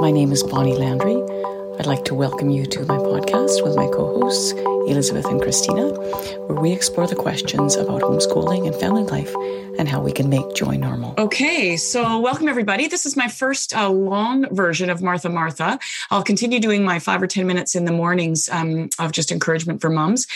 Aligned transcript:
My 0.00 0.12
name 0.12 0.30
is 0.30 0.44
Bonnie 0.44 0.76
Landry. 0.76 1.16
I'd 1.80 1.86
like 1.86 2.04
to 2.04 2.14
welcome 2.14 2.50
you 2.50 2.66
to 2.66 2.80
my 2.86 2.98
podcast 2.98 3.64
with 3.64 3.74
my 3.74 3.88
co 3.88 4.20
hosts, 4.20 4.52
Elizabeth 4.90 5.26
and 5.26 5.40
Christina, 5.40 5.90
where 6.46 6.60
we 6.60 6.72
explore 6.72 7.06
the 7.06 7.14
questions 7.14 7.76
about 7.76 8.02
homeschooling 8.02 8.66
and 8.66 8.74
family 8.74 9.04
life 9.04 9.34
and 9.78 9.88
how 9.88 10.00
we 10.00 10.12
can 10.12 10.28
make 10.28 10.54
joy 10.54 10.76
normal. 10.76 11.14
Okay, 11.18 11.76
so 11.76 12.18
welcome 12.18 12.48
everybody. 12.48 12.88
This 12.88 13.06
is 13.06 13.16
my 13.16 13.28
first 13.28 13.74
uh, 13.74 13.88
long 13.88 14.52
version 14.54 14.90
of 14.90 15.00
Martha 15.00 15.28
Martha. 15.28 15.78
I'll 16.10 16.24
continue 16.24 16.58
doing 16.58 16.84
my 16.84 16.98
five 16.98 17.22
or 17.22 17.26
10 17.26 17.46
minutes 17.46 17.76
in 17.76 17.84
the 17.84 17.92
mornings 17.92 18.48
um, 18.50 18.88
of 18.98 19.12
just 19.12 19.30
encouragement 19.30 19.80
for 19.80 19.88
moms. 19.88 20.26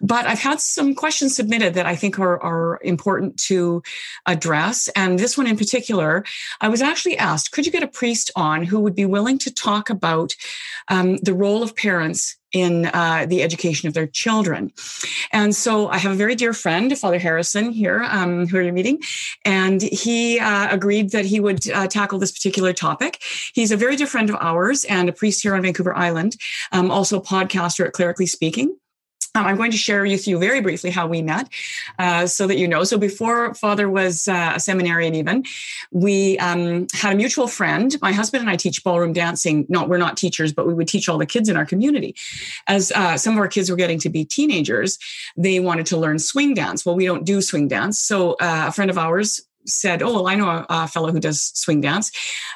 But 0.00 0.26
I've 0.26 0.38
had 0.38 0.60
some 0.60 0.94
questions 0.94 1.34
submitted 1.34 1.74
that 1.74 1.86
I 1.86 1.96
think 1.96 2.18
are, 2.18 2.42
are 2.42 2.78
important 2.82 3.38
to 3.44 3.82
address. 4.26 4.88
And 4.94 5.18
this 5.18 5.38
one 5.38 5.46
in 5.46 5.56
particular, 5.56 6.24
I 6.60 6.68
was 6.68 6.82
actually 6.82 7.16
asked 7.16 7.52
could 7.52 7.64
you 7.64 7.72
get 7.72 7.82
a 7.82 7.88
priest 7.88 8.30
on 8.36 8.64
who 8.64 8.80
would 8.80 8.94
be 8.94 9.06
willing 9.06 9.38
to 9.38 9.52
talk 9.52 9.88
about 9.88 10.34
um, 10.88 11.16
the 11.18 11.34
role 11.34 11.62
of 11.62 11.74
parents 11.74 12.36
in 12.52 12.86
uh, 12.86 13.26
the 13.28 13.42
education 13.42 13.88
of 13.88 13.94
their 13.94 14.06
children. 14.06 14.72
And 15.32 15.54
so 15.54 15.88
I 15.88 15.98
have 15.98 16.12
a 16.12 16.16
very 16.16 16.34
dear 16.34 16.52
friend, 16.52 16.96
Father 16.98 17.18
Harrison, 17.18 17.70
here, 17.70 18.02
um, 18.04 18.46
who 18.46 18.58
are 18.58 18.62
you're 18.62 18.72
meeting, 18.72 19.00
and 19.44 19.82
he 19.82 20.38
uh, 20.38 20.68
agreed 20.70 21.10
that 21.10 21.24
he 21.24 21.40
would 21.40 21.68
uh, 21.70 21.86
tackle 21.86 22.18
this 22.18 22.32
particular 22.32 22.72
topic. 22.72 23.22
He's 23.54 23.72
a 23.72 23.76
very 23.76 23.96
dear 23.96 24.06
friend 24.06 24.30
of 24.30 24.36
ours 24.40 24.84
and 24.84 25.08
a 25.08 25.12
priest 25.12 25.42
here 25.42 25.54
on 25.54 25.62
Vancouver 25.62 25.96
Island, 25.96 26.36
um, 26.72 26.90
also 26.90 27.18
a 27.18 27.22
podcaster 27.22 27.86
at 27.86 27.92
Clerically 27.92 28.26
Speaking. 28.26 28.76
Um, 29.34 29.46
I'm 29.46 29.56
going 29.56 29.70
to 29.70 29.76
share 29.76 30.02
with 30.02 30.26
you 30.26 30.38
very 30.38 30.60
briefly 30.60 30.90
how 30.90 31.06
we 31.06 31.22
met 31.22 31.48
uh, 31.98 32.26
so 32.26 32.46
that 32.48 32.58
you 32.58 32.66
know. 32.66 32.82
So, 32.82 32.98
before 32.98 33.54
Father 33.54 33.88
was 33.88 34.26
uh, 34.26 34.52
a 34.56 34.60
seminarian, 34.60 35.14
even, 35.14 35.44
we 35.92 36.36
um, 36.38 36.88
had 36.92 37.12
a 37.12 37.16
mutual 37.16 37.46
friend. 37.46 37.96
My 38.02 38.12
husband 38.12 38.40
and 38.40 38.50
I 38.50 38.56
teach 38.56 38.82
ballroom 38.82 39.12
dancing. 39.12 39.66
No, 39.68 39.84
we're 39.84 39.98
not 39.98 40.16
teachers, 40.16 40.52
but 40.52 40.66
we 40.66 40.74
would 40.74 40.88
teach 40.88 41.08
all 41.08 41.18
the 41.18 41.26
kids 41.26 41.48
in 41.48 41.56
our 41.56 41.64
community. 41.64 42.16
As 42.66 42.90
uh, 42.92 43.16
some 43.16 43.34
of 43.34 43.38
our 43.38 43.48
kids 43.48 43.70
were 43.70 43.76
getting 43.76 44.00
to 44.00 44.08
be 44.08 44.24
teenagers, 44.24 44.98
they 45.36 45.60
wanted 45.60 45.86
to 45.86 45.96
learn 45.96 46.18
swing 46.18 46.54
dance. 46.54 46.84
Well, 46.84 46.96
we 46.96 47.06
don't 47.06 47.24
do 47.24 47.40
swing 47.40 47.68
dance. 47.68 48.00
So, 48.00 48.32
uh, 48.40 48.64
a 48.68 48.72
friend 48.72 48.90
of 48.90 48.98
ours 48.98 49.40
said, 49.70 50.02
"Oh, 50.02 50.12
well, 50.12 50.28
I 50.28 50.34
know 50.34 50.48
a, 50.48 50.66
a 50.68 50.88
fellow 50.88 51.12
who 51.12 51.20
does 51.20 51.52
swing 51.54 51.80
dance. 51.80 52.10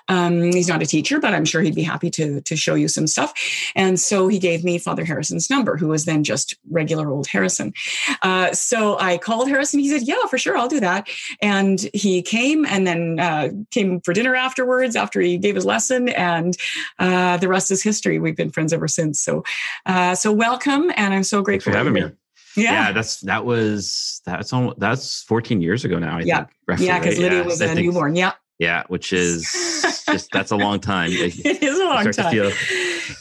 Um, 0.08 0.52
he's 0.52 0.68
not 0.68 0.82
a 0.82 0.86
teacher, 0.86 1.20
but 1.20 1.34
I'm 1.34 1.44
sure 1.44 1.62
he'd 1.62 1.74
be 1.74 1.82
happy 1.82 2.10
to 2.10 2.40
to 2.40 2.56
show 2.56 2.74
you 2.74 2.88
some 2.88 3.06
stuff." 3.06 3.32
And 3.74 3.98
so 3.98 4.28
he 4.28 4.38
gave 4.38 4.64
me 4.64 4.78
Father 4.78 5.04
Harrison's 5.04 5.50
number, 5.50 5.76
who 5.76 5.88
was 5.88 6.04
then 6.04 6.24
just 6.24 6.56
regular 6.70 7.08
old 7.08 7.26
Harrison. 7.26 7.72
Uh, 8.22 8.52
so 8.52 8.98
I 8.98 9.18
called 9.18 9.48
Harrison. 9.48 9.80
He 9.80 9.88
said, 9.88 10.02
"Yeah, 10.02 10.26
for 10.28 10.38
sure, 10.38 10.56
I'll 10.56 10.68
do 10.68 10.80
that." 10.80 11.08
And 11.40 11.88
he 11.94 12.22
came, 12.22 12.64
and 12.66 12.86
then 12.86 13.20
uh, 13.20 13.50
came 13.70 14.00
for 14.00 14.12
dinner 14.12 14.34
afterwards 14.34 14.96
after 14.96 15.20
he 15.20 15.38
gave 15.38 15.54
his 15.54 15.64
lesson, 15.64 16.08
and 16.10 16.56
uh, 16.98 17.36
the 17.38 17.48
rest 17.48 17.70
is 17.70 17.82
history. 17.82 18.18
We've 18.18 18.36
been 18.36 18.50
friends 18.50 18.72
ever 18.72 18.88
since. 18.88 19.20
So, 19.20 19.44
uh, 19.86 20.14
so 20.14 20.32
welcome, 20.32 20.90
and 20.96 21.14
I'm 21.14 21.24
so 21.24 21.42
grateful 21.42 21.72
for 21.72 21.78
having 21.78 21.92
me. 21.92 22.10
Yeah. 22.56 22.72
yeah. 22.72 22.92
that's 22.92 23.20
that 23.20 23.44
was 23.44 24.20
that's 24.24 24.52
almost 24.52 24.78
that's 24.78 25.22
14 25.24 25.60
years 25.60 25.84
ago 25.84 25.98
now. 25.98 26.18
I 26.18 26.20
yeah. 26.20 26.46
think. 26.66 26.80
Yeah, 26.80 26.98
because 26.98 27.18
Lydia 27.18 27.40
yeah. 27.40 27.44
was 27.44 27.60
a 27.60 27.74
newborn. 27.74 28.16
Yeah. 28.16 28.32
Yeah, 28.58 28.84
which 28.86 29.12
is 29.12 29.42
just 30.06 30.30
that's 30.30 30.52
a 30.52 30.56
long 30.56 30.78
time. 30.78 31.10
it 31.12 31.62
is 31.62 31.78
a 31.78 31.84
long 31.84 32.10
time. 32.12 32.52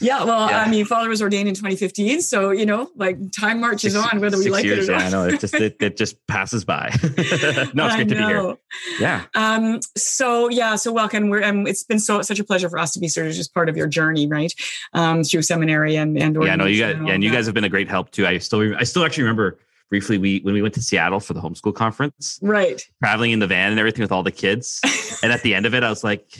yeah, 0.00 0.22
well, 0.22 0.48
yeah. 0.48 0.60
I 0.60 0.70
mean, 0.70 0.84
Father 0.84 1.08
was 1.08 1.20
ordained 1.20 1.48
in 1.48 1.54
2015, 1.54 2.20
so 2.20 2.50
you 2.50 2.64
know, 2.64 2.88
like 2.94 3.18
time 3.32 3.60
marches 3.60 3.94
six, 3.94 4.12
on, 4.12 4.20
whether 4.20 4.38
we 4.38 4.48
like 4.48 4.64
years, 4.64 4.88
it 4.88 4.92
or 4.92 4.94
not. 4.94 5.00
Yeah, 5.00 5.06
I 5.06 5.10
know 5.10 5.28
it 5.28 5.40
just 5.40 5.54
it, 5.54 5.76
it 5.80 5.96
just 5.96 6.24
passes 6.28 6.64
by. 6.64 6.94
no, 7.02 7.08
it's 7.16 7.74
great 7.96 8.08
to 8.08 8.14
be 8.14 8.22
here. 8.22 8.56
Yeah. 9.00 9.24
Um. 9.34 9.80
So 9.96 10.48
yeah. 10.50 10.76
So 10.76 10.92
welcome. 10.92 11.30
We're 11.30 11.42
um. 11.42 11.66
It's 11.66 11.82
been 11.82 11.98
so 11.98 12.22
such 12.22 12.38
a 12.38 12.44
pleasure 12.44 12.68
for 12.68 12.78
us 12.78 12.92
to 12.92 13.00
be 13.00 13.08
sort 13.08 13.26
of 13.26 13.32
just 13.32 13.52
part 13.52 13.68
of 13.68 13.76
your 13.76 13.88
journey, 13.88 14.28
right? 14.28 14.52
Um, 14.92 15.24
through 15.24 15.42
seminary 15.42 15.96
and 15.96 16.16
and 16.16 16.36
yeah. 16.44 16.54
No, 16.54 16.66
you 16.66 16.80
guys. 16.80 16.96
Yeah, 17.04 17.12
and 17.12 17.24
you 17.24 17.32
guys 17.32 17.46
have 17.46 17.54
been 17.56 17.64
a 17.64 17.68
great 17.68 17.88
help 17.88 18.12
too. 18.12 18.24
I 18.24 18.38
still 18.38 18.76
I 18.76 18.84
still 18.84 19.04
actually 19.04 19.24
remember 19.24 19.58
briefly 19.94 20.18
we 20.18 20.40
when 20.40 20.54
we 20.54 20.60
went 20.60 20.74
to 20.74 20.82
Seattle 20.82 21.20
for 21.20 21.34
the 21.34 21.40
homeschool 21.40 21.72
conference. 21.72 22.40
Right. 22.42 22.82
Traveling 23.00 23.30
in 23.30 23.38
the 23.38 23.46
van 23.46 23.70
and 23.70 23.78
everything 23.78 24.02
with 24.02 24.10
all 24.10 24.24
the 24.24 24.32
kids. 24.32 24.80
and 25.22 25.30
at 25.30 25.42
the 25.42 25.54
end 25.54 25.66
of 25.66 25.74
it, 25.74 25.84
I 25.84 25.88
was 25.88 26.02
like, 26.02 26.36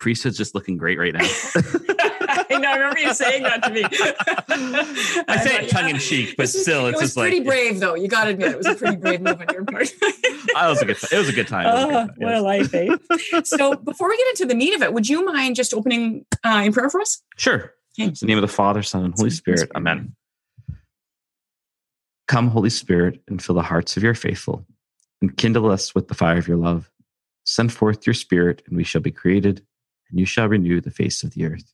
priesthood's 0.00 0.36
just 0.36 0.52
looking 0.52 0.76
great 0.76 0.98
right 0.98 1.14
now. 1.14 1.20
I 2.50 2.58
know. 2.58 2.68
I 2.68 2.74
remember 2.74 2.98
you 2.98 3.14
saying 3.14 3.44
that 3.44 3.62
to 3.62 3.70
me. 3.70 3.84
I 5.28 5.44
say 5.44 5.64
it 5.64 5.70
tongue 5.70 5.90
in 5.90 5.98
cheek, 5.98 6.34
but 6.36 6.48
still, 6.48 6.88
it's 6.88 6.98
it 6.98 7.04
just 7.04 7.16
pretty 7.16 7.38
like 7.38 7.46
brave, 7.46 7.78
though. 7.78 7.94
You 7.94 8.08
got 8.08 8.24
to 8.24 8.30
admit, 8.30 8.50
it 8.50 8.56
was 8.56 8.66
a 8.66 8.74
pretty 8.74 8.96
brave 8.96 9.20
move 9.20 9.40
on 9.40 9.46
your 9.52 9.64
part. 9.64 9.92
it 10.02 10.54
was 10.54 10.82
a 10.82 10.84
good. 10.84 10.96
It 11.12 11.18
was 11.18 11.28
a 11.28 11.32
good 11.32 11.46
time. 11.46 11.66
A 11.66 11.86
good 11.86 11.92
time. 11.92 12.10
Uh, 12.10 12.12
what 12.16 12.34
a 12.34 12.42
life, 12.42 12.74
eh? 12.74 12.96
so, 13.44 13.76
before 13.76 14.08
we 14.08 14.16
get 14.16 14.26
into 14.30 14.46
the 14.46 14.56
meat 14.56 14.74
of 14.74 14.82
it, 14.82 14.92
would 14.92 15.08
you 15.08 15.24
mind 15.24 15.54
just 15.54 15.72
opening 15.72 16.26
uh, 16.42 16.62
in 16.64 16.72
prayer 16.72 16.90
for 16.90 17.00
us? 17.00 17.22
Sure. 17.36 17.74
Okay. 17.96 18.08
In 18.08 18.14
the 18.18 18.26
name 18.26 18.38
of 18.38 18.42
the 18.42 18.48
Father, 18.48 18.82
Son, 18.82 19.04
and 19.04 19.14
Holy 19.16 19.30
Spirit. 19.30 19.70
Amen. 19.76 20.16
Come, 22.28 22.48
Holy 22.48 22.70
Spirit, 22.70 23.20
and 23.26 23.42
fill 23.42 23.54
the 23.54 23.62
hearts 23.62 23.96
of 23.96 24.02
your 24.02 24.14
faithful, 24.14 24.66
and 25.20 25.36
kindle 25.36 25.70
us 25.70 25.94
with 25.94 26.08
the 26.08 26.14
fire 26.14 26.38
of 26.38 26.46
your 26.46 26.58
love. 26.58 26.90
Send 27.44 27.72
forth 27.72 28.06
your 28.06 28.14
Spirit, 28.14 28.62
and 28.66 28.76
we 28.76 28.84
shall 28.84 29.00
be 29.00 29.10
created, 29.10 29.64
and 30.10 30.20
you 30.20 30.26
shall 30.26 30.46
renew 30.46 30.80
the 30.80 30.90
face 30.90 31.22
of 31.22 31.32
the 31.32 31.46
earth. 31.46 31.72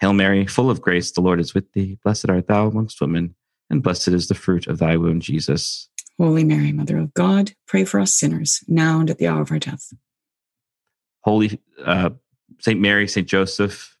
Hail 0.00 0.12
Mary, 0.12 0.46
full 0.46 0.70
of 0.70 0.80
grace, 0.80 1.10
the 1.10 1.20
Lord 1.20 1.40
is 1.40 1.52
with 1.52 1.72
thee. 1.72 1.98
Blessed 2.04 2.30
art 2.30 2.46
thou 2.46 2.68
amongst 2.68 3.00
women, 3.00 3.34
and 3.68 3.82
blessed 3.82 4.08
is 4.08 4.28
the 4.28 4.34
fruit 4.34 4.68
of 4.68 4.78
thy 4.78 4.96
womb, 4.96 5.18
Jesus. 5.18 5.88
Holy 6.16 6.44
Mary, 6.44 6.70
Mother 6.70 6.98
of 6.98 7.12
God, 7.14 7.52
pray 7.66 7.84
for 7.84 7.98
us 7.98 8.14
sinners, 8.14 8.62
now 8.68 9.00
and 9.00 9.10
at 9.10 9.18
the 9.18 9.26
hour 9.26 9.40
of 9.40 9.50
our 9.50 9.58
death. 9.58 9.92
Holy 11.22 11.60
uh, 11.84 12.10
Saint 12.60 12.80
Mary, 12.80 13.08
Saint 13.08 13.26
Joseph, 13.26 13.93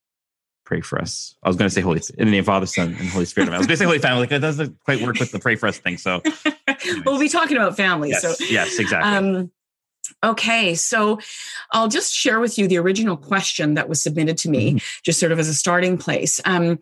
pray 0.64 0.80
for 0.80 1.00
us. 1.00 1.34
I 1.42 1.48
was 1.48 1.56
going 1.56 1.68
to 1.68 1.74
say 1.74 1.80
Holy 1.80 2.00
in 2.18 2.26
the 2.26 2.30
name 2.32 2.40
of 2.40 2.46
Father, 2.46 2.66
Son, 2.66 2.88
and 2.98 3.08
Holy 3.08 3.24
Spirit. 3.24 3.50
I 3.50 3.58
was 3.58 3.66
going 3.66 3.74
to 3.74 3.78
say 3.78 3.84
Holy 3.84 3.98
Family. 3.98 4.20
Like, 4.20 4.32
it 4.32 4.38
doesn't 4.40 4.78
quite 4.84 5.00
work 5.02 5.18
with 5.18 5.30
the 5.30 5.38
pray 5.38 5.56
for 5.56 5.66
us 5.66 5.78
thing. 5.78 5.98
So 5.98 6.22
we'll 7.04 7.18
be 7.18 7.28
talking 7.28 7.56
about 7.56 7.76
family. 7.76 8.10
Yes, 8.10 8.22
so 8.22 8.34
yes, 8.44 8.78
exactly. 8.78 9.12
Um, 9.12 9.50
Okay, 10.22 10.74
so 10.74 11.18
I'll 11.72 11.88
just 11.88 12.12
share 12.12 12.40
with 12.40 12.58
you 12.58 12.68
the 12.68 12.78
original 12.78 13.16
question 13.16 13.74
that 13.74 13.88
was 13.88 14.02
submitted 14.02 14.36
to 14.38 14.50
me, 14.50 14.70
mm-hmm. 14.70 15.00
just 15.02 15.18
sort 15.18 15.32
of 15.32 15.38
as 15.38 15.48
a 15.48 15.54
starting 15.54 15.96
place. 15.96 16.40
Um, 16.44 16.78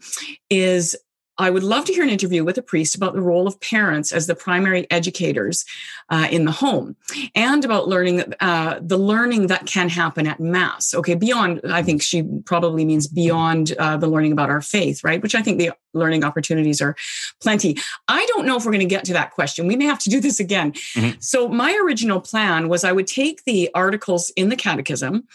is 0.50 0.96
I 1.38 1.50
would 1.50 1.62
love 1.62 1.84
to 1.86 1.92
hear 1.92 2.02
an 2.02 2.10
interview 2.10 2.44
with 2.44 2.58
a 2.58 2.62
priest 2.62 2.94
about 2.94 3.14
the 3.14 3.22
role 3.22 3.46
of 3.46 3.60
parents 3.60 4.12
as 4.12 4.26
the 4.26 4.34
primary 4.34 4.90
educators 4.90 5.64
uh, 6.10 6.28
in 6.30 6.44
the 6.44 6.52
home 6.52 6.96
and 7.34 7.64
about 7.64 7.88
learning 7.88 8.34
uh, 8.40 8.78
the 8.82 8.98
learning 8.98 9.46
that 9.46 9.66
can 9.66 9.88
happen 9.88 10.26
at 10.26 10.40
mass. 10.40 10.94
Okay, 10.94 11.14
beyond, 11.14 11.60
I 11.64 11.82
think 11.82 12.02
she 12.02 12.22
probably 12.44 12.84
means 12.84 13.06
beyond 13.06 13.72
uh, 13.78 13.96
the 13.96 14.06
learning 14.06 14.32
about 14.32 14.50
our 14.50 14.60
faith, 14.60 15.02
right? 15.02 15.22
Which 15.22 15.34
I 15.34 15.42
think 15.42 15.58
the 15.58 15.72
learning 15.94 16.24
opportunities 16.24 16.80
are 16.80 16.96
plenty. 17.40 17.76
I 18.08 18.24
don't 18.26 18.46
know 18.46 18.56
if 18.56 18.64
we're 18.64 18.72
going 18.72 18.80
to 18.80 18.86
get 18.86 19.04
to 19.06 19.12
that 19.14 19.32
question. 19.32 19.66
We 19.66 19.76
may 19.76 19.84
have 19.86 19.98
to 20.00 20.10
do 20.10 20.20
this 20.20 20.40
again. 20.40 20.72
Mm-hmm. 20.72 21.20
So, 21.20 21.48
my 21.48 21.78
original 21.82 22.20
plan 22.20 22.68
was 22.68 22.84
I 22.84 22.92
would 22.92 23.06
take 23.06 23.44
the 23.44 23.70
articles 23.74 24.30
in 24.36 24.48
the 24.48 24.56
catechism 24.56 25.26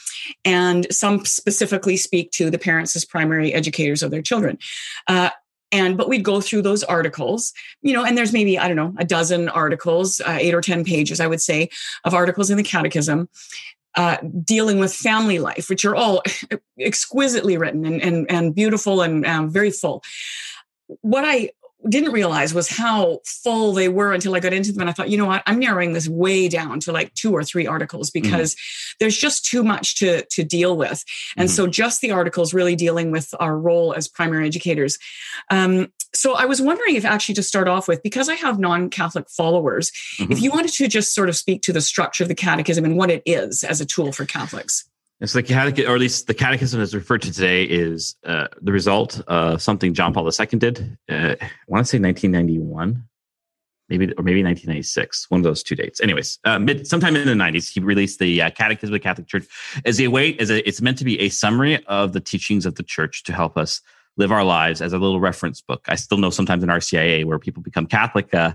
and 0.45 0.87
some 0.91 1.25
specifically 1.25 1.97
speak 1.97 2.31
to 2.31 2.49
the 2.49 2.59
parents 2.59 2.95
as 2.95 3.05
primary 3.05 3.53
educators 3.53 4.03
of 4.03 4.11
their 4.11 4.21
children. 4.21 4.57
And 5.71 5.97
but 5.97 6.07
we'd 6.07 6.23
go 6.23 6.39
through 6.39 6.61
those 6.61 6.83
articles 6.83 7.53
you 7.81 7.93
know 7.93 8.05
and 8.05 8.17
there's 8.17 8.31
maybe 8.31 8.57
i 8.57 8.67
don't 8.67 8.77
know 8.77 8.93
a 8.97 9.03
dozen 9.03 9.49
articles 9.49 10.21
uh, 10.21 10.37
eight 10.39 10.53
or 10.53 10.61
ten 10.61 10.85
pages 10.85 11.19
i 11.19 11.27
would 11.27 11.41
say 11.41 11.69
of 12.05 12.13
articles 12.13 12.49
in 12.49 12.55
the 12.55 12.63
catechism 12.63 13.27
uh, 13.95 14.17
dealing 14.43 14.79
with 14.79 14.93
family 14.93 15.39
life 15.39 15.69
which 15.69 15.83
are 15.83 15.95
all 15.95 16.21
exquisitely 16.79 17.57
written 17.57 17.85
and 17.85 18.01
and, 18.01 18.31
and 18.31 18.55
beautiful 18.55 19.01
and 19.01 19.25
um, 19.25 19.49
very 19.49 19.71
full. 19.71 20.03
What 21.01 21.25
i 21.25 21.49
didn't 21.87 22.11
realize 22.11 22.53
was 22.53 22.67
how 22.67 23.19
full 23.23 23.73
they 23.73 23.87
were 23.87 24.11
until 24.11 24.35
I 24.35 24.39
got 24.39 24.53
into 24.53 24.71
them. 24.71 24.81
And 24.81 24.89
I 24.89 24.93
thought, 24.93 25.09
you 25.09 25.17
know 25.17 25.25
what, 25.25 25.43
I'm 25.45 25.59
narrowing 25.59 25.93
this 25.93 26.07
way 26.07 26.49
down 26.49 26.79
to 26.81 26.91
like 26.91 27.13
two 27.13 27.31
or 27.31 27.43
three 27.43 27.67
articles 27.67 28.09
mm-hmm. 28.09 28.23
because 28.23 28.55
mm-hmm. 28.55 28.95
there's 28.99 29.17
just 29.17 29.45
too 29.45 29.63
much 29.63 29.99
to, 29.99 30.25
to 30.25 30.43
deal 30.43 30.75
with. 30.75 31.03
And 31.35 31.47
mm-hmm. 31.47 31.55
so 31.55 31.67
just 31.67 32.01
the 32.01 32.11
articles 32.11 32.53
really 32.53 32.75
dealing 32.75 33.11
with 33.11 33.33
our 33.39 33.57
role 33.57 33.93
as 33.93 34.07
primary 34.07 34.47
educators. 34.47 34.97
Um, 35.51 35.91
so 36.13 36.33
I 36.33 36.45
was 36.45 36.61
wondering 36.61 36.95
if 36.95 37.05
actually 37.05 37.35
to 37.35 37.43
start 37.43 37.67
off 37.67 37.87
with, 37.87 38.01
because 38.01 38.27
I 38.27 38.35
have 38.35 38.59
non-Catholic 38.59 39.29
followers, 39.29 39.91
mm-hmm. 40.17 40.31
if 40.31 40.41
you 40.41 40.49
wanted 40.49 40.73
to 40.73 40.87
just 40.87 41.13
sort 41.13 41.29
of 41.29 41.35
speak 41.35 41.61
to 41.63 41.73
the 41.73 41.81
structure 41.81 42.23
of 42.23 42.27
the 42.27 42.35
catechism 42.35 42.85
and 42.85 42.97
what 42.97 43.11
it 43.11 43.21
is 43.25 43.63
as 43.63 43.81
a 43.81 43.85
tool 43.85 44.11
for 44.11 44.25
Catholics. 44.25 44.89
It's 45.19 45.33
the 45.33 45.41
catechism, 45.41 45.91
or 45.91 45.95
at 45.95 45.99
least 45.99 46.27
the 46.27 46.33
catechism 46.35 46.79
as 46.79 46.93
referred 46.93 47.23
to 47.23 47.31
today, 47.31 47.63
is 47.63 48.15
uh, 48.23 48.47
the 48.61 48.71
result 48.71 49.19
of 49.27 49.61
something 49.61 49.93
John 49.93 50.13
Paul 50.13 50.29
II 50.29 50.59
did. 50.59 50.97
Uh, 51.09 51.35
I 51.41 51.49
want 51.67 51.85
to 51.85 51.89
say 51.89 51.99
1991, 51.99 53.03
maybe 53.89 54.05
or 54.13 54.23
maybe 54.23 54.43
1996, 54.43 55.31
one 55.31 55.39
of 55.39 55.43
those 55.43 55.63
two 55.63 55.75
dates. 55.75 55.99
Anyways, 56.01 56.37
uh, 56.43 56.59
mid 56.59 56.85
sometime 56.85 57.15
in 57.15 57.25
the 57.25 57.33
90s, 57.33 57.71
he 57.71 57.79
released 57.79 58.19
the 58.19 58.43
uh, 58.43 58.51
Catechism 58.51 58.93
of 58.93 58.99
the 58.99 59.03
Catholic 59.03 59.27
Church 59.27 59.47
as 59.85 59.99
a 59.99 60.07
way, 60.07 60.37
as 60.37 60.51
a, 60.51 60.67
it's 60.67 60.81
meant 60.81 60.99
to 60.99 61.05
be 61.05 61.19
a 61.19 61.29
summary 61.29 61.83
of 61.87 62.13
the 62.13 62.19
teachings 62.19 62.67
of 62.67 62.75
the 62.75 62.83
Church 62.83 63.23
to 63.23 63.33
help 63.33 63.57
us 63.57 63.81
live 64.17 64.31
our 64.31 64.43
lives 64.43 64.83
as 64.83 64.93
a 64.93 64.99
little 64.99 65.19
reference 65.19 65.61
book. 65.61 65.85
I 65.87 65.95
still 65.95 66.19
know 66.19 66.29
sometimes 66.29 66.63
in 66.63 66.69
RCIA 66.69 67.25
where 67.25 67.39
people 67.39 67.63
become 67.63 67.87
Catholic. 67.87 68.31
Uh, 68.35 68.53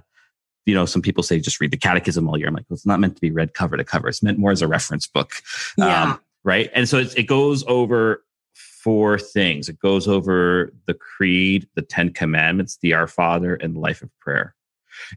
you 0.64 0.74
know, 0.74 0.86
some 0.86 1.02
people 1.02 1.24
say 1.24 1.40
just 1.40 1.60
read 1.60 1.72
the 1.72 1.76
catechism 1.76 2.28
all 2.28 2.38
year. 2.38 2.46
I'm 2.46 2.54
like, 2.54 2.66
well, 2.68 2.76
it's 2.76 2.86
not 2.86 3.00
meant 3.00 3.16
to 3.16 3.20
be 3.20 3.32
read 3.32 3.52
cover 3.52 3.76
to 3.76 3.82
cover. 3.82 4.08
It's 4.08 4.22
meant 4.22 4.38
more 4.38 4.52
as 4.52 4.62
a 4.62 4.68
reference 4.68 5.08
book. 5.08 5.32
Yeah. 5.76 6.02
Um, 6.02 6.20
right? 6.44 6.70
And 6.74 6.88
so 6.88 6.98
it 6.98 7.26
goes 7.26 7.64
over 7.66 8.24
four 8.54 9.18
things. 9.18 9.68
It 9.68 9.78
goes 9.78 10.08
over 10.08 10.72
the 10.86 10.94
creed, 10.94 11.68
the 11.74 11.82
Ten 11.82 12.12
Commandments, 12.12 12.78
the 12.82 12.94
Our 12.94 13.06
Father, 13.06 13.54
and 13.54 13.76
life 13.76 14.02
of 14.02 14.10
prayer. 14.20 14.54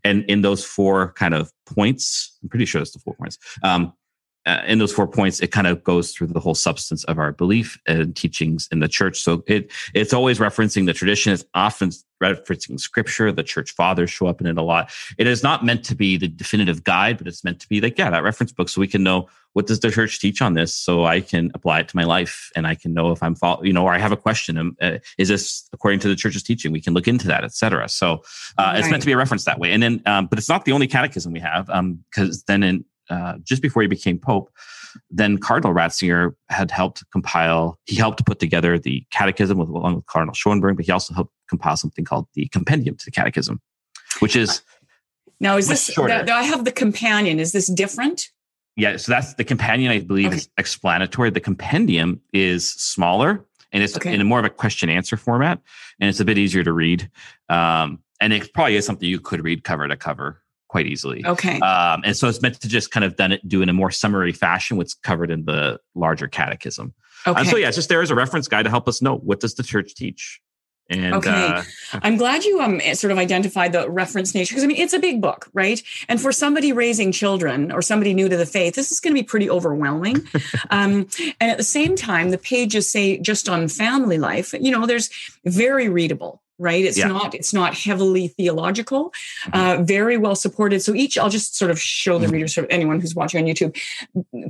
And 0.03 0.23
in 0.25 0.41
those 0.41 0.63
four 0.63 1.13
kind 1.13 1.33
of 1.33 1.51
points, 1.65 2.37
I'm 2.41 2.49
pretty 2.49 2.65
sure 2.65 2.81
it's 2.81 2.91
the 2.91 2.99
four 2.99 3.15
points. 3.15 3.37
Um, 3.63 3.93
uh, 4.45 4.61
in 4.67 4.79
those 4.79 4.93
four 4.93 5.07
points, 5.07 5.39
it 5.39 5.51
kind 5.51 5.67
of 5.67 5.83
goes 5.83 6.11
through 6.11 6.27
the 6.27 6.39
whole 6.39 6.55
substance 6.55 7.03
of 7.05 7.17
our 7.17 7.31
belief 7.31 7.79
and 7.87 8.15
teachings 8.15 8.67
in 8.71 8.79
the 8.79 8.87
church. 8.87 9.19
So 9.19 9.43
it 9.47 9.71
it's 9.93 10.13
always 10.13 10.39
referencing 10.39 10.85
the 10.85 10.93
tradition. 10.93 11.33
It's 11.33 11.45
often 11.53 11.91
referencing 12.21 12.79
scripture. 12.79 13.31
The 13.31 13.43
church 13.43 13.71
fathers 13.71 14.09
show 14.09 14.27
up 14.27 14.41
in 14.41 14.47
it 14.47 14.57
a 14.57 14.61
lot. 14.61 14.91
It 15.17 15.27
is 15.27 15.43
not 15.43 15.65
meant 15.65 15.83
to 15.85 15.95
be 15.95 16.17
the 16.17 16.27
definitive 16.27 16.83
guide, 16.83 17.17
but 17.17 17.27
it's 17.27 17.43
meant 17.43 17.59
to 17.61 17.67
be 17.67 17.81
like 17.81 17.97
yeah, 17.97 18.09
that 18.09 18.23
reference 18.23 18.51
book, 18.51 18.69
so 18.69 18.81
we 18.81 18.87
can 18.87 19.03
know 19.03 19.27
what 19.53 19.67
does 19.67 19.79
the 19.79 19.89
church 19.89 20.19
teach 20.19 20.41
on 20.41 20.53
this, 20.53 20.75
so 20.75 21.05
I 21.05 21.21
can 21.21 21.49
apply 21.53 21.79
it 21.79 21.87
to 21.87 21.95
my 21.95 22.03
life, 22.03 22.51
and 22.57 22.67
I 22.67 22.75
can 22.75 22.93
know 22.93 23.11
if 23.11 23.23
I'm 23.23 23.35
you 23.63 23.71
know, 23.71 23.85
or 23.85 23.93
I 23.93 23.97
have 23.97 24.11
a 24.11 24.17
question. 24.17 24.57
Um, 24.57 24.77
uh, 24.81 24.97
is 25.17 25.29
this 25.29 25.67
according 25.71 26.01
to 26.01 26.09
the 26.09 26.15
church's 26.15 26.43
teaching? 26.43 26.71
We 26.71 26.81
can 26.81 26.93
look 26.93 27.07
into 27.07 27.27
that, 27.27 27.43
etc. 27.43 27.87
So 27.87 28.23
uh, 28.57 28.63
right. 28.63 28.79
it's 28.79 28.89
meant 28.89 29.01
to 29.01 29.07
be 29.07 29.13
a 29.13 29.17
reference 29.17 29.45
that 29.45 29.57
way. 29.57 29.71
And 29.71 29.81
then, 29.81 30.01
um, 30.05 30.27
but 30.27 30.37
it's 30.37 30.49
not 30.49 30.65
the 30.65 30.73
only 30.73 30.87
catechism 30.87 31.31
we 31.31 31.39
have, 31.39 31.67
because 31.67 32.37
um, 32.37 32.43
then 32.47 32.63
in 32.63 32.85
uh, 33.09 33.35
just 33.43 33.61
before 33.61 33.81
he 33.81 33.87
became 33.87 34.17
pope, 34.17 34.51
then 35.09 35.37
Cardinal 35.37 35.73
Ratzinger 35.73 36.35
had 36.49 36.71
helped 36.71 37.03
compile. 37.11 37.79
He 37.85 37.95
helped 37.95 38.25
put 38.25 38.39
together 38.39 38.79
the 38.79 39.05
Catechism 39.11 39.57
with, 39.57 39.69
along 39.69 39.95
with 39.95 40.05
Cardinal 40.05 40.33
Schönborn, 40.33 40.75
but 40.75 40.85
he 40.85 40.91
also 40.91 41.13
helped 41.13 41.33
compile 41.49 41.77
something 41.77 42.05
called 42.05 42.27
the 42.33 42.47
Compendium 42.47 42.95
to 42.97 43.05
the 43.05 43.11
Catechism, 43.11 43.61
which 44.19 44.35
is 44.35 44.61
now 45.39 45.57
is 45.57 45.67
this? 45.67 45.97
I 45.97 46.43
have 46.43 46.65
the 46.65 46.71
companion. 46.71 47.39
Is 47.39 47.51
this 47.51 47.67
different? 47.67 48.29
Yeah, 48.77 48.97
so 48.97 49.11
that's 49.11 49.35
the 49.35 49.43
companion. 49.43 49.91
I 49.91 49.99
believe 49.99 50.27
okay. 50.27 50.37
is 50.37 50.49
explanatory. 50.57 51.29
The 51.29 51.39
compendium 51.39 52.21
is 52.33 52.69
smaller 52.69 53.45
and 53.71 53.83
it's 53.83 53.95
okay. 53.97 54.13
in 54.13 54.21
a 54.21 54.23
more 54.23 54.39
of 54.39 54.45
a 54.45 54.49
question 54.49 54.89
answer 54.89 55.17
format, 55.17 55.61
and 55.99 56.09
it's 56.09 56.19
a 56.19 56.25
bit 56.25 56.37
easier 56.37 56.63
to 56.63 56.71
read. 56.71 57.09
Um, 57.49 57.99
and 58.21 58.31
it 58.31 58.53
probably 58.53 58.77
is 58.77 58.85
something 58.85 59.07
you 59.07 59.19
could 59.19 59.43
read 59.43 59.63
cover 59.63 59.87
to 59.87 59.97
cover 59.97 60.41
quite 60.75 60.87
easily. 60.87 61.25
Okay. 61.25 61.57
Um, 61.61 62.01
and 62.03 62.17
so 62.17 62.27
it's 62.27 62.41
meant 62.41 62.59
to 62.59 62.67
just 62.67 62.91
kind 62.91 63.05
of 63.05 63.15
done 63.15 63.31
it, 63.31 63.47
do 63.47 63.61
in 63.61 63.69
a 63.69 63.73
more 63.73 63.91
summary 63.91 64.33
fashion 64.33 64.75
what's 64.75 64.93
covered 64.93 65.31
in 65.31 65.45
the 65.45 65.79
larger 65.93 66.27
catechism. 66.27 66.93
Okay. 67.25 67.39
Um, 67.39 67.45
so 67.45 67.55
yeah, 67.55 67.69
it's 67.69 67.77
just 67.77 67.87
there 67.87 68.01
as 68.01 68.11
a 68.11 68.15
reference 68.15 68.49
guide 68.49 68.63
to 68.63 68.69
help 68.69 68.89
us 68.89 69.01
know 69.01 69.15
what 69.15 69.39
does 69.39 69.55
the 69.55 69.63
church 69.63 69.95
teach. 69.95 70.41
And, 70.89 71.15
okay, 71.15 71.31
uh, 71.31 71.63
I'm 71.93 72.17
glad 72.17 72.43
you 72.43 72.59
um 72.59 72.81
sort 72.93 73.11
of 73.11 73.17
identified 73.17 73.71
the 73.71 73.89
reference 73.89 74.35
nature 74.35 74.53
because 74.53 74.65
I 74.65 74.67
mean 74.67 74.77
it's 74.77 74.91
a 74.91 74.99
big 74.99 75.21
book, 75.21 75.49
right? 75.53 75.81
And 76.09 76.19
for 76.19 76.33
somebody 76.33 76.73
raising 76.73 77.13
children 77.13 77.71
or 77.71 77.81
somebody 77.81 78.13
new 78.13 78.27
to 78.27 78.35
the 78.35 78.45
faith, 78.45 78.75
this 78.75 78.91
is 78.91 78.99
going 78.99 79.15
to 79.15 79.19
be 79.19 79.25
pretty 79.25 79.49
overwhelming. 79.49 80.27
um, 80.71 81.07
and 81.39 81.51
at 81.51 81.57
the 81.57 81.63
same 81.63 81.95
time, 81.95 82.31
the 82.31 82.37
pages 82.37 82.91
say 82.91 83.17
just 83.17 83.47
on 83.47 83.69
family 83.69 84.17
life. 84.17 84.53
You 84.59 84.71
know, 84.71 84.85
there's 84.85 85.09
very 85.45 85.87
readable, 85.87 86.43
right 86.57 86.85
it's 86.85 86.97
yeah. 86.97 87.07
not 87.07 87.33
it's 87.33 87.53
not 87.53 87.73
heavily 87.73 88.29
theological 88.29 89.13
mm-hmm. 89.47 89.81
uh, 89.81 89.83
very 89.83 90.17
well 90.17 90.35
supported 90.35 90.81
so 90.81 90.93
each 90.93 91.17
i'll 91.17 91.29
just 91.29 91.57
sort 91.57 91.71
of 91.71 91.79
show 91.79 92.17
the 92.17 92.25
mm-hmm. 92.25 92.33
readers 92.33 92.55
sort 92.55 92.65
of 92.65 92.71
anyone 92.71 92.99
who's 92.99 93.15
watching 93.15 93.41
on 93.41 93.47
youtube 93.47 93.75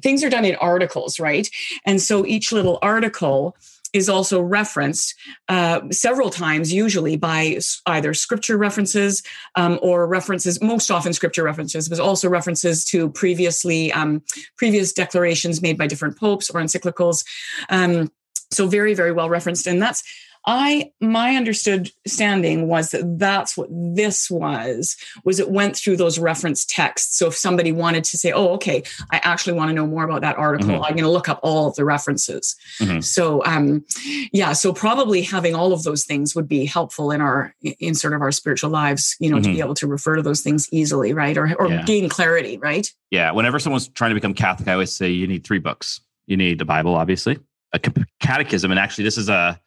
things 0.01 0.23
are 0.23 0.29
done 0.29 0.45
in 0.45 0.55
articles 0.55 1.19
right 1.19 1.49
and 1.85 2.01
so 2.01 2.25
each 2.25 2.51
little 2.51 2.79
article 2.81 3.55
is 3.95 4.09
also 4.09 4.41
referenced 4.41 5.15
uh, 5.47 5.79
several 5.89 6.29
times, 6.29 6.73
usually 6.73 7.15
by 7.15 7.57
either 7.85 8.13
scripture 8.13 8.57
references 8.57 9.23
um, 9.55 9.79
or 9.81 10.05
references, 10.05 10.61
most 10.61 10.91
often 10.91 11.13
scripture 11.13 11.43
references, 11.43 11.87
but 11.87 11.97
also 12.01 12.27
references 12.27 12.83
to 12.83 13.09
previously 13.11 13.93
um, 13.93 14.21
previous 14.57 14.91
declarations 14.91 15.61
made 15.61 15.77
by 15.77 15.87
different 15.87 16.17
popes 16.19 16.49
or 16.49 16.59
encyclicals. 16.59 17.23
Um, 17.69 18.11
so 18.51 18.67
very, 18.67 18.93
very 18.93 19.13
well 19.13 19.29
referenced, 19.29 19.65
and 19.65 19.81
that's 19.81 20.03
I 20.47 20.91
my 21.01 21.35
understanding 21.35 22.67
was 22.67 22.91
that 22.91 23.17
that's 23.17 23.57
what 23.57 23.67
this 23.71 24.29
was 24.29 24.95
was 25.23 25.39
it 25.39 25.49
went 25.49 25.75
through 25.75 25.97
those 25.97 26.19
reference 26.19 26.65
texts. 26.65 27.17
So 27.17 27.27
if 27.27 27.35
somebody 27.35 27.71
wanted 27.71 28.03
to 28.05 28.17
say, 28.17 28.31
"Oh, 28.31 28.49
okay, 28.55 28.83
I 29.11 29.17
actually 29.23 29.53
want 29.53 29.69
to 29.69 29.73
know 29.73 29.87
more 29.87 30.03
about 30.03 30.21
that 30.21 30.37
article," 30.37 30.69
mm-hmm. 30.69 30.83
I'm 30.83 30.91
going 30.91 31.03
to 31.03 31.09
look 31.09 31.29
up 31.29 31.39
all 31.41 31.67
of 31.67 31.75
the 31.75 31.85
references. 31.85 32.55
Mm-hmm. 32.79 32.99
So 32.99 33.43
um, 33.45 33.83
yeah, 34.31 34.53
so 34.53 34.71
probably 34.71 35.23
having 35.23 35.55
all 35.55 35.73
of 35.73 35.83
those 35.83 36.03
things 36.03 36.35
would 36.35 36.47
be 36.47 36.65
helpful 36.65 37.11
in 37.11 37.21
our 37.21 37.55
in 37.79 37.95
sort 37.95 38.13
of 38.13 38.21
our 38.21 38.31
spiritual 38.31 38.69
lives, 38.69 39.15
you 39.19 39.29
know, 39.29 39.37
mm-hmm. 39.37 39.43
to 39.43 39.49
be 39.49 39.55
mm-hmm. 39.55 39.65
able 39.65 39.75
to 39.75 39.87
refer 39.87 40.15
to 40.15 40.21
those 40.21 40.41
things 40.41 40.69
easily, 40.71 41.13
right, 41.13 41.37
or 41.37 41.55
or 41.59 41.69
yeah. 41.69 41.83
gain 41.83 42.07
clarity, 42.07 42.57
right? 42.57 42.91
Yeah. 43.09 43.31
Whenever 43.31 43.57
someone's 43.57 43.87
trying 43.87 44.11
to 44.11 44.15
become 44.15 44.33
Catholic, 44.33 44.67
I 44.67 44.73
always 44.73 44.95
say 44.95 45.09
you 45.09 45.25
need 45.25 45.43
three 45.43 45.59
books. 45.59 46.01
You 46.27 46.37
need 46.37 46.59
the 46.59 46.65
Bible, 46.65 46.95
obviously, 46.95 47.39
a 47.73 47.79
catechism, 48.19 48.71
and 48.71 48.79
actually, 48.79 49.03
this 49.03 49.17
is 49.17 49.29
a 49.29 49.59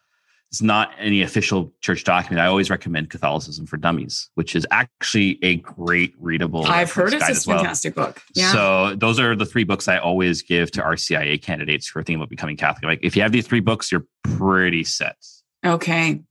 it's 0.50 0.62
not 0.62 0.91
any 0.99 1.21
official 1.21 1.73
church 1.81 2.05
document. 2.05 2.41
I 2.41 2.47
always 2.47 2.71
recommend 2.71 3.11
Catholicism 3.11 3.67
for 3.67 3.77
Dummies, 3.77 4.31
which 4.35 4.56
is 4.56 4.67
actually 4.71 5.39
a 5.43 5.56
great 5.56 6.15
readable. 6.19 6.65
I've 6.65 6.91
heard 6.91 7.12
it's 7.12 7.47
a 7.47 7.49
well. 7.49 7.59
fantastic 7.59 7.95
book. 7.95 8.23
Yeah. 8.35 8.53
So 8.53 8.95
those 8.97 9.21
are 9.21 9.37
the 9.37 9.45
three 9.45 9.65
books 9.65 9.89
I 9.89 9.99
always 9.99 10.41
give 10.41 10.71
to 10.73 10.83
RCIA 10.83 11.43
candidates 11.43 11.89
who 11.89 12.00
are 12.00 12.03
thinking 12.03 12.17
about 12.17 12.31
becoming 12.31 12.56
Catholic. 12.56 12.85
Like 12.85 13.00
if 13.03 13.15
you 13.15 13.23
have 13.23 13.33
these 13.33 13.47
three 13.47 13.61
books, 13.61 13.93
you're 13.93 14.06
pretty 14.23 14.85
set. 14.85 15.17
Okay. 15.65 16.23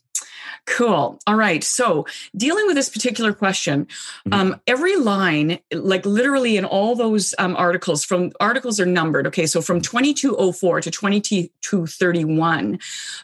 Cool. 0.68 1.18
All 1.26 1.36
right. 1.36 1.64
So, 1.64 2.06
dealing 2.36 2.68
with 2.68 2.76
this 2.76 2.90
particular 2.90 3.32
question, 3.32 3.86
mm-hmm. 3.86 4.34
um, 4.34 4.62
every 4.68 4.98
line, 4.98 5.60
like 5.72 6.06
literally 6.06 6.58
in 6.58 6.66
all 6.66 6.94
those 6.94 7.34
um, 7.40 7.56
articles, 7.56 8.04
from 8.04 8.34
articles 8.42 8.78
are 8.78 8.86
numbered. 8.86 9.26
Okay. 9.28 9.46
So, 9.46 9.62
from 9.62 9.80
2204 9.80 10.82
to 10.82 10.92
2231, 10.92 12.80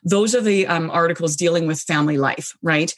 those 0.06 0.34
are 0.34 0.42
the 0.42 0.66
um, 0.68 0.90
articles 0.90 1.36
dealing 1.36 1.68
with 1.68 1.82
family 1.82 2.18
life, 2.18 2.56
right? 2.62 2.96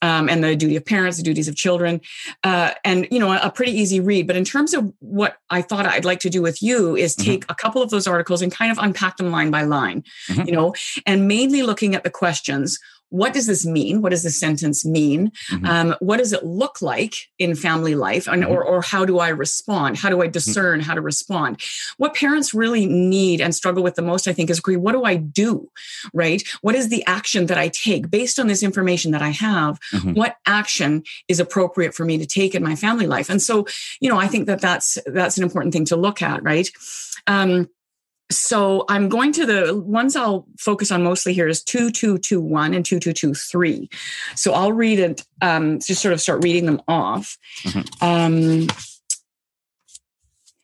Um, 0.00 0.28
and 0.28 0.42
the 0.42 0.56
duty 0.56 0.74
of 0.76 0.86
parents, 0.86 1.18
the 1.18 1.22
duties 1.22 1.46
of 1.46 1.54
children, 1.54 2.00
uh, 2.42 2.72
and 2.84 3.06
you 3.10 3.20
know 3.20 3.30
a, 3.30 3.40
a, 3.44 3.50
pretty 3.52 3.70
easy 3.72 4.00
read. 4.00 4.26
But 4.26 4.34
in 4.34 4.44
terms 4.44 4.74
of 4.74 4.92
what 4.98 5.36
I 5.48 5.62
thought 5.62 5.86
I'd 5.86 6.04
like 6.04 6.18
to 6.20 6.30
do 6.30 6.42
with 6.42 6.60
you 6.60 6.96
is 6.96 7.14
mm-hmm. 7.14 7.30
take 7.30 7.40
mm-hmm. 7.42 7.52
a 7.52 7.54
couple 7.54 7.82
of 7.82 7.90
those 7.90 8.08
articles 8.08 8.42
and 8.42 8.50
kind 8.50 8.72
of 8.72 8.78
unpack 8.78 9.18
them 9.18 9.30
line 9.30 9.52
by 9.52 9.62
line, 9.62 10.02
mm-hmm. 10.28 10.48
you 10.48 10.52
know, 10.52 10.74
and 11.06 11.28
mainly 11.28 11.62
looking 11.62 11.94
at 11.94 12.02
the 12.02 12.10
questions 12.10 12.80
what 13.12 13.34
does 13.34 13.46
this 13.46 13.66
mean? 13.66 14.00
What 14.00 14.10
does 14.10 14.22
this 14.22 14.40
sentence 14.40 14.86
mean? 14.86 15.32
Mm-hmm. 15.50 15.66
Um, 15.66 15.94
what 16.00 16.16
does 16.16 16.32
it 16.32 16.44
look 16.44 16.80
like 16.80 17.14
in 17.38 17.54
family 17.54 17.94
life? 17.94 18.26
And, 18.26 18.42
mm-hmm. 18.42 18.52
or, 18.52 18.64
or 18.64 18.80
how 18.80 19.04
do 19.04 19.18
I 19.18 19.28
respond? 19.28 19.98
How 19.98 20.08
do 20.08 20.22
I 20.22 20.24
mm-hmm. 20.24 20.32
discern 20.32 20.80
how 20.80 20.94
to 20.94 21.02
respond? 21.02 21.60
What 21.98 22.14
parents 22.14 22.54
really 22.54 22.86
need 22.86 23.42
and 23.42 23.54
struggle 23.54 23.82
with 23.82 23.96
the 23.96 24.02
most, 24.02 24.26
I 24.26 24.32
think, 24.32 24.48
is 24.48 24.58
agree, 24.58 24.76
what 24.76 24.92
do 24.92 25.04
I 25.04 25.16
do? 25.16 25.70
Right? 26.14 26.42
What 26.62 26.74
is 26.74 26.88
the 26.88 27.04
action 27.04 27.46
that 27.46 27.58
I 27.58 27.68
take 27.68 28.10
based 28.10 28.38
on 28.38 28.46
this 28.46 28.62
information 28.62 29.12
that 29.12 29.22
I 29.22 29.30
have? 29.30 29.78
Mm-hmm. 29.92 30.14
What 30.14 30.36
action 30.46 31.02
is 31.28 31.38
appropriate 31.38 31.94
for 31.94 32.06
me 32.06 32.16
to 32.16 32.26
take 32.26 32.54
in 32.54 32.62
my 32.62 32.76
family 32.76 33.06
life? 33.06 33.28
And 33.28 33.42
so, 33.42 33.66
you 34.00 34.08
know, 34.08 34.18
I 34.18 34.26
think 34.26 34.46
that 34.46 34.62
that's, 34.62 34.96
that's 35.04 35.36
an 35.36 35.42
important 35.42 35.74
thing 35.74 35.84
to 35.86 35.96
look 35.96 36.22
at, 36.22 36.42
right? 36.42 36.70
Um, 37.26 37.68
so 38.30 38.84
I'm 38.88 39.08
going 39.08 39.32
to 39.32 39.46
the 39.46 39.76
ones 39.78 40.16
I'll 40.16 40.46
focus 40.58 40.90
on 40.90 41.02
mostly 41.02 41.34
here 41.34 41.48
is 41.48 41.62
2221 41.62 42.74
and 42.74 42.84
2223. 42.84 43.88
So 44.34 44.52
I'll 44.52 44.72
read 44.72 44.98
it, 44.98 45.24
um, 45.40 45.78
just 45.78 46.02
sort 46.02 46.14
of 46.14 46.20
start 46.20 46.42
reading 46.42 46.66
them 46.66 46.80
off. 46.88 47.36
Mm-hmm. 47.64 48.04
Um, 48.04 48.66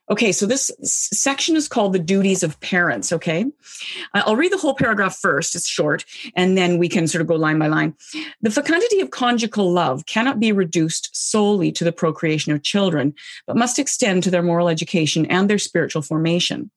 okay, 0.09 0.31
so 0.31 0.45
this 0.45 0.71
section 0.83 1.55
is 1.55 1.67
called 1.67 1.93
the 1.93 1.99
duties 1.99 2.43
of 2.43 2.59
parents. 2.59 3.11
Okay, 3.11 3.45
I'll 4.13 4.35
read 4.35 4.51
the 4.51 4.57
whole 4.57 4.73
paragraph 4.73 5.17
first, 5.17 5.55
it's 5.55 5.67
short, 5.67 6.05
and 6.35 6.57
then 6.57 6.77
we 6.77 6.89
can 6.89 7.07
sort 7.07 7.21
of 7.21 7.27
go 7.27 7.35
line 7.35 7.59
by 7.59 7.67
line. 7.67 7.95
The 8.41 8.51
fecundity 8.51 8.99
of 9.01 9.11
conjugal 9.11 9.71
love 9.71 10.05
cannot 10.05 10.39
be 10.39 10.51
reduced 10.51 11.09
solely 11.13 11.71
to 11.73 11.83
the 11.83 11.91
procreation 11.91 12.51
of 12.51 12.63
children, 12.63 13.13
but 13.45 13.57
must 13.57 13.79
extend 13.79 14.23
to 14.23 14.31
their 14.31 14.43
moral 14.43 14.69
education 14.69 15.25
and 15.27 15.49
their 15.49 15.59
spiritual 15.59 16.01
formation. 16.01 16.71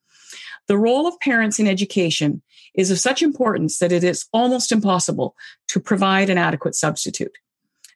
The 0.69 0.79
role 0.79 1.07
of 1.07 1.19
parents 1.21 1.59
in 1.59 1.67
education 1.67 2.43
is 2.75 2.91
of 2.91 2.99
such 2.99 3.23
importance 3.23 3.79
that 3.79 3.93
it 3.93 4.05
is 4.05 4.27
almost 4.33 4.73
impossible 4.73 5.37
to 5.69 5.81
provide 5.81 6.31
an 6.31 6.39
adequate 6.39 6.75
substitute. 6.75 7.37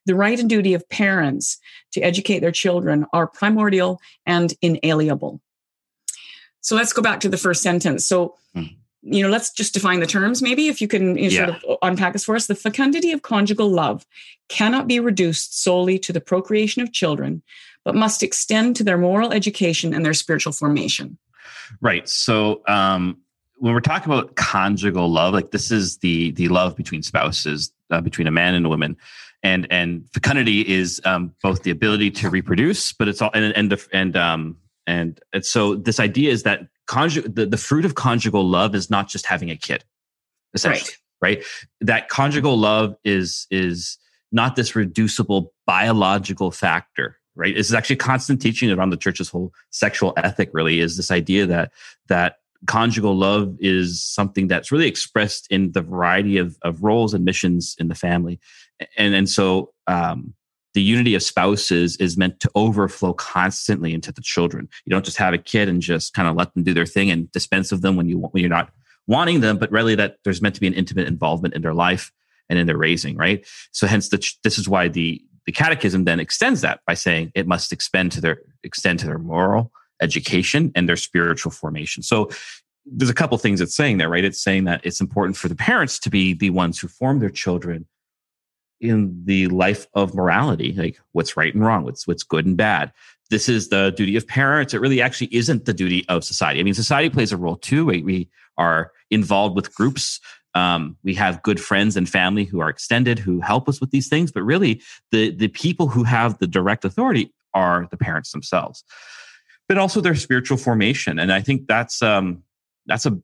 The 0.05 0.15
right 0.15 0.39
and 0.39 0.49
duty 0.49 0.75
of 0.75 0.89
parents 0.89 1.59
to 1.93 2.01
educate 2.01 2.41
their 2.41 2.53
children 2.53 3.07
are 3.13 3.27
primordial 3.27 4.01
and 4.25 4.55
inalienable. 4.63 5.41
So 6.61 6.77
let's 6.77 6.93
go 6.93 7.03
back 7.03 7.21
to 7.21 7.29
the 7.29 7.37
first 7.37 7.63
sentence. 7.63 8.07
So, 8.07 8.35
mm. 8.57 8.77
you 9.03 9.23
know, 9.23 9.29
let's 9.29 9.51
just 9.51 9.75
define 9.75 10.01
the 10.01 10.07
terms 10.07 10.43
maybe 10.43 10.69
if 10.69 10.81
you 10.81 10.89
can 10.89 11.17
you 11.17 11.31
know, 11.31 11.35
yeah. 11.35 11.47
sort 11.47 11.65
of 11.65 11.79
unpack 11.83 12.13
this 12.13 12.25
for 12.25 12.37
us. 12.37 12.47
The 12.47 12.55
fecundity 12.55 13.13
of 13.13 13.23
conjugal 13.23 13.69
love 13.69 14.07
cannot 14.49 14.87
be 14.87 15.01
reduced 15.01 15.61
solely 15.63 15.99
to 16.01 16.13
the 16.13 16.21
procreation 16.21 16.83
of 16.83 16.93
children, 16.93 17.43
but 17.85 17.95
must 17.95 18.23
extend 18.23 18.77
to 18.77 18.85
their 18.85 18.99
moral 18.99 19.33
education 19.33 19.95
and 19.95 20.05
their 20.05 20.15
spiritual 20.15 20.53
formation. 20.53 21.19
Right. 21.81 22.09
So 22.09 22.63
um, 22.69 23.19
when 23.59 23.73
we're 23.73 23.81
talking 23.81 24.13
about 24.13 24.37
conjugal 24.37 25.11
love, 25.11 25.35
like 25.35 25.51
this 25.51 25.71
is 25.71 25.99
the 25.99 26.33
the 26.33 26.49
love 26.49 26.77
between 26.77 27.03
spouses, 27.03 27.73
uh, 27.91 28.01
between 28.01 28.27
a 28.27 28.31
man 28.31 28.55
and 28.55 28.67
a 28.67 28.69
woman, 28.69 28.97
and 29.43 29.67
and 29.71 30.09
fecundity 30.13 30.61
is 30.67 31.01
um, 31.05 31.35
both 31.43 31.63
the 31.63 31.71
ability 31.71 32.11
to 32.13 32.31
reproduce, 32.31 32.93
but 32.93 33.09
it's 33.09 33.23
all 33.23 33.31
and 33.35 33.57
and 33.57 33.73
the, 33.73 33.89
and 33.93 34.17
um 34.17 34.57
and, 34.87 35.21
and 35.33 35.45
so 35.45 35.75
this 35.75 35.99
idea 35.99 36.31
is 36.31 36.45
that 36.45 36.69
conjug- 36.89 37.35
the, 37.35 37.47
the 37.47 37.57
fruit 37.57 37.85
of 37.85 37.95
conjugal 37.97 38.47
love 38.47 38.75
is 38.75 38.89
not 38.89 39.09
just 39.09 39.27
having 39.27 39.51
a 39.51 39.57
kid. 39.57 39.85
essentially 40.55 40.93
right. 41.21 41.39
right 41.39 41.45
that 41.81 42.09
conjugal 42.09 42.57
love 42.57 42.97
is 43.05 43.47
is 43.51 43.99
not 44.33 44.57
this 44.57 44.77
reducible 44.77 45.53
biological 45.67 46.51
factor 46.51 47.19
right? 47.37 47.55
This 47.55 47.69
is 47.69 47.75
actually 47.75 47.97
constant 47.97 48.41
teaching 48.41 48.71
around 48.71 48.91
the 48.91 48.97
church's 48.97 49.29
whole 49.29 49.53
sexual 49.71 50.15
ethic 50.17 50.51
really 50.53 50.81
is 50.81 50.97
this 50.97 51.11
idea 51.11 51.47
that 51.47 51.73
that 52.09 52.37
conjugal 52.67 53.17
love 53.17 53.57
is 53.61 54.03
something 54.03 54.49
that's 54.49 54.73
really 54.73 54.89
expressed 54.89 55.47
in 55.51 55.73
the 55.73 55.83
variety 55.83 56.39
of, 56.39 56.57
of 56.63 56.83
roles 56.83 57.15
and 57.15 57.25
missions 57.25 57.77
in 57.79 57.89
the 57.89 57.95
family. 57.95 58.41
And 58.97 59.15
and 59.15 59.29
so 59.29 59.73
um, 59.87 60.35
the 60.75 60.83
unity 60.83 61.15
of 61.15 61.23
spouses 61.23 61.97
is 61.97 62.17
meant 62.17 62.41
to 62.41 62.51
overflow 62.55 63.13
constantly 63.15 63.95
into 63.95 64.13
the 64.13 64.21
children. 64.21 64.69
You 64.85 64.91
don't 64.91 65.05
just 65.05 65.17
have 65.17 65.33
a 65.33 65.39
kid 65.39 65.69
and 65.69 65.81
just 65.81 66.13
kind 66.13 66.29
of 66.29 66.37
let 66.37 66.53
them 66.55 66.65
do 66.65 66.75
their 66.75 66.87
thing 66.87 67.11
and 67.11 67.31
dispense 67.33 67.73
of 67.73 67.83
them 67.83 67.97
when 67.97 68.09
you 68.09 68.19
when 68.19 68.43
you're 68.43 68.51
not 68.51 68.71
wanting 69.07 69.41
them 69.41 69.57
but 69.57 69.71
really 69.71 69.95
that 69.95 70.17
there's 70.25 70.43
meant 70.43 70.55
to 70.57 70.61
be 70.61 70.67
an 70.67 70.75
intimate 70.75 71.07
involvement 71.07 71.55
in 71.55 71.63
their 71.63 71.75
life 71.75 72.13
and 72.51 72.59
in 72.59 72.67
their 72.67 72.77
raising 72.77 73.17
right? 73.17 73.47
So 73.73 73.87
hence 73.87 74.09
the, 74.09 74.23
this 74.43 74.59
is 74.59 74.69
why 74.69 74.89
the 74.89 75.23
the 75.47 75.53
catechism 75.53 76.05
then 76.05 76.21
extends 76.21 76.61
that 76.61 76.81
by 76.87 76.95
saying 76.95 77.33
it 77.35 77.47
must 77.47 77.73
extend 77.73 78.13
to 78.13 78.21
their 78.21 78.39
extend 78.63 78.99
to 79.01 79.07
their 79.07 79.19
moral 79.19 79.73
education 80.03 80.73
and 80.75 80.89
their 80.89 80.97
spiritual 80.97 81.53
formation. 81.53 82.03
So 82.03 82.31
there's 82.85 83.11
a 83.11 83.15
couple 83.15 83.39
things 83.39 83.61
it's 83.61 83.75
saying 83.75 83.99
there, 83.99 84.09
right? 84.09 84.25
It's 84.25 84.43
saying 84.43 84.65
that 84.65 84.81
it's 84.85 85.01
important 85.01 85.37
for 85.37 85.49
the 85.49 85.57
parents 85.57 85.99
to 86.01 86.11
be 86.11 86.35
the 86.35 86.51
ones 86.51 86.79
who 86.79 86.89
form 86.89 87.19
their 87.19 87.31
children 87.31 87.87
in 88.81 89.23
the 89.25 89.47
life 89.49 89.87
of 89.95 90.15
morality, 90.15 90.73
like 90.73 91.01
what's 91.13 91.37
right 91.37 91.55
and 91.55 91.65
wrong, 91.65 91.85
what's 91.85 92.07
what's 92.07 92.23
good 92.23 92.47
and 92.47 92.57
bad. 92.57 92.93
This 93.31 93.49
is 93.49 93.69
the 93.69 93.91
duty 93.97 94.17
of 94.17 94.27
parents. 94.27 94.75
It 94.75 94.81
really 94.81 95.01
actually 95.01 95.35
isn't 95.35 95.65
the 95.65 95.75
duty 95.75 96.05
of 96.09 96.25
society. 96.25 96.61
I 96.61 96.63
mean, 96.63 96.75
society 96.75 97.11
plays 97.11 97.33
a 97.33 97.37
role 97.37 97.57
too. 97.57 97.87
We, 97.87 98.03
we 98.03 98.29
are 98.57 98.93
involved 99.11 99.57
with 99.57 99.75
groups. 99.75 100.21
Um, 100.57 100.97
we 101.05 101.15
have 101.15 101.43
good 101.43 101.61
friends 101.61 101.97
and 101.97 102.09
family 102.09 102.45
who 102.45 102.61
are 102.61 102.69
extended 102.69 103.19
who 103.19 103.41
help 103.41 103.69
us 103.69 103.81
with 103.81 103.91
these 103.91 104.09
things, 104.09 104.33
but 104.33 104.43
really 104.43 104.81
the 105.11 105.31
the 105.31 105.49
people 105.49 105.89
who 105.89 106.05
have 106.05 106.39
the 106.39 106.47
direct 106.47 106.85
authority 106.85 107.33
are 107.53 107.89
the 107.91 107.97
parents 107.97 108.33
themselves 108.33 108.85
but 109.69 109.79
also 109.79 110.01
their 110.01 110.15
spiritual 110.15 110.57
formation. 110.57 111.19
And 111.19 111.33
I 111.33 111.41
think 111.41 111.67
that's 111.67 112.03
um, 112.03 112.43
that's 112.87 113.07
a 113.07 113.19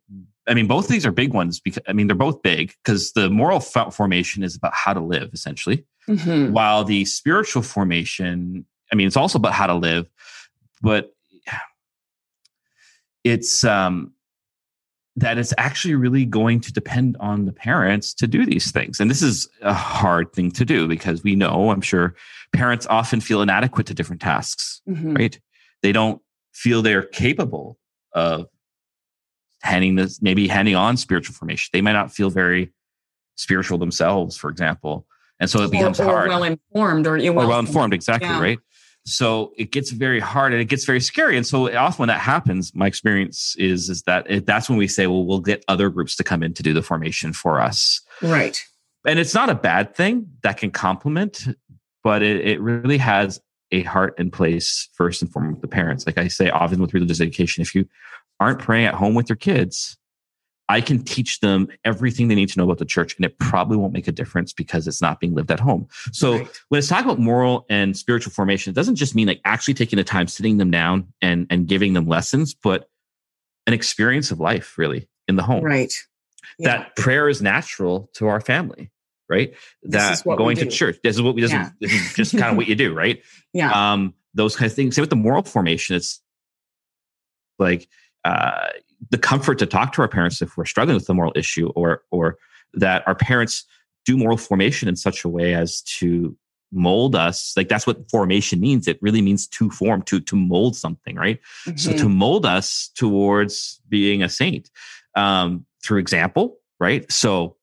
I 0.49 0.55
mean, 0.55 0.67
both 0.67 0.87
of 0.87 0.91
these 0.91 1.07
are 1.07 1.13
big 1.13 1.33
ones 1.33 1.61
because 1.61 1.83
I 1.87 1.93
mean 1.93 2.07
they're 2.07 2.17
both 2.17 2.43
big 2.43 2.75
because 2.83 3.13
the 3.13 3.31
moral 3.31 3.61
formation 3.61 4.43
is 4.43 4.57
about 4.57 4.75
how 4.75 4.93
to 4.93 5.01
live 5.01 5.31
essentially, 5.33 5.85
mm-hmm. 6.09 6.53
while 6.53 6.85
the 6.85 7.05
spiritual 7.05 7.63
formation, 7.63 8.67
I 8.93 8.97
mean, 8.97 9.07
it's 9.07 9.17
also 9.17 9.39
about 9.39 9.53
how 9.53 9.67
to 9.67 9.75
live, 9.75 10.09
but 10.81 11.13
it's 13.23 13.63
um, 13.63 14.13
that 15.17 15.37
it's 15.37 15.53
actually 15.59 15.95
really 15.95 16.25
going 16.25 16.61
to 16.61 16.73
depend 16.73 17.17
on 17.21 17.45
the 17.45 17.53
parents 17.53 18.15
to 18.15 18.27
do 18.27 18.47
these 18.47 18.71
things, 18.71 19.01
and 19.01 19.11
this 19.11 19.23
is 19.23 19.49
a 19.61 19.75
hard 19.75 20.33
thing 20.33 20.51
to 20.53 20.65
do 20.65 20.89
because 20.89 21.23
we 21.23 21.35
know, 21.37 21.71
I'm 21.71 21.83
sure, 21.83 22.15
parents 22.53 22.87
often 22.89 23.21
feel 23.21 23.43
inadequate 23.43 23.87
to 23.89 23.95
different 23.95 24.23
tasks, 24.23 24.81
mm-hmm. 24.89 25.15
right? 25.15 25.41
They 25.83 25.93
don't 25.93 26.21
feel 26.55 26.83
they're 26.83 27.03
capable 27.03 27.79
of 28.15 28.47
handing 29.63 29.97
this, 29.97 30.21
maybe 30.23 30.49
handing 30.49 30.75
on 30.75 30.97
spiritual 30.97 31.35
formation. 31.35 31.71
They 31.73 31.81
might 31.81 31.93
not 31.93 32.13
feel 32.13 32.31
very 32.31 32.73
spiritual 33.37 33.79
themselves, 33.79 34.37
for 34.37 34.51
example. 34.51 35.07
And 35.41 35.51
so 35.51 35.63
it 35.63 35.71
becomes 35.71 35.99
or, 35.99 36.05
or 36.05 36.07
hard. 36.07 36.29
well 36.29 36.45
informed 36.45 37.07
or, 37.07 37.19
well 37.33 37.59
informed, 37.59 37.95
exactly, 37.95 38.29
yeah. 38.29 38.41
right? 38.41 38.59
So 39.05 39.53
it 39.57 39.73
gets 39.73 39.91
very 39.91 40.21
hard 40.21 40.53
and 40.53 40.63
it 40.63 40.67
gets 40.67 40.85
very 40.85 41.01
scary. 41.01 41.37
And 41.37 41.47
so 41.47 41.75
often 41.77 42.03
when 42.03 42.09
that 42.09 42.21
happens, 42.21 42.75
my 42.75 42.87
experience 42.87 43.57
is, 43.59 43.89
is 43.89 44.03
that 44.03 44.31
it, 44.31 44.47
that's 44.47 44.69
when 44.69 44.79
we 44.79 44.87
say, 44.87 45.07
well, 45.07 45.25
we'll 45.25 45.41
get 45.41 45.65
other 45.67 45.91
groups 45.91 46.15
to 46.17 46.25
come 46.25 46.43
in 46.43 46.55
to 46.55 46.63
do 46.63 46.73
the 46.73 46.83
formation 46.83 47.33
for 47.33 47.61
us. 47.61 48.01
Right. 48.21 48.63
And 49.05 49.19
it's 49.19 49.35
not 49.35 49.51
a 49.51 49.55
bad 49.57 49.97
thing 49.97 50.29
that 50.43 50.59
can 50.59 50.71
complement, 50.71 51.49
but 52.05 52.23
it, 52.23 52.47
it 52.47 52.61
really 52.61 52.99
has 52.99 53.41
a 53.73 53.83
heart 53.83 54.15
and 54.19 54.33
place 54.33 54.89
first 54.93 55.23
and 55.23 55.33
foremost 55.33 55.55
with 55.55 55.63
the 55.63 55.69
parents. 55.69 56.07
Like 56.07 56.19
I 56.19 56.29
say 56.29 56.51
often 56.51 56.81
with 56.81 56.95
religious 56.95 57.21
education, 57.21 57.63
if 57.63 57.75
you 57.75 57.89
aren't 58.39 58.61
praying 58.61 58.87
at 58.87 58.95
home 58.95 59.15
with 59.15 59.29
your 59.29 59.37
kids, 59.37 59.97
I 60.73 60.81
can 60.81 61.03
teach 61.05 61.41
them 61.41 61.69
everything 61.85 62.29
they 62.29 62.35
need 62.35 62.49
to 62.49 62.59
know 62.59 62.65
about 62.65 62.79
the 62.79 62.87
church, 62.87 63.15
and 63.15 63.27
it 63.27 63.39
probably 63.39 63.77
won't 63.77 63.93
make 63.93 64.09
a 64.09 64.13
difference 64.13 64.55
because 64.55 64.89
it's 64.89 65.03
not 65.03 65.21
being 65.21 65.35
lived 65.35 65.51
at 65.51 65.61
home. 65.61 65.87
So 66.13 66.39
right. 66.39 66.61
when 66.71 66.79
it's 66.79 66.89
talking 66.89 67.05
about 67.05 67.19
moral 67.19 67.67
and 67.69 67.95
spiritual 67.95 68.33
formation, 68.33 68.71
it 68.71 68.75
doesn't 68.75 68.97
just 68.97 69.15
mean 69.15 69.27
like 69.27 69.43
actually 69.45 69.75
taking 69.75 69.99
the 69.99 70.05
time, 70.05 70.29
sitting 70.29 70.57
them 70.57 70.71
down 70.71 71.13
and 71.21 71.47
and 71.51 71.67
giving 71.67 71.93
them 71.93 72.09
lessons, 72.09 72.55
but 72.55 72.89
an 73.67 73.75
experience 73.75 74.31
of 74.31 74.41
life 74.41 74.79
really 74.79 75.11
in 75.29 75.37
the 75.37 75.43
home. 75.43 75.63
Right. 75.63 75.93
Yeah. 76.59 76.79
That 76.79 76.97
prayer 76.97 77.29
is 77.29 77.43
natural 77.43 78.11
to 78.15 78.29
our 78.29 78.41
family 78.41 78.91
right? 79.29 79.55
That 79.85 80.23
going 80.25 80.59
to 80.59 80.67
church. 80.67 80.99
This 81.03 81.17
is 81.17 81.23
what 81.23 81.35
we 81.35 81.47
yeah. 81.47 81.71
this 81.81 81.91
is 81.91 82.15
just 82.15 82.33
kind 82.33 82.51
of 82.51 82.57
what 82.59 82.69
you 82.69 82.75
do, 82.75 82.95
right? 82.95 83.23
Yeah. 83.55 83.93
Um, 83.93 84.15
those 84.35 84.57
kind 84.57 84.71
of 84.71 84.75
things. 84.75 84.95
Same 84.95 85.03
with 85.03 85.11
the 85.11 85.17
moral 85.17 85.43
formation. 85.43 85.95
It's 85.97 86.23
like 87.59 87.87
uh, 88.25 88.69
the 89.11 89.19
comfort 89.19 89.59
to 89.59 89.67
talk 89.67 89.93
to 89.93 90.03
our 90.03 90.09
parents 90.09 90.43
if 90.43 90.57
we're 90.57 90.65
struggling 90.65 90.97
with 90.97 91.07
the 91.07 91.15
moral 91.15 91.33
issue, 91.35 91.69
or 91.71 92.03
or 92.11 92.39
that 92.75 93.07
our 93.07 93.15
parents 93.15 93.65
do 94.05 94.17
moral 94.17 94.37
formation 94.37 94.89
in 94.89 94.97
such 94.97 95.25
a 95.25 95.29
way 95.29 95.55
as 95.55 95.83
to 95.83 96.37
mold 96.75 97.15
us 97.15 97.53
like 97.55 97.69
that's 97.69 97.87
what 97.87 98.11
formation 98.11 98.59
means 98.59 98.89
it 98.89 98.99
really 99.03 99.21
means 99.21 99.47
to 99.47 99.69
form 99.69 100.01
to 100.01 100.19
to 100.19 100.35
mold 100.35 100.75
something 100.75 101.17
right 101.17 101.39
mm-hmm. 101.67 101.77
so 101.77 101.93
to 101.93 102.09
mold 102.09 102.47
us 102.47 102.91
towards 102.95 103.79
being 103.91 104.23
a 104.23 104.29
saint 104.29 104.71
um 105.15 105.67
through 105.85 105.99
example 105.99 106.57
right 106.81 107.13
so 107.13 107.57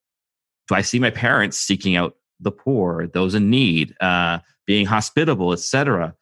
do 0.69 0.75
I 0.75 0.81
see 0.81 0.99
my 0.99 1.09
parents 1.09 1.57
seeking 1.57 1.95
out 1.95 2.15
the 2.39 2.51
poor, 2.51 3.07
those 3.07 3.33
in 3.35 3.49
need, 3.49 3.95
uh, 3.99 4.39
being 4.65 4.85
hospitable, 4.85 5.51
etc.? 5.51 6.15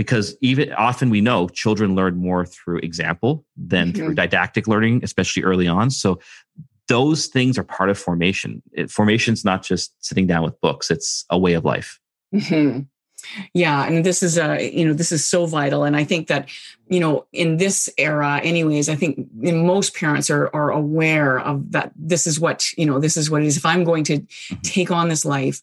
Because 0.00 0.34
even 0.40 0.72
often 0.72 1.10
we 1.10 1.20
know 1.20 1.46
children 1.48 1.94
learn 1.94 2.16
more 2.16 2.46
through 2.46 2.78
example 2.78 3.44
than 3.54 3.92
mm-hmm. 3.92 3.96
through 3.98 4.14
didactic 4.14 4.66
learning, 4.66 5.00
especially 5.02 5.42
early 5.42 5.68
on. 5.68 5.90
So 5.90 6.18
those 6.88 7.26
things 7.26 7.58
are 7.58 7.64
part 7.64 7.90
of 7.90 7.98
formation. 7.98 8.62
Formation 8.88 9.34
is 9.34 9.44
not 9.44 9.62
just 9.62 9.92
sitting 10.02 10.26
down 10.26 10.42
with 10.42 10.58
books; 10.62 10.90
it's 10.90 11.26
a 11.28 11.38
way 11.38 11.52
of 11.52 11.66
life. 11.66 12.00
Mm-hmm. 12.34 12.80
Yeah, 13.52 13.86
and 13.86 14.02
this 14.02 14.22
is 14.22 14.38
a 14.38 14.70
you 14.74 14.86
know 14.86 14.94
this 14.94 15.12
is 15.12 15.22
so 15.22 15.44
vital, 15.44 15.84
and 15.84 15.94
I 15.94 16.04
think 16.04 16.28
that 16.28 16.48
you 16.88 16.98
know 16.98 17.26
in 17.34 17.58
this 17.58 17.90
era, 17.98 18.40
anyways, 18.42 18.88
I 18.88 18.94
think 18.94 19.28
most 19.34 19.94
parents 19.94 20.30
are 20.30 20.48
are 20.54 20.70
aware 20.70 21.38
of 21.38 21.72
that. 21.72 21.92
This 21.94 22.26
is 22.26 22.40
what 22.40 22.72
you 22.78 22.86
know. 22.86 22.98
This 23.00 23.18
is 23.18 23.30
what 23.30 23.42
it 23.42 23.48
is. 23.48 23.58
If 23.58 23.66
I'm 23.66 23.84
going 23.84 24.04
to 24.04 24.20
mm-hmm. 24.20 24.60
take 24.62 24.90
on 24.90 25.10
this 25.10 25.26
life, 25.26 25.60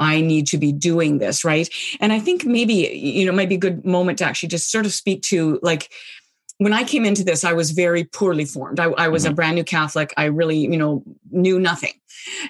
I 0.00 0.20
need 0.20 0.48
to 0.48 0.58
be 0.58 0.72
doing 0.72 1.18
this 1.18 1.44
right. 1.44 1.68
And 2.00 2.12
I 2.12 2.18
think 2.18 2.44
maybe 2.44 2.74
you 2.74 3.24
know 3.24 3.32
might 3.32 3.48
be 3.48 3.54
a 3.54 3.58
good 3.58 3.84
moment 3.84 4.18
to 4.18 4.24
actually 4.24 4.48
just 4.48 4.72
sort 4.72 4.86
of 4.86 4.92
speak 4.92 5.22
to 5.24 5.60
like 5.62 5.90
when 6.60 6.74
I 6.74 6.84
came 6.84 7.06
into 7.06 7.24
this, 7.24 7.42
I 7.42 7.54
was 7.54 7.70
very 7.70 8.04
poorly 8.04 8.44
formed. 8.44 8.80
I, 8.80 8.90
I 8.90 9.08
was 9.08 9.22
mm-hmm. 9.22 9.32
a 9.32 9.34
brand 9.34 9.54
new 9.54 9.64
Catholic. 9.64 10.12
I 10.18 10.24
really, 10.26 10.58
you 10.58 10.76
know, 10.76 11.02
knew 11.30 11.58
nothing. 11.58 11.92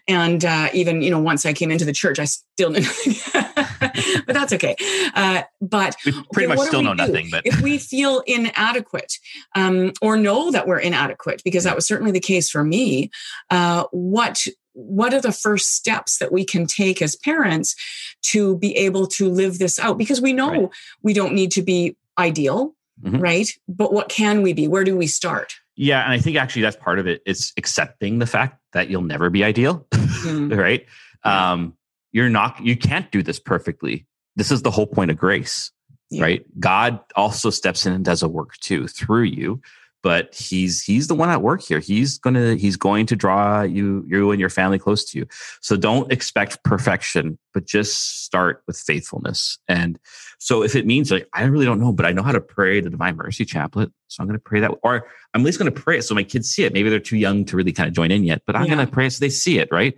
And 0.08 0.44
uh, 0.44 0.68
even, 0.72 1.00
you 1.00 1.12
know, 1.12 1.20
once 1.20 1.46
I 1.46 1.52
came 1.52 1.70
into 1.70 1.84
the 1.84 1.92
church, 1.92 2.18
I 2.18 2.24
still 2.24 2.70
knew 2.70 2.80
nothing. 3.34 4.22
but 4.26 4.34
that's 4.34 4.52
okay. 4.52 4.74
Uh, 5.14 5.42
but 5.60 5.94
we 6.04 6.12
pretty 6.32 6.48
okay, 6.48 6.56
much 6.56 6.66
still 6.66 6.82
know 6.82 6.94
do? 6.94 7.06
nothing. 7.06 7.28
But 7.30 7.46
if 7.46 7.60
we 7.60 7.78
feel 7.78 8.24
inadequate 8.26 9.12
um, 9.54 9.92
or 10.02 10.16
know 10.16 10.50
that 10.50 10.66
we're 10.66 10.80
inadequate, 10.80 11.42
because 11.44 11.62
that 11.62 11.76
was 11.76 11.86
certainly 11.86 12.10
the 12.10 12.18
case 12.18 12.50
for 12.50 12.64
me, 12.64 13.12
uh, 13.50 13.84
what 13.92 14.44
what 14.72 15.12
are 15.12 15.20
the 15.20 15.32
first 15.32 15.74
steps 15.74 16.18
that 16.18 16.32
we 16.32 16.44
can 16.44 16.66
take 16.66 17.02
as 17.02 17.16
parents 17.16 17.74
to 18.22 18.56
be 18.58 18.76
able 18.76 19.06
to 19.06 19.28
live 19.28 19.58
this 19.58 19.78
out? 19.78 19.98
Because 19.98 20.20
we 20.20 20.32
know 20.32 20.50
right. 20.50 20.68
we 21.02 21.12
don't 21.12 21.34
need 21.34 21.52
to 21.52 21.62
be 21.62 21.96
ideal 22.18 22.74
mm-hmm. 23.02 23.18
right? 23.18 23.50
But 23.68 23.92
what 23.92 24.08
can 24.08 24.42
we 24.42 24.52
be? 24.52 24.68
Where 24.68 24.84
do 24.84 24.96
we 24.96 25.06
start? 25.06 25.54
Yeah, 25.76 26.02
and 26.02 26.12
I 26.12 26.18
think 26.18 26.36
actually 26.36 26.62
that's 26.62 26.76
part 26.76 26.98
of 26.98 27.06
it. 27.06 27.22
It's 27.26 27.52
accepting 27.56 28.18
the 28.18 28.26
fact 28.26 28.60
that 28.72 28.90
you'll 28.90 29.02
never 29.02 29.30
be 29.30 29.44
ideal, 29.44 29.86
mm-hmm. 29.90 30.52
right? 30.58 30.86
Yeah. 31.24 31.52
Um, 31.52 31.74
you're 32.12 32.28
not. 32.28 32.60
You 32.60 32.76
can't 32.76 33.10
do 33.10 33.22
this 33.22 33.38
perfectly. 33.38 34.06
This 34.36 34.50
is 34.50 34.62
the 34.62 34.70
whole 34.70 34.86
point 34.86 35.10
of 35.10 35.16
grace, 35.16 35.70
yeah. 36.10 36.22
right? 36.22 36.60
God 36.60 37.00
also 37.16 37.50
steps 37.50 37.86
in 37.86 37.92
and 37.92 38.04
does 38.04 38.22
a 38.22 38.28
work 38.28 38.56
too 38.58 38.88
through 38.88 39.22
you 39.22 39.60
but 40.02 40.34
he's 40.34 40.82
he's 40.82 41.08
the 41.08 41.14
one 41.14 41.28
at 41.28 41.42
work 41.42 41.62
here. 41.62 41.78
He's 41.78 42.18
gonna 42.18 42.54
he's 42.54 42.76
going 42.76 43.06
to 43.06 43.16
draw 43.16 43.62
you 43.62 44.04
you 44.08 44.30
and 44.30 44.40
your 44.40 44.50
family 44.50 44.78
close 44.78 45.04
to 45.10 45.18
you. 45.18 45.26
So 45.60 45.76
don't 45.76 46.10
expect 46.12 46.62
perfection 46.64 47.38
but 47.52 47.66
just 47.66 48.24
start 48.24 48.62
with 48.66 48.78
faithfulness. 48.78 49.58
And 49.66 49.98
so 50.40 50.62
if 50.62 50.74
it 50.74 50.86
means 50.86 51.10
like 51.10 51.28
i 51.32 51.44
really 51.44 51.66
don't 51.66 51.78
know 51.78 51.92
but 51.92 52.06
i 52.06 52.12
know 52.12 52.22
how 52.22 52.32
to 52.32 52.40
pray 52.40 52.80
the 52.80 52.90
divine 52.90 53.14
mercy 53.14 53.44
chaplet 53.44 53.92
so 54.08 54.20
i'm 54.20 54.26
going 54.26 54.38
to 54.38 54.42
pray 54.42 54.58
that 54.58 54.72
or 54.82 55.06
i'm 55.34 55.42
at 55.42 55.44
least 55.44 55.58
going 55.58 55.72
to 55.72 55.80
pray 55.80 55.98
it 55.98 56.02
so 56.02 56.14
my 56.14 56.24
kids 56.24 56.48
see 56.48 56.64
it. 56.64 56.72
Maybe 56.72 56.88
they're 56.90 56.98
too 56.98 57.16
young 57.16 57.44
to 57.44 57.56
really 57.56 57.72
kind 57.72 57.86
of 57.86 57.94
join 57.94 58.10
in 58.10 58.24
yet 58.24 58.42
but 58.46 58.56
i'm 58.56 58.64
yeah. 58.64 58.74
going 58.74 58.86
to 58.86 58.92
pray 58.92 59.08
so 59.08 59.20
they 59.20 59.28
see 59.28 59.58
it 59.58 59.68
right? 59.70 59.96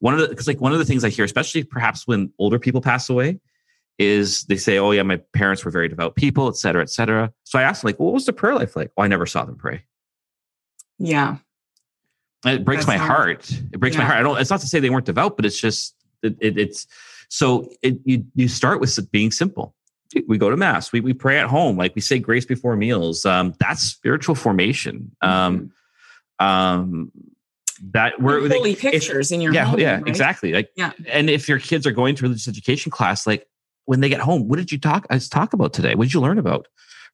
One 0.00 0.12
of 0.12 0.20
the 0.20 0.28
because 0.28 0.46
like 0.46 0.60
one 0.60 0.72
of 0.72 0.78
the 0.78 0.84
things 0.84 1.04
i 1.04 1.08
hear 1.08 1.24
especially 1.24 1.62
perhaps 1.62 2.06
when 2.06 2.32
older 2.38 2.58
people 2.58 2.80
pass 2.80 3.08
away 3.08 3.40
is 3.98 4.44
they 4.44 4.56
say, 4.56 4.78
oh 4.78 4.90
yeah, 4.90 5.02
my 5.02 5.16
parents 5.32 5.64
were 5.64 5.70
very 5.70 5.88
devout 5.88 6.16
people, 6.16 6.48
et 6.48 6.56
cetera, 6.56 6.82
et 6.82 6.90
cetera. 6.90 7.32
So 7.44 7.58
I 7.58 7.62
asked 7.62 7.82
them 7.82 7.88
like, 7.88 8.00
what 8.00 8.12
was 8.12 8.26
the 8.26 8.32
prayer 8.32 8.54
life 8.54 8.74
like? 8.76 8.90
Oh, 8.96 9.02
I 9.02 9.06
never 9.06 9.26
saw 9.26 9.44
them 9.44 9.56
pray. 9.56 9.84
Yeah. 10.98 11.36
It 12.44 12.64
breaks 12.64 12.84
That's 12.84 12.98
my 12.98 13.04
heart. 13.04 13.50
It 13.50 13.80
breaks 13.80 13.96
my 13.96 14.04
heart. 14.04 14.18
I 14.18 14.22
don't. 14.22 14.38
It's 14.38 14.50
not 14.50 14.60
to 14.60 14.66
say 14.66 14.78
they 14.78 14.90
weren't 14.90 15.06
devout, 15.06 15.36
but 15.36 15.46
it's 15.46 15.58
just 15.58 15.94
it, 16.22 16.36
it, 16.40 16.58
it's 16.58 16.86
so 17.28 17.70
it, 17.80 17.98
you 18.04 18.26
you 18.34 18.48
start 18.48 18.80
with 18.80 19.10
being 19.10 19.30
simple. 19.30 19.74
We 20.28 20.36
go 20.36 20.50
to 20.50 20.56
mass. 20.56 20.92
We 20.92 21.00
we 21.00 21.14
pray 21.14 21.38
at 21.38 21.46
home. 21.46 21.78
Like 21.78 21.94
we 21.94 22.02
say 22.02 22.18
grace 22.18 22.44
before 22.44 22.76
meals. 22.76 23.24
Um, 23.24 23.54
that's 23.58 23.80
spiritual 23.80 24.34
formation. 24.34 25.10
Um, 25.22 25.72
um, 26.38 27.10
that 27.92 28.20
like, 28.20 28.52
holy 28.52 28.72
if- 28.72 28.80
pictures 28.80 29.32
in 29.32 29.40
your 29.40 29.54
yeah, 29.54 29.64
home. 29.64 29.80
yeah, 29.80 29.94
right? 29.94 30.06
exactly. 30.06 30.52
Like, 30.52 30.70
Yeah. 30.76 30.92
And 31.06 31.30
if 31.30 31.48
your 31.48 31.58
kids 31.58 31.86
are 31.86 31.92
going 31.92 32.14
to 32.16 32.22
religious 32.24 32.46
education 32.46 32.92
class, 32.92 33.26
like 33.26 33.46
when 33.86 34.00
they 34.00 34.08
get 34.08 34.20
home, 34.20 34.48
what 34.48 34.56
did 34.56 34.72
you 34.72 34.78
talk? 34.78 35.06
Us 35.10 35.28
talk 35.28 35.52
about 35.52 35.72
today? 35.72 35.94
What 35.94 36.04
did 36.04 36.14
you 36.14 36.20
learn 36.20 36.38
about? 36.38 36.66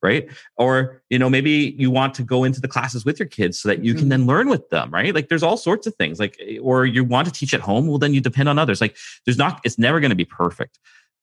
Right. 0.02 0.30
Or 0.56 1.02
you 1.10 1.18
know, 1.18 1.28
maybe 1.28 1.74
you 1.78 1.90
want 1.90 2.14
to 2.14 2.22
go 2.22 2.42
into 2.44 2.58
the 2.60 2.68
classes 2.68 3.04
with 3.04 3.18
your 3.18 3.28
kids 3.28 3.60
so 3.60 3.68
that 3.68 3.84
you 3.84 3.92
can 3.94 4.06
Mhm. 4.06 4.10
then 4.10 4.26
learn 4.26 4.48
with 4.48 4.66
them. 4.70 4.90
Right. 4.90 5.14
Like, 5.14 5.28
there's 5.28 5.42
all 5.42 5.58
sorts 5.58 5.86
of 5.86 5.94
things. 5.96 6.18
Like, 6.18 6.40
or 6.62 6.86
you 6.86 7.04
want 7.04 7.26
to 7.26 7.32
teach 7.32 7.52
at 7.52 7.60
home. 7.60 7.86
Well, 7.86 7.98
then 7.98 8.14
you 8.14 8.20
depend 8.22 8.48
on 8.48 8.58
others. 8.58 8.80
Like, 8.80 8.96
there's 9.26 9.36
not. 9.36 9.60
It's 9.62 9.78
never 9.78 10.00
going 10.00 10.08
to 10.10 10.16
be 10.16 10.24
perfect. 10.24 10.78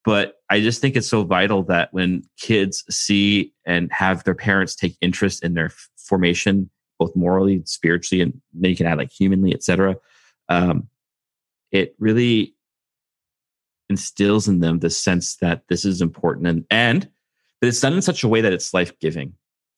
But 0.05 0.35
I 0.49 0.61
just 0.61 0.79
think 0.79 0.95
it's 0.95 1.07
so 1.07 1.23
vital 1.23 1.63
that 1.63 1.91
when 1.91 2.23
kids 2.39 2.83
see 2.89 3.51
and 3.65 3.91
have 3.91 4.23
their 4.25 4.35
parents 4.35 4.75
take 4.75 4.95
interest 5.01 5.43
in 5.43 5.55
their 5.55 5.71
formation, 5.97 6.69
both 6.99 7.15
morally, 7.15 7.63
spiritually, 7.65 8.21
and 8.21 8.39
then 8.53 8.69
you 8.69 8.77
can 8.77 8.85
add 8.85 8.99
like 8.99 9.11
humanly, 9.11 9.53
etc. 9.53 9.95
Um, 10.49 10.87
it 11.71 11.95
really 11.99 12.53
instills 13.89 14.47
in 14.47 14.59
them 14.59 14.79
the 14.79 14.89
sense 14.89 15.37
that 15.37 15.63
this 15.69 15.85
is 15.85 16.01
important 16.01 16.47
and 16.47 16.65
and 16.69 17.09
but 17.61 17.67
it's 17.67 17.79
done 17.79 17.93
in 17.93 18.01
such 18.01 18.23
a 18.23 18.27
way 18.27 18.41
that 18.41 18.53
it's 18.53 18.73
life 18.73 18.97
giving, 18.99 19.33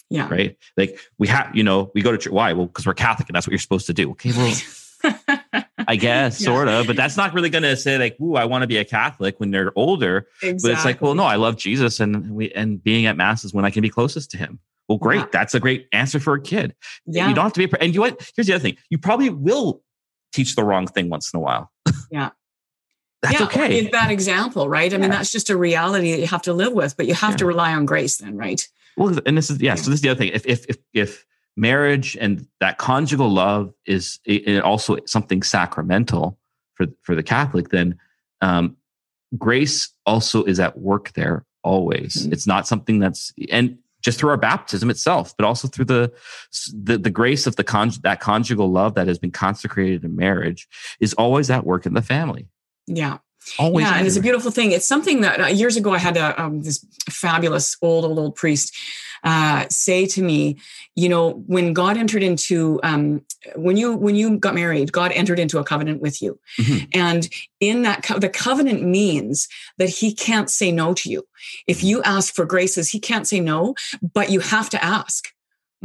Yeah. 0.09 0.27
right? 0.29 0.57
Like 0.75 0.99
we 1.17 1.27
have, 1.29 1.55
you 1.55 1.63
know, 1.63 1.91
we 1.95 2.01
go 2.01 2.11
to 2.11 2.17
church. 2.17 2.33
Why? 2.33 2.51
Well, 2.51 2.65
because 2.65 2.85
we're 2.85 2.93
Catholic 2.93 3.29
and 3.29 3.35
that's 3.35 3.47
what 3.47 3.51
you're 3.51 3.59
supposed 3.59 3.87
to 3.87 3.93
do. 3.93 4.11
Okay, 4.11 4.31
well, 4.33 4.53
I 5.87 5.95
guess 5.95 6.41
Yeah. 6.41 6.45
sort 6.45 6.67
of, 6.67 6.87
but 6.87 6.95
that's 6.97 7.15
not 7.15 7.33
really 7.33 7.49
going 7.49 7.63
to 7.63 7.77
say 7.77 7.97
like, 7.97 8.19
"Ooh, 8.21 8.35
I 8.35 8.43
want 8.45 8.63
to 8.63 8.67
be 8.67 8.77
a 8.77 8.83
Catholic" 8.85 9.39
when 9.39 9.51
they're 9.51 9.71
older. 9.77 10.27
But 10.41 10.49
it's 10.65 10.83
like, 10.85 11.01
well, 11.01 11.15
no, 11.15 11.23
I 11.23 11.35
love 11.37 11.55
Jesus, 11.55 11.99
and 12.01 12.31
we 12.31 12.51
and 12.51 12.83
being 12.83 13.05
at 13.05 13.15
mass 13.15 13.45
is 13.45 13.53
when 13.53 13.63
I 13.65 13.69
can 13.69 13.81
be 13.81 13.89
closest 13.89 14.29
to 14.31 14.37
Him. 14.37 14.59
Well, 14.89 14.97
great, 14.97 15.19
Yeah. 15.19 15.27
that's 15.31 15.55
a 15.55 15.59
great 15.59 15.87
answer 15.93 16.19
for 16.19 16.33
a 16.33 16.41
kid. 16.41 16.75
Yeah. 17.05 17.29
You 17.29 17.33
don't 17.35 17.43
have 17.45 17.53
to 17.53 17.65
be, 17.65 17.73
a, 17.73 17.81
and 17.81 17.93
you 17.93 18.01
know 18.01 18.07
what? 18.07 18.31
Here's 18.35 18.47
the 18.47 18.53
other 18.53 18.61
thing: 18.61 18.75
you 18.89 18.97
probably 18.97 19.29
will 19.29 19.81
teach 20.33 20.55
the 20.55 20.63
wrong 20.65 20.85
thing 20.85 21.09
once 21.09 21.31
in 21.33 21.37
a 21.37 21.41
while. 21.41 21.71
Yeah. 22.11 22.31
That's 23.21 23.39
yeah, 23.39 23.45
okay. 23.45 23.81
Give 23.81 23.91
that 23.91 24.11
example, 24.11 24.69
right? 24.69 24.93
I 24.93 24.97
mean, 24.97 25.09
that's 25.09 25.31
just 25.31 25.49
a 25.49 25.57
reality 25.57 26.11
that 26.11 26.19
you 26.19 26.27
have 26.27 26.41
to 26.43 26.53
live 26.53 26.73
with, 26.73 26.95
but 26.95 27.05
you 27.05 27.13
have 27.13 27.35
to 27.37 27.45
rely 27.45 27.73
on 27.73 27.85
grace 27.85 28.17
then, 28.17 28.37
right? 28.37 28.65
Well, 28.95 29.19
and 29.25 29.37
this 29.37 29.49
is 29.49 29.61
yeah. 29.61 29.75
So 29.75 29.89
this 29.89 29.97
is 29.97 30.01
the 30.01 30.09
other 30.09 30.19
thing. 30.19 30.31
If 30.33 30.45
if 30.45 30.65
if 30.69 30.77
if 30.93 31.25
marriage 31.57 32.17
and 32.19 32.47
that 32.61 32.77
conjugal 32.77 33.29
love 33.29 33.73
is 33.85 34.19
also 34.63 34.97
something 35.05 35.43
sacramental 35.43 36.39
for 36.75 36.87
for 37.01 37.15
the 37.15 37.23
Catholic, 37.23 37.69
then 37.69 37.97
um, 38.41 38.77
grace 39.37 39.89
also 40.05 40.43
is 40.45 40.59
at 40.59 40.77
work 40.77 41.11
there 41.13 41.45
always. 41.63 42.25
Mhm. 42.25 42.33
It's 42.33 42.47
not 42.47 42.67
something 42.67 42.99
that's 42.99 43.33
and 43.51 43.77
just 44.01 44.17
through 44.17 44.29
our 44.29 44.37
baptism 44.37 44.89
itself, 44.89 45.35
but 45.37 45.45
also 45.45 45.67
through 45.67 45.85
the 45.85 46.11
the, 46.71 46.97
the 46.97 47.09
grace 47.09 47.47
of 47.47 47.57
the 47.57 47.65
con- 47.65 47.91
that 48.03 48.21
conjugal 48.21 48.71
love 48.71 48.95
that 48.95 49.07
has 49.07 49.19
been 49.19 49.31
consecrated 49.31 50.05
in 50.05 50.15
marriage 50.15 50.69
is 51.01 51.13
always 51.15 51.49
at 51.49 51.65
work 51.65 51.85
in 51.85 51.93
the 51.93 52.01
family. 52.01 52.47
Yeah. 52.89 53.17
Always. 53.57 53.85
yeah, 53.85 53.95
and 53.97 54.05
it's 54.05 54.17
a 54.17 54.21
beautiful 54.21 54.51
thing. 54.51 54.73
It's 54.73 54.85
something 54.87 55.21
that 55.21 55.39
uh, 55.41 55.45
years 55.47 55.75
ago 55.77 55.93
I 55.93 55.97
had 55.97 56.17
a, 56.17 56.39
um, 56.39 56.61
this 56.61 56.85
fabulous 57.09 57.77
old, 57.81 58.05
old, 58.05 58.19
old 58.19 58.35
priest 58.35 58.75
uh, 59.23 59.65
say 59.69 60.05
to 60.05 60.21
me, 60.21 60.57
you 60.95 61.09
know, 61.09 61.31
when 61.47 61.73
God 61.73 61.97
entered 61.97 62.21
into, 62.21 62.79
um, 62.83 63.21
when 63.55 63.75
you 63.75 63.95
when 63.95 64.15
you 64.15 64.37
got 64.37 64.55
married, 64.55 64.91
God 64.91 65.11
entered 65.13 65.39
into 65.39 65.57
a 65.57 65.63
covenant 65.63 66.01
with 66.01 66.21
you, 66.21 66.39
Mhm. 66.59 66.87
and 66.93 67.29
in 67.59 67.81
that 67.83 68.03
co- 68.03 68.19
the 68.19 68.29
covenant 68.29 68.83
means 68.83 69.47
that 69.77 69.89
He 69.89 70.13
can't 70.13 70.49
say 70.49 70.71
no 70.71 70.93
to 70.93 71.09
you. 71.09 71.25
If 71.65 71.83
you 71.83 72.01
ask 72.03 72.33
for 72.35 72.45
graces, 72.45 72.91
He 72.91 72.99
can't 72.99 73.27
say 73.27 73.39
no, 73.39 73.73
but 74.13 74.29
you 74.29 74.41
have 74.41 74.69
to 74.71 74.83
ask. 74.83 75.29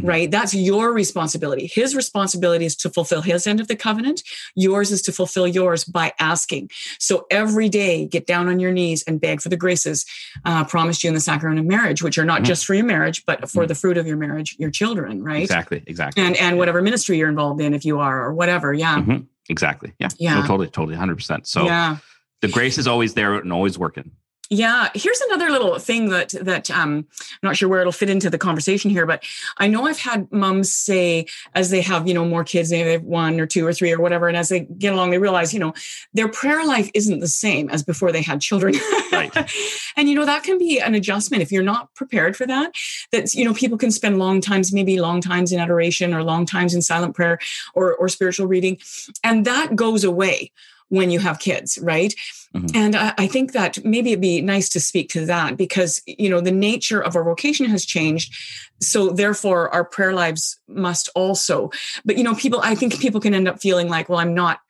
Mhm. 0.00 0.08
Right. 0.08 0.30
That's 0.30 0.52
your 0.54 0.92
responsibility. 0.92 1.70
His 1.72 1.94
responsibility 1.94 2.64
is 2.64 2.74
to 2.76 2.90
fulfill 2.90 3.22
his 3.22 3.46
end 3.46 3.60
of 3.60 3.68
the 3.68 3.76
covenant. 3.76 4.22
Yours 4.56 4.90
is 4.90 5.00
to 5.02 5.12
fulfill 5.12 5.46
yours 5.46 5.84
by 5.84 6.12
asking. 6.18 6.70
So 6.98 7.26
every 7.30 7.68
day, 7.68 8.04
get 8.06 8.26
down 8.26 8.48
on 8.48 8.58
your 8.58 8.72
knees 8.72 9.04
and 9.06 9.20
beg 9.20 9.40
for 9.40 9.50
the 9.50 9.56
graces 9.56 10.04
uh, 10.44 10.64
promised 10.64 11.04
you 11.04 11.08
in 11.08 11.14
the 11.14 11.20
sacrament 11.20 11.60
of 11.60 11.66
marriage, 11.66 12.02
which 12.02 12.18
are 12.18 12.24
not 12.24 12.40
Mhm. 12.42 12.46
just 12.46 12.66
for 12.66 12.74
your 12.74 12.84
marriage, 12.84 13.22
but 13.24 13.48
for 13.48 13.64
Mhm. 13.64 13.68
the 13.68 13.74
fruit 13.76 13.96
of 13.96 14.06
your 14.06 14.16
marriage, 14.16 14.56
your 14.58 14.70
children, 14.70 15.22
right? 15.22 15.42
Exactly. 15.42 15.82
Exactly. 15.86 16.24
And 16.24 16.36
and 16.38 16.58
whatever 16.58 16.82
ministry 16.82 17.18
you're 17.18 17.28
involved 17.28 17.60
in, 17.60 17.72
if 17.72 17.84
you 17.84 18.00
are, 18.00 18.24
or 18.24 18.34
whatever. 18.34 18.72
Yeah. 18.74 18.96
Mhm. 18.98 19.26
Exactly. 19.48 19.92
Yeah. 20.00 20.08
Yeah. 20.18 20.40
No, 20.40 20.46
totally. 20.46 20.68
Totally. 20.68 20.96
Hundred 20.96 21.16
percent. 21.16 21.46
So. 21.46 21.66
yeah. 21.66 21.98
the 22.40 22.48
grace 22.48 22.76
is 22.76 22.86
always 22.86 23.14
there 23.14 23.36
and 23.36 23.50
always 23.52 23.78
working. 23.78 24.10
Yeah, 24.50 24.90
here's 24.94 25.20
another 25.22 25.50
little 25.50 25.78
thing 25.78 26.10
that 26.10 26.30
that 26.40 26.70
um, 26.70 27.06
I'm 27.08 27.38
not 27.42 27.56
sure 27.56 27.68
where 27.68 27.80
it'll 27.80 27.92
fit 27.92 28.10
into 28.10 28.28
the 28.28 28.38
conversation 28.38 28.90
here, 28.90 29.06
but 29.06 29.24
I 29.58 29.68
know 29.68 29.86
I've 29.86 29.98
had 29.98 30.30
mums 30.30 30.72
say 30.72 31.26
as 31.54 31.70
they 31.70 31.80
have 31.80 32.06
you 32.06 32.14
know 32.14 32.24
more 32.24 32.44
kids, 32.44 32.70
maybe 32.70 32.84
they 32.84 32.92
have 32.92 33.04
one 33.04 33.40
or 33.40 33.46
two 33.46 33.66
or 33.66 33.72
three 33.72 33.92
or 33.92 34.00
whatever, 34.00 34.28
and 34.28 34.36
as 34.36 34.50
they 34.50 34.60
get 34.60 34.92
along, 34.92 35.10
they 35.10 35.18
realize 35.18 35.54
you 35.54 35.60
know 35.60 35.72
their 36.12 36.28
prayer 36.28 36.64
life 36.66 36.90
isn't 36.94 37.20
the 37.20 37.28
same 37.28 37.70
as 37.70 37.82
before 37.82 38.12
they 38.12 38.22
had 38.22 38.40
children, 38.40 38.74
Right. 39.12 39.34
and 39.96 40.08
you 40.08 40.14
know 40.14 40.26
that 40.26 40.42
can 40.42 40.58
be 40.58 40.78
an 40.78 40.94
adjustment 40.94 41.42
if 41.42 41.50
you're 41.50 41.62
not 41.62 41.94
prepared 41.94 42.36
for 42.36 42.46
that. 42.46 42.72
That 43.12 43.32
you 43.34 43.44
know 43.44 43.54
people 43.54 43.78
can 43.78 43.90
spend 43.90 44.18
long 44.18 44.40
times, 44.40 44.72
maybe 44.72 45.00
long 45.00 45.20
times 45.20 45.52
in 45.52 45.60
adoration 45.60 46.12
or 46.12 46.22
long 46.22 46.44
times 46.44 46.74
in 46.74 46.82
silent 46.82 47.14
prayer 47.14 47.38
or 47.74 47.94
or 47.94 48.08
spiritual 48.08 48.46
reading, 48.46 48.78
and 49.22 49.46
that 49.46 49.74
goes 49.74 50.04
away 50.04 50.52
when 50.88 51.10
you 51.10 51.18
have 51.18 51.38
kids, 51.38 51.78
right? 51.78 52.14
Mhm. 52.54 52.70
And 52.74 52.94
I, 52.94 53.14
I 53.18 53.26
think 53.26 53.52
that 53.52 53.84
maybe 53.84 54.12
it'd 54.12 54.20
be 54.20 54.40
nice 54.40 54.68
to 54.70 54.80
speak 54.80 55.08
to 55.10 55.26
that 55.26 55.56
because, 55.56 56.00
you 56.06 56.28
know, 56.28 56.40
the 56.40 56.52
nature 56.52 57.02
of 57.02 57.16
our 57.16 57.24
vocation 57.24 57.66
has 57.66 57.84
changed. 57.84 58.32
So 58.80 59.10
therefore 59.10 59.72
our 59.74 59.84
prayer 59.84 60.12
lives 60.12 60.60
must 60.68 61.08
also, 61.14 61.70
but 62.04 62.16
you 62.16 62.22
know, 62.22 62.34
people, 62.34 62.60
I 62.62 62.74
think 62.74 63.00
people 63.00 63.20
can 63.20 63.34
end 63.34 63.48
up 63.48 63.60
feeling 63.60 63.88
like, 63.88 64.08
well, 64.08 64.20
I'm 64.20 64.34
not, 64.34 64.60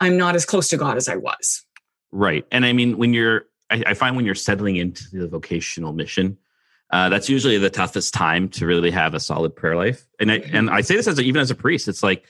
I'm 0.00 0.16
not 0.16 0.34
as 0.34 0.44
close 0.44 0.68
to 0.70 0.76
God 0.76 0.96
as 0.96 1.08
I 1.08 1.16
was. 1.16 1.64
Right. 2.10 2.44
And 2.50 2.66
I 2.66 2.72
mean, 2.72 2.98
when 2.98 3.12
you're, 3.12 3.44
I, 3.70 3.84
I 3.88 3.94
find 3.94 4.16
when 4.16 4.24
you're 4.24 4.34
settling 4.34 4.76
into 4.76 5.04
the 5.12 5.28
vocational 5.28 5.92
mission, 5.92 6.38
uh, 6.90 7.08
that's 7.08 7.28
usually 7.28 7.56
the 7.56 7.70
toughest 7.70 8.12
time 8.12 8.48
to 8.50 8.66
really 8.66 8.90
have 8.90 9.14
a 9.14 9.20
solid 9.20 9.54
prayer 9.54 9.76
life. 9.76 10.06
And 10.18 10.32
I, 10.32 10.36
and 10.52 10.68
I 10.70 10.80
say 10.80 10.96
this 10.96 11.06
as 11.06 11.18
a, 11.18 11.22
even 11.22 11.40
as 11.40 11.50
a 11.50 11.54
priest, 11.54 11.88
it's 11.88 12.02
like, 12.02 12.24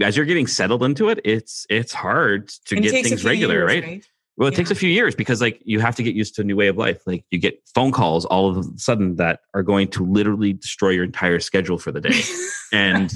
as 0.00 0.16
you're 0.16 0.26
getting 0.26 0.46
settled 0.46 0.82
into 0.82 1.08
it, 1.08 1.20
it's 1.24 1.66
it's 1.70 1.92
hard 1.92 2.48
to 2.66 2.76
And 2.76 2.84
get 2.84 3.04
things 3.04 3.24
regular, 3.24 3.68
years, 3.68 3.84
right? 3.84 4.06
Well, 4.36 4.48
it 4.48 4.56
takes 4.56 4.72
a 4.72 4.74
few 4.74 4.90
years 4.90 5.14
because 5.14 5.40
like 5.40 5.60
you 5.64 5.78
have 5.78 5.94
to 5.94 6.02
get 6.02 6.16
used 6.16 6.34
to 6.36 6.40
a 6.40 6.44
new 6.44 6.56
way 6.56 6.66
of 6.66 6.76
life. 6.76 7.06
Like 7.06 7.24
you 7.30 7.38
get 7.38 7.60
phone 7.72 7.92
calls 7.92 8.24
all 8.24 8.48
of 8.50 8.56
a 8.56 8.64
sudden 8.76 9.14
that 9.16 9.40
are 9.54 9.62
going 9.62 9.88
to 9.88 10.04
literally 10.04 10.54
destroy 10.54 10.90
your 10.90 11.04
entire 11.04 11.38
schedule 11.38 11.78
for 11.78 11.92
the 11.92 12.00
day. 12.00 12.20
and 12.72 13.12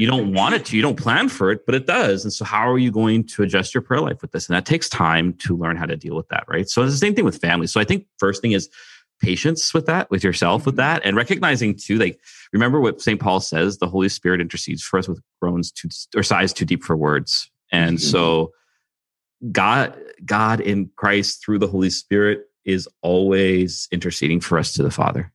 you 0.00 0.08
don't 0.08 0.32
want 0.34 0.56
it 0.56 0.64
to, 0.66 0.76
you 0.76 0.82
don't 0.82 0.98
plan 0.98 1.28
for 1.28 1.52
it, 1.52 1.64
but 1.64 1.76
it 1.76 1.86
does. 1.86 2.24
And 2.24 2.32
so 2.32 2.44
how 2.44 2.68
are 2.68 2.78
you 2.78 2.90
going 2.90 3.22
to 3.24 3.44
adjust 3.44 3.72
your 3.72 3.82
prayer 3.82 4.00
life 4.00 4.20
with 4.20 4.32
this? 4.32 4.48
And 4.48 4.56
that 4.56 4.66
takes 4.66 4.88
time 4.88 5.34
to 5.34 5.56
learn 5.56 5.76
how 5.76 5.86
to 5.86 5.96
deal 5.96 6.16
with 6.16 6.28
that, 6.28 6.44
right? 6.48 6.68
So 6.68 6.82
it's 6.82 6.92
the 6.92 6.98
same 6.98 7.14
thing 7.14 7.24
with 7.24 7.38
family. 7.38 7.68
So 7.68 7.80
I 7.80 7.84
think 7.84 8.06
first 8.18 8.42
thing 8.42 8.50
is 8.50 8.68
patience 9.20 9.74
with 9.74 9.86
that, 9.86 10.10
with 10.10 10.24
yourself, 10.24 10.66
with 10.66 10.76
that, 10.76 11.02
and 11.04 11.16
recognizing 11.16 11.74
too, 11.76 11.98
like 11.98 12.20
remember 12.52 12.80
what 12.80 13.00
St. 13.00 13.20
Paul 13.20 13.40
says, 13.40 13.78
the 13.78 13.88
Holy 13.88 14.08
Spirit 14.08 14.40
intercedes 14.40 14.82
for 14.82 14.98
us 14.98 15.08
with 15.08 15.20
groans 15.40 15.70
too 15.70 15.88
or 16.16 16.22
sighs 16.22 16.52
too 16.52 16.64
deep 16.64 16.82
for 16.82 16.96
words. 16.96 17.50
And 17.70 18.00
so 18.00 18.52
God, 19.52 19.98
God 20.24 20.60
in 20.60 20.90
Christ 20.96 21.44
through 21.44 21.58
the 21.58 21.66
Holy 21.66 21.90
Spirit 21.90 22.46
is 22.64 22.88
always 23.02 23.88
interceding 23.90 24.40
for 24.40 24.58
us 24.58 24.72
to 24.74 24.82
the 24.82 24.90
Father. 24.90 25.32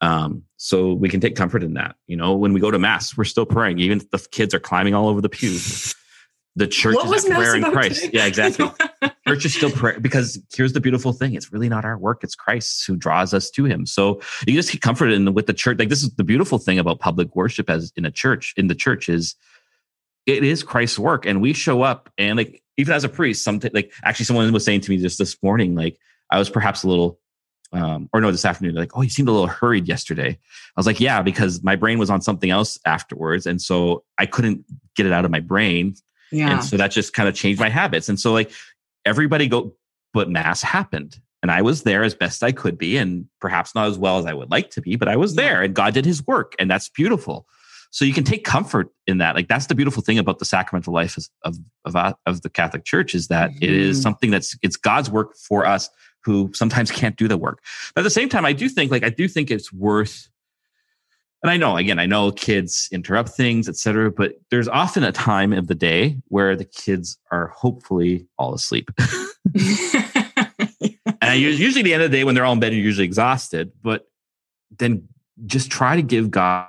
Um, 0.00 0.44
so 0.56 0.94
we 0.94 1.08
can 1.08 1.20
take 1.20 1.36
comfort 1.36 1.62
in 1.62 1.74
that. 1.74 1.96
You 2.06 2.16
know, 2.16 2.34
when 2.34 2.52
we 2.52 2.60
go 2.60 2.70
to 2.70 2.78
mass, 2.78 3.16
we're 3.16 3.24
still 3.24 3.46
praying, 3.46 3.78
even 3.80 3.98
if 3.98 4.10
the 4.10 4.18
kids 4.30 4.54
are 4.54 4.60
climbing 4.60 4.94
all 4.94 5.08
over 5.08 5.20
the 5.20 5.28
pews. 5.28 5.94
The 6.60 6.66
church 6.66 6.94
What 6.94 7.16
is 7.16 7.24
prayer 7.24 7.56
in 7.56 7.62
Christ. 7.62 8.02
today? 8.02 8.18
Yeah, 8.18 8.26
exactly. 8.26 8.70
church 9.26 9.46
is 9.46 9.54
still 9.54 9.70
prayer 9.70 9.98
because 9.98 10.38
here's 10.54 10.74
the 10.74 10.80
beautiful 10.80 11.14
thing: 11.14 11.32
it's 11.32 11.50
really 11.54 11.70
not 11.70 11.86
our 11.86 11.96
work; 11.96 12.22
it's 12.22 12.34
Christ 12.34 12.86
who 12.86 12.96
draws 12.96 13.32
us 13.32 13.48
to 13.52 13.64
Him. 13.64 13.86
So 13.86 14.20
you 14.46 14.52
just 14.52 14.70
get 14.70 14.82
comforted 14.82 15.14
in 15.14 15.32
with 15.32 15.46
the 15.46 15.54
church. 15.54 15.78
Like 15.78 15.88
this 15.88 16.02
is 16.02 16.10
the 16.16 16.22
beautiful 16.22 16.58
thing 16.58 16.78
about 16.78 17.00
public 17.00 17.34
worship 17.34 17.70
as 17.70 17.94
in 17.96 18.04
a 18.04 18.10
church. 18.10 18.52
In 18.58 18.66
the 18.66 18.74
church 18.74 19.08
is 19.08 19.36
it 20.26 20.44
is 20.44 20.62
Christ's 20.62 20.98
work, 20.98 21.24
and 21.24 21.40
we 21.40 21.54
show 21.54 21.80
up 21.80 22.10
and 22.18 22.36
like 22.36 22.62
even 22.76 22.92
as 22.92 23.04
a 23.04 23.08
priest, 23.08 23.42
something 23.42 23.70
like 23.72 23.94
actually 24.04 24.26
someone 24.26 24.52
was 24.52 24.62
saying 24.62 24.82
to 24.82 24.90
me 24.90 24.98
just 24.98 25.16
this 25.16 25.42
morning, 25.42 25.74
like 25.74 25.96
I 26.30 26.38
was 26.38 26.50
perhaps 26.50 26.82
a 26.82 26.88
little 26.88 27.18
um, 27.72 28.10
or 28.12 28.20
no, 28.20 28.30
this 28.30 28.44
afternoon, 28.44 28.74
like, 28.74 28.94
oh, 28.94 29.00
you 29.00 29.08
seemed 29.08 29.30
a 29.30 29.32
little 29.32 29.46
hurried 29.46 29.88
yesterday. 29.88 30.28
I 30.28 30.72
was 30.76 30.86
like, 30.86 31.00
yeah, 31.00 31.22
because 31.22 31.62
my 31.62 31.76
brain 31.76 31.98
was 31.98 32.10
on 32.10 32.20
something 32.20 32.50
else 32.50 32.78
afterwards. 32.84 33.46
And 33.46 33.62
so 33.62 34.04
I 34.18 34.26
couldn't 34.26 34.66
get 34.94 35.06
it 35.06 35.12
out 35.12 35.24
of 35.24 35.30
my 35.30 35.40
brain. 35.40 35.94
Yeah. 36.32 36.50
And 36.52 36.64
so 36.64 36.76
that 36.76 36.90
just 36.90 37.12
kind 37.12 37.28
of 37.28 37.34
changed 37.34 37.60
my 37.60 37.68
habits. 37.68 38.08
And 38.08 38.18
so 38.18 38.32
like 38.32 38.50
everybody 39.04 39.48
go, 39.48 39.74
but 40.12 40.30
mass 40.30 40.62
happened. 40.62 41.18
And 41.42 41.50
I 41.50 41.62
was 41.62 41.84
there 41.84 42.04
as 42.04 42.14
best 42.14 42.42
I 42.42 42.52
could 42.52 42.76
be, 42.76 42.98
and 42.98 43.26
perhaps 43.40 43.74
not 43.74 43.88
as 43.88 43.96
well 43.96 44.18
as 44.18 44.26
I 44.26 44.34
would 44.34 44.50
like 44.50 44.70
to 44.72 44.82
be, 44.82 44.96
but 44.96 45.08
I 45.08 45.16
was 45.16 45.36
there 45.36 45.62
and 45.62 45.74
God 45.74 45.94
did 45.94 46.04
his 46.04 46.26
work. 46.26 46.54
And 46.58 46.70
that's 46.70 46.88
beautiful. 46.90 47.46
so 47.90 48.04
you 48.04 48.12
can 48.12 48.24
take 48.24 48.44
comfort 48.44 48.88
in 49.06 49.18
that. 49.18 49.34
Like 49.34 49.48
that's 49.48 49.66
the 49.66 49.74
beautiful 49.74 50.02
thing 50.02 50.18
about 50.18 50.38
the 50.38 50.44
sacramental 50.44 50.92
life 50.92 51.16
of 51.44 51.58
of 51.84 52.16
of, 52.26 52.42
the 52.42 52.50
Catholic 52.50 52.84
Church 52.84 53.14
is 53.14 53.28
that 53.28 53.50
mm-hmm. 53.50 53.64
it 53.64 53.70
is 53.70 53.96
mm-hmm. 53.96 54.02
something 54.02 54.30
that's 54.30 54.56
it's 54.62 54.76
God's 54.76 55.10
work 55.10 55.36
for 55.36 55.66
us 55.66 55.88
who 56.24 56.50
sometimes 56.54 56.90
can't 56.90 57.16
do 57.16 57.28
the 57.28 57.36
work. 57.36 57.62
But 57.94 58.02
at 58.02 58.04
the 58.04 58.10
same 58.10 58.28
time, 58.28 58.44
I 58.44 58.52
do 58.52 58.68
think 58.68 58.90
like 58.90 59.04
I 59.04 59.10
do 59.10 59.28
think 59.28 59.50
it's 59.50 59.72
worth. 59.72 60.28
And 61.42 61.50
I 61.50 61.56
know, 61.56 61.76
again, 61.76 61.98
I 61.98 62.06
know 62.06 62.30
kids 62.32 62.88
interrupt 62.92 63.30
things, 63.30 63.68
etc. 63.68 64.10
But 64.10 64.34
there's 64.50 64.68
often 64.68 65.04
a 65.04 65.12
time 65.12 65.52
of 65.52 65.68
the 65.68 65.74
day 65.74 66.18
where 66.28 66.54
the 66.54 66.66
kids 66.66 67.18
are 67.30 67.48
hopefully 67.48 68.26
all 68.38 68.52
asleep. 68.54 68.90
and 71.22 71.40
usually 71.40 71.82
the 71.82 71.94
end 71.94 72.02
of 72.02 72.10
the 72.10 72.16
day 72.16 72.24
when 72.24 72.34
they're 72.34 72.44
all 72.44 72.52
in 72.52 72.60
bed, 72.60 72.74
you're 72.74 72.82
usually 72.82 73.06
exhausted. 73.06 73.72
But 73.82 74.06
then 74.78 75.08
just 75.46 75.70
try 75.70 75.96
to 75.96 76.02
give 76.02 76.30
God 76.30 76.66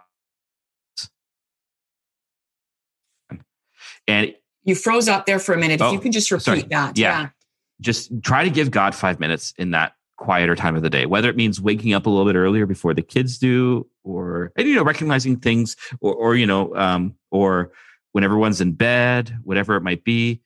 and 4.07 4.33
you 4.63 4.75
froze 4.75 5.07
up 5.07 5.25
there 5.25 5.39
for 5.39 5.53
a 5.53 5.57
minute. 5.57 5.81
Oh, 5.81 5.87
if 5.87 5.93
you 5.93 5.99
oh, 5.99 6.01
can 6.01 6.11
just 6.11 6.31
repeat 6.31 6.43
sorry. 6.43 6.61
that. 6.63 6.97
Yeah. 6.97 7.21
yeah. 7.21 7.29
Just 7.79 8.11
try 8.23 8.43
to 8.43 8.49
give 8.49 8.69
God 8.69 8.93
five 8.93 9.19
minutes 9.19 9.53
in 9.57 9.71
that 9.71 9.93
quieter 10.21 10.55
time 10.55 10.75
of 10.75 10.83
the 10.83 10.89
day, 10.89 11.05
whether 11.05 11.29
it 11.29 11.35
means 11.35 11.59
waking 11.59 11.93
up 11.93 12.05
a 12.05 12.09
little 12.09 12.25
bit 12.25 12.37
earlier 12.37 12.65
before 12.65 12.93
the 12.93 13.01
kids 13.01 13.39
do, 13.39 13.87
or, 14.03 14.51
and, 14.55 14.67
you 14.67 14.75
know, 14.75 14.83
recognizing 14.83 15.37
things 15.37 15.75
or, 15.99 16.13
or, 16.13 16.35
you 16.35 16.45
know, 16.45 16.75
um, 16.75 17.15
or 17.31 17.71
when 18.11 18.23
everyone's 18.23 18.61
in 18.61 18.73
bed, 18.73 19.35
whatever 19.43 19.75
it 19.75 19.81
might 19.81 20.03
be 20.03 20.41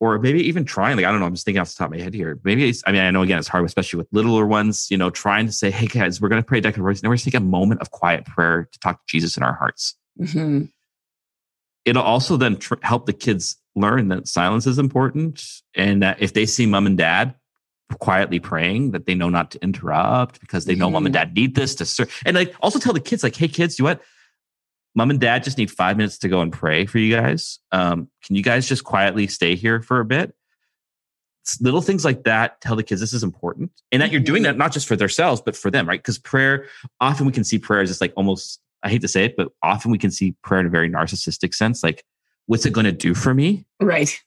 or 0.00 0.18
maybe 0.18 0.40
even 0.40 0.64
trying 0.64 0.96
like 0.96 1.04
i 1.04 1.10
don't 1.10 1.20
know 1.20 1.26
i'm 1.26 1.34
just 1.34 1.44
thinking 1.44 1.60
off 1.60 1.68
the 1.68 1.74
top 1.76 1.86
of 1.86 1.96
my 1.96 2.02
head 2.02 2.14
here 2.14 2.38
maybe 2.44 2.72
i 2.86 2.92
mean 2.92 3.00
i 3.00 3.10
know 3.10 3.22
again 3.22 3.38
it's 3.38 3.48
hard 3.48 3.64
especially 3.64 3.96
with 3.96 4.08
littler 4.12 4.46
ones 4.46 4.88
you 4.90 4.96
know 4.96 5.10
trying 5.10 5.46
to 5.46 5.52
say 5.52 5.70
hey 5.70 5.86
guys 5.86 6.20
we're 6.20 6.28
going 6.28 6.42
to 6.42 6.46
pray 6.46 6.58
a 6.58 6.60
declaration 6.60 7.00
now 7.02 7.08
we're 7.08 7.12
going 7.12 7.18
to 7.18 7.24
take 7.24 7.34
a 7.34 7.40
moment 7.40 7.80
of 7.80 7.90
quiet 7.90 8.24
prayer 8.26 8.68
to 8.70 8.78
talk 8.80 8.98
to 8.98 9.04
jesus 9.06 9.36
in 9.36 9.42
our 9.42 9.54
hearts 9.54 9.94
mm-hmm. 10.20 10.64
it'll 11.84 12.02
also 12.02 12.36
then 12.36 12.56
tr- 12.56 12.74
help 12.82 13.06
the 13.06 13.12
kids 13.12 13.56
learn 13.76 14.08
that 14.08 14.28
silence 14.28 14.66
is 14.66 14.78
important 14.78 15.44
and 15.74 16.02
that 16.02 16.20
if 16.20 16.32
they 16.32 16.46
see 16.46 16.66
mom 16.66 16.86
and 16.86 16.98
dad 16.98 17.34
quietly 18.00 18.40
praying 18.40 18.90
that 18.90 19.06
they 19.06 19.14
know 19.14 19.28
not 19.28 19.50
to 19.50 19.62
interrupt 19.62 20.40
because 20.40 20.64
they 20.64 20.74
know 20.74 20.86
mm-hmm. 20.86 20.94
mom 20.94 21.06
and 21.06 21.14
dad 21.14 21.34
need 21.34 21.54
this 21.54 21.74
to 21.74 21.84
serve 21.84 22.12
and 22.24 22.34
like 22.34 22.54
also 22.60 22.78
tell 22.78 22.92
the 22.92 23.00
kids 23.00 23.22
like 23.22 23.36
hey 23.36 23.46
kids 23.46 23.78
you 23.78 23.84
what 23.84 24.00
mom 24.94 25.10
and 25.10 25.20
dad 25.20 25.44
just 25.44 25.58
need 25.58 25.70
five 25.70 25.96
minutes 25.96 26.18
to 26.18 26.28
go 26.28 26.40
and 26.40 26.52
pray 26.52 26.86
for 26.86 26.98
you 26.98 27.14
guys. 27.14 27.58
Um, 27.72 28.08
can 28.24 28.36
you 28.36 28.42
guys 28.42 28.68
just 28.68 28.84
quietly 28.84 29.26
stay 29.26 29.54
here 29.54 29.82
for 29.82 30.00
a 30.00 30.04
bit? 30.04 30.34
It's 31.42 31.60
little 31.60 31.82
things 31.82 32.04
like 32.04 32.24
that 32.24 32.60
tell 32.60 32.76
the 32.76 32.82
kids 32.82 33.00
this 33.00 33.12
is 33.12 33.22
important 33.22 33.70
and 33.92 34.00
that 34.00 34.10
you're 34.10 34.20
doing 34.20 34.44
mm-hmm. 34.44 34.52
that 34.52 34.58
not 34.58 34.72
just 34.72 34.88
for 34.88 34.96
themselves, 34.96 35.42
but 35.44 35.56
for 35.56 35.70
them, 35.70 35.86
right? 35.86 36.00
Because 36.00 36.18
prayer, 36.18 36.66
often 37.00 37.26
we 37.26 37.32
can 37.32 37.44
see 37.44 37.58
prayer 37.58 37.82
as 37.82 37.90
just 37.90 38.00
like 38.00 38.14
almost, 38.16 38.60
I 38.82 38.88
hate 38.88 39.02
to 39.02 39.08
say 39.08 39.26
it, 39.26 39.36
but 39.36 39.48
often 39.62 39.90
we 39.90 39.98
can 39.98 40.10
see 40.10 40.34
prayer 40.42 40.60
in 40.60 40.66
a 40.66 40.70
very 40.70 40.88
narcissistic 40.88 41.54
sense. 41.54 41.82
Like, 41.82 42.04
what's 42.46 42.64
it 42.64 42.72
going 42.72 42.86
to 42.86 42.92
do 42.92 43.14
for 43.14 43.34
me? 43.34 43.66
Right. 43.80 44.18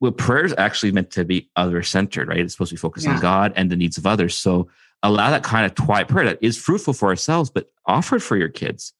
Well, 0.00 0.12
prayer 0.12 0.44
is 0.44 0.54
actually 0.56 0.92
meant 0.92 1.10
to 1.12 1.24
be 1.24 1.50
other 1.56 1.82
centered, 1.82 2.28
right? 2.28 2.38
It's 2.38 2.54
supposed 2.54 2.70
to 2.70 2.74
be 2.74 2.80
focused 2.80 3.06
yeah. 3.06 3.14
on 3.14 3.20
God 3.20 3.52
and 3.54 3.70
the 3.70 3.76
needs 3.76 3.98
of 3.98 4.06
others. 4.06 4.34
So 4.34 4.68
allow 5.02 5.30
that 5.30 5.42
kind 5.42 5.66
of 5.66 5.74
quiet 5.74 6.08
prayer 6.08 6.24
that 6.26 6.38
is 6.40 6.58
fruitful 6.58 6.94
for 6.94 7.08
ourselves, 7.08 7.50
but 7.50 7.70
offer 7.86 8.16
it 8.16 8.20
for 8.20 8.36
your 8.36 8.48
kids. 8.48 8.92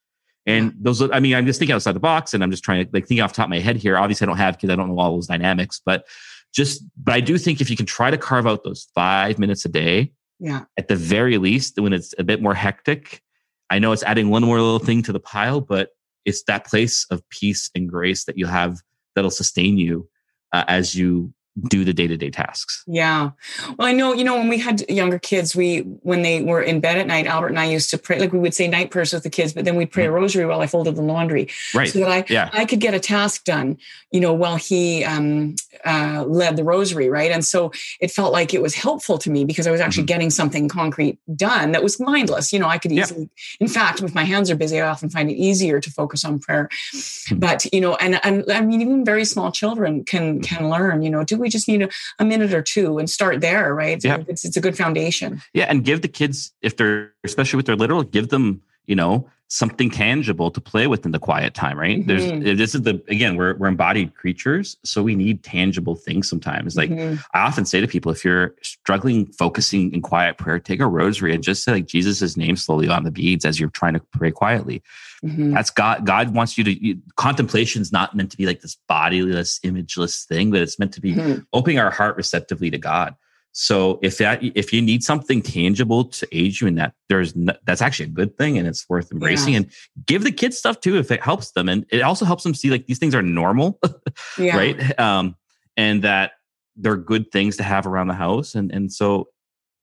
And 0.47 0.75
those, 0.79 1.03
I 1.11 1.21
mean, 1.21 1.35
I'm 1.35 1.47
just 1.47 1.59
thinking 1.59 1.75
outside 1.75 1.93
the 1.93 2.01
box 2.01 2.35
and 2.35 2.43
I'm 2.43 2.51
just 2.51 2.65
trying 2.65 2.85
to 2.85 2.91
like 2.93 3.07
think 3.07 3.21
off 3.21 3.33
top 3.33 3.47
of 3.47 3.51
my 3.51 3.61
head 3.61 3.77
here. 3.77 3.97
Obviously, 3.97 4.25
I 4.25 4.29
don't 4.29 4.39
have 4.39 4.59
kids. 4.59 4.73
I 4.73 4.77
don't 4.77 4.89
know 4.89 4.99
all 4.99 5.15
those 5.15 5.27
dynamics, 5.27 5.81
but 5.85 6.07
just, 6.53 6.83
but 6.97 7.15
I 7.15 7.21
do 7.21 7.39
think 7.39 7.61
if 7.61 7.71
you 7.71 7.77
can 7.77 7.87
try 7.87 8.11
to 8.11 8.19
carve 8.19 8.47
out 8.47 8.65
those 8.65 8.89
five 8.95 9.39
minutes 9.39 9.65
a 9.65 9.69
day, 9.69 10.13
yeah, 10.39 10.65
at 10.79 10.89
the 10.89 10.97
very 10.97 11.37
least, 11.39 11.79
when 11.79 11.93
it's 11.93 12.15
a 12.19 12.25
bit 12.25 12.41
more 12.43 12.55
hectic, 12.55 13.23
I 13.69 13.79
know 13.79 13.93
it's 13.93 14.03
adding 14.03 14.31
one 14.31 14.43
more 14.43 14.61
little 14.61 14.79
thing 14.79 15.03
to 15.05 15.13
the 15.13 15.21
pile, 15.21 15.61
but 15.61 15.91
it's 16.25 16.43
that 16.45 16.67
place 16.67 17.07
of 17.11 17.23
peace 17.29 17.71
and 17.75 17.89
grace 17.89 18.25
that 18.25 18.39
you 18.39 18.47
have 18.47 18.79
that'll 19.15 19.31
sustain 19.31 19.79
you 19.79 20.09
uh, 20.53 20.65
as 20.69 20.95
you 20.95 21.33
do 21.69 21.85
the 21.85 21.93
day-to-day 21.93 22.31
tasks 22.31 22.85
yeah 22.87 23.31
well 23.77 23.89
i 23.89 23.93
know 23.93 24.15
you 24.15 24.23
know 24.23 24.37
when 24.37 24.49
we 24.49 24.57
had 24.57 24.89
younger 24.89 25.19
kids 25.19 25.57
we 25.57 25.81
when 26.03 26.23
they 26.23 26.43
were 26.43 26.63
in 26.63 26.79
bed 26.79 26.97
at 26.97 27.09
night 27.09 27.27
albert 27.27 27.49
and 27.49 27.59
i 27.59 27.65
used 27.65 27.91
to 27.91 27.99
pray 27.99 28.21
like 28.21 28.33
we 28.33 28.39
would 28.39 28.55
say 28.55 28.69
night 28.69 28.91
prayers 28.91 29.13
with 29.13 29.25
the 29.25 29.31
kids 29.31 29.53
but 29.53 29.65
then 29.65 29.75
we'd 29.75 29.91
pray 29.91 30.05
mm-hmm. 30.05 30.13
a 30.13 30.21
rosary 30.21 30.47
while 30.47 30.61
i 30.61 30.67
folded 30.67 30.95
the 30.95 31.03
laundry 31.03 31.49
right 31.75 31.89
so 31.89 31.99
that 31.99 32.09
i 32.09 32.25
yeah. 32.29 32.51
i 32.53 32.65
could 32.65 32.79
get 32.79 32.95
a 32.95 33.01
task 33.01 33.45
done 33.45 33.77
you 34.13 34.21
know 34.21 34.33
while 34.33 34.57
he 34.57 35.05
um, 35.05 35.57
uh, 35.85 36.25
led 36.27 36.57
the 36.57 36.63
rosary 36.63 37.09
right 37.09 37.33
and 37.33 37.45
so 37.45 37.73
it 38.01 38.13
felt 38.13 38.33
like 38.33 38.55
it 38.55 38.63
was 38.63 38.75
helpful 38.75 39.19
to 39.19 39.29
me 39.29 39.45
because 39.45 39.67
i 39.67 39.73
was 39.73 39.81
actually 39.81 40.03
mm-hmm. 40.03 40.07
getting 40.07 40.31
something 40.31 40.69
concrete 40.69 41.19
done 41.35 41.73
that 41.73 41.83
was 41.83 41.99
mindless 41.99 42.53
you 42.53 42.61
know 42.61 42.69
i 42.69 42.79
could 42.79 42.93
easily 42.93 43.23
yeah. 43.23 43.67
in 43.67 43.69
fact 43.69 44.01
if 44.01 44.15
my 44.15 44.25
hands 44.25 44.51
are 44.51 44.57
busy 44.57 44.81
i 44.81 44.87
often 44.87 45.11
find 45.11 45.29
it 45.29 45.35
easier 45.35 45.81
to 45.81 45.91
focus 45.91 46.25
on 46.25 46.39
prayer 46.39 46.69
mm-hmm. 46.95 47.39
but 47.41 47.67
you 47.73 47.81
know 47.81 47.97
and, 47.97 48.21
and 48.25 48.45
i 48.53 48.61
mean 48.61 48.81
even 48.81 49.05
very 49.05 49.25
small 49.25 49.51
children 49.51 50.05
can 50.05 50.39
mm-hmm. 50.39 50.43
can 50.43 50.71
learn 50.71 51.03
you 51.03 51.11
know 51.11 51.25
do 51.25 51.40
we 51.41 51.49
just 51.49 51.67
need 51.67 51.83
a, 51.83 51.89
a 52.19 52.25
minute 52.25 52.55
or 52.55 52.63
two 52.63 52.99
and 52.99 53.11
start 53.11 53.41
there, 53.41 53.75
right? 53.75 54.03
Yeah. 54.03 54.23
It's, 54.29 54.45
it's 54.45 54.57
a 54.57 54.61
good 54.61 54.77
foundation. 54.77 55.43
Yeah. 55.53 55.67
And 55.69 55.85
give 55.85 56.03
the 56.03 56.09
kids, 56.09 56.53
if 56.63 56.77
they're, 56.77 57.13
especially 57.25 57.57
with 57.57 57.67
their 57.67 57.77
literal, 57.77 58.03
give 58.03 58.29
them, 58.29 58.63
you 58.87 58.95
know, 58.95 59.29
something 59.51 59.91
tangible 59.91 60.49
to 60.49 60.61
play 60.61 60.87
with 60.87 61.05
in 61.05 61.11
the 61.11 61.19
quiet 61.19 61.55
time, 61.55 61.77
right? 61.77 61.99
Mm-hmm. 61.99 62.41
There's 62.43 62.59
this 62.59 62.75
is 62.75 62.83
the 62.83 63.03
again, 63.09 63.37
we're 63.37 63.57
we're 63.57 63.67
embodied 63.67 64.15
creatures, 64.15 64.77
so 64.85 65.03
we 65.03 65.17
need 65.17 65.43
tangible 65.43 65.97
things 65.97 66.29
sometimes. 66.31 66.77
Like 66.77 66.91
mm-hmm. 66.91 67.21
I 67.35 67.41
often 67.41 67.65
say 67.65 67.81
to 67.81 67.89
people, 67.89 68.13
if 68.13 68.25
you're 68.25 68.55
struggling 68.63 69.27
focusing 69.33 69.93
in 69.93 70.03
quiet 70.03 70.39
prayer, 70.39 70.61
take 70.61 70.81
a 70.81 70.87
rosary 70.87 71.35
and 71.35 71.43
just 71.43 71.65
say 71.65 71.73
like 71.73 71.87
Jesus' 71.87 72.37
name 72.37 72.57
slowly 72.57 72.89
on 72.89 73.03
the 73.03 73.11
beads 73.11 73.45
as 73.45 73.59
you're 73.59 73.71
trying 73.71 73.95
to 73.95 74.01
pray 74.13 74.31
quietly. 74.31 74.83
Mm-hmm. 75.25 75.53
That's 75.53 75.71
God. 75.71 76.07
God 76.07 76.33
wants 76.33 76.57
you 76.57 76.65
to 76.65 76.97
contemplation 77.17 77.83
is 77.83 77.93
not 77.93 78.15
meant 78.15 78.31
to 78.31 78.37
be 78.37 78.47
like 78.47 78.61
this 78.61 78.77
bodiless, 78.89 79.59
imageless 79.65 80.27
thing, 80.27 80.53
but 80.53 80.61
it's 80.61 80.79
meant 80.79 80.95
to 80.95 81.01
be 81.01 81.15
mm-hmm. 81.15 81.41
opening 81.53 81.81
our 81.81 81.91
heart 81.91 82.17
receptively 82.17 82.71
to 82.71 82.79
God. 82.79 83.17
So 83.53 83.99
if 84.03 84.19
that 84.19 84.43
if 84.43 84.73
you 84.73 84.81
need 84.81 85.03
something 85.03 85.43
tangible 85.43 86.05
to 86.05 86.29
aid 86.33 86.61
you 86.61 86.69
in 86.69 86.77
that, 86.77 86.95
there's 87.09 87.35
no, 87.35 87.53
that's 87.65 87.83
actually 87.83 88.07
a 88.07 88.13
good 88.13 88.39
thing 88.39 88.59
and 88.59 88.69
it's 88.69 88.89
worth 88.89 89.11
embracing. 89.11 89.55
Yeah. 89.55 89.59
And 89.59 89.71
give 90.07 90.23
the 90.23 90.31
kids 90.31 90.57
stuff 90.57 90.81
too 90.81 90.97
if 90.97 91.11
it 91.11 91.21
helps 91.21 91.53
them, 91.53 91.69
and 91.69 91.85
it 91.91 92.03
also 92.03 92.25
helps 92.25 92.45
them 92.45 92.55
see 92.55 92.71
like 92.71 92.87
these 92.87 92.99
things 92.99 93.15
are 93.15 93.23
normal, 93.23 93.81
yeah. 94.39 94.57
right? 94.57 95.01
Um, 95.01 95.37
and 95.77 96.03
that 96.03 96.33
they're 96.77 96.97
good 96.97 97.33
things 97.33 97.57
to 97.57 97.65
have 97.65 97.87
around 97.87 98.07
the 98.07 98.15
house, 98.15 98.55
and 98.55 98.71
and 98.73 98.93
so 98.93 99.29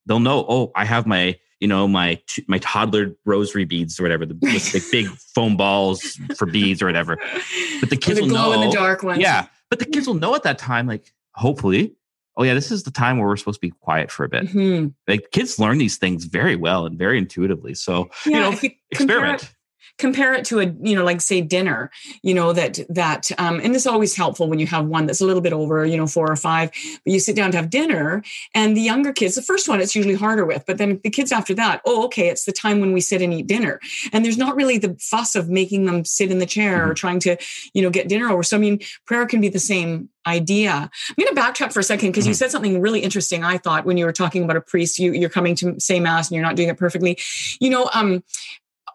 they'll 0.05 0.19
know. 0.19 0.45
Oh, 0.47 0.71
I 0.73 0.85
have 0.85 1.05
my 1.05 1.37
you 1.59 1.67
know 1.67 1.89
my 1.89 2.21
my 2.47 2.59
toddler 2.59 3.17
rosary 3.25 3.65
beads 3.65 3.99
or 3.99 4.03
whatever 4.03 4.25
the, 4.25 4.35
the 4.35 4.87
big 4.91 5.07
foam 5.35 5.57
balls 5.57 6.19
for 6.37 6.45
beads 6.45 6.81
or 6.81 6.85
whatever. 6.85 7.17
But 7.81 7.89
the 7.89 7.97
kids 7.97 8.19
the 8.19 8.25
will 8.25 8.33
know 8.33 8.53
in 8.53 8.61
the 8.61 8.73
dark 8.73 9.03
ones. 9.03 9.19
Yeah, 9.19 9.47
but 9.69 9.79
the 9.79 9.85
kids 9.85 10.07
will 10.07 10.13
know 10.13 10.35
at 10.35 10.43
that 10.43 10.57
time, 10.57 10.87
like 10.87 11.13
hopefully 11.33 11.97
oh 12.37 12.43
yeah, 12.43 12.53
this 12.53 12.71
is 12.71 12.83
the 12.83 12.91
time 12.91 13.17
where 13.17 13.27
we're 13.27 13.35
supposed 13.35 13.57
to 13.57 13.67
be 13.67 13.71
quiet 13.71 14.11
for 14.11 14.23
a 14.23 14.29
bit. 14.29 14.45
Mm-hmm. 14.45 14.89
Like 15.07 15.31
kids 15.31 15.59
learn 15.59 15.79
these 15.79 15.97
things 15.97 16.25
very 16.25 16.55
well 16.55 16.85
and 16.85 16.97
very 16.97 17.17
intuitively. 17.17 17.73
So 17.73 18.09
yeah, 18.25 18.31
you 18.31 18.39
know, 18.39 18.59
you 18.61 18.69
experiment 18.91 19.53
compare 19.97 20.33
it 20.33 20.45
to 20.45 20.59
a 20.59 20.65
you 20.81 20.95
know 20.95 21.03
like 21.03 21.21
say 21.21 21.41
dinner 21.41 21.89
you 22.21 22.33
know 22.33 22.53
that 22.53 22.79
that 22.89 23.31
um, 23.37 23.59
and 23.59 23.73
this 23.73 23.83
is 23.83 23.87
always 23.87 24.15
helpful 24.15 24.47
when 24.47 24.59
you 24.59 24.67
have 24.67 24.85
one 24.85 25.05
that's 25.05 25.21
a 25.21 25.25
little 25.25 25.41
bit 25.41 25.53
over 25.53 25.85
you 25.85 25.97
know 25.97 26.07
four 26.07 26.31
or 26.31 26.35
five 26.35 26.69
but 26.71 27.13
you 27.13 27.19
sit 27.19 27.35
down 27.35 27.51
to 27.51 27.57
have 27.57 27.69
dinner 27.69 28.23
and 28.53 28.77
the 28.77 28.81
younger 28.81 29.11
kids 29.11 29.35
the 29.35 29.41
first 29.41 29.67
one 29.67 29.81
it's 29.81 29.95
usually 29.95 30.15
harder 30.15 30.45
with 30.45 30.63
but 30.65 30.77
then 30.77 30.99
the 31.03 31.09
kids 31.09 31.31
after 31.31 31.53
that 31.53 31.81
oh 31.85 32.05
okay 32.05 32.29
it's 32.29 32.45
the 32.45 32.51
time 32.51 32.79
when 32.79 32.93
we 32.93 33.01
sit 33.01 33.21
and 33.21 33.33
eat 33.33 33.47
dinner 33.47 33.79
and 34.13 34.23
there's 34.23 34.37
not 34.37 34.55
really 34.55 34.77
the 34.77 34.95
fuss 34.99 35.35
of 35.35 35.49
making 35.49 35.85
them 35.85 36.05
sit 36.05 36.31
in 36.31 36.39
the 36.39 36.45
chair 36.45 36.79
mm-hmm. 36.79 36.91
or 36.91 36.93
trying 36.93 37.19
to 37.19 37.35
you 37.73 37.81
know 37.81 37.89
get 37.89 38.07
dinner 38.07 38.29
over 38.29 38.43
so 38.43 38.57
i 38.57 38.59
mean 38.59 38.79
prayer 39.05 39.25
can 39.25 39.41
be 39.41 39.49
the 39.49 39.59
same 39.59 40.09
idea. 40.27 40.71
I'm 40.71 41.15
going 41.17 41.33
to 41.33 41.41
backtrack 41.41 41.71
for 41.71 41.79
a 41.79 41.83
second 41.83 42.09
because 42.09 42.25
mm-hmm. 42.25 42.31
you 42.31 42.35
said 42.35 42.51
something 42.51 42.81
really 42.81 42.99
interesting. 42.99 43.45
I 43.45 43.57
thought 43.57 43.85
when 43.85 43.95
you 43.95 44.05
were 44.05 44.11
talking 44.11 44.43
about 44.43 44.57
a 44.57 44.61
priest, 44.61 44.99
you, 44.99 45.13
you're 45.13 45.29
coming 45.29 45.55
to 45.55 45.79
say 45.79 46.01
mass 46.01 46.27
and 46.27 46.35
you're 46.35 46.43
not 46.43 46.57
doing 46.57 46.67
it 46.67 46.77
perfectly. 46.77 47.17
You 47.61 47.69
know, 47.69 47.89
um, 47.93 48.23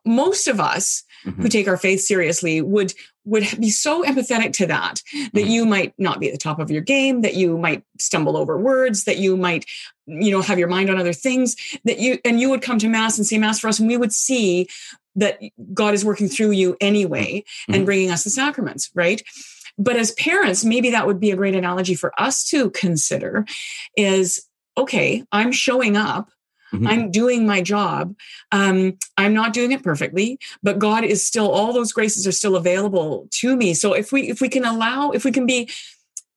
most 0.05 0.49
of 0.49 0.61
us 0.61 1.05
mm-hmm. 1.25 1.43
who 1.43 1.49
take 1.49 1.69
our 1.69 1.77
faith 1.77 2.01
seriously 2.01 2.61
would 2.61 2.93
would 3.25 3.47
be 3.61 3.71
so 3.71 4.03
empathetic 4.03 4.53
to 4.53 4.67
that 4.67 5.01
that 5.33 5.33
mm-hmm. 5.33 5.49
you 5.49 5.65
might 5.65 5.95
not 5.99 6.19
be 6.19 6.27
at 6.27 6.33
the 6.33 6.38
top 6.38 6.59
of 6.59 6.71
your 6.71 6.83
game 6.83 7.23
that 7.23 7.35
you 7.35 7.57
might 7.57 7.85
stumble 7.99 8.37
over 8.37 8.59
words 8.59 9.05
that 9.05 9.19
you 9.19 9.37
might 9.37 9.65
you 10.07 10.31
know 10.31 10.43
have 10.43 10.59
your 10.59 10.69
mind 10.69 10.91
on 10.91 10.99
other 10.99 11.12
things 11.12 11.57
that 11.85 11.99
you 11.99 12.19
and 12.25 12.41
you 12.41 12.51
would 12.51 12.62
come 12.62 12.79
to 12.79 12.88
mass 12.88 13.17
and 13.17 13.27
say 13.27 13.38
mass 13.38 13.61
for 13.61 13.69
us 13.69 13.79
and 13.79 13.88
we 13.88 13.97
would 13.97 14.12
see 14.12 14.67
that 15.15 15.41
god 15.73 15.95
is 15.95 16.05
working 16.05 16.29
through 16.29 16.51
you 16.51 16.77
anyway 16.81 17.37
mm-hmm. 17.37 17.75
and 17.75 17.87
bringing 17.87 18.11
us 18.11 18.25
the 18.25 18.31
sacraments 18.31 18.91
right 18.95 19.23
but 19.79 19.97
as 19.97 20.12
parents 20.12 20.65
maybe 20.65 20.91
that 20.91 21.07
would 21.07 21.21
be 21.21 21.31
a 21.31 21.37
great 21.37 21.55
analogy 21.55 21.95
for 21.95 22.12
us 22.21 22.45
to 22.45 22.71
consider 22.71 23.45
is 23.97 24.49
okay 24.77 25.23
i'm 25.31 25.53
showing 25.53 25.97
up 25.97 26.31
Mm-hmm. 26.72 26.87
I'm 26.87 27.11
doing 27.11 27.46
my 27.46 27.61
job. 27.62 28.14
Um, 28.50 28.98
I'm 29.18 29.35
not 29.35 29.52
doing 29.52 29.72
it 29.72 29.82
perfectly, 29.82 30.38
but 30.62 30.78
God 30.78 31.04
is 31.04 31.26
still 31.26 31.50
all 31.50 31.72
those 31.72 31.92
graces 31.92 32.26
are 32.26 32.32
still 32.32 32.56
available 32.56 33.28
to 33.32 33.56
me. 33.56 33.74
So 33.74 33.92
if 33.92 34.11
we 34.12 34.28
if 34.30 34.40
we 34.40 34.48
can 34.48 34.64
allow, 34.64 35.11
if 35.11 35.24
we 35.24 35.32
can 35.32 35.46
be 35.46 35.68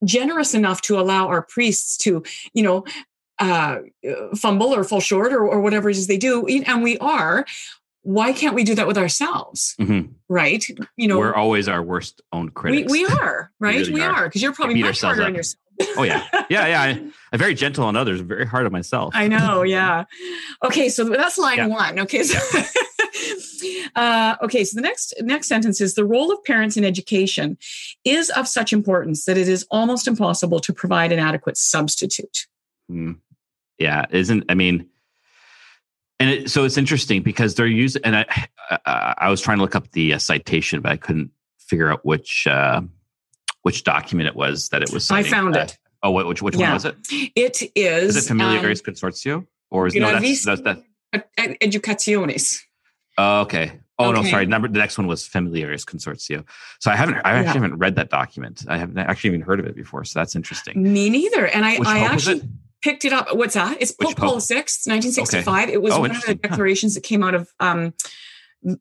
generous 0.04 0.54
enough 0.54 0.82
to 0.82 1.00
allow 1.00 1.28
our 1.28 1.42
priests 1.42 1.98
to, 2.00 2.24
you 2.54 2.64
know, 2.64 2.84
uh, 3.40 3.78
fumble 4.36 4.74
or 4.74 4.84
fall 4.84 5.00
short 5.00 5.34
or, 5.34 5.42
or 5.48 5.62
whatever 5.62 5.90
it 5.90 5.98
is 5.98 6.08
they 6.08 6.18
do, 6.18 6.46
and 6.48 6.84
we 6.84 6.98
are, 7.00 7.46
why 8.02 8.32
can't 8.34 8.54
we 8.56 8.64
do 8.64 8.76
that 8.76 8.88
with 8.88 8.98
ourselves? 8.98 9.76
Mhm. 9.80 10.10
Right? 10.30 10.64
You 10.96 11.08
know, 11.08 11.18
We're 11.18 11.34
always 11.34 11.68
our 11.68 11.82
worst 11.82 12.22
own 12.32 12.50
critics. 12.50 12.92
we 12.92 13.06
are, 13.06 13.52
right? 13.60 13.78
really 13.80 13.94
we 13.94 14.02
are. 14.02 14.12
are, 14.12 14.24
because 14.26 14.42
you're 14.44 14.54
probably 14.54 14.82
much 14.82 15.02
harder 15.02 15.24
up. 15.24 15.28
on 15.30 15.36
yourself. 15.36 15.60
Oh 15.98 16.04
yeah, 16.04 16.26
yeah, 16.50 16.68
yeah. 16.68 16.82
I, 16.82 16.90
I'm 17.32 17.40
very 17.40 17.54
gentle 17.54 17.86
on 17.86 17.96
others, 17.96 18.22
very 18.22 18.46
hard 18.46 18.66
on 18.66 18.72
myself. 18.72 19.14
I 19.16 19.28
know, 19.28 19.64
yeah. 19.64 20.06
Okay, 20.64 20.90
so 20.90 21.04
that's 21.06 21.38
line 21.38 21.58
Yeah. 21.58 21.68
one. 21.68 22.00
Okay, 22.00 22.24
so 22.24 22.40
uh, 23.96 24.36
okay, 24.44 24.64
so 24.64 24.76
the 24.76 24.82
next 24.82 25.14
next 25.22 25.48
sentence 25.48 25.82
is 25.82 25.96
the 25.96 26.06
role 26.06 26.32
of 26.32 26.44
parents 26.44 26.78
in 26.78 26.86
education 26.86 27.58
is 28.04 28.30
of 28.32 28.48
such 28.48 28.74
importance 28.74 29.26
that 29.26 29.38
it 29.38 29.48
is 29.48 29.66
almost 29.72 30.08
impossible 30.08 30.60
to 30.60 30.74
provide 30.74 31.12
an 31.12 31.20
adequate 31.20 31.58
substitute. 31.58 32.48
Mm. 32.92 33.18
Yeah, 33.78 34.06
isn't 34.10 34.46
I 34.50 34.54
mean, 34.54 34.88
and 36.20 36.30
it, 36.30 36.50
so 36.52 36.64
it's 36.64 36.78
interesting 36.78 37.22
because 37.22 37.56
they're 37.56 37.68
using. 37.68 38.02
And 38.06 38.16
I, 38.16 38.48
I, 38.86 39.14
I 39.18 39.30
was 39.30 39.42
trying 39.42 39.58
to 39.58 39.62
look 39.64 39.76
up 39.76 39.92
the 39.92 40.14
uh, 40.14 40.18
citation, 40.20 40.82
but 40.82 40.92
I 40.92 40.98
couldn't 40.98 41.32
figure 41.60 41.92
out 41.92 42.06
which 42.06 42.48
uh, 42.48 42.82
which 43.66 43.84
document 43.84 44.28
it 44.28 44.36
was 44.36 44.70
that 44.70 44.84
it 44.84 44.94
was. 44.94 45.10
I 45.10 45.24
found 45.24 45.56
Uh, 45.58 45.62
it. 45.62 45.78
Oh, 46.04 46.12
what, 46.12 46.28
which 46.28 46.40
which 46.44 46.56
Yeah. 46.56 46.68
one 46.68 46.74
was 46.76 46.86
it? 46.86 46.96
It 47.36 47.64
is. 47.74 48.16
Is 48.16 48.26
it 48.26 48.30
Familiaris 48.30 48.80
um, 48.88 48.94
Consortio 48.94 49.48
or 49.72 49.88
is 49.88 49.96
no? 49.96 50.12
That's, 50.20 50.46
that's 50.46 50.62
that. 50.62 50.84
Ed- 51.38 51.58
Educationis. 51.62 52.60
Oh, 53.18 53.42
okay. 53.42 53.80
Oh 53.98 54.12
no, 54.12 54.24
sorry. 54.24 54.46
Number 54.46 54.68
the 54.68 54.78
next 54.78 54.98
one 55.00 55.08
was 55.08 55.28
Familiaris 55.28 55.84
Consortio. 55.84 56.44
So 56.80 56.92
I 56.92 56.96
haven't. 56.96 57.16
I 57.26 57.32
actually 57.32 57.46
Yeah. 57.46 57.54
haven't 57.54 57.78
read 57.78 57.96
that 57.96 58.10
document. 58.10 58.66
I 58.68 58.78
haven't 58.78 58.98
actually 59.00 59.30
even 59.30 59.42
heard 59.42 59.60
of 59.60 59.66
it 59.66 59.76
before. 59.76 60.04
So 60.04 60.20
that's 60.20 60.36
interesting. 60.36 60.84
Me 60.94 61.10
neither. 61.10 61.48
And 61.48 61.66
I, 61.66 61.78
Which 61.80 61.88
I 61.88 62.00
actually 62.00 62.42
picked 62.84 63.04
it 63.06 63.14
up. 63.14 63.36
What's 63.36 63.56
that? 63.56 63.78
It's 63.82 63.96
Which 63.98 64.10
Pope 64.10 64.18
Paul 64.18 64.34
pope? 64.34 64.44
VI, 64.48 64.56
1965. 64.58 65.70
It 65.70 65.82
was 65.82 65.94
Oh, 65.94 66.02
one 66.02 66.12
of 66.12 66.18
the 66.22 66.32
interesting. 66.32 66.40
Huh. 66.44 66.48
declarations 66.50 66.94
that 66.94 67.02
came 67.02 67.24
out 67.24 67.34
of 67.34 67.50
um, 67.60 67.94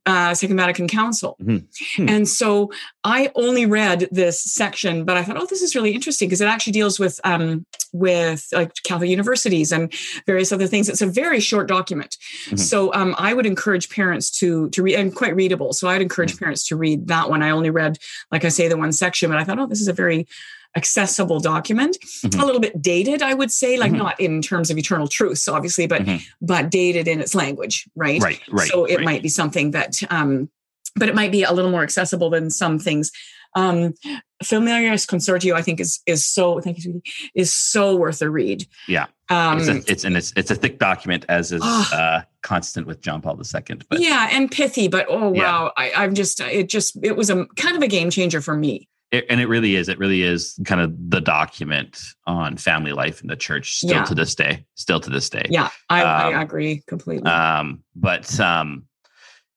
uh, 0.06 0.34
Second 0.34 0.56
Vatican 0.56 0.88
Council. 0.88 1.36
Mhm. 1.42 1.66
Hmm. 1.96 2.08
And 2.08 2.28
so 2.28 2.72
I 3.04 3.30
only 3.34 3.66
read 3.66 4.08
this 4.10 4.42
section, 4.42 5.04
but 5.04 5.16
I 5.16 5.22
thought, 5.22 5.36
oh, 5.36 5.46
this 5.48 5.62
is 5.62 5.74
really 5.74 5.92
interesting 5.94 6.28
because 6.28 6.40
it 6.40 6.46
actually 6.48 6.72
deals 6.72 6.98
with 6.98 7.20
um, 7.24 7.66
with 7.92 8.46
like 8.52 8.72
Catholic 8.84 9.10
universities 9.10 9.70
and 9.72 9.92
various 10.26 10.52
other 10.52 10.66
things. 10.66 10.88
It's 10.88 11.02
a 11.02 11.06
very 11.06 11.40
short 11.40 11.68
document, 11.68 12.16
Mhm. 12.50 12.58
so 12.58 12.92
um, 12.94 13.14
I 13.18 13.34
would 13.34 13.46
encourage 13.46 13.88
parents 13.90 14.30
to 14.38 14.68
to 14.70 14.82
read 14.82 14.94
and 14.96 15.14
quite 15.14 15.36
readable. 15.36 15.72
So 15.72 15.88
I'd 15.88 16.02
encourage 16.02 16.34
Mm. 16.34 16.38
parents 16.40 16.66
to 16.68 16.76
read 16.76 17.08
that 17.08 17.28
one. 17.30 17.42
I 17.42 17.50
only 17.50 17.70
read, 17.70 17.98
like 18.32 18.44
I 18.44 18.48
say, 18.48 18.68
the 18.68 18.76
one 18.76 18.92
section, 18.92 19.30
but 19.30 19.38
I 19.38 19.44
thought, 19.44 19.58
oh, 19.58 19.66
this 19.66 19.80
is 19.80 19.88
a 19.88 19.92
very 19.92 20.26
accessible 20.76 21.40
document 21.40 21.96
Mhm. 22.24 22.42
a 22.42 22.44
little 22.44 22.60
bit 22.60 22.80
dated 22.82 23.22
i 23.22 23.32
would 23.34 23.50
say 23.50 23.76
like 23.76 23.92
Mhm. 23.92 23.98
not 23.98 24.20
in 24.20 24.42
terms 24.42 24.70
of 24.70 24.78
eternal 24.78 25.06
truths 25.08 25.46
obviously 25.48 25.86
but 25.86 26.02
Mhm. 26.04 26.22
but 26.40 26.70
dated 26.70 27.06
in 27.08 27.20
its 27.20 27.34
language 27.34 27.88
right 27.94 28.20
Right, 28.22 28.40
right. 28.50 28.68
so 28.68 28.84
it 28.84 28.96
right. 28.96 29.04
might 29.04 29.22
be 29.22 29.28
something 29.28 29.70
that 29.72 30.00
um 30.10 30.48
but 30.96 31.08
it 31.08 31.14
might 31.14 31.32
be 31.32 31.42
a 31.42 31.52
little 31.52 31.70
more 31.70 31.82
accessible 31.82 32.30
than 32.30 32.50
some 32.50 32.78
things 32.78 33.10
um 33.56 33.94
familiaris 34.42 35.06
consortio 35.06 35.54
i 35.54 35.62
think 35.62 35.80
is 35.80 36.00
is 36.06 36.24
so 36.26 36.60
thank 36.60 36.76
you 36.78 36.82
sweetie 36.82 37.02
is 37.34 37.52
so 37.54 37.94
worth 37.96 38.20
a 38.20 38.28
read 38.28 38.66
Yeah. 38.88 39.06
um 39.30 39.58
it's, 39.58 39.68
a, 39.68 39.92
it's 39.92 40.04
and 40.04 40.16
it's 40.16 40.32
it's 40.36 40.50
a 40.50 40.54
thick 40.56 40.78
document, 40.78 41.24
as 41.28 41.52
is 41.52 41.62
Ah. 41.64 41.94
uh, 41.94 42.22
constant 42.42 42.86
with 42.86 43.00
John 43.00 43.22
Paul 43.22 43.38
II. 43.40 43.76
But 43.88 44.00
yeah 44.00 44.28
and 44.32 44.50
pithy 44.50 44.88
but 44.88 45.06
oh 45.08 45.32
Yeah. 45.32 45.42
wow 45.42 45.72
I, 45.76 45.92
i'm 45.96 46.14
just 46.14 46.40
it 46.40 46.68
just 46.68 46.98
it 47.02 47.16
was 47.16 47.30
a 47.30 47.46
kind 47.56 47.76
of 47.76 47.82
a 47.82 47.88
game 47.88 48.10
changer 48.10 48.40
for 48.42 48.56
me 48.56 48.88
it, 49.10 49.26
and 49.30 49.40
it 49.40 49.46
really 49.46 49.76
is. 49.76 49.88
It 49.88 49.98
really 49.98 50.22
is 50.22 50.58
kind 50.64 50.80
of 50.80 50.92
the 51.10 51.20
document 51.20 51.98
on 52.26 52.56
family 52.56 52.92
life 52.92 53.20
in 53.20 53.28
the 53.28 53.36
church 53.36 53.76
still 53.76 53.90
Yeah. 53.90 54.04
to 54.04 54.14
this 54.14 54.34
day. 54.34 54.64
Still 54.74 55.00
to 55.00 55.10
this 55.10 55.30
day. 55.30 55.46
yeah 55.50 55.68
i, 55.88 56.00
Um, 56.02 56.34
I 56.34 56.42
agree 56.42 56.82
completely 56.86 57.30
Um, 57.30 57.82
but 57.94 58.38
um, 58.40 58.86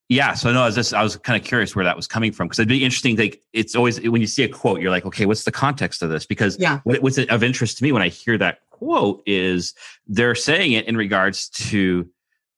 yeah. 0.09 0.35
So 0.35 0.53
no, 0.53 0.61
I 0.61 0.65
was 0.67 0.75
just 0.75 0.93
I 0.93 1.03
was 1.03 1.17
kind 1.17 1.39
of 1.41 1.45
curious 1.45 1.75
where 1.75 1.83
that 1.85 1.95
was 1.95 2.07
coming 2.07 2.31
from 2.31 2.47
because 2.47 2.59
it'd 2.59 2.69
be 2.69 2.83
interesting. 2.83 3.17
Like 3.17 3.41
it's 3.51 3.75
always 3.75 3.99
when 4.01 4.21
you 4.21 4.27
see 4.27 4.43
a 4.43 4.47
quote, 4.49 4.79
you're 4.79 4.91
like, 4.91 5.05
okay, 5.05 5.25
what's 5.25 5.43
the 5.43 5.51
context 5.51 6.01
of 6.01 6.09
this? 6.09 6.25
Because 6.25 6.57
Yeah. 6.59 6.79
what, 6.85 7.01
what's 7.01 7.17
of 7.17 7.43
interest 7.43 7.77
to 7.79 7.83
me 7.83 7.91
when 7.91 8.01
I 8.01 8.07
hear 8.09 8.37
that 8.37 8.59
quote 8.69 9.21
is 9.25 9.73
they're 10.07 10.35
saying 10.35 10.73
it 10.73 10.87
in 10.87 10.95
regards 10.95 11.49
to 11.49 12.07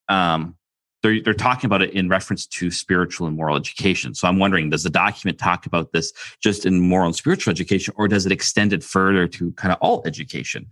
um, 0.10 0.56
they're 1.02 1.22
they're 1.22 1.34
talking 1.34 1.66
about 1.68 1.82
it 1.82 1.92
in 1.92 2.10
reference 2.10 2.46
to 2.46 2.70
spiritual 2.72 3.28
and 3.28 3.36
moral 3.38 3.56
education. 3.56 4.14
So 4.14 4.28
I'm 4.28 4.38
wondering, 4.40 4.70
does 4.70 4.84
the 4.84 4.90
document 4.90 5.38
talk 5.38 5.66
about 5.66 5.92
this 5.94 6.12
just 6.42 6.66
in 6.66 6.80
moral 6.82 7.08
and 7.08 7.16
spiritual 7.16 7.52
education, 7.52 7.94
or 7.98 8.08
does 8.08 8.26
it 8.26 8.32
extend 8.32 8.74
it 8.74 8.84
further 8.84 9.28
to 9.28 9.52
kind 9.54 9.72
of 9.72 9.78
all 9.82 10.02
education? 10.06 10.68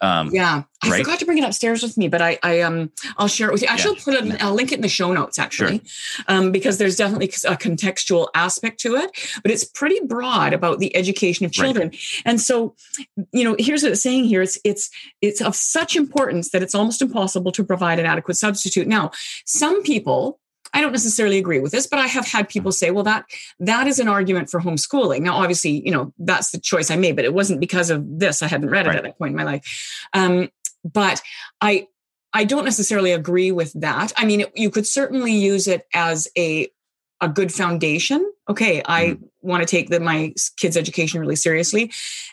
Um, 0.00 0.30
Yeah, 0.32 0.62
I 0.82 0.88
right? 0.90 1.04
forgot 1.04 1.18
to 1.18 1.26
bring 1.26 1.38
it 1.38 1.44
upstairs 1.44 1.82
with 1.82 1.96
me, 1.98 2.08
but 2.08 2.22
I, 2.22 2.38
I 2.42 2.60
um, 2.62 2.90
I'll 3.18 3.28
share 3.28 3.48
it 3.48 3.52
with 3.52 3.62
you. 3.62 3.68
Actually, 3.68 3.96
Yeah. 3.96 3.98
I'll 3.98 4.04
put 4.22 4.34
it. 4.34 4.44
I'll 4.44 4.54
link 4.54 4.72
it 4.72 4.76
in 4.76 4.80
the 4.82 4.88
show 4.88 5.12
notes 5.12 5.38
actually, 5.38 5.82
um, 6.28 6.52
because 6.52 6.78
there's 6.78 6.96
definitely 6.96 7.26
a 7.26 7.56
contextual 7.56 8.28
aspect 8.34 8.80
to 8.80 8.96
it. 8.96 9.10
But 9.42 9.50
it's 9.50 9.64
pretty 9.64 10.00
broad 10.06 10.52
about 10.54 10.78
the 10.78 10.94
education 10.96 11.44
of 11.44 11.50
Right. 11.50 11.64
children, 11.64 11.90
and 12.24 12.40
so, 12.40 12.74
you 13.32 13.44
know, 13.44 13.56
here's 13.58 13.82
what 13.82 13.92
it's 13.92 14.02
saying 14.02 14.24
here: 14.24 14.40
it's 14.42 14.58
it's 14.64 14.90
it's 15.20 15.40
of 15.40 15.54
such 15.54 15.96
importance 15.96 16.50
that 16.50 16.62
it's 16.62 16.74
almost 16.74 17.02
impossible 17.02 17.52
to 17.52 17.62
provide 17.64 17.98
an 17.98 18.06
adequate 18.06 18.36
substitute. 18.36 18.86
Now, 18.86 19.10
some 19.44 19.65
people. 19.82 20.40
I 20.74 20.80
don't 20.80 20.92
necessarily 20.92 21.38
agree 21.38 21.60
with 21.60 21.72
this, 21.72 21.86
but 21.86 21.98
I 21.98 22.06
have 22.06 22.26
had 22.26 22.48
people 22.48 22.72
say, 22.72 22.90
"Well, 22.90 23.04
that 23.04 23.24
that 23.60 23.86
is 23.86 23.98
an 23.98 24.08
argument 24.08 24.50
for 24.50 24.60
homeschooling." 24.60 25.20
Now, 25.20 25.36
obviously, 25.36 25.82
you 25.84 25.90
know 25.92 26.12
that's 26.18 26.50
the 26.50 26.58
choice 26.60 26.90
I 26.90 26.96
made, 26.96 27.16
but 27.16 27.24
it 27.24 27.32
wasn't 27.32 27.60
because 27.60 27.88
of 27.88 28.04
this. 28.06 28.42
I 28.42 28.48
hadn't 28.48 28.70
read 28.70 28.86
it 28.86 28.90
Right. 28.90 28.98
at 28.98 29.04
that 29.04 29.18
point 29.18 29.30
in 29.30 29.36
my 29.36 29.44
life. 29.44 29.64
Um, 30.12 30.50
but 30.84 31.22
I 31.60 31.86
I 32.32 32.44
don't 32.44 32.64
necessarily 32.64 33.12
agree 33.12 33.52
with 33.52 33.72
that. 33.80 34.12
I 34.16 34.26
mean, 34.26 34.42
it, 34.42 34.52
you 34.54 34.70
could 34.70 34.86
certainly 34.86 35.32
use 35.32 35.66
it 35.66 35.86
as 35.94 36.28
a 36.36 36.68
a 37.20 37.28
good 37.28 37.52
foundation. 37.52 38.30
Okay, 38.48 38.82
I 38.86 39.16
want 39.40 39.62
to 39.62 39.66
take 39.66 39.88
the, 39.88 39.98
my 39.98 40.32
kids' 40.56 40.76
education 40.76 41.20
really 41.20 41.34
seriously, 41.36 41.90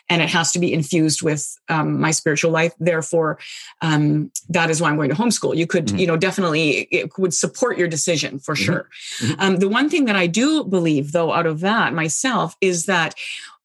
and 0.08 0.22
it 0.22 0.28
has 0.28 0.52
to 0.52 0.58
be 0.58 0.72
infused 0.72 1.22
with 1.22 1.56
um, 1.68 2.00
my 2.00 2.10
spiritual 2.12 2.50
life. 2.50 2.72
Therefore, 2.78 3.38
um, 3.82 4.30
that 4.48 4.70
is 4.70 4.80
why 4.80 4.90
I'm 4.90 4.96
going 4.96 5.10
to 5.10 5.16
homeschool. 5.16 5.56
You 5.56 5.66
could, 5.66 5.86
Mhm. 5.86 5.98
you 6.00 6.06
know, 6.06 6.16
definitely 6.16 6.82
it 6.92 7.18
would 7.18 7.34
support 7.34 7.78
your 7.78 7.88
decision 7.88 8.38
for 8.38 8.54
Mhm. 8.54 8.64
sure. 8.64 8.88
Mhm. 9.20 9.34
Um, 9.38 9.56
the 9.56 9.68
one 9.68 9.88
thing 9.88 10.04
that 10.04 10.16
I 10.16 10.26
do 10.26 10.64
believe, 10.64 11.12
though, 11.12 11.32
out 11.32 11.46
of 11.46 11.60
that 11.60 11.94
myself, 11.94 12.54
is 12.60 12.86
that 12.86 13.14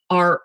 our 0.09 0.41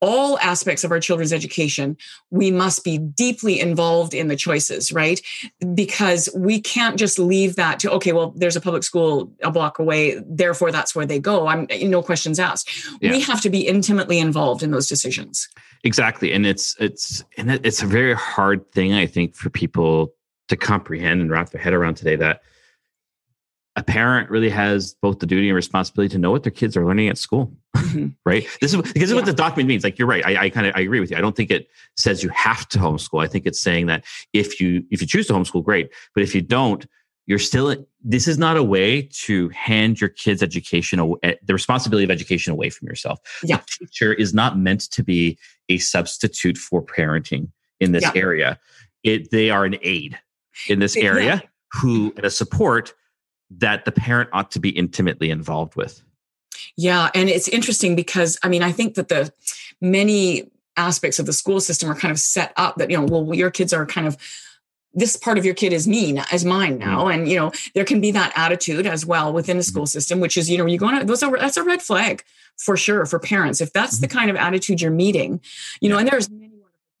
all 0.00 0.38
aspects 0.40 0.84
of 0.84 0.90
our 0.90 1.00
children's 1.00 1.32
education, 1.32 1.96
we 2.30 2.50
must 2.50 2.84
be 2.84 2.98
deeply 2.98 3.58
involved 3.58 4.14
in 4.14 4.28
the 4.28 4.36
choices, 4.36 4.92
right? 4.92 5.20
Because 5.74 6.28
we 6.36 6.60
can't 6.60 6.98
just 6.98 7.18
leave 7.18 7.56
that 7.56 7.80
to, 7.80 7.90
okay, 7.92 8.12
well, 8.12 8.34
there's 8.36 8.56
a 8.56 8.60
public 8.60 8.82
school 8.82 9.32
a 9.42 9.50
block 9.50 9.78
away, 9.78 10.22
therefore 10.26 10.70
that's 10.70 10.94
where 10.94 11.06
they 11.06 11.18
go. 11.18 11.46
I'm 11.46 11.66
eh, 11.70 11.86
no 11.86 12.02
questions 12.02 12.38
asked. 12.38 12.70
Yeah. 13.00 13.10
We 13.10 13.20
have 13.22 13.40
to 13.42 13.50
be 13.50 13.66
intimately 13.66 14.18
involved 14.18 14.62
in 14.62 14.70
those 14.70 14.86
decisions. 14.86 15.48
exactly 15.84 16.32
and 16.32 16.46
it's 16.46 16.74
it's 16.80 17.22
and 17.36 17.50
it's 17.50 17.82
a 17.82 17.86
very 17.86 18.14
hard 18.14 18.70
thing 18.72 18.92
i 18.94 19.06
think 19.06 19.34
for 19.34 19.50
people 19.50 20.12
to 20.48 20.56
comprehend 20.56 21.20
and 21.20 21.30
wrap 21.30 21.50
their 21.50 21.60
head 21.60 21.74
around 21.74 21.94
today 21.94 22.16
that 22.16 22.42
a 23.76 23.82
parent 23.82 24.30
really 24.30 24.48
has 24.48 24.94
both 25.02 25.18
the 25.18 25.26
duty 25.26 25.48
and 25.48 25.54
responsibility 25.56 26.10
to 26.12 26.18
know 26.18 26.30
what 26.30 26.42
their 26.42 26.50
kids 26.52 26.76
are 26.76 26.86
learning 26.86 27.08
at 27.08 27.18
school 27.18 27.52
Mhm. 27.76 28.14
right? 28.24 28.46
This 28.60 28.72
is 28.72 28.80
because 28.80 29.10
is 29.10 29.14
what 29.14 29.26
the 29.26 29.32
document 29.34 29.68
means. 29.68 29.84
Like 29.84 29.98
you're 29.98 30.08
right. 30.08 30.24
I, 30.24 30.44
I 30.44 30.50
kind 30.50 30.66
of 30.66 30.74
i 30.74 30.80
agree 30.80 30.98
with 30.98 31.10
you. 31.10 31.16
I 31.18 31.20
don't 31.20 31.36
think 31.36 31.50
it 31.50 31.68
says 31.96 32.22
you 32.22 32.30
have 32.30 32.66
to 32.70 32.78
homeschool. 32.78 33.22
I 33.22 33.28
think 33.28 33.44
it's 33.46 33.60
saying 33.60 33.86
that 33.86 34.04
if 34.32 34.60
you 34.60 34.82
if 34.90 35.00
you 35.02 35.06
choose 35.06 35.26
to 35.26 35.34
homeschool 35.34 35.62
great. 35.62 35.90
But 36.14 36.22
if 36.22 36.34
you 36.34 36.40
don't 36.42 36.86
you're 37.26 37.38
still 37.40 37.74
this 38.02 38.26
is 38.28 38.38
not 38.38 38.56
a 38.56 38.62
way 38.62 39.02
to 39.24 39.48
hand 39.50 40.00
your 40.00 40.08
kids 40.08 40.42
education 40.42 41.14
eh, 41.24 41.34
the 41.42 41.52
responsibility 41.52 42.04
of 42.04 42.10
education 42.10 42.52
away 42.52 42.70
from 42.70 42.88
yourself. 42.88 43.18
Yeah. 43.42 43.58
the 43.58 43.86
teacher 43.86 44.12
is 44.14 44.32
not 44.32 44.58
meant 44.58 44.90
to 44.92 45.02
be 45.04 45.36
a 45.68 45.76
substitute 45.78 46.56
for 46.56 46.82
parenting 46.82 47.48
in 47.80 47.92
this 47.92 48.04
Yeah. 48.04 48.12
area. 48.14 48.58
It 49.02 49.30
they 49.30 49.50
are 49.50 49.64
an 49.66 49.76
aid 49.82 50.18
in 50.68 50.78
this 50.78 50.96
Yeah. 50.96 51.04
area 51.04 51.42
who 51.74 52.14
and 52.16 52.24
a 52.24 52.30
support 52.30 52.94
that 53.50 53.84
the 53.84 53.92
parent 53.92 54.30
ought 54.32 54.50
to 54.52 54.60
be 54.60 54.70
intimately 54.70 55.30
involved 55.30 55.76
with. 55.76 56.02
Yeah, 56.76 57.10
and 57.14 57.28
it's 57.28 57.48
interesting 57.48 57.96
because 57.96 58.38
I 58.42 58.48
mean, 58.48 58.62
I 58.62 58.72
think 58.72 58.94
that 58.94 59.08
the 59.08 59.32
many 59.80 60.50
aspects 60.76 61.18
of 61.18 61.26
the 61.26 61.32
school 61.32 61.60
system 61.60 61.90
are 61.90 61.94
kind 61.94 62.12
of 62.12 62.18
set 62.18 62.52
up 62.56 62.76
that 62.76 62.90
you 62.90 62.96
know, 62.96 63.04
well, 63.04 63.34
your 63.34 63.50
kids 63.50 63.72
are 63.72 63.86
kind 63.86 64.06
of 64.06 64.16
this 64.92 65.14
part 65.14 65.36
of 65.36 65.44
your 65.44 65.54
kid 65.54 65.74
is 65.74 65.86
me 65.86 66.18
as 66.32 66.44
mine 66.44 66.76
mm. 66.76 66.80
now, 66.80 67.08
and 67.08 67.28
you 67.28 67.36
know, 67.36 67.52
there 67.74 67.84
can 67.84 68.00
be 68.00 68.10
that 68.12 68.32
attitude 68.34 68.86
as 68.86 69.04
well 69.04 69.32
within 69.32 69.58
the 69.58 69.62
mm-hmm. 69.62 69.70
school 69.70 69.86
system, 69.86 70.20
which 70.20 70.36
is 70.36 70.50
you 70.50 70.58
know, 70.58 70.66
you 70.66 70.78
go 70.78 70.86
on 70.86 71.06
those 71.06 71.22
are 71.22 71.36
that's 71.36 71.56
a 71.56 71.62
red 71.62 71.82
flag 71.82 72.24
for 72.56 72.76
sure 72.76 73.04
for 73.04 73.18
parents. 73.18 73.60
If 73.60 73.72
that's 73.72 73.98
the 73.98 74.06
mm-hmm. 74.06 74.18
kind 74.18 74.30
of 74.30 74.36
attitude 74.36 74.80
you're 74.80 74.90
meeting, 74.90 75.40
you 75.80 75.88
know, 75.88 75.98
and 75.98 76.08
there's 76.08 76.28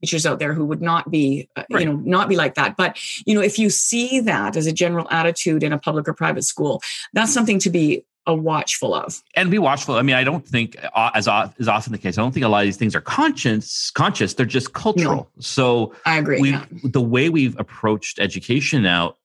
teachers 0.02 0.26
out 0.26 0.38
there 0.38 0.52
who 0.52 0.64
would 0.64 0.82
not 0.82 1.10
be 1.10 1.48
uh, 1.56 1.62
Right. 1.70 1.80
you 1.80 1.86
know 1.86 1.96
not 2.04 2.28
be 2.28 2.36
like 2.36 2.54
that 2.54 2.76
but 2.76 2.98
you 3.26 3.34
know 3.34 3.40
if 3.40 3.58
you 3.58 3.70
see 3.70 4.20
that 4.20 4.56
as 4.56 4.66
a 4.66 4.72
general 4.72 5.06
attitude 5.10 5.62
in 5.62 5.72
a 5.72 5.78
public 5.78 6.08
or 6.08 6.14
private 6.14 6.44
school 6.44 6.82
that's 7.12 7.32
something 7.32 7.58
to 7.60 7.70
be 7.70 8.04
a 8.26 8.34
watchful 8.34 8.94
of 8.94 9.22
and 9.34 9.50
be 9.50 9.58
watchful. 9.58 9.94
I 9.94 10.02
mean, 10.02 10.16
I 10.16 10.24
don't 10.24 10.46
think 10.46 10.76
uh, 10.94 11.10
as 11.14 11.28
is 11.58 11.68
often 11.68 11.92
the 11.92 11.98
case. 11.98 12.18
I 12.18 12.22
don't 12.22 12.32
think 12.32 12.44
a 12.44 12.48
lot 12.48 12.60
of 12.60 12.64
these 12.66 12.76
things 12.76 12.94
are 12.96 13.00
conscious. 13.00 13.90
Conscious. 13.92 14.34
They're 14.34 14.44
just 14.46 14.72
cultural. 14.72 15.30
So 15.38 15.94
i 16.04 16.18
agree 16.18 16.40
we, 16.40 16.50
yeah. 16.50 16.64
the 16.82 17.00
way 17.00 17.28
we've 17.28 17.58
approached 17.58 18.18
education 18.18 18.82
now, 18.82 19.16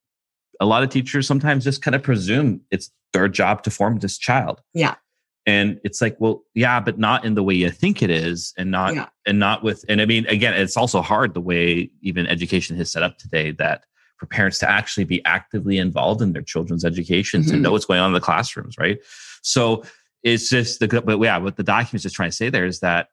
a 0.59 0.65
lot 0.65 0.83
of 0.83 0.89
teachers 0.89 1.25
sometimes 1.27 1.63
just 1.63 1.81
kind 1.81 1.95
of 1.95 2.03
presume 2.03 2.61
it's 2.69 2.91
their 3.13 3.27
job 3.27 3.63
to 3.63 3.71
form 3.71 3.99
this 3.99 4.17
child. 4.17 4.61
Yeah. 4.73 4.95
And 5.45 5.79
it's 5.83 6.01
like, 6.01 6.17
well, 6.19 6.43
yeah, 6.53 6.79
but 6.79 6.99
not 6.99 7.25
in 7.25 7.33
the 7.33 7.41
way 7.43 7.55
you 7.55 7.71
think 7.71 8.03
it 8.03 8.09
is, 8.11 8.53
and 8.57 8.69
not 8.69 8.93
Yeah. 8.93 9.09
and 9.25 9.39
not 9.39 9.63
with 9.63 9.83
and 9.89 10.01
I 10.01 10.05
mean, 10.05 10.27
again, 10.27 10.53
it's 10.53 10.77
also 10.77 11.01
hard 11.01 11.33
the 11.33 11.41
way 11.41 11.89
even 12.01 12.27
education 12.27 12.77
is 12.79 12.91
set 12.91 13.03
up 13.03 13.17
today 13.17 13.51
that 13.51 13.85
for 14.17 14.27
parents 14.27 14.59
to 14.59 14.69
actually 14.69 15.03
be 15.03 15.23
actively 15.25 15.79
involved 15.79 16.21
in 16.21 16.33
their 16.33 16.43
children's 16.43 16.85
education, 16.85 17.43
to 17.43 17.55
Mhm. 17.55 17.61
know 17.61 17.71
what's 17.71 17.85
going 17.85 17.99
on 17.99 18.07
in 18.09 18.13
the 18.13 18.19
classrooms, 18.19 18.77
right? 18.77 18.99
So 19.41 19.83
it's 20.21 20.47
just 20.49 20.79
the 20.79 20.87
but 21.01 21.19
yeah, 21.19 21.37
what 21.37 21.55
the 21.55 21.63
document's 21.63 22.03
just 22.03 22.15
trying 22.15 22.29
to 22.29 22.35
say 22.35 22.49
there 22.49 22.65
is 22.65 22.81
that 22.81 23.07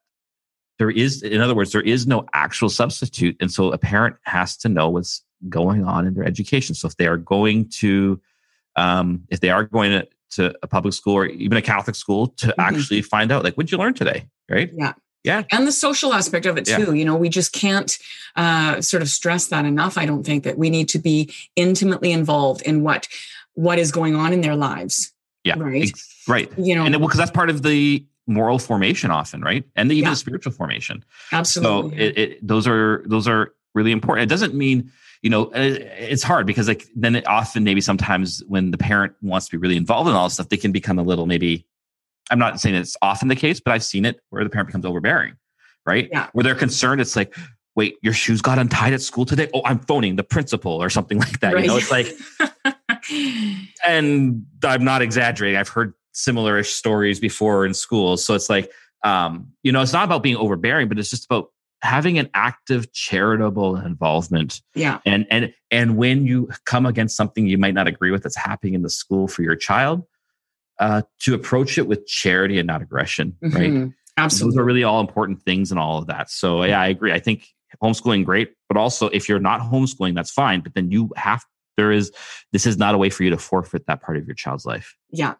there 0.77 0.91
is, 0.91 1.23
in 1.23 1.41
other 1.41 1.55
words, 1.55 1.71
there 1.71 1.81
is 1.81 2.07
no 2.07 2.25
actual 2.33 2.69
substitute. 2.69 3.35
And 3.41 3.51
so 3.51 3.71
a 3.71 3.77
parent 3.77 4.15
has 4.23 4.55
to 4.57 4.69
know 4.69 4.89
what's 4.89 5.23
going 5.49 5.83
on 5.83 6.07
in 6.07 6.13
their 6.13 6.23
education. 6.23 6.73
So 6.75 6.87
if 6.87 6.95
they 6.97 7.07
are 7.07 7.17
going 7.17 7.69
to, 7.79 8.21
um, 8.75 9.23
if 9.29 9.39
they 9.41 9.49
are 9.49 9.63
going 9.65 9.91
to, 9.91 10.07
to 10.31 10.53
a 10.61 10.67
public 10.67 10.93
school 10.93 11.13
or 11.15 11.25
even 11.25 11.57
a 11.57 11.61
Catholic 11.61 11.95
school 11.95 12.27
to 12.37 12.47
Mhm. 12.47 12.53
actually 12.57 13.01
find 13.01 13.31
out, 13.31 13.43
like, 13.43 13.55
what 13.57 13.65
did 13.65 13.71
you 13.71 13.77
learn 13.77 13.93
today? 13.93 14.27
Right. 14.49 14.71
Yeah. 14.75 14.93
Yeah. 15.25 15.43
and 15.51 15.67
the 15.67 15.71
social 15.73 16.13
aspect 16.13 16.45
of 16.45 16.57
it 16.57 16.65
Yeah. 16.67 16.77
too 16.77 16.93
you 16.93 17.03
know 17.03 17.13
we 17.17 17.27
just 17.27 17.51
can't 17.51 17.97
uh, 18.37 18.79
sort 18.79 19.03
of 19.03 19.09
stress 19.09 19.47
that 19.47 19.65
enough 19.65 19.97
i 19.97 20.05
don't 20.05 20.23
think 20.25 20.45
that 20.45 20.57
we 20.57 20.69
need 20.69 20.87
to 20.89 20.97
be 20.97 21.29
intimately 21.57 22.13
involved 22.13 22.61
in 22.61 22.83
what 22.83 23.05
what 23.55 23.77
is 23.79 23.91
going 23.91 24.15
on 24.15 24.31
in 24.31 24.39
their 24.39 24.55
lives 24.55 25.11
Yeah. 25.43 25.55
right 25.59 25.91
Right. 26.25 26.49
you 26.57 26.73
know 26.73 26.85
And 26.85 26.97
because 27.01 27.17
that's 27.17 27.31
part 27.31 27.49
of 27.49 27.63
the 27.63 28.05
moral 28.27 28.59
formation 28.59 29.11
often, 29.11 29.41
right? 29.41 29.65
And 29.75 29.89
the, 29.91 29.95
even 29.95 30.05
Yeah. 30.05 30.11
the 30.11 30.15
spiritual 30.15 30.53
formation. 30.53 31.03
absolutely 31.33 31.97
So 31.97 32.01
it, 32.03 32.17
it, 32.17 32.47
those 32.47 32.65
are 32.65 33.03
those 33.05 33.27
are 33.27 33.53
really 33.75 33.91
important. 33.91 34.23
It 34.23 34.29
doesn't 34.33 34.53
mean 34.55 34.89
you 35.21 35.29
know 35.29 35.51
it's 35.53 36.23
hard 36.23 36.47
because 36.47 36.67
like 36.67 36.87
then 36.95 37.15
it 37.15 37.27
often 37.27 37.63
maybe 37.63 37.81
sometimes 37.81 38.43
when 38.47 38.71
the 38.71 38.77
parent 38.77 39.13
wants 39.21 39.47
to 39.47 39.51
be 39.51 39.57
really 39.57 39.77
involved 39.77 40.09
in 40.09 40.15
all 40.15 40.25
this 40.25 40.35
stuff, 40.35 40.49
they 40.49 40.57
can 40.57 40.71
become 40.71 40.99
a 40.99 41.03
little 41.03 41.25
maybe. 41.25 41.65
I'm 42.31 42.39
not 42.39 42.61
saying 42.61 42.75
it's 42.75 42.95
often 43.01 43.27
the 43.27 43.35
case, 43.35 43.59
but 43.59 43.73
I've 43.73 43.83
seen 43.83 44.05
it 44.05 44.19
where 44.29 44.43
the 44.43 44.51
parent 44.51 44.67
becomes 44.67 44.85
overbearing, 44.85 45.35
right? 45.85 46.09
Yeah. 46.11 46.27
Where 46.33 46.43
they're 46.43 46.53
concerned, 46.53 47.01
it's 47.01 47.15
like, 47.15 47.35
wait, 47.75 47.95
your 48.03 48.13
shoes 48.13 48.41
got 48.41 48.59
untied 48.59 48.93
at 48.93 49.01
school 49.01 49.25
today. 49.25 49.49
Oh, 49.53 49.61
I'm 49.65 49.79
phoning 49.79 50.15
the 50.15 50.23
principal 50.23 50.73
or 50.73 50.89
something 50.89 51.17
like 51.25 51.39
that. 51.39 51.59
You 51.59 51.67
know, 51.67 51.77
it's 51.77 51.89
like, 51.89 52.07
and 53.87 54.45
I'm 54.63 54.83
not 54.83 55.01
exaggerating. 55.01 55.57
I've 55.57 55.69
heard 55.69 55.93
similar-ish 56.11 56.69
stories 56.71 57.19
before 57.19 57.65
in 57.65 57.73
schools. 57.73 58.23
So 58.23 58.35
it's 58.35 58.49
like, 58.49 58.71
um, 59.03 59.53
you 59.63 59.71
know, 59.71 59.81
it's 59.81 59.93
not 59.93 60.03
about 60.03 60.23
being 60.23 60.35
overbearing, 60.35 60.89
but 60.89 60.99
it's 60.99 61.09
just 61.09 61.25
about 61.25 61.51
having 61.81 62.17
an 62.19 62.29
active 62.33 62.91
charitable 62.93 63.77
involvement. 63.77 64.61
yeah 64.75 64.99
And 65.05 65.25
and 65.31 65.53
and 65.71 65.97
when 65.97 66.25
you 66.25 66.49
come 66.65 66.85
against 66.85 67.15
something 67.15 67.47
you 67.47 67.57
might 67.57 67.73
not 67.73 67.87
agree 67.87 68.11
with 68.11 68.23
that's 68.23 68.35
happening 68.35 68.73
in 68.73 68.81
the 68.81 68.89
school 68.89 69.27
for 69.27 69.43
your 69.43 69.55
child, 69.55 70.03
uh, 70.79 71.01
to 71.21 71.33
approach 71.33 71.77
it 71.77 71.87
with 71.87 72.05
charity 72.07 72.57
and 72.57 72.67
not 72.67 72.81
aggression, 72.81 73.35
right? 73.41 73.71
Mhm. 73.71 73.81
Those 73.85 73.93
absolutely 74.17 74.59
are 74.61 74.65
really 74.65 74.83
all 74.83 74.99
important 75.01 75.41
things 75.43 75.71
and 75.71 75.79
all 75.79 75.97
of 75.97 76.07
that. 76.07 76.29
So 76.29 76.63
yeah, 76.63 76.81
I 76.81 76.87
agree. 76.87 77.13
I 77.13 77.19
think 77.19 77.47
homeschooling 77.81 78.25
great, 78.25 78.53
but 78.67 78.77
also 78.77 79.07
if 79.07 79.29
you're 79.29 79.39
not 79.39 79.61
homeschooling, 79.61 80.15
that's 80.15 80.31
fine. 80.31 80.61
But 80.61 80.73
then 80.73 80.91
you 80.91 81.11
have 81.15 81.45
there 81.77 81.91
is 81.91 82.11
this 82.51 82.65
is 82.65 82.77
not 82.77 82.93
a 82.95 82.97
way 82.97 83.09
for 83.09 83.23
you 83.23 83.29
to 83.29 83.37
forfeit 83.37 83.85
that 83.87 84.01
part 84.01 84.17
of 84.17 84.25
your 84.25 84.35
child's 84.35 84.65
life. 84.65 84.95
Yeah. 85.11 85.35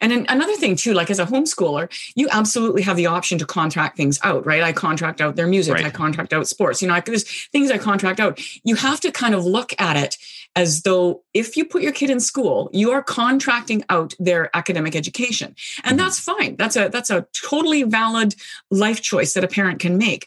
And 0.00 0.10
then 0.10 0.26
another 0.28 0.54
thing 0.56 0.76
too, 0.76 0.94
like 0.94 1.10
as 1.10 1.18
a 1.18 1.26
homeschooler, 1.26 1.90
you 2.14 2.28
absolutely 2.30 2.82
have 2.82 2.96
the 2.96 3.06
option 3.06 3.38
to 3.38 3.46
contract 3.46 3.96
things 3.96 4.18
out, 4.22 4.46
right? 4.46 4.62
I 4.62 4.72
contract 4.72 5.20
out 5.20 5.36
their 5.36 5.46
music, 5.46 5.74
Right. 5.74 5.84
I 5.86 5.90
contract 5.90 6.32
out 6.32 6.48
sports. 6.48 6.80
You 6.80 6.88
know, 6.88 6.94
I, 6.94 7.00
there's 7.00 7.24
things 7.48 7.70
I 7.70 7.78
contract 7.78 8.20
out. 8.20 8.40
You 8.64 8.74
have 8.76 9.00
to 9.00 9.12
kind 9.12 9.34
of 9.34 9.44
look 9.44 9.74
at 9.78 9.96
it 9.96 10.16
as 10.56 10.82
though 10.82 11.22
if 11.34 11.56
you 11.56 11.64
put 11.64 11.82
your 11.82 11.92
kid 11.92 12.10
in 12.10 12.18
school, 12.20 12.70
you 12.72 12.90
are 12.90 13.02
contracting 13.02 13.84
out 13.88 14.14
their 14.18 14.50
academic 14.56 14.96
education, 14.96 15.54
and 15.84 15.96
Mhm. 15.98 16.02
that's 16.02 16.18
fine. 16.18 16.56
That's 16.56 16.74
a 16.76 16.88
that's 16.88 17.10
a 17.10 17.26
totally 17.48 17.84
valid 17.84 18.34
life 18.70 19.00
choice 19.00 19.34
that 19.34 19.44
a 19.44 19.48
parent 19.48 19.78
can 19.78 19.96
make. 19.96 20.26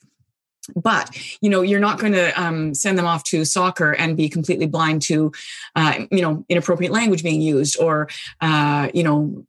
But 0.75 1.17
you 1.41 1.49
know, 1.49 1.61
you're 1.61 1.79
not 1.79 1.99
going 1.99 2.13
to 2.13 2.41
um, 2.41 2.73
send 2.73 2.97
them 2.97 3.05
off 3.05 3.23
to 3.25 3.45
soccer 3.45 3.91
and 3.91 4.15
be 4.15 4.29
completely 4.29 4.65
blind 4.65 5.01
to, 5.03 5.31
uh, 5.75 6.05
you 6.11 6.21
know, 6.21 6.45
inappropriate 6.49 6.91
language 6.91 7.23
being 7.23 7.41
used 7.41 7.79
or 7.79 8.07
uh, 8.41 8.89
you 8.93 9.03
know, 9.03 9.45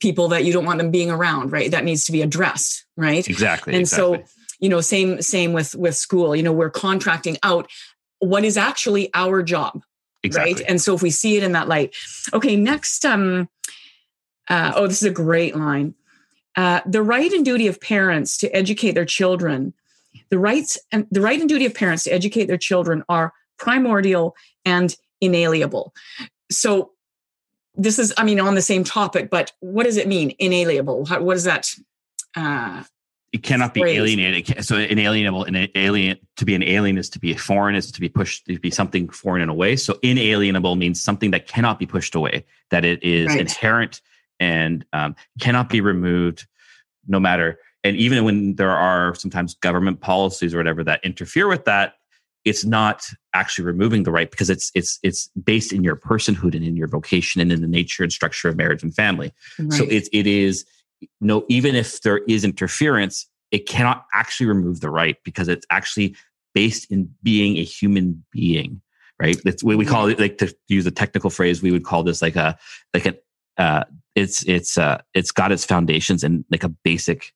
people 0.00 0.28
that 0.28 0.44
you 0.44 0.52
don't 0.52 0.64
want 0.64 0.78
them 0.78 0.90
being 0.90 1.10
around, 1.10 1.52
right? 1.52 1.70
That 1.70 1.84
needs 1.84 2.04
to 2.06 2.12
be 2.12 2.22
addressed, 2.22 2.86
right? 2.96 3.26
Exactly. 3.28 3.74
And 3.74 3.82
exactly. 3.82 4.24
so, 4.26 4.32
you 4.58 4.68
know, 4.68 4.80
same 4.80 5.22
same 5.22 5.52
with 5.52 5.74
with 5.74 5.96
school. 5.96 6.34
You 6.34 6.42
know, 6.42 6.52
we're 6.52 6.70
contracting 6.70 7.36
out 7.42 7.70
what 8.18 8.44
is 8.44 8.56
actually 8.56 9.10
our 9.14 9.42
job, 9.42 9.82
exactly. 10.22 10.54
right? 10.54 10.62
And 10.68 10.80
so, 10.80 10.94
if 10.94 11.02
we 11.02 11.10
see 11.10 11.36
it 11.36 11.42
in 11.42 11.52
that 11.52 11.68
light, 11.68 11.94
okay. 12.32 12.56
Next, 12.56 13.04
um, 13.04 13.48
uh, 14.48 14.72
oh, 14.74 14.86
this 14.86 15.02
is 15.02 15.08
a 15.08 15.14
great 15.14 15.56
line. 15.56 15.94
Uh, 16.56 16.80
the 16.84 17.02
right 17.02 17.32
and 17.32 17.44
duty 17.44 17.68
of 17.68 17.80
parents 17.80 18.36
to 18.38 18.48
educate 18.54 18.92
their 18.92 19.04
children, 19.04 19.72
the 20.30 20.38
rights 20.38 20.78
and 20.92 21.06
the 21.10 21.20
right 21.20 21.40
and 21.40 21.48
duty 21.48 21.66
of 21.66 21.74
parents 21.74 22.04
to 22.04 22.10
educate 22.10 22.46
their 22.46 22.58
children 22.58 23.02
are 23.08 23.32
primordial 23.58 24.34
and 24.64 24.96
inalienable. 25.20 25.92
So 26.50 26.92
this 27.74 27.98
is, 27.98 28.12
I 28.16 28.24
mean, 28.24 28.40
on 28.40 28.54
the 28.54 28.62
same 28.62 28.84
topic, 28.84 29.30
but 29.30 29.52
what 29.60 29.84
does 29.84 29.96
it 29.96 30.08
mean, 30.08 30.34
inalienable? 30.38 31.06
How, 31.06 31.22
what 31.22 31.36
is 31.36 31.44
that? 31.44 31.68
Uh, 32.36 32.82
it 33.32 33.44
cannot 33.44 33.74
be 33.74 33.82
alienated. 33.82 34.64
So 34.64 34.76
inalienable 34.76 35.44
and 35.44 35.68
alien 35.76 36.18
to 36.36 36.44
be 36.44 36.54
an 36.56 36.64
alien 36.64 36.98
is 36.98 37.08
to 37.10 37.20
be 37.20 37.30
a 37.30 37.38
foreign, 37.38 37.76
is 37.76 37.92
to 37.92 38.00
be 38.00 38.08
pushed 38.08 38.46
to 38.46 38.58
be 38.58 38.70
something 38.70 39.08
foreign 39.08 39.40
in 39.40 39.48
a 39.48 39.54
way. 39.54 39.76
So 39.76 39.98
inalienable 40.02 40.74
means 40.74 41.00
something 41.00 41.30
that 41.30 41.46
cannot 41.46 41.78
be 41.78 41.86
pushed 41.86 42.16
away, 42.16 42.44
that 42.70 42.84
it 42.84 43.02
is 43.04 43.28
Right. 43.28 43.40
inherent 43.40 44.00
and 44.40 44.84
um, 44.92 45.14
cannot 45.40 45.68
be 45.68 45.80
removed, 45.80 46.46
no 47.06 47.20
matter. 47.20 47.58
And 47.82 47.96
even 47.96 48.24
when 48.24 48.56
there 48.56 48.70
are 48.70 49.14
sometimes 49.14 49.54
government 49.54 50.00
policies 50.00 50.54
or 50.54 50.58
whatever 50.58 50.84
that 50.84 51.04
interfere 51.04 51.48
with 51.48 51.64
that, 51.64 51.94
it's 52.44 52.64
not 52.64 53.06
actually 53.34 53.64
removing 53.64 54.02
the 54.02 54.10
right 54.10 54.30
because 54.30 54.48
it's 54.48 54.70
it's 54.74 54.98
it's 55.02 55.28
based 55.44 55.72
in 55.72 55.84
your 55.84 55.96
personhood 55.96 56.54
and 56.54 56.64
in 56.64 56.74
your 56.74 56.88
vocation 56.88 57.40
and 57.40 57.52
in 57.52 57.60
the 57.60 57.68
nature 57.68 58.02
and 58.02 58.12
structure 58.12 58.48
of 58.48 58.56
marriage 58.56 58.82
and 58.82 58.94
family. 58.94 59.32
So 59.56 59.84
right. 59.84 59.92
it, 59.92 60.08
it 60.12 60.26
is 60.26 60.64
no, 61.20 61.44
even 61.48 61.74
if 61.74 62.02
there 62.02 62.18
is 62.18 62.44
interference, 62.44 63.26
it 63.50 63.66
cannot 63.66 64.06
actually 64.14 64.46
remove 64.46 64.80
the 64.80 64.90
right 64.90 65.16
because 65.24 65.48
it's 65.48 65.66
actually 65.70 66.16
based 66.54 66.90
in 66.90 67.12
being 67.22 67.56
a 67.56 67.64
human 67.64 68.24
being, 68.30 68.80
right? 69.18 69.40
That's 69.44 69.62
what 69.62 69.78
we 69.78 69.86
call 69.86 70.08
it, 70.08 70.18
like 70.18 70.38
to 70.38 70.54
use 70.68 70.86
a 70.86 70.90
technical 70.90 71.30
phrase, 71.30 71.62
we 71.62 71.70
would 71.70 71.84
call 71.84 72.02
this 72.02 72.22
like 72.22 72.36
a, 72.36 72.58
like 72.94 73.06
an, 73.06 73.16
uh, 73.56 73.84
it's, 74.14 74.42
it's, 74.44 74.78
uh, 74.78 75.00
it's 75.14 75.30
got 75.30 75.52
its 75.52 75.64
foundations 75.64 76.24
in 76.24 76.44
like 76.50 76.64
a 76.64 76.68
basic 76.68 77.32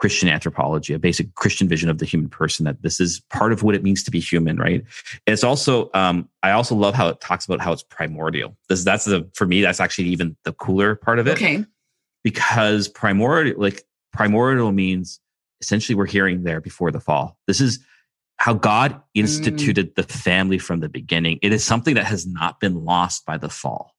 Christian 0.00 0.28
anthropology, 0.28 0.94
a 0.94 0.98
basic 0.98 1.34
Christian 1.34 1.68
vision 1.68 1.88
of 1.90 1.98
the 1.98 2.06
human 2.06 2.28
person, 2.28 2.64
that 2.64 2.82
this 2.82 2.98
is 3.00 3.20
part 3.30 3.52
of 3.52 3.62
what 3.62 3.74
it 3.74 3.82
means 3.84 4.02
to 4.04 4.10
be 4.10 4.18
human, 4.18 4.56
right? 4.56 4.80
And 5.26 5.32
it's 5.34 5.44
also, 5.44 5.90
um, 5.94 6.28
I 6.42 6.52
also 6.52 6.74
love 6.74 6.94
how 6.94 7.08
it 7.08 7.20
talks 7.20 7.44
about 7.44 7.60
how 7.60 7.70
it's 7.72 7.82
primordial. 7.82 8.56
This, 8.68 8.82
that's 8.82 9.04
the, 9.04 9.28
for 9.34 9.46
me, 9.46 9.60
that's 9.60 9.78
actually 9.78 10.08
even 10.08 10.36
the 10.44 10.52
cooler 10.54 10.94
part 10.96 11.18
of 11.18 11.28
it 11.28 11.32
okay. 11.32 11.64
because 12.24 12.88
primordial 12.88 13.60
like 13.60 13.84
primordial 14.12 14.72
means 14.72 15.20
essentially 15.60 15.94
we're 15.94 16.06
hearing 16.06 16.42
there 16.42 16.60
before 16.60 16.90
the 16.90 17.00
fall 17.00 17.38
this 17.46 17.60
is 17.60 17.78
how 18.38 18.52
god 18.54 19.00
instituted 19.14 19.94
the 19.94 20.02
family 20.02 20.58
from 20.58 20.80
the 20.80 20.88
beginning 20.88 21.38
it 21.42 21.52
is 21.52 21.62
something 21.62 21.94
that 21.94 22.06
has 22.06 22.26
not 22.26 22.58
been 22.58 22.84
lost 22.84 23.24
by 23.26 23.36
the 23.38 23.48
fall 23.48 23.94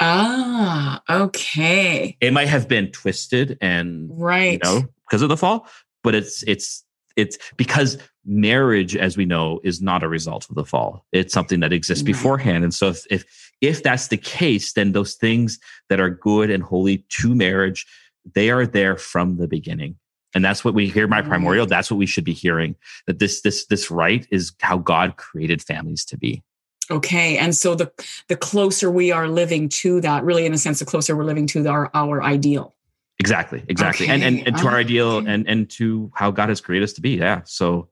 Ah, 0.00 1.02
okay. 1.10 2.16
it 2.20 2.32
might 2.32 2.48
have 2.48 2.68
been 2.68 2.90
twisted 2.92 3.58
and 3.60 4.08
Right. 4.12 4.52
you 4.52 4.58
know 4.62 4.88
because 5.08 5.22
of 5.22 5.28
the 5.28 5.36
fall 5.36 5.66
but 6.04 6.14
it's 6.14 6.42
it's 6.46 6.84
it's 7.16 7.36
because 7.56 7.98
marriage 8.24 8.94
as 8.94 9.16
we 9.16 9.24
know 9.24 9.58
is 9.64 9.80
not 9.82 10.02
a 10.02 10.08
result 10.08 10.46
of 10.48 10.54
the 10.54 10.64
fall 10.64 11.04
it's 11.12 11.32
something 11.34 11.60
that 11.60 11.72
exists 11.72 12.02
Right. 12.02 12.12
beforehand 12.12 12.64
and 12.64 12.74
so 12.74 12.88
if, 12.88 13.04
if 13.10 13.24
if 13.60 13.82
that's 13.82 14.08
the 14.08 14.16
case 14.16 14.72
then 14.72 14.92
those 14.92 15.14
things 15.14 15.58
that 15.88 16.00
are 16.00 16.10
good 16.10 16.50
and 16.50 16.62
holy 16.62 17.04
to 17.08 17.34
marriage 17.34 17.86
they 18.34 18.50
are 18.50 18.66
there 18.66 18.96
from 18.96 19.36
the 19.38 19.48
beginning 19.48 19.96
and 20.34 20.44
that's 20.44 20.64
what 20.64 20.74
we 20.74 20.88
hear 20.88 21.08
my 21.08 21.22
primordial 21.22 21.66
that's 21.66 21.90
what 21.90 21.96
we 21.96 22.06
should 22.06 22.24
be 22.24 22.34
hearing 22.34 22.76
that 23.06 23.18
this 23.18 23.40
this 23.40 23.66
this 23.66 23.90
right 23.90 24.26
is 24.30 24.52
how 24.60 24.76
god 24.78 25.16
created 25.16 25.62
families 25.62 26.04
to 26.04 26.16
be 26.16 26.42
Okay. 26.90 27.36
And 27.36 27.54
so 27.54 27.74
the 27.74 27.92
the 28.28 28.36
closer 28.36 28.90
we 28.90 29.12
are 29.12 29.28
living 29.28 29.68
to 29.68 30.00
that, 30.00 30.24
really 30.24 30.46
in 30.46 30.54
a 30.54 30.58
sense, 30.58 30.78
the 30.78 30.86
closer 30.86 31.14
we're 31.14 31.24
living 31.24 31.46
to 31.48 31.66
our 31.68 31.90
our 31.92 32.22
ideal. 32.22 32.74
Exactly 33.18 33.64
exactly 33.68 34.06
and, 34.08 34.22
and 34.22 34.46
and 34.46 34.56
to 34.56 34.66
our 34.66 34.76
ideal 34.76 35.08
okay. 35.16 35.30
and 35.32 35.48
and 35.48 35.68
to 35.70 36.10
how 36.14 36.30
god 36.30 36.48
has 36.48 36.60
created 36.60 36.84
us 36.84 36.92
to 36.92 37.00
be 37.00 37.10
yeah 37.10 37.40
so 37.44 37.88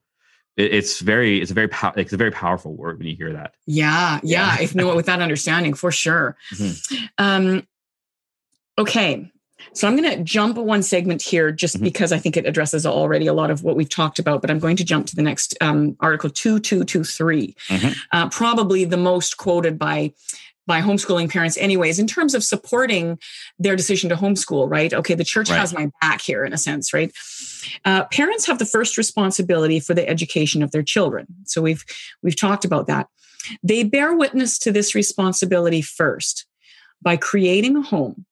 it, 0.56 0.74
it's 0.74 1.00
very 1.00 1.40
it's 1.40 1.50
a 1.50 1.54
very 1.54 1.68
pow- 1.68 1.92
it's 1.96 2.12
a 2.12 2.16
very 2.16 2.30
powerful 2.30 2.74
word 2.74 2.98
when 2.98 3.06
you 3.06 3.16
hear 3.16 3.32
that 3.32 3.54
Yeah, 3.66 4.20
yeah. 4.22 4.56
Yeah. 4.56 4.62
if 4.62 4.74
no, 4.74 4.94
with 4.94 5.06
that 5.06 5.20
understanding, 5.20 5.74
for 5.74 5.90
sure. 5.90 6.36
Mhm. 6.54 7.08
Um, 7.18 7.66
okay. 8.78 9.30
So 9.72 9.88
I'm 9.88 9.96
going 9.96 10.10
to 10.10 10.22
jump 10.22 10.56
one 10.56 10.82
segment 10.82 11.22
here 11.22 11.50
just 11.50 11.76
mm-hmm. 11.76 11.84
because 11.84 12.12
I 12.12 12.18
think 12.18 12.36
it 12.36 12.46
addresses 12.46 12.86
already 12.86 13.26
a 13.26 13.32
lot 13.32 13.50
of 13.50 13.62
what 13.62 13.76
we've 13.76 13.88
talked 13.88 14.18
about, 14.18 14.40
but 14.40 14.50
I'm 14.50 14.58
going 14.58 14.76
to 14.76 14.84
jump 14.84 15.06
to 15.08 15.16
the 15.16 15.22
next 15.22 15.56
um, 15.60 15.96
article 16.00 16.30
2223, 16.30 17.56
mm-hmm. 17.68 17.88
uh, 18.12 18.28
probably 18.28 18.84
the 18.84 18.96
most 18.96 19.36
quoted 19.38 19.78
by 19.78 20.12
by 20.66 20.80
homeschooling 20.80 21.30
parents 21.30 21.56
anyways 21.58 21.98
in 21.98 22.06
terms 22.06 22.34
of 22.34 22.42
supporting 22.42 23.18
their 23.58 23.76
decision 23.76 24.08
to 24.08 24.16
homeschool 24.16 24.68
right 24.70 24.92
okay 24.92 25.14
the 25.14 25.24
church 25.24 25.50
right. 25.50 25.58
has 25.58 25.72
my 25.72 25.90
back 26.00 26.20
here 26.20 26.44
in 26.44 26.52
a 26.52 26.58
sense 26.58 26.92
right 26.92 27.12
uh, 27.84 28.04
parents 28.06 28.46
have 28.46 28.58
the 28.58 28.66
first 28.66 28.96
responsibility 28.96 29.80
for 29.80 29.94
the 29.94 30.08
education 30.08 30.62
of 30.62 30.70
their 30.72 30.82
children 30.82 31.26
so 31.44 31.62
we've 31.62 31.84
we've 32.22 32.36
talked 32.36 32.64
about 32.64 32.86
that 32.86 33.08
they 33.62 33.84
bear 33.84 34.14
witness 34.16 34.58
to 34.58 34.72
this 34.72 34.94
responsibility 34.94 35.80
first 35.82 36.46
by 37.02 37.16
creating 37.16 37.76
a 37.76 37.82
home 37.82 38.26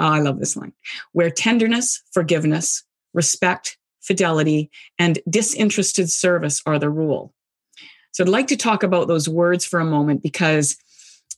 Oh, 0.00 0.06
I 0.06 0.20
love 0.20 0.38
this 0.38 0.56
line 0.56 0.72
where 1.12 1.30
tenderness, 1.30 2.02
forgiveness, 2.12 2.84
respect, 3.12 3.76
fidelity, 4.00 4.70
and 4.98 5.18
disinterested 5.28 6.10
service 6.10 6.62
are 6.64 6.78
the 6.78 6.88
rule. 6.88 7.34
So 8.12 8.24
I'd 8.24 8.30
like 8.30 8.46
to 8.48 8.56
talk 8.56 8.82
about 8.82 9.08
those 9.08 9.28
words 9.28 9.64
for 9.66 9.78
a 9.78 9.84
moment 9.84 10.22
because 10.22 10.76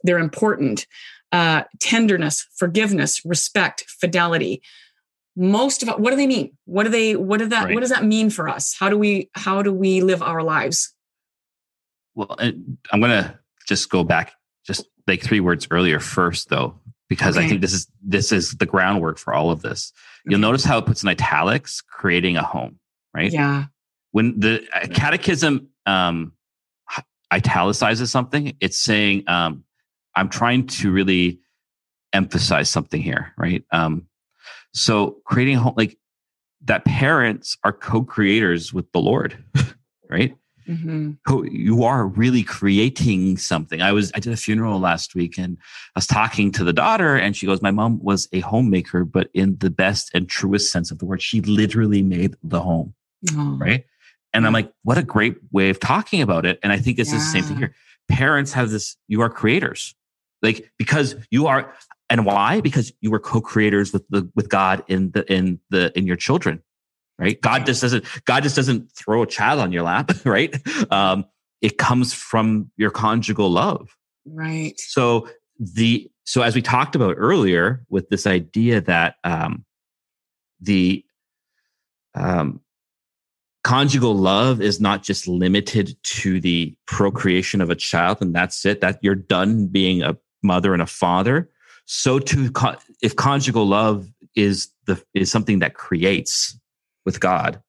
they're 0.02 0.18
important. 0.18 0.86
Uh, 1.30 1.62
tenderness, 1.80 2.46
forgiveness, 2.56 3.24
respect, 3.24 3.84
fidelity. 3.88 4.62
Most 5.34 5.82
of 5.82 5.88
what 5.98 6.10
do 6.10 6.16
they 6.16 6.26
mean? 6.26 6.56
What 6.66 6.84
do 6.84 6.90
they? 6.90 7.16
What 7.16 7.38
does 7.38 7.48
that? 7.48 7.64
Right. 7.64 7.74
What 7.74 7.80
does 7.80 7.90
that 7.90 8.04
mean 8.04 8.28
for 8.28 8.48
us? 8.48 8.76
How 8.78 8.90
do 8.90 8.98
we? 8.98 9.30
How 9.34 9.62
do 9.62 9.72
we 9.72 10.02
live 10.02 10.22
our 10.22 10.42
lives? 10.42 10.94
Well, 12.14 12.36
I'm 12.38 13.00
going 13.00 13.10
to 13.10 13.38
just 13.66 13.88
go 13.88 14.04
back, 14.04 14.34
just 14.66 14.86
like 15.06 15.22
three 15.22 15.40
words 15.40 15.66
earlier 15.70 16.00
first, 16.00 16.50
though 16.50 16.78
because 17.12 17.36
okay. 17.36 17.44
I 17.44 17.48
think 17.50 17.60
this 17.60 17.74
is 17.74 17.86
this 18.02 18.32
is 18.32 18.52
the 18.52 18.64
groundwork 18.64 19.18
for 19.18 19.34
all 19.34 19.50
of 19.50 19.60
this. 19.60 19.92
You'll 20.24 20.36
okay. 20.36 20.40
notice 20.40 20.64
how 20.64 20.78
it 20.78 20.86
puts 20.86 21.02
in 21.02 21.10
italics, 21.10 21.82
creating 21.82 22.38
a 22.38 22.42
home, 22.42 22.78
right? 23.12 23.30
Yeah. 23.30 23.66
When 24.12 24.40
the 24.40 24.66
catechism 24.94 25.68
um, 25.84 26.32
italicizes 27.30 28.10
something, 28.10 28.56
it's 28.60 28.78
saying 28.78 29.24
um, 29.26 29.64
I'm 30.14 30.28
trying 30.28 30.66
to 30.66 30.90
really 30.90 31.40
emphasize 32.12 32.68
something 32.68 33.00
here, 33.00 33.32
right? 33.36 33.64
Um, 33.72 34.06
so 34.74 35.18
creating 35.24 35.56
a 35.56 35.60
home, 35.60 35.74
like 35.76 35.98
that, 36.64 36.84
parents 36.84 37.56
are 37.64 37.72
co-creators 37.72 38.72
with 38.72 38.90
the 38.92 39.00
Lord, 39.00 39.42
right? 40.10 40.36
Mm-hmm. 40.68 41.44
you 41.50 41.82
are 41.82 42.06
really 42.06 42.44
creating 42.44 43.36
something. 43.36 43.82
I 43.82 43.90
was 43.90 44.12
I 44.14 44.20
did 44.20 44.32
a 44.32 44.36
funeral 44.36 44.78
last 44.78 45.12
week 45.12 45.36
and 45.36 45.58
I 45.96 45.98
was 45.98 46.06
talking 46.06 46.52
to 46.52 46.62
the 46.62 46.72
daughter 46.72 47.16
and 47.16 47.36
she 47.36 47.46
goes, 47.46 47.60
My 47.60 47.72
mom 47.72 47.98
was 48.00 48.28
a 48.32 48.38
homemaker, 48.40 49.04
but 49.04 49.28
in 49.34 49.56
the 49.58 49.70
best 49.70 50.12
and 50.14 50.28
truest 50.28 50.70
sense 50.70 50.92
of 50.92 51.00
the 51.00 51.04
word, 51.04 51.20
she 51.20 51.40
literally 51.40 52.00
made 52.00 52.36
the 52.44 52.60
home. 52.60 52.94
Oh. 53.36 53.56
Right. 53.60 53.86
And 54.32 54.46
I'm 54.46 54.52
like, 54.52 54.72
what 54.82 54.98
a 54.98 55.02
great 55.02 55.36
way 55.50 55.68
of 55.68 55.78
talking 55.78 56.22
about 56.22 56.46
it. 56.46 56.58
And 56.62 56.72
I 56.72 56.78
think 56.78 56.98
it's 56.98 57.10
yeah. 57.12 57.18
the 57.18 57.24
same 57.24 57.44
thing 57.44 57.56
here. 57.58 57.74
Parents 58.08 58.52
have 58.52 58.70
this, 58.70 58.96
you 59.08 59.20
are 59.20 59.28
creators. 59.28 59.94
Like 60.42 60.70
because 60.78 61.14
you 61.30 61.46
are 61.46 61.74
and 62.10 62.26
why? 62.26 62.60
Because 62.60 62.92
you 63.00 63.10
were 63.10 63.20
co-creators 63.20 63.92
with 63.92 64.06
the 64.08 64.30
with 64.34 64.48
God 64.48 64.84
in 64.88 65.12
the 65.12 65.30
in 65.32 65.60
the 65.70 65.96
in 65.96 66.06
your 66.06 66.16
children 66.16 66.62
right? 67.18 67.40
God 67.40 67.66
just 67.66 67.80
doesn't 67.80 68.04
God 68.24 68.42
just 68.42 68.56
doesn't 68.56 68.90
throw 68.92 69.22
a 69.22 69.26
child 69.26 69.60
on 69.60 69.72
your 69.72 69.82
lap, 69.82 70.10
right? 70.24 70.54
Um, 70.92 71.24
it 71.60 71.78
comes 71.78 72.12
from 72.12 72.70
your 72.76 72.90
conjugal 72.90 73.50
love, 73.50 73.96
right? 74.26 74.78
So 74.78 75.28
the 75.58 76.10
so 76.24 76.42
as 76.42 76.54
we 76.54 76.62
talked 76.62 76.96
about 76.96 77.14
earlier 77.18 77.84
with 77.88 78.08
this 78.08 78.26
idea 78.26 78.80
that 78.82 79.16
um, 79.24 79.64
the 80.60 81.04
um, 82.14 82.60
conjugal 83.64 84.14
love 84.14 84.60
is 84.60 84.80
not 84.80 85.02
just 85.02 85.28
limited 85.28 85.96
to 86.02 86.40
the 86.40 86.74
procreation 86.86 87.60
of 87.60 87.70
a 87.70 87.76
child 87.76 88.18
and 88.20 88.34
that's 88.34 88.64
it 88.66 88.80
that 88.80 88.98
you're 89.02 89.14
done 89.14 89.68
being 89.68 90.02
a 90.02 90.16
mother 90.42 90.72
and 90.72 90.82
a 90.82 90.86
father 90.86 91.48
so 91.84 92.18
too 92.18 92.50
if 93.02 93.16
conjugal 93.16 93.66
love 93.66 94.08
is 94.34 94.68
the 94.86 95.02
is 95.14 95.30
something 95.30 95.58
that 95.60 95.74
creates 95.74 96.58
with 97.04 97.20
God. 97.20 97.62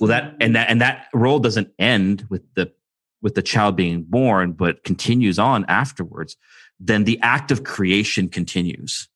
Well, 0.00 0.08
that 0.08 0.36
and 0.40 0.54
that 0.54 0.70
and 0.70 0.80
that 0.80 1.08
role 1.12 1.38
doesn't 1.38 1.72
end 1.78 2.26
with 2.28 2.42
the 2.54 2.72
with 3.20 3.34
the 3.34 3.42
child 3.42 3.76
being 3.76 4.04
born, 4.04 4.52
but 4.52 4.84
continues 4.84 5.38
on 5.38 5.64
afterwards. 5.66 6.36
Then 6.78 7.04
the 7.04 7.18
act 7.22 7.50
of 7.50 7.64
creation 7.64 8.28
continues. 8.28 9.08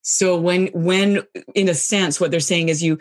So 0.00 0.38
when 0.38 0.68
when 0.68 1.22
in 1.54 1.68
a 1.68 1.74
sense, 1.74 2.20
what 2.20 2.30
they're 2.30 2.40
saying 2.40 2.68
is 2.68 2.82
you 2.82 2.98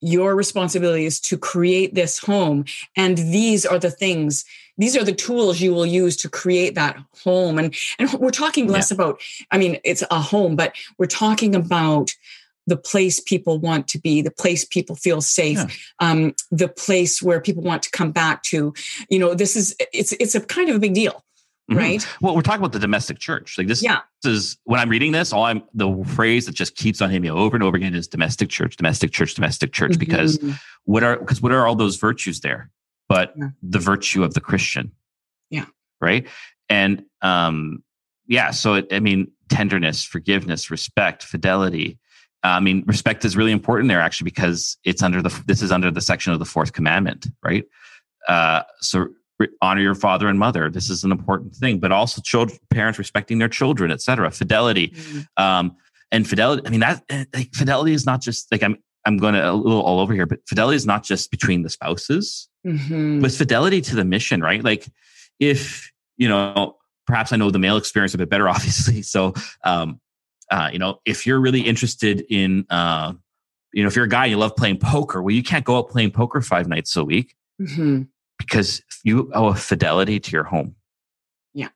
your 0.00 0.34
responsibility 0.34 1.04
is 1.04 1.20
to 1.20 1.38
create 1.38 1.94
this 1.94 2.18
home 2.18 2.64
and 2.96 3.16
these 3.16 3.64
are 3.64 3.78
the 3.78 3.90
things 3.90 4.44
these 4.78 4.96
are 4.96 5.04
the 5.04 5.12
tools 5.12 5.60
you 5.60 5.74
will 5.74 5.86
use 5.86 6.16
to 6.16 6.28
create 6.28 6.74
that 6.74 6.96
home 7.24 7.58
and 7.58 7.74
and 7.98 8.12
we're 8.14 8.30
talking 8.30 8.68
less 8.68 8.90
yeah. 8.90 8.94
about 8.94 9.20
i 9.50 9.58
mean 9.58 9.78
it's 9.84 10.02
a 10.10 10.20
home 10.20 10.56
but 10.56 10.74
we're 10.98 11.06
talking 11.06 11.54
about 11.54 12.14
the 12.66 12.76
place 12.76 13.20
people 13.20 13.58
want 13.58 13.88
to 13.88 13.98
be, 13.98 14.22
the 14.22 14.30
place 14.30 14.64
people 14.64 14.96
feel 14.96 15.20
safe, 15.20 15.58
yeah. 15.58 16.10
um, 16.10 16.34
the 16.50 16.68
place 16.68 17.22
where 17.22 17.40
people 17.40 17.62
want 17.62 17.82
to 17.82 17.90
come 17.90 18.12
back 18.12 18.42
to. 18.44 18.72
You 19.08 19.18
know, 19.18 19.34
this 19.34 19.56
is 19.56 19.74
it's 19.92 20.12
it's 20.12 20.34
a 20.34 20.40
kind 20.40 20.68
of 20.68 20.76
a 20.76 20.78
big 20.78 20.94
deal, 20.94 21.24
mm-hmm. 21.70 21.76
right? 21.76 22.06
Well, 22.20 22.36
we're 22.36 22.42
talking 22.42 22.60
about 22.60 22.72
the 22.72 22.78
domestic 22.78 23.18
church. 23.18 23.58
Like 23.58 23.66
this, 23.66 23.82
yeah. 23.82 24.00
is 24.24 24.58
when 24.64 24.80
I'm 24.80 24.88
reading 24.88 25.12
this, 25.12 25.32
all 25.32 25.44
I'm 25.44 25.62
the 25.74 26.04
phrase 26.14 26.46
that 26.46 26.54
just 26.54 26.76
keeps 26.76 27.00
on 27.00 27.10
hitting 27.10 27.22
me 27.22 27.30
over 27.30 27.56
and 27.56 27.64
over 27.64 27.76
again 27.76 27.94
is 27.94 28.06
domestic 28.06 28.48
church, 28.48 28.76
domestic 28.76 29.10
church, 29.10 29.34
domestic 29.34 29.72
church. 29.72 29.92
Mm-hmm. 29.92 30.00
Because 30.00 30.38
what 30.84 31.02
are 31.02 31.18
because 31.18 31.42
what 31.42 31.52
are 31.52 31.66
all 31.66 31.74
those 31.74 31.96
virtues 31.96 32.40
there? 32.40 32.70
But 33.12 33.34
yeah. 33.36 33.48
the 33.62 33.78
virtue 33.78 34.24
of 34.24 34.34
the 34.34 34.40
Christian. 34.40 34.92
Yeah. 35.50 35.66
Right. 36.00 36.26
And 36.68 37.04
um, 37.20 37.82
yeah, 38.26 38.50
so 38.50 38.74
it, 38.74 38.88
I 38.90 39.00
mean, 39.00 39.30
tenderness, 39.48 40.04
forgiveness, 40.04 40.70
respect, 40.70 41.22
fidelity, 41.22 41.98
I 42.42 42.60
mean, 42.60 42.82
respect 42.86 43.24
is 43.24 43.36
really 43.36 43.52
important 43.52 43.88
there 43.88 44.00
actually 44.00 44.24
because 44.24 44.76
it's 44.84 45.02
under 45.02 45.22
the 45.22 45.42
this 45.46 45.62
is 45.62 45.70
under 45.70 45.90
the 45.90 46.00
section 46.00 46.32
of 46.32 46.38
the 46.38 46.44
fourth 46.44 46.72
commandment, 46.72 47.26
right? 47.44 47.64
Uh, 48.26 48.62
so 48.80 49.08
honor 49.60 49.80
your 49.80 49.94
father 49.94 50.28
and 50.28 50.38
mother. 50.38 50.70
This 50.70 50.90
is 50.90 51.04
an 51.04 51.12
important 51.12 51.54
thing, 51.54 51.78
but 51.78 51.92
also 51.92 52.20
children, 52.20 52.58
parents 52.70 52.98
respecting 52.98 53.38
their 53.38 53.48
children, 53.48 53.90
etc. 53.90 54.30
Fidelity, 54.30 54.88
mm-hmm. 54.88 55.42
um, 55.42 55.76
and 56.10 56.28
fidelity. 56.28 56.62
I 56.66 56.70
mean, 56.70 56.80
that 56.80 57.04
eh, 57.08 57.24
like, 57.32 57.54
fidelity 57.54 57.92
is 57.92 58.06
not 58.06 58.20
just 58.20 58.50
like 58.50 58.62
I'm. 58.62 58.76
I'm 59.04 59.16
going 59.16 59.34
to 59.34 59.50
a 59.50 59.52
little 59.52 59.82
all 59.82 60.00
over 60.00 60.14
here, 60.14 60.26
but 60.26 60.40
fidelity 60.46 60.76
is 60.76 60.86
not 60.86 61.02
just 61.02 61.30
between 61.30 61.62
the 61.62 61.70
spouses, 61.70 62.48
mm-hmm. 62.66 63.20
but 63.20 63.32
fidelity 63.32 63.80
to 63.80 63.96
the 63.96 64.04
mission, 64.04 64.40
right? 64.40 64.62
Like, 64.62 64.86
if 65.40 65.90
you 66.16 66.28
know, 66.28 66.76
perhaps 67.06 67.32
I 67.32 67.36
know 67.36 67.50
the 67.50 67.58
male 67.58 67.76
experience 67.76 68.14
a 68.14 68.18
bit 68.18 68.28
better, 68.28 68.48
obviously. 68.56 69.02
So, 69.02 69.34
um, 69.64 70.00
uh, 70.50 70.70
you 70.72 70.78
know, 70.78 71.00
if 71.04 71.26
you're 71.26 71.40
really 71.40 71.62
interested 71.62 72.24
in, 72.28 72.66
uh, 72.70 73.14
you 73.72 73.82
know, 73.82 73.88
if 73.88 73.96
you're 73.96 74.04
a 74.04 74.08
guy 74.08 74.24
and 74.24 74.32
you 74.32 74.38
love 74.38 74.54
playing 74.54 74.78
poker, 74.78 75.22
well, 75.22 75.34
you 75.34 75.42
can't 75.42 75.64
go 75.64 75.78
out 75.78 75.88
playing 75.88 76.10
poker 76.10 76.40
five 76.42 76.68
nights 76.68 76.94
a 76.96 77.04
week 77.04 77.34
mm-hmm. 77.60 78.02
because 78.38 78.82
you 79.02 79.30
owe 79.34 79.48
a 79.48 79.54
fidelity 79.54 80.20
to 80.20 80.30
your 80.30 80.44
home. 80.44 80.76
Yeah. 81.54 81.68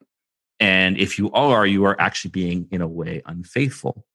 And 0.59 0.97
if 0.97 1.17
you 1.17 1.31
are, 1.31 1.65
you 1.65 1.85
are 1.85 1.99
actually 1.99 2.31
being, 2.31 2.67
in 2.71 2.81
a 2.81 2.87
way, 2.87 3.21
unfaithful. 3.25 4.05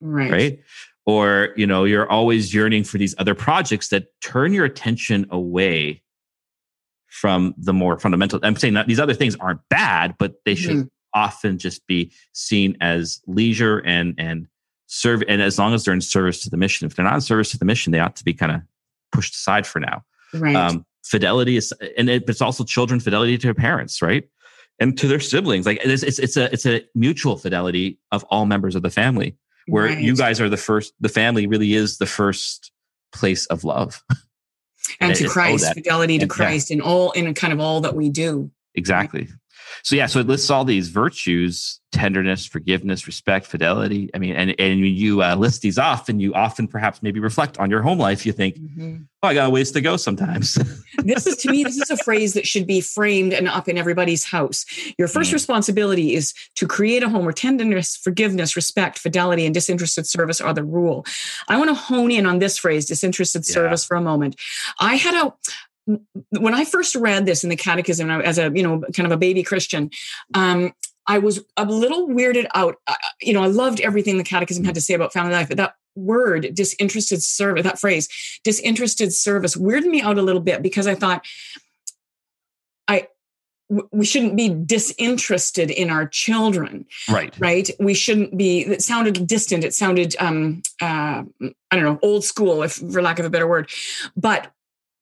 Right. 0.00 0.30
Right. 0.30 0.60
Or, 1.04 1.48
you 1.56 1.66
know, 1.66 1.84
you're 1.84 2.08
always 2.08 2.54
yearning 2.54 2.84
for 2.84 2.96
these 2.96 3.14
other 3.18 3.34
projects 3.34 3.88
that 3.88 4.06
turn 4.20 4.52
your 4.52 4.64
attention 4.64 5.26
away 5.30 6.02
from 7.12 7.54
the 7.58 7.74
more 7.74 7.98
fundamental. 7.98 8.40
I'm 8.42 8.56
saying 8.56 8.74
that 8.74 8.86
these 8.86 8.98
other 8.98 9.12
things 9.12 9.36
aren't 9.36 9.60
bad, 9.68 10.14
but 10.18 10.36
they 10.46 10.54
should 10.54 10.76
mm-hmm. 10.76 10.88
often 11.14 11.58
just 11.58 11.86
be 11.86 12.10
seen 12.32 12.76
as 12.80 13.20
leisure 13.26 13.78
and 13.80 14.14
and 14.16 14.48
serve 14.86 15.22
and 15.28 15.42
as 15.42 15.58
long 15.58 15.74
as 15.74 15.84
they're 15.84 15.92
in 15.92 16.00
service 16.00 16.42
to 16.42 16.50
the 16.50 16.56
mission. 16.56 16.86
If 16.86 16.96
they're 16.96 17.04
not 17.04 17.14
in 17.14 17.20
service 17.20 17.50
to 17.50 17.58
the 17.58 17.66
mission 17.66 17.92
they 17.92 18.00
ought 18.00 18.16
to 18.16 18.24
be 18.24 18.32
kind 18.32 18.52
of 18.52 18.62
pushed 19.12 19.34
aside 19.34 19.66
for 19.66 19.78
now. 19.78 20.02
Right. 20.32 20.56
Um, 20.56 20.86
fidelity 21.04 21.56
is 21.58 21.72
and 21.98 22.08
it, 22.08 22.24
it's 22.28 22.40
also 22.40 22.64
children 22.64 22.98
fidelity 22.98 23.36
to 23.36 23.46
their 23.46 23.54
parents 23.54 24.00
right? 24.00 24.24
And 24.80 24.96
to 24.98 25.06
their 25.06 25.20
siblings. 25.20 25.66
Like 25.66 25.80
it's, 25.84 26.02
it's, 26.02 26.18
it's 26.18 26.36
a 26.38 26.50
it's 26.50 26.64
a 26.64 26.82
mutual 26.94 27.36
fidelity 27.36 27.98
of 28.10 28.24
all 28.30 28.46
members 28.46 28.74
of 28.74 28.80
the 28.80 28.90
family 28.90 29.36
where 29.66 29.86
right. 29.86 30.00
you 30.00 30.16
guys 30.16 30.40
are 30.40 30.48
the 30.48 30.56
first 30.56 30.92
the 31.00 31.08
family 31.08 31.46
really 31.46 31.74
is 31.74 31.98
the 31.98 32.06
first 32.06 32.72
place 33.12 33.46
of 33.46 33.64
love 33.64 34.02
and, 35.00 35.10
and 35.10 35.14
to 35.16 35.26
oh, 35.26 35.30
christ 35.30 35.72
fidelity 35.74 36.18
to 36.18 36.26
christ 36.26 36.70
yeah. 36.70 36.76
in 36.76 36.80
all 36.80 37.10
in 37.12 37.32
kind 37.34 37.52
of 37.52 37.60
all 37.60 37.80
that 37.80 37.94
we 37.94 38.08
do 38.08 38.50
exactly 38.74 39.28
So 39.82 39.96
yeah, 39.96 40.06
so 40.06 40.20
it 40.20 40.26
lists 40.26 40.50
all 40.50 40.64
these 40.64 40.88
virtues: 40.88 41.80
tenderness, 41.92 42.46
forgiveness, 42.46 43.06
respect, 43.06 43.46
fidelity. 43.46 44.10
I 44.14 44.18
mean, 44.18 44.34
and 44.34 44.54
and 44.58 44.80
you 44.80 45.22
uh, 45.22 45.36
list 45.36 45.62
these 45.62 45.78
off, 45.78 46.08
and 46.08 46.20
you 46.20 46.34
often 46.34 46.66
perhaps 46.66 47.02
maybe 47.02 47.20
reflect 47.20 47.58
on 47.58 47.70
your 47.70 47.82
home 47.82 47.98
life, 47.98 48.24
you 48.26 48.32
think, 48.32 48.56
mm-hmm. 48.56 49.02
"Oh, 49.22 49.28
I 49.28 49.34
got 49.34 49.46
a 49.46 49.50
ways 49.50 49.70
to 49.72 49.80
go." 49.80 49.96
Sometimes 49.96 50.54
this 50.98 51.26
is 51.26 51.36
to 51.38 51.50
me, 51.50 51.62
this 51.64 51.76
is 51.76 51.90
a 51.90 51.96
phrase 51.98 52.34
that 52.34 52.46
should 52.46 52.66
be 52.66 52.80
framed 52.80 53.32
and 53.32 53.48
up 53.48 53.68
in 53.68 53.78
everybody's 53.78 54.24
house. 54.24 54.64
Your 54.98 55.08
first 55.08 55.30
mm. 55.30 55.34
responsibility 55.34 56.14
is 56.14 56.34
to 56.56 56.66
create 56.66 57.02
a 57.02 57.08
home 57.08 57.24
where 57.24 57.32
tenderness, 57.32 57.96
forgiveness, 57.96 58.56
respect, 58.56 58.98
fidelity, 58.98 59.44
and 59.44 59.54
disinterested 59.54 60.06
service 60.06 60.40
are 60.40 60.54
the 60.54 60.64
rule. 60.64 61.04
I 61.48 61.58
want 61.58 61.70
to 61.70 61.74
hone 61.74 62.10
in 62.10 62.26
on 62.26 62.38
this 62.38 62.58
phrase, 62.58 62.86
disinterested 62.86 63.44
yeah. 63.46 63.52
service, 63.52 63.84
for 63.84 63.96
a 63.96 64.00
moment. 64.00 64.36
I 64.80 64.96
had 64.96 65.14
a 65.14 65.32
when 65.86 66.54
I 66.54 66.64
first 66.64 66.94
read 66.94 67.26
this 67.26 67.42
in 67.44 67.50
the 67.50 67.56
catechism 67.56 68.10
as 68.10 68.38
a, 68.38 68.50
you 68.54 68.62
know, 68.62 68.82
kind 68.94 69.06
of 69.06 69.12
a 69.12 69.16
baby 69.16 69.42
Christian, 69.42 69.90
um, 70.34 70.72
I 71.06 71.18
was 71.18 71.40
a 71.56 71.64
little 71.64 72.08
weirded 72.08 72.46
out. 72.54 72.76
Uh, 72.86 72.94
you 73.20 73.32
know, 73.32 73.42
I 73.42 73.48
loved 73.48 73.80
everything 73.80 74.18
the 74.18 74.24
catechism 74.24 74.64
had 74.64 74.74
to 74.76 74.80
say 74.80 74.94
about 74.94 75.12
family 75.12 75.32
life, 75.32 75.48
but 75.48 75.56
that 75.56 75.74
word, 75.94 76.54
disinterested 76.54 77.22
service, 77.22 77.64
that 77.64 77.80
phrase, 77.80 78.08
disinterested 78.44 79.12
service, 79.12 79.56
weirded 79.56 79.86
me 79.86 80.00
out 80.00 80.18
a 80.18 80.22
little 80.22 80.40
bit 80.40 80.62
because 80.62 80.86
I 80.86 80.94
thought, 80.94 81.26
I, 82.88 83.08
we 83.90 84.04
shouldn't 84.04 84.36
be 84.36 84.48
disinterested 84.50 85.70
in 85.70 85.90
our 85.90 86.06
children 86.06 86.86
right. 87.10 87.34
right? 87.38 87.70
We 87.80 87.94
shouldn't 87.94 88.36
be 88.36 88.60
it 88.60 88.82
sounded 88.82 89.26
distant 89.26 89.64
it 89.64 89.72
sounded 89.72 90.14
um 90.18 90.62
uh 90.82 91.22
i 91.70 91.76
don't 91.76 91.84
know 91.84 91.98
old 92.02 92.22
school 92.22 92.62
if 92.62 92.74
for 92.74 93.00
lack 93.00 93.18
of 93.18 93.24
a 93.24 93.30
better 93.30 93.48
word. 93.48 93.70
But 94.14 94.52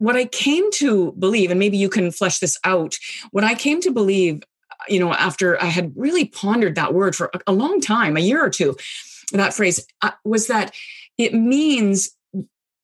what 0.00 0.16
I 0.16 0.24
came 0.24 0.70
to 0.72 1.12
believe, 1.12 1.50
and 1.50 1.60
maybe 1.60 1.76
you 1.76 1.88
can 1.88 2.10
flesh 2.10 2.38
this 2.38 2.58
out, 2.64 2.96
what 3.30 3.44
I 3.44 3.54
came 3.54 3.80
to 3.82 3.90
believe, 3.90 4.42
you 4.88 4.98
know, 4.98 5.12
after 5.12 5.62
I 5.62 5.66
had 5.66 5.92
really 5.94 6.24
pondered 6.24 6.74
that 6.74 6.94
word 6.94 7.14
for 7.14 7.30
a 7.46 7.52
long 7.52 7.80
time, 7.80 8.16
a 8.16 8.20
year 8.20 8.42
or 8.44 8.50
two, 8.50 8.76
that 9.32 9.54
phrase 9.54 9.86
uh, 10.00 10.12
was 10.24 10.46
that 10.46 10.74
it 11.18 11.34
means 11.34 12.10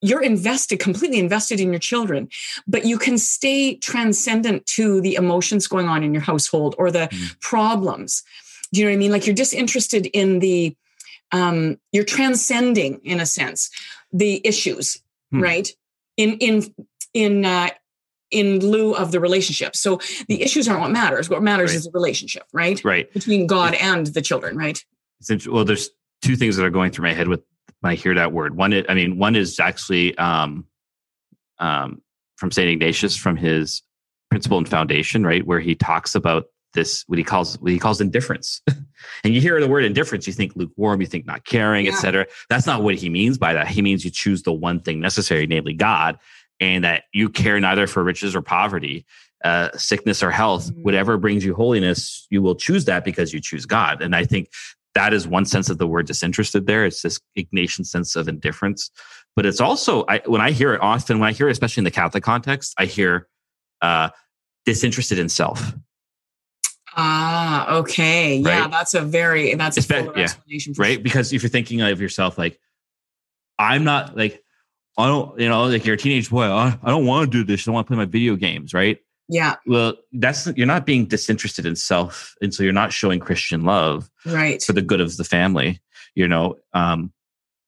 you're 0.02 0.22
invested, 0.22 0.78
completely 0.78 1.18
invested 1.18 1.58
in 1.58 1.70
your 1.70 1.80
children, 1.80 2.28
but 2.66 2.84
you 2.84 2.98
can 2.98 3.16
stay 3.16 3.76
transcendent 3.76 4.66
to 4.66 5.00
the 5.00 5.14
emotions 5.14 5.66
going 5.66 5.88
on 5.88 6.04
in 6.04 6.12
your 6.12 6.22
household 6.22 6.74
or 6.78 6.90
the 6.90 7.08
mm. 7.10 7.40
problems. 7.40 8.22
Do 8.72 8.80
you 8.80 8.86
know 8.86 8.90
what 8.90 8.96
I 8.96 8.98
mean? 8.98 9.10
Like 9.10 9.26
you're 9.26 9.34
disinterested 9.34 10.06
in 10.06 10.40
the, 10.40 10.76
um, 11.32 11.78
you're 11.92 12.04
transcending 12.04 13.00
in 13.04 13.20
a 13.20 13.26
sense 13.26 13.70
the 14.12 14.40
issues, 14.46 15.02
hmm. 15.30 15.42
right? 15.42 15.68
In 16.16 16.38
in 16.38 16.74
in 17.16 17.46
uh, 17.46 17.70
in 18.30 18.60
lieu 18.60 18.94
of 18.94 19.10
the 19.10 19.20
relationship. 19.20 19.74
So 19.74 20.00
the 20.28 20.42
issues 20.42 20.68
aren't 20.68 20.82
what 20.82 20.90
matters. 20.90 21.30
What 21.30 21.42
matters 21.42 21.70
right. 21.70 21.76
is 21.76 21.84
the 21.84 21.90
relationship, 21.92 22.42
right? 22.52 22.82
Right. 22.84 23.12
Between 23.12 23.46
God 23.46 23.74
and 23.74 24.06
the 24.06 24.20
children, 24.20 24.56
right? 24.56 24.84
well, 25.48 25.64
there's 25.64 25.88
two 26.22 26.36
things 26.36 26.56
that 26.56 26.64
are 26.64 26.70
going 26.70 26.90
through 26.90 27.04
my 27.04 27.14
head 27.14 27.28
with 27.28 27.42
when 27.80 27.92
I 27.92 27.94
hear 27.94 28.14
that 28.14 28.32
word. 28.32 28.56
One, 28.56 28.72
is, 28.72 28.84
I 28.88 28.94
mean, 28.94 29.16
one 29.16 29.34
is 29.34 29.58
actually 29.58 30.16
um, 30.18 30.66
um, 31.58 32.02
from 32.36 32.50
Saint 32.50 32.68
Ignatius 32.68 33.16
from 33.16 33.36
his 33.36 33.82
Principle 34.28 34.58
and 34.58 34.68
Foundation, 34.68 35.24
right, 35.24 35.46
where 35.46 35.60
he 35.60 35.74
talks 35.74 36.14
about 36.14 36.46
this 36.74 37.04
what 37.06 37.16
he 37.16 37.24
calls 37.24 37.58
what 37.60 37.72
he 37.72 37.78
calls 37.78 38.00
indifference. 38.00 38.60
and 39.24 39.32
you 39.32 39.40
hear 39.40 39.58
the 39.60 39.68
word 39.68 39.84
indifference, 39.84 40.26
you 40.26 40.32
think 40.34 40.54
lukewarm, 40.54 41.00
you 41.00 41.06
think 41.06 41.24
not 41.24 41.46
caring, 41.46 41.86
yeah. 41.86 41.92
etc. 41.92 42.26
That's 42.50 42.66
not 42.66 42.82
what 42.82 42.96
he 42.96 43.08
means 43.08 43.38
by 43.38 43.54
that. 43.54 43.68
He 43.68 43.80
means 43.80 44.04
you 44.04 44.10
choose 44.10 44.42
the 44.42 44.52
one 44.52 44.80
thing 44.80 45.00
necessary, 45.00 45.46
namely 45.46 45.72
God, 45.72 46.18
and 46.60 46.84
that 46.84 47.04
you 47.12 47.28
care 47.28 47.60
neither 47.60 47.86
for 47.86 48.02
riches 48.02 48.34
or 48.34 48.42
poverty, 48.42 49.04
uh, 49.44 49.70
sickness 49.76 50.22
or 50.22 50.30
health, 50.30 50.70
mm-hmm. 50.70 50.82
whatever 50.82 51.16
brings 51.18 51.44
you 51.44 51.54
holiness, 51.54 52.26
you 52.30 52.42
will 52.42 52.54
choose 52.54 52.86
that 52.86 53.04
because 53.04 53.32
you 53.32 53.40
choose 53.40 53.66
God. 53.66 54.02
And 54.02 54.16
I 54.16 54.24
think 54.24 54.50
that 54.94 55.12
is 55.12 55.28
one 55.28 55.44
sense 55.44 55.68
of 55.68 55.78
the 55.78 55.86
word 55.86 56.06
disinterested 56.06 56.66
there. 56.66 56.86
It's 56.86 57.02
this 57.02 57.20
Ignatian 57.38 57.86
sense 57.86 58.16
of 58.16 58.28
indifference. 58.28 58.90
But 59.36 59.44
it's 59.44 59.60
also, 59.60 60.04
I, 60.08 60.22
when 60.24 60.40
I 60.40 60.52
hear 60.52 60.72
it 60.72 60.80
often, 60.80 61.18
when 61.18 61.28
I 61.28 61.32
hear 61.32 61.48
it, 61.48 61.52
especially 61.52 61.82
in 61.82 61.84
the 61.84 61.90
Catholic 61.90 62.24
context, 62.24 62.74
I 62.78 62.86
hear 62.86 63.28
uh, 63.82 64.08
disinterested 64.64 65.18
in 65.18 65.28
self. 65.28 65.74
Ah, 66.96 67.76
okay. 67.76 68.42
Right? 68.42 68.56
Yeah, 68.56 68.68
that's 68.68 68.94
a 68.94 69.02
very, 69.02 69.54
that's 69.54 69.76
a 69.76 69.82
full 69.82 70.16
yeah, 70.16 70.22
explanation. 70.22 70.72
right? 70.78 70.94
Sure. 70.94 71.02
Because 71.02 71.32
if 71.34 71.42
you're 71.42 71.50
thinking 71.50 71.82
of 71.82 72.00
yourself 72.00 72.38
like, 72.38 72.58
I'm 73.58 73.84
not 73.84 74.16
like, 74.16 74.42
I 74.98 75.06
don't, 75.08 75.38
you 75.38 75.48
know, 75.48 75.64
like 75.64 75.84
you're 75.84 75.94
a 75.94 75.98
teenage 75.98 76.30
boy. 76.30 76.44
I, 76.44 76.78
I 76.82 76.90
don't 76.90 77.06
want 77.06 77.30
to 77.30 77.38
do 77.38 77.44
this. 77.44 77.68
I 77.68 77.70
want 77.70 77.86
to 77.86 77.88
play 77.88 77.96
my 77.98 78.06
video 78.06 78.36
games, 78.36 78.72
right? 78.72 78.98
Yeah. 79.28 79.56
Well, 79.66 79.94
that's 80.12 80.46
you're 80.56 80.66
not 80.66 80.86
being 80.86 81.06
disinterested 81.06 81.66
in 81.66 81.76
self, 81.76 82.34
and 82.40 82.54
so 82.54 82.62
you're 82.62 82.72
not 82.72 82.92
showing 82.92 83.20
Christian 83.20 83.64
love, 83.64 84.08
right, 84.24 84.62
for 84.62 84.72
the 84.72 84.82
good 84.82 85.00
of 85.00 85.16
the 85.16 85.24
family. 85.24 85.80
You 86.14 86.28
know, 86.28 86.56
um, 86.72 87.12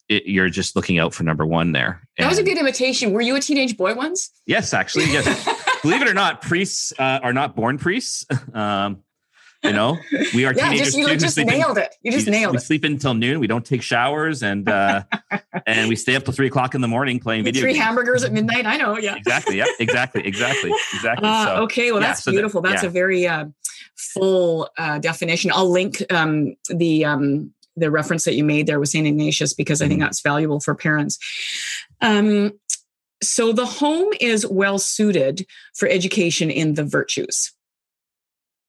it, 0.09 0.27
you're 0.27 0.49
just 0.49 0.77
looking 0.77 0.99
out 0.99 1.15
for 1.15 1.25
number 1.25 1.45
one 1.45 1.73
there. 1.73 2.03
And 2.17 2.25
that 2.25 2.29
was 2.29 2.39
a 2.39 2.43
good 2.43 2.59
imitation. 2.59 3.13
Were 3.13 3.21
you 3.21 3.37
a 3.37 3.41
teenage 3.41 3.77
boy 3.77 3.95
once? 3.95 4.31
Yes, 4.47 4.73
actually, 4.73 5.07
yes. 5.07 5.27
Believe 5.83 6.03
it 6.03 6.09
or 6.09 6.15
not, 6.15 6.43
priests 6.43 6.93
uh, 6.99 7.21
are 7.23 7.33
not 7.33 7.55
born 7.55 7.79
priests. 7.79 8.25
Um, 8.55 9.05
you 9.65 9.73
know, 9.73 9.99
we 10.35 10.45
are 10.45 10.55
yeah, 10.55 10.71
teenagers. 10.71 10.95
Just, 10.95 10.97
you 10.97 11.17
just 11.17 11.37
nailed 11.39 11.79
it. 11.79 11.95
You 12.03 12.13
just 12.13 12.29
nailed 12.29 12.53
we 12.53 12.59
it. 12.59 12.61
We 12.61 12.65
sleep 12.65 12.85
until 12.85 13.15
noon. 13.15 13.41
We 13.41 13.47
don't 13.47 13.65
take 13.65 13.83
showers, 13.83 14.43
and 14.43 14.69
uh, 14.69 15.03
and 15.67 15.89
we 15.89 15.97
stay 15.97 16.15
up 16.15 16.25
till 16.25 16.33
three 16.33 16.47
o'clock 16.47 16.75
in 16.75 16.81
the 16.81 16.89
morning 16.89 17.19
playing 17.19 17.45
video. 17.45 17.63
Three 17.63 17.73
games. 17.73 17.85
hamburgers 17.85 18.25
at 18.25 18.33
midnight. 18.33 18.67
I 18.67 18.77
know. 18.77 18.99
Yeah. 18.99 19.17
Exactly. 19.17 19.59
Yeah. 19.59 19.67
Exactly. 19.81 20.27
Exactly. 20.27 20.73
Exactly. 20.95 21.29
Uh, 21.29 21.47
so, 21.47 21.55
okay. 21.63 21.91
Well, 21.91 22.01
that's 22.01 22.27
yeah, 22.27 22.31
beautiful. 22.33 22.59
So 22.59 22.63
that, 22.63 22.71
that's 22.71 22.83
yeah. 22.85 22.89
a 22.89 22.93
very 22.93 23.27
uh, 23.27 23.47
full 23.97 24.69
uh, 24.79 24.99
definition. 24.99 25.51
I'll 25.53 25.71
link 25.71 26.03
um, 26.13 26.55
the 26.69 27.05
um, 27.05 27.53
the 27.77 27.91
reference 27.91 28.25
that 28.25 28.35
you 28.35 28.45
made 28.45 28.67
there 28.67 28.79
with 28.79 28.91
Saint 28.91 29.07
Ignatius 29.07 29.55
because 29.55 29.83
I 29.83 29.89
think 29.89 29.99
mm-hmm. 29.99 30.07
that's 30.07 30.21
valuable 30.21 30.61
for 30.61 30.75
parents. 30.75 31.19
Um, 32.01 32.53
so 33.23 33.53
the 33.53 33.67
home 33.67 34.13
is 34.21 34.47
well 34.47 34.79
suited 34.79 35.47
for 35.75 35.89
education 35.89 36.51
in 36.51 36.75
the 36.75 36.85
virtues. 36.85 37.53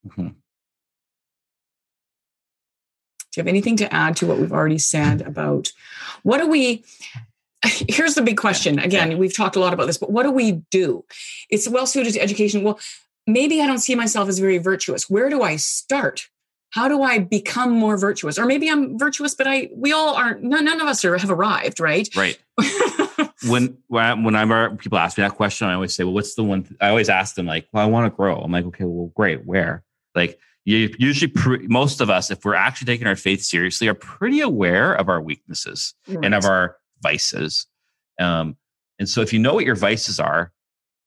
Mm-hmm. 0.08 0.30
Do 3.32 3.40
you 3.40 3.44
have 3.44 3.48
anything 3.48 3.78
to 3.78 3.94
add 3.94 4.16
to 4.18 4.26
what 4.26 4.40
we've 4.40 4.52
already 4.52 4.80
said 4.80 5.22
about 5.22 5.72
what 6.24 6.40
do 6.40 6.48
we? 6.48 6.84
Here's 7.66 8.16
the 8.16 8.22
big 8.22 8.38
question. 8.38 8.80
Again, 8.80 9.18
we've 9.18 9.36
talked 9.36 9.56
a 9.56 9.60
lot 9.60 9.74
about 9.74 9.88
this, 9.88 9.98
but 9.98 10.12
what 10.12 10.24
do 10.24 10.32
we 10.32 10.64
do? 10.72 11.06
It's 11.50 11.68
well 11.68 11.86
suited 11.86 12.14
to 12.14 12.22
education. 12.22 12.64
Well, 12.64 12.80
maybe 13.28 13.62
I 13.62 13.68
don't 13.68 13.80
see 13.80 13.96
myself 13.96 14.30
as 14.30 14.40
very 14.40 14.58
virtuous. 14.58 15.10
Where 15.10 15.30
do 15.30 15.42
I 15.42 15.58
start? 15.58 16.30
How 16.72 16.88
do 16.88 17.02
I 17.02 17.20
become 17.20 17.72
more 17.72 17.98
virtuous? 17.98 18.38
Or 18.38 18.46
maybe 18.46 18.70
I'm 18.70 18.98
virtuous, 18.98 19.34
but 19.34 19.48
I 19.48 19.70
we 19.76 19.92
all 19.92 20.16
aren't. 20.16 20.44
None, 20.44 20.66
none 20.66 20.80
of 20.80 20.88
us 20.88 21.04
are, 21.04 21.18
have 21.18 21.32
arrived, 21.32 21.80
right? 21.80 22.08
Right. 22.16 22.38
when 23.48 23.78
when 23.88 24.24
whenever 24.24 24.76
people 24.76 24.98
ask 25.00 25.18
me 25.18 25.24
that 25.24 25.36
question, 25.36 25.68
I 25.68 25.74
always 25.74 25.96
say, 25.96 26.04
"Well, 26.04 26.14
what's 26.14 26.36
the 26.36 26.44
one?" 26.44 26.64
Th-? 26.64 26.78
I 26.80 26.90
always 26.90 27.10
ask 27.10 27.36
them 27.36 27.48
like, 27.48 27.68
"Well, 27.74 27.84
I 27.84 27.88
want 27.88 28.06
to 28.06 28.16
grow." 28.16 28.36
I'm 28.36 28.52
like, 28.52 28.66
"Okay, 28.66 28.84
well, 28.84 29.12
great. 29.16 29.46
Where?" 29.46 29.84
Like, 30.14 30.40
you 30.70 30.94
usually 31.00 31.32
pre- 31.32 31.68
most 31.68 32.00
of 32.00 32.10
us 32.10 32.30
if 32.30 32.46
we're 32.46 32.54
actually 32.54 32.86
taking 32.86 33.08
our 33.08 33.16
faith 33.16 33.42
seriously 33.42 33.88
are 33.88 33.96
pretty 33.96 34.40
aware 34.40 34.94
of 34.94 35.10
our 35.10 35.22
weaknesses 35.22 35.96
right. 36.08 36.24
and 36.24 36.36
of 36.36 36.46
our 36.46 36.78
vices 37.02 37.68
um, 38.20 38.56
and 39.00 39.10
so 39.10 39.22
if 39.22 39.34
you 39.34 39.40
know 39.40 39.54
what 39.54 39.66
your 39.66 39.76
vices 39.76 40.20
are 40.20 40.52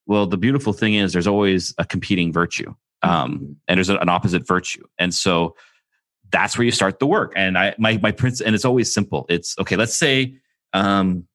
well 0.07 0.27
the 0.27 0.37
beautiful 0.37 0.73
thing 0.73 0.95
is 0.95 1.13
there's 1.13 1.27
always 1.27 1.75
a 1.79 1.85
competing 1.85 2.33
virtue 2.33 2.75
um, 3.03 3.35
mm-hmm. 3.35 3.53
and 3.69 3.79
there's 3.79 3.89
an 3.89 4.09
opposite 4.09 4.47
virtue 4.47 4.85
and 4.99 5.15
so 5.15 5.55
that's 6.31 6.59
where 6.59 6.65
you 6.65 6.73
start 6.73 6.99
the 6.99 7.07
work 7.07 7.33
and 7.37 7.57
i 7.57 7.75
my 7.79 7.99
my 8.03 8.11
prince 8.11 8.41
and 8.41 8.55
it's 8.55 8.65
always 8.65 8.93
simple 8.93 9.27
it's 9.29 9.57
okay 9.59 9.77
let's 9.77 9.95
say 9.95 10.35
um, 10.75 11.27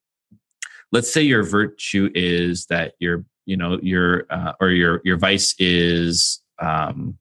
let's 0.91 1.11
say 1.11 1.21
your 1.21 1.43
virtue 1.43 2.09
is 2.13 2.65
that 2.65 2.93
your 2.99 3.23
you 3.45 3.55
know 3.55 3.79
your 3.81 4.25
uh, 4.29 4.53
or 4.59 4.69
your 4.69 5.01
your 5.03 5.17
vice 5.17 5.55
is 5.59 6.41
um, 6.59 7.17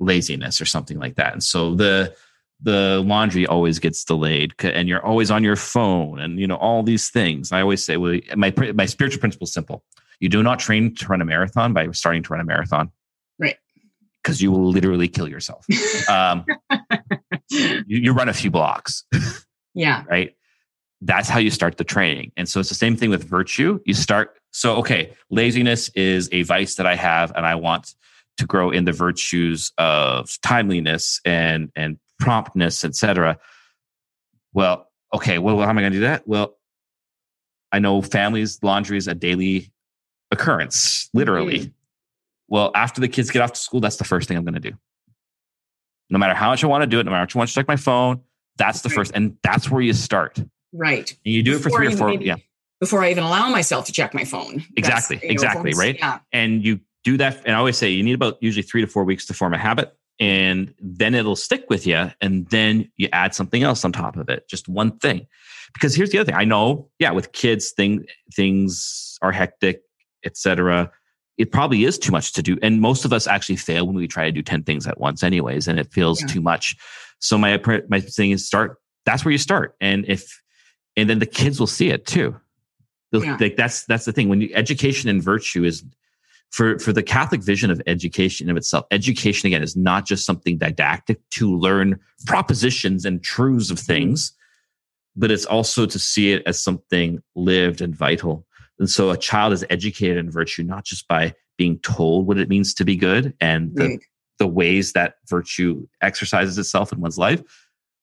laziness 0.00 0.60
or 0.60 0.64
something 0.64 0.98
like 0.98 1.16
that. 1.16 1.32
And 1.32 1.42
so 1.42 1.74
the 1.74 2.14
the 2.60 3.02
laundry 3.06 3.46
always 3.46 3.78
gets 3.78 4.04
delayed 4.04 4.52
and 4.64 4.88
you're 4.88 5.04
always 5.04 5.30
on 5.30 5.44
your 5.44 5.54
phone 5.54 6.18
and 6.18 6.40
you 6.40 6.46
know 6.46 6.56
all 6.56 6.82
these 6.82 7.08
things. 7.10 7.52
I 7.52 7.60
always 7.60 7.84
say 7.84 7.96
well 7.96 8.18
my 8.36 8.52
my 8.74 8.86
spiritual 8.86 9.20
principle 9.20 9.46
is 9.46 9.52
simple. 9.52 9.84
You 10.20 10.28
do 10.28 10.42
not 10.42 10.58
train 10.58 10.94
to 10.96 11.06
run 11.06 11.20
a 11.20 11.24
marathon 11.24 11.72
by 11.72 11.88
starting 11.92 12.22
to 12.24 12.32
run 12.32 12.40
a 12.40 12.44
marathon. 12.44 12.90
Right. 13.38 13.56
Cuz 14.24 14.42
you 14.42 14.50
will 14.50 14.70
literally 14.70 15.08
kill 15.08 15.28
yourself. 15.28 15.66
Um, 16.08 16.46
you, 17.50 17.84
you 17.86 18.12
run 18.12 18.28
a 18.28 18.32
few 18.32 18.50
blocks. 18.50 19.04
Yeah. 19.74 20.02
Right? 20.08 20.34
That's 21.02 21.28
how 21.28 21.38
you 21.38 21.50
start 21.50 21.76
the 21.76 21.84
training. 21.84 22.32
And 22.36 22.48
so 22.48 22.58
it's 22.58 22.68
the 22.68 22.74
same 22.74 22.96
thing 22.96 23.10
with 23.10 23.22
virtue. 23.22 23.78
You 23.84 23.94
start 23.94 24.36
so 24.50 24.76
okay, 24.76 25.14
laziness 25.30 25.88
is 25.90 26.28
a 26.32 26.42
vice 26.42 26.74
that 26.76 26.86
I 26.86 26.96
have 26.96 27.32
and 27.36 27.46
I 27.46 27.54
want 27.54 27.94
to 28.38 28.46
grow 28.46 28.70
in 28.70 28.84
the 28.84 28.92
virtues 28.92 29.72
of 29.78 30.40
timeliness 30.40 31.20
and 31.24 31.70
and 31.76 31.98
promptness, 32.18 32.84
etc. 32.84 33.38
Well, 34.52 34.88
okay, 35.14 35.38
well, 35.38 35.58
how 35.60 35.68
am 35.68 35.78
I 35.78 35.82
going 35.82 35.92
to 35.92 35.98
do 35.98 36.04
that? 36.04 36.26
Well, 36.26 36.56
I 37.70 37.78
know 37.78 38.02
families 38.02 38.58
laundry 38.62 38.96
is 38.96 39.08
a 39.08 39.14
daily 39.14 39.70
occurrence, 40.30 41.08
literally. 41.12 41.58
Mm-hmm. 41.60 41.70
well, 42.48 42.70
after 42.74 43.00
the 43.00 43.08
kids 43.08 43.30
get 43.30 43.42
off 43.42 43.52
to 43.52 43.60
school, 43.60 43.80
that's 43.80 43.96
the 43.96 44.04
first 44.04 44.28
thing 44.28 44.36
I'm 44.36 44.44
going 44.44 44.54
to 44.54 44.70
do. 44.70 44.76
No 46.10 46.18
matter 46.18 46.34
how 46.34 46.50
much 46.50 46.64
I 46.64 46.66
want 46.66 46.82
to 46.82 46.86
do 46.86 46.98
it, 47.00 47.04
no 47.04 47.10
matter 47.10 47.18
how 47.18 47.22
much 47.24 47.36
I 47.36 47.38
want 47.38 47.48
to 47.50 47.54
check 47.54 47.68
my 47.68 47.76
phone, 47.76 48.22
that's 48.56 48.80
the 48.80 48.88
right. 48.88 48.96
first, 48.96 49.12
and 49.14 49.36
that's 49.42 49.70
where 49.70 49.82
you 49.82 49.92
start. 49.92 50.42
Right. 50.72 51.10
And 51.24 51.34
you 51.34 51.42
do 51.42 51.58
before 51.58 51.68
it 51.68 51.72
for 51.72 51.78
three 51.78 51.94
or 51.94 51.96
four. 51.96 52.12
yeah. 52.12 52.36
Before 52.80 53.02
I 53.02 53.10
even 53.10 53.24
allow 53.24 53.48
myself 53.50 53.86
to 53.86 53.92
check 53.92 54.14
my 54.14 54.24
phone. 54.24 54.64
Exactly. 54.76 55.18
Exactly. 55.22 55.72
Know, 55.72 55.78
right. 55.78 55.96
Yeah. 55.98 56.20
And 56.32 56.64
you 56.64 56.80
do 57.04 57.16
that. 57.16 57.42
And 57.44 57.54
I 57.54 57.58
always 57.58 57.76
say 57.76 57.90
you 57.90 58.02
need 58.02 58.14
about 58.14 58.36
usually 58.40 58.62
three 58.62 58.80
to 58.80 58.86
four 58.86 59.04
weeks 59.04 59.26
to 59.26 59.34
form 59.34 59.54
a 59.54 59.58
habit 59.58 59.94
and 60.20 60.74
then 60.80 61.14
it'll 61.14 61.36
stick 61.36 61.66
with 61.68 61.86
you 61.86 62.10
and 62.20 62.48
then 62.48 62.90
you 62.96 63.08
add 63.12 63.34
something 63.34 63.62
else 63.62 63.84
on 63.84 63.92
top 63.92 64.16
of 64.16 64.28
it 64.28 64.48
just 64.48 64.68
one 64.68 64.96
thing 64.98 65.26
because 65.72 65.94
here's 65.94 66.10
the 66.10 66.18
other 66.18 66.26
thing 66.26 66.34
i 66.34 66.44
know 66.44 66.88
yeah 66.98 67.10
with 67.10 67.32
kids 67.32 67.70
thing, 67.70 68.04
things 68.34 69.18
are 69.22 69.32
hectic 69.32 69.82
etc 70.24 70.90
it 71.36 71.52
probably 71.52 71.84
is 71.84 71.98
too 71.98 72.10
much 72.10 72.32
to 72.32 72.42
do 72.42 72.58
and 72.62 72.80
most 72.80 73.04
of 73.04 73.12
us 73.12 73.26
actually 73.26 73.56
fail 73.56 73.86
when 73.86 73.96
we 73.96 74.08
try 74.08 74.24
to 74.24 74.32
do 74.32 74.42
10 74.42 74.64
things 74.64 74.86
at 74.86 74.98
once 74.98 75.22
anyways 75.22 75.68
and 75.68 75.78
it 75.78 75.92
feels 75.92 76.20
yeah. 76.20 76.26
too 76.26 76.40
much 76.40 76.76
so 77.20 77.38
my 77.38 77.60
my 77.88 78.00
thing 78.00 78.32
is 78.32 78.46
start 78.46 78.78
that's 79.04 79.24
where 79.24 79.32
you 79.32 79.38
start 79.38 79.76
and 79.80 80.04
if 80.08 80.40
and 80.96 81.08
then 81.08 81.20
the 81.20 81.26
kids 81.26 81.60
will 81.60 81.66
see 81.66 81.90
it 81.90 82.06
too 82.06 82.34
yeah. 83.12 83.36
like 83.40 83.56
that's 83.56 83.84
that's 83.86 84.04
the 84.04 84.12
thing 84.12 84.28
when 84.28 84.40
you, 84.40 84.50
education 84.54 85.08
and 85.08 85.22
virtue 85.22 85.64
is 85.64 85.84
for 86.50 86.78
for 86.78 86.92
the 86.92 87.02
catholic 87.02 87.42
vision 87.42 87.70
of 87.70 87.80
education 87.86 88.50
of 88.50 88.56
itself 88.56 88.84
education 88.90 89.46
again 89.46 89.62
is 89.62 89.76
not 89.76 90.06
just 90.06 90.24
something 90.24 90.58
didactic 90.58 91.20
to 91.30 91.56
learn 91.56 91.98
propositions 92.26 93.04
and 93.04 93.22
truths 93.22 93.70
of 93.70 93.78
mm-hmm. 93.78 93.92
things 93.92 94.32
but 95.16 95.30
it's 95.30 95.46
also 95.46 95.84
to 95.84 95.98
see 95.98 96.32
it 96.32 96.42
as 96.46 96.62
something 96.62 97.22
lived 97.34 97.80
and 97.80 97.94
vital 97.94 98.46
and 98.78 98.88
so 98.88 99.10
a 99.10 99.16
child 99.16 99.52
is 99.52 99.64
educated 99.70 100.16
in 100.16 100.30
virtue 100.30 100.62
not 100.62 100.84
just 100.84 101.06
by 101.08 101.32
being 101.56 101.78
told 101.80 102.26
what 102.26 102.38
it 102.38 102.48
means 102.48 102.72
to 102.72 102.84
be 102.84 102.94
good 102.94 103.34
and 103.40 103.74
the, 103.74 103.88
right. 103.88 104.00
the 104.38 104.46
ways 104.46 104.92
that 104.92 105.14
virtue 105.28 105.86
exercises 106.00 106.56
itself 106.56 106.92
in 106.92 107.00
one's 107.00 107.18
life 107.18 107.42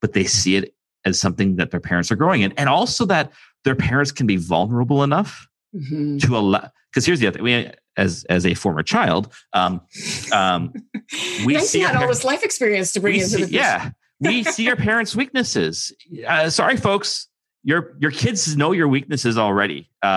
but 0.02 0.14
they 0.14 0.26
see 0.26 0.56
it 0.56 0.74
as 1.06 1.20
something 1.20 1.56
that 1.56 1.72
their 1.72 1.80
parents 1.80 2.12
are 2.12 2.16
growing 2.16 2.42
in 2.42 2.52
and 2.54 2.68
also 2.68 3.06
that 3.06 3.32
their 3.64 3.76
parents 3.76 4.12
can 4.12 4.28
be 4.28 4.38
vulnerable 4.38 5.04
enough 5.04 5.48
mm-hmm. 5.76 6.18
to 6.20 6.38
allow 6.38 6.70
because 6.90 7.06
here's 7.06 7.20
the 7.20 7.28
other 7.28 7.40
thing 7.40 7.72
as 7.98 8.26
as 8.30 8.46
a 8.46 8.54
former 8.54 8.84
child, 8.84 9.34
um, 9.54 9.82
um, 10.32 10.74
we 11.46 11.54
nice 11.54 11.70
see 11.70 11.80
had 11.80 11.96
all 11.96 12.08
this 12.08 12.24
life 12.24 12.44
experience 12.44 12.94
to 12.94 13.00
bring 13.00 13.16
into 13.16 13.28
see, 13.28 13.44
the 13.44 13.52
yeah. 13.52 13.92
we 14.20 14.44
see 14.44 14.70
our 14.70 14.76
parents' 14.76 15.16
weaknesses. 15.16 15.94
Uh, 16.28 16.50
sorry, 16.50 16.78
folks, 16.78 17.28
your 17.64 17.96
your 18.00 18.12
kids 18.12 18.56
know 18.56 18.72
your 18.72 18.88
weaknesses 18.88 19.38
already. 19.38 19.90
Um, 20.02 20.12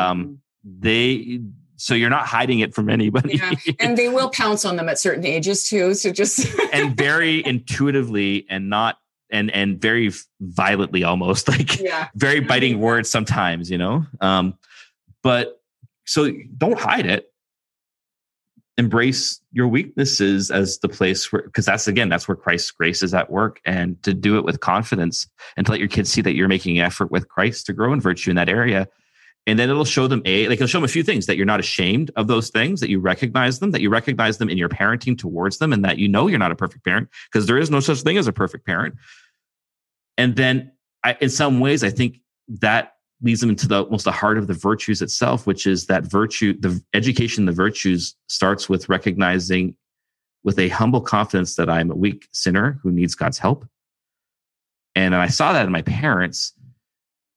mm-hmm. 0.65 0.81
they 0.81 1.41
so 1.79 1.95
you're 1.95 2.11
not 2.11 2.27
hiding 2.27 2.59
it 2.59 2.75
from 2.75 2.91
anybody. 2.91 3.37
Yeah. 3.37 3.53
And 3.79 3.97
they 3.97 4.09
will 4.09 4.31
pounce 4.31 4.65
on 4.65 4.77
them 4.77 4.89
at 4.89 4.99
certain 4.99 5.25
ages 5.25 5.65
too. 5.65 5.95
So 5.95 6.11
just 6.13 6.47
and 6.73 6.97
very 6.97 7.45
intuitively 7.47 8.47
and 8.51 8.69
not 8.69 8.99
and 9.31 9.51
and 9.53 9.81
very 9.81 10.11
violently 10.41 11.05
almost 11.05 11.49
like 11.49 11.81
yeah. 11.81 12.09
very 12.15 12.41
biting 12.41 12.81
words 12.81 13.09
sometimes, 13.09 13.71
you 13.71 13.79
know. 13.79 14.05
Um, 14.21 14.59
but 15.23 15.61
so 16.09 16.33
don't 16.57 16.79
hide 16.79 17.07
it. 17.07 17.33
Embrace 18.79 19.41
your 19.53 19.69
weaknesses 19.69 20.51
as 20.51 20.79
the 20.79 20.89
place 20.89 21.33
where 21.33 21.43
because 21.43 21.67
that's 21.67 21.89
again 21.89 22.09
that's 22.09 22.29
where 22.29 22.37
christ's 22.37 22.71
grace 22.71 23.03
is 23.03 23.13
at 23.13 23.29
work 23.29 23.61
and 23.67 24.01
to 24.05 24.15
do 24.15 24.39
it 24.39 24.45
with 24.45 24.61
confidence 24.61 25.27
and 25.57 25.67
to 25.67 25.73
let 25.73 25.81
your 25.81 25.89
kids 25.89 26.13
see 26.13 26.21
that 26.21 26.37
you're 26.37 26.47
making 26.47 26.79
an 26.79 26.85
effort 26.85 27.11
with 27.11 27.29
christ 27.29 27.67
to 27.67 27.73
grow 27.73 27.93
in 27.93 28.01
virtue 28.01 28.31
in 28.31 28.37
that 28.37 28.49
area. 28.49 28.89
And 29.49 29.59
then 29.59 29.69
it'll 29.69 29.85
show 29.85 30.07
them 30.07 30.23
a 30.25 30.47
like 30.47 30.57
it'll 30.57 30.69
show 30.69 30.79
them 30.79 30.85
a 30.85 30.89
few 30.89 31.03
things 31.03 31.27
that 31.27 31.37
you're 31.37 31.45
not 31.45 31.59
ashamed 31.59 32.13
of 32.15 32.29
those 32.29 32.51
things 32.51 32.81
that 32.81 32.89
you 32.89 33.01
recognize 33.01 33.59
them 33.59 33.73
that 33.73 33.81
you 33.81 33.91
recognize 33.91 34.39
them 34.39 34.49
in 34.49 34.59
your 34.59 34.69
parenting 34.69 35.19
towards 35.19 35.59
them 35.59 35.73
and 35.73 35.85
that 35.85 35.99
you 35.99 36.07
know 36.07 36.29
you're 36.29 36.39
not 36.39 36.53
a 36.53 36.57
perfect 36.57 36.85
parent 36.85 37.09
because 37.33 37.47
there 37.47 37.59
is 37.59 37.71
no 37.71 37.81
such 37.81 38.03
thing 38.03 38.17
as 38.17 38.29
a 38.29 38.33
perfect 38.33 38.65
parent. 38.65 38.95
And 40.17 40.37
then 40.37 40.71
I, 41.03 41.17
in 41.21 41.31
some 41.31 41.61
ways 41.61 41.83
i 41.83 41.91
think 41.91 42.21
that 42.49 42.95
leads 43.23 43.41
them 43.41 43.51
into 43.51 43.67
the 43.67 43.83
almost 43.83 44.05
the 44.05 44.13
heart 44.13 44.39
of 44.39 44.47
the 44.47 44.55
virtues 44.55 45.03
itself, 45.03 45.47
which 45.47 45.67
is 45.67 45.87
that 45.87 46.05
virtue, 46.05 46.55
the 46.59 46.81
education, 46.95 47.47
the 47.47 47.53
virtues 47.53 48.15
starts 48.29 48.69
with 48.69 48.89
recognizing 48.89 49.75
with 50.45 50.59
a 50.59 50.69
humble 50.69 51.01
confidence 51.01 51.57
that 51.57 51.69
I'm 51.69 51.91
a 51.91 51.97
weak 51.97 52.29
sinner 52.33 52.79
who 52.83 52.93
needs 52.93 53.15
God's 53.15 53.39
help. 53.39 53.67
And 54.95 55.15
I 55.15 55.27
saw 55.27 55.53
that 55.53 55.67
in 55.67 55.73
my 55.73 55.83
parents. 55.83 56.53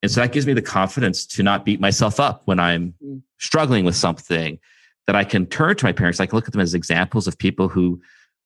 And 0.03 0.11
so 0.11 0.21
that 0.21 0.31
gives 0.31 0.47
me 0.47 0.53
the 0.53 0.61
confidence 0.61 1.25
to 1.27 1.43
not 1.43 1.65
beat 1.65 1.79
myself 1.79 2.19
up 2.19 2.43
when 2.45 2.59
I'm 2.59 2.93
mm. 3.03 3.21
struggling 3.39 3.85
with 3.85 3.95
something, 3.95 4.59
that 5.07 5.15
I 5.15 5.23
can 5.23 5.45
turn 5.45 5.75
to 5.75 5.85
my 5.85 5.91
parents. 5.91 6.19
I 6.19 6.25
can 6.25 6.35
look 6.35 6.47
at 6.47 6.53
them 6.53 6.61
as 6.61 6.73
examples 6.73 7.27
of 7.27 7.37
people 7.37 7.67
who 7.67 8.01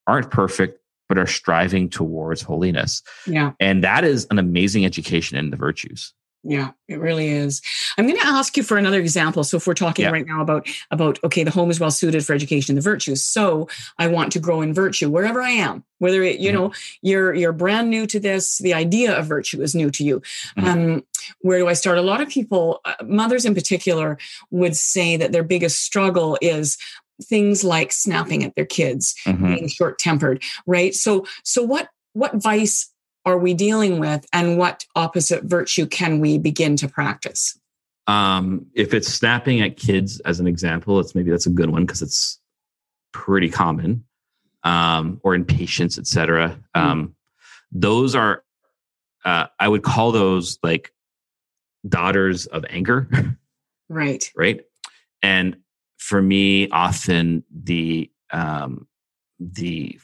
aren't 0.08 0.32
perfect, 0.32 0.80
but 1.08 1.18
are 1.18 1.28
striving 1.28 1.90
towards 1.90 2.42
holiness. 2.42 3.04
Yeah. 3.28 3.52
And 3.60 3.84
that 3.84 4.04
is 4.04 4.26
an 4.32 4.40
amazing 4.40 4.86
education 4.86 5.38
in 5.38 5.50
the 5.50 5.58
virtues. 5.58 6.14
Yeah, 6.48 6.72
it 6.88 7.00
really 7.00 7.30
is. 7.30 7.60
I'm 7.98 8.06
going 8.06 8.20
to 8.20 8.28
ask 8.28 8.56
you 8.56 8.62
for 8.62 8.78
another 8.78 9.00
example. 9.00 9.44
So 9.44 9.58
if 9.58 9.66
we're 9.66 9.74
talking 9.74 10.06
yeah. 10.06 10.12
right 10.12 10.28
now 10.28 10.42
about 10.42 10.68
about 10.92 11.18
okay, 11.24 11.44
the 11.44 11.50
home 11.50 11.72
is 11.72 11.80
well 11.80 11.90
suited 11.90 12.24
for 12.24 12.34
education 12.34 12.74
and 12.74 12.78
the 12.78 12.88
virtues. 12.88 13.26
So 13.26 13.68
I 13.98 14.06
want 14.08 14.32
to 14.34 14.40
grow 14.40 14.62
in 14.62 14.72
virtue 14.72 15.10
wherever 15.10 15.42
I 15.42 15.50
am. 15.50 15.84
Whether 15.98 16.22
it, 16.22 16.40
you 16.40 16.52
mm-hmm. 16.52 16.58
know 16.58 16.74
you're 17.02 17.34
you're 17.34 17.52
brand 17.52 17.90
new 17.90 18.06
to 18.06 18.20
this, 18.20 18.60
the 18.60 18.76
idea 18.76 19.18
of 19.18 19.26
virtue 19.26 19.60
is 19.64 19.74
new 19.74 19.90
to 19.90 20.04
you. 20.04 20.22
Mm-hmm. 20.56 20.68
Um, 20.68 21.04
where 21.42 21.58
do 21.58 21.68
I 21.68 21.74
start? 21.74 21.98
A 21.98 22.04
lot 22.04 22.22
of 22.22 22.30
people, 22.30 22.80
uh, 22.86 22.94
mothers 23.04 23.46
in 23.46 23.56
particular, 23.56 24.20
would 24.52 24.76
say 24.76 25.18
that 25.18 25.32
their 25.32 25.44
biggest 25.44 25.82
struggle 25.82 26.38
is 26.42 26.78
things 27.24 27.64
like 27.64 27.92
snapping 27.92 28.44
at 28.44 28.54
their 28.56 28.66
kids, 28.66 29.16
mm-hmm. 29.26 29.56
being 29.56 29.68
short 29.68 29.98
tempered, 29.98 30.44
right? 30.68 30.94
So 30.94 31.26
so 31.44 31.64
what 31.64 31.90
what 32.14 32.36
vice 32.36 32.92
are 33.26 33.38
we 33.38 33.54
dealing 33.54 34.00
with 34.00 34.26
and 34.32 34.58
what 34.58 34.86
opposite 34.96 35.44
virtue 35.44 35.86
can 35.86 36.20
we 36.20 36.38
begin 36.38 36.76
to 36.78 36.88
practice? 36.88 37.60
Um, 38.08 38.68
if 38.76 38.94
it's 38.94 39.08
snapping 39.08 39.62
at 39.62 39.78
kids 39.78 40.20
as 40.22 40.40
an 40.40 40.46
example 40.46 41.00
it's 41.00 41.16
maybe 41.16 41.32
that's 41.32 41.48
a 41.48 41.52
good 41.52 41.72
one 41.72 41.86
because 41.86 42.04
it's 42.04 42.40
pretty 43.14 43.50
common 43.50 44.04
um, 44.64 45.20
or 45.24 45.34
impatience 45.34 45.98
etc 45.98 46.60
mm. 46.76 46.80
um, 46.80 47.16
those 47.72 48.14
are 48.14 48.44
uh, 49.24 49.48
i 49.60 49.68
would 49.68 49.82
call 49.82 50.12
those 50.12 50.60
like 50.62 50.94
daughters 51.88 52.46
of 52.48 52.66
anger 52.70 53.08
right. 53.90 54.32
right? 54.36 54.62
And 55.22 55.58
for 55.98 56.22
me 56.22 56.70
often 56.70 57.44
the 57.52 58.12
um, 58.32 58.88
the 59.40 60.00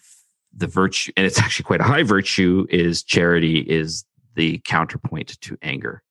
the 0.56 0.68
virtue, 0.68 1.12
and 1.18 1.26
it's 1.26 1.40
actually 1.44 1.64
quite 1.64 1.82
a 1.82 1.86
high 1.86 2.04
virtue, 2.04 2.66
is 2.70 3.04
charity 3.04 3.60
is 3.60 4.06
the 4.36 4.60
counterpoint 4.60 5.40
to 5.42 5.58
anger. 5.62 6.04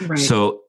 Right. 0.00 0.18
So, 0.18 0.62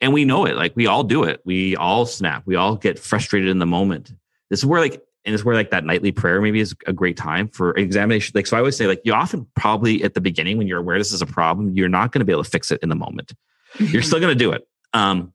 and 0.00 0.12
we 0.12 0.24
know 0.24 0.46
it, 0.46 0.56
like 0.56 0.74
we 0.76 0.86
all 0.86 1.04
do 1.04 1.24
it. 1.24 1.40
We 1.44 1.76
all 1.76 2.06
snap. 2.06 2.42
We 2.46 2.56
all 2.56 2.76
get 2.76 2.98
frustrated 2.98 3.48
in 3.48 3.58
the 3.58 3.66
moment. 3.66 4.12
This 4.50 4.60
is 4.60 4.66
where 4.66 4.80
like, 4.80 5.02
and 5.24 5.34
it's 5.34 5.44
where 5.44 5.54
like 5.54 5.70
that 5.70 5.84
nightly 5.84 6.12
prayer 6.12 6.40
maybe 6.40 6.60
is 6.60 6.74
a 6.86 6.92
great 6.92 7.16
time 7.16 7.48
for 7.48 7.74
examination. 7.76 8.32
Like, 8.34 8.46
so 8.46 8.56
I 8.56 8.60
always 8.60 8.76
say, 8.76 8.86
like, 8.86 9.00
you 9.04 9.14
often 9.14 9.46
probably 9.56 10.04
at 10.04 10.12
the 10.12 10.20
beginning 10.20 10.58
when 10.58 10.66
you're 10.66 10.80
aware 10.80 10.98
this 10.98 11.12
is 11.12 11.22
a 11.22 11.26
problem, 11.26 11.74
you're 11.74 11.88
not 11.88 12.12
going 12.12 12.20
to 12.20 12.26
be 12.26 12.32
able 12.32 12.44
to 12.44 12.50
fix 12.50 12.70
it 12.70 12.80
in 12.82 12.90
the 12.90 12.94
moment. 12.94 13.32
You're 13.78 13.88
mm-hmm. 13.88 14.00
still 14.02 14.20
going 14.20 14.32
to 14.32 14.38
do 14.38 14.52
it. 14.52 14.68
Um, 14.92 15.32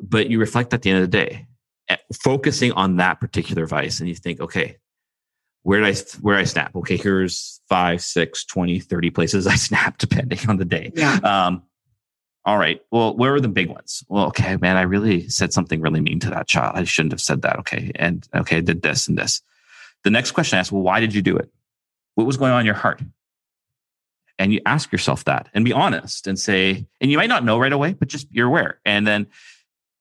but 0.00 0.30
you 0.30 0.40
reflect 0.40 0.72
at 0.72 0.82
the 0.82 0.90
end 0.90 1.04
of 1.04 1.10
the 1.10 1.16
day, 1.16 1.46
eh, 1.88 1.96
focusing 2.22 2.72
on 2.72 2.96
that 2.96 3.20
particular 3.20 3.66
vice, 3.66 4.00
and 4.00 4.08
you 4.08 4.14
think, 4.14 4.40
okay, 4.40 4.78
where 5.62 5.80
did 5.80 5.96
I 5.96 6.00
where 6.20 6.36
I 6.36 6.44
snap? 6.44 6.74
Okay, 6.74 6.96
here's 6.96 7.60
five, 7.68 8.02
six, 8.02 8.44
20, 8.44 8.80
30 8.80 9.10
places 9.10 9.46
I 9.46 9.54
snap 9.56 9.98
depending 9.98 10.38
on 10.48 10.56
the 10.56 10.64
day. 10.64 10.92
Yeah. 10.94 11.14
Um, 11.22 11.62
all 12.46 12.58
right. 12.58 12.80
Well, 12.90 13.14
where 13.16 13.34
are 13.34 13.40
the 13.40 13.48
big 13.48 13.68
ones? 13.68 14.02
Well, 14.08 14.26
okay, 14.28 14.56
man, 14.56 14.76
I 14.76 14.82
really 14.82 15.28
said 15.28 15.52
something 15.52 15.80
really 15.80 16.00
mean 16.00 16.20
to 16.20 16.30
that 16.30 16.48
child. 16.48 16.72
I 16.76 16.84
shouldn't 16.84 17.12
have 17.12 17.20
said 17.20 17.42
that. 17.42 17.58
Okay. 17.60 17.92
And 17.96 18.26
okay, 18.34 18.58
I 18.58 18.60
did 18.60 18.82
this 18.82 19.08
and 19.08 19.18
this. 19.18 19.42
The 20.04 20.10
next 20.10 20.30
question 20.30 20.56
I 20.56 20.60
ask, 20.60 20.72
well, 20.72 20.82
why 20.82 21.00
did 21.00 21.14
you 21.14 21.20
do 21.20 21.36
it? 21.36 21.50
What 22.14 22.26
was 22.26 22.38
going 22.38 22.52
on 22.52 22.60
in 22.60 22.66
your 22.66 22.74
heart? 22.74 23.02
And 24.38 24.54
you 24.54 24.60
ask 24.64 24.90
yourself 24.90 25.24
that 25.24 25.50
and 25.52 25.66
be 25.66 25.72
honest 25.74 26.26
and 26.26 26.38
say, 26.38 26.86
and 26.98 27.10
you 27.10 27.18
might 27.18 27.28
not 27.28 27.44
know 27.44 27.58
right 27.58 27.72
away, 27.72 27.92
but 27.92 28.08
just 28.08 28.26
you're 28.30 28.46
aware. 28.46 28.80
And 28.86 29.06
then 29.06 29.26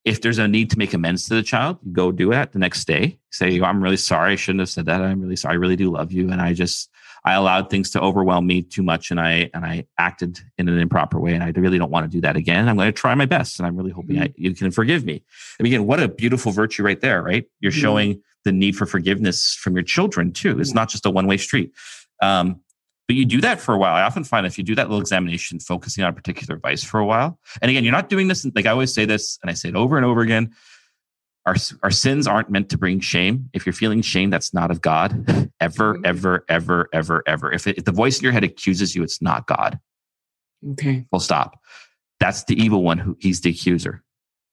if 0.06 0.22
there's 0.22 0.38
a 0.38 0.48
need 0.48 0.70
to 0.72 0.78
make 0.78 0.94
amends 0.94 1.28
to 1.28 1.36
the 1.36 1.44
child, 1.44 1.78
you 1.84 1.92
go 1.92 2.12
do 2.12 2.32
it 2.32 2.52
the 2.52 2.60
next 2.60 2.86
day. 2.86 3.20
Say, 3.32 3.62
I'm 3.62 3.84
really 3.84 3.98
sorry. 3.98 4.34
I 4.34 4.36
shouldn't 4.36 4.62
have 4.62 4.70
said 4.70 4.86
that. 4.86 5.02
I'm 5.02 5.22
really 5.22 5.36
sorry. 5.36 5.54
I 5.54 5.58
really 5.58 5.76
do 5.76 5.92
love 5.92 6.12
you. 6.12 6.32
And 6.32 6.42
I 6.42 6.54
just, 6.54 6.90
I 7.26 7.34
allowed 7.34 7.70
things 7.70 7.92
to 7.92 8.02
overwhelm 8.02 8.48
me 8.48 8.62
too 8.62 8.82
much 8.82 9.12
and 9.12 9.20
I, 9.20 9.50
and 9.54 9.66
I 9.66 9.88
acted 9.98 10.40
in 10.58 10.70
an 10.70 10.80
improper 10.80 11.20
way. 11.20 11.34
And 11.34 11.44
I 11.44 11.52
really 11.56 11.78
don't 11.78 11.92
want 11.92 12.10
to 12.10 12.10
do 12.10 12.22
that 12.22 12.38
again. 12.38 12.70
I'm 12.70 12.78
going 12.78 12.88
to 12.88 12.94
try 12.94 13.14
my 13.14 13.26
best. 13.26 13.60
And 13.60 13.68
I'm 13.68 13.76
really 13.76 13.92
hoping 13.92 14.16
mm-hmm. 14.16 14.24
I, 14.24 14.34
you 14.38 14.56
can 14.56 14.72
forgive 14.72 15.04
me. 15.04 15.22
And 15.60 15.68
again, 15.68 15.86
what 15.86 16.02
a 16.02 16.08
beautiful 16.08 16.54
virtue 16.54 16.84
right 16.84 17.02
there, 17.02 17.22
right? 17.22 17.46
You're 17.60 17.72
mm-hmm. 17.72 17.82
showing 17.82 18.22
the 18.46 18.54
need 18.54 18.78
for 18.78 18.86
forgiveness 18.86 19.54
from 19.54 19.74
your 19.76 19.84
children 19.84 20.32
too. 20.32 20.60
It's 20.60 20.74
not 20.74 20.88
just 20.88 21.06
a 21.06 21.10
one 21.10 21.28
way 21.28 21.38
street. 21.38 21.74
Um, 22.22 22.62
but 23.10 23.16
you 23.16 23.26
do 23.26 23.42
that 23.42 23.60
for 23.60 23.74
a 23.74 23.78
while. 23.80 23.96
I 23.96 24.04
often 24.04 24.24
find 24.24 24.46
if 24.46 24.60
you 24.60 24.64
do 24.64 24.76
that 24.76 24.88
little 24.88 25.02
examination, 25.02 25.60
focusing 25.60 26.04
on 26.04 26.12
a 26.12 26.14
particular 26.14 26.60
vice 26.60 26.84
for 26.84 27.00
a 27.00 27.06
while, 27.08 27.40
and 27.60 27.72
again, 27.72 27.84
you're 27.84 27.92
not 27.92 28.08
doing 28.08 28.28
this. 28.28 28.46
Like 28.54 28.68
I 28.68 28.70
always 28.70 28.94
say 28.94 29.06
this, 29.06 29.40
and 29.42 29.50
I 29.50 29.56
say 29.56 29.70
it 29.70 29.76
over 29.76 29.98
and 29.98 30.06
over 30.06 30.22
again. 30.22 30.54
our 31.48 31.56
our 31.82 31.90
sins 31.90 32.28
aren't 32.28 32.52
meant 32.52 32.70
to 32.70 32.78
bring 32.78 33.00
shame. 33.00 33.50
If 33.54 33.66
you're 33.66 33.74
feeling 33.74 34.04
shame, 34.04 34.30
that's 34.30 34.54
not 34.54 34.70
of 34.70 34.82
God. 34.82 35.10
Ever, 35.60 35.96
Mhm. 35.96 36.06
ever, 36.06 36.46
ever, 36.48 36.88
ever, 36.94 37.24
ever. 37.26 37.52
If, 37.52 37.66
it, 37.66 37.80
if 37.80 37.84
the 37.86 37.92
voice 37.92 38.20
in 38.20 38.24
your 38.24 38.32
head 38.32 38.44
accuses 38.44 38.96
you, 38.96 39.02
it's 39.04 39.22
not 39.24 39.48
God. 39.48 39.80
Okay. 40.74 41.06
Full 41.10 41.20
stop. 41.20 41.60
That's 42.20 42.44
the 42.44 42.62
evil 42.62 42.84
one 42.84 42.98
who 43.00 43.18
he's 43.20 43.42
the 43.42 43.50
accuser. 43.50 44.04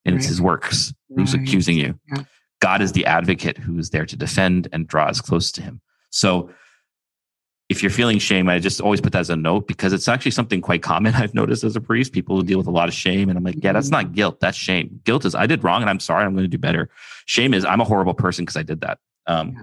And 0.07 0.17
it's 0.17 0.27
his 0.27 0.41
works 0.41 0.95
who's 1.15 1.35
Right. 1.35 1.43
accusing 1.43 1.77
you. 1.77 2.01
Yeah. 2.09 2.25
God 2.61 2.81
is 2.81 2.93
the 2.93 3.05
advocate 3.07 3.59
who 3.59 3.79
is 3.79 3.91
there 3.91 4.07
to 4.07 4.17
defend 4.17 4.67
and 4.73 4.87
draw 4.89 5.07
us 5.07 5.21
close 5.21 5.53
to 5.53 5.63
him. 5.63 5.81
So 6.11 6.51
if 7.69 7.83
you're 7.83 7.91
feeling 7.91 8.19
shame, 8.19 8.49
I 8.49 8.59
just 8.59 8.81
always 8.81 9.01
put 9.01 9.13
that 9.13 9.21
as 9.21 9.31
a 9.31 9.37
note 9.37 9.67
because 9.67 9.93
it's 9.93 10.07
actually 10.07 10.31
something 10.31 10.61
quite 10.61 10.83
common 10.83 11.15
I've 11.17 11.35
noticed 11.35 11.65
as 11.65 11.77
a 11.77 11.81
priest. 11.81 12.13
People 12.13 12.37
who 12.37 12.43
deal 12.45 12.59
with 12.59 12.67
a 12.67 12.73
lot 12.73 12.89
of 12.89 12.95
shame. 12.95 13.29
And 13.29 13.37
I'm 13.37 13.45
like, 13.45 13.57
yeah, 13.63 13.73
that's 13.73 13.91
not 13.91 14.13
guilt. 14.13 14.41
That's 14.41 14.57
shame. 14.57 15.01
Guilt 15.05 15.25
is 15.25 15.35
I 15.35 15.47
did 15.47 15.65
wrong 15.65 15.83
and 15.83 15.91
I'm 15.91 16.01
sorry. 16.01 16.25
I'm 16.25 16.35
going 16.35 16.45
to 16.45 16.49
do 16.49 16.59
better. 16.59 16.89
Shame 17.27 17.55
is 17.55 17.65
I'm 17.65 17.81
a 17.81 17.85
horrible 17.85 18.15
person 18.15 18.45
because 18.45 18.57
I 18.57 18.63
did 18.63 18.81
that. 18.83 18.99
Um, 19.27 19.53
Yeah. 19.53 19.63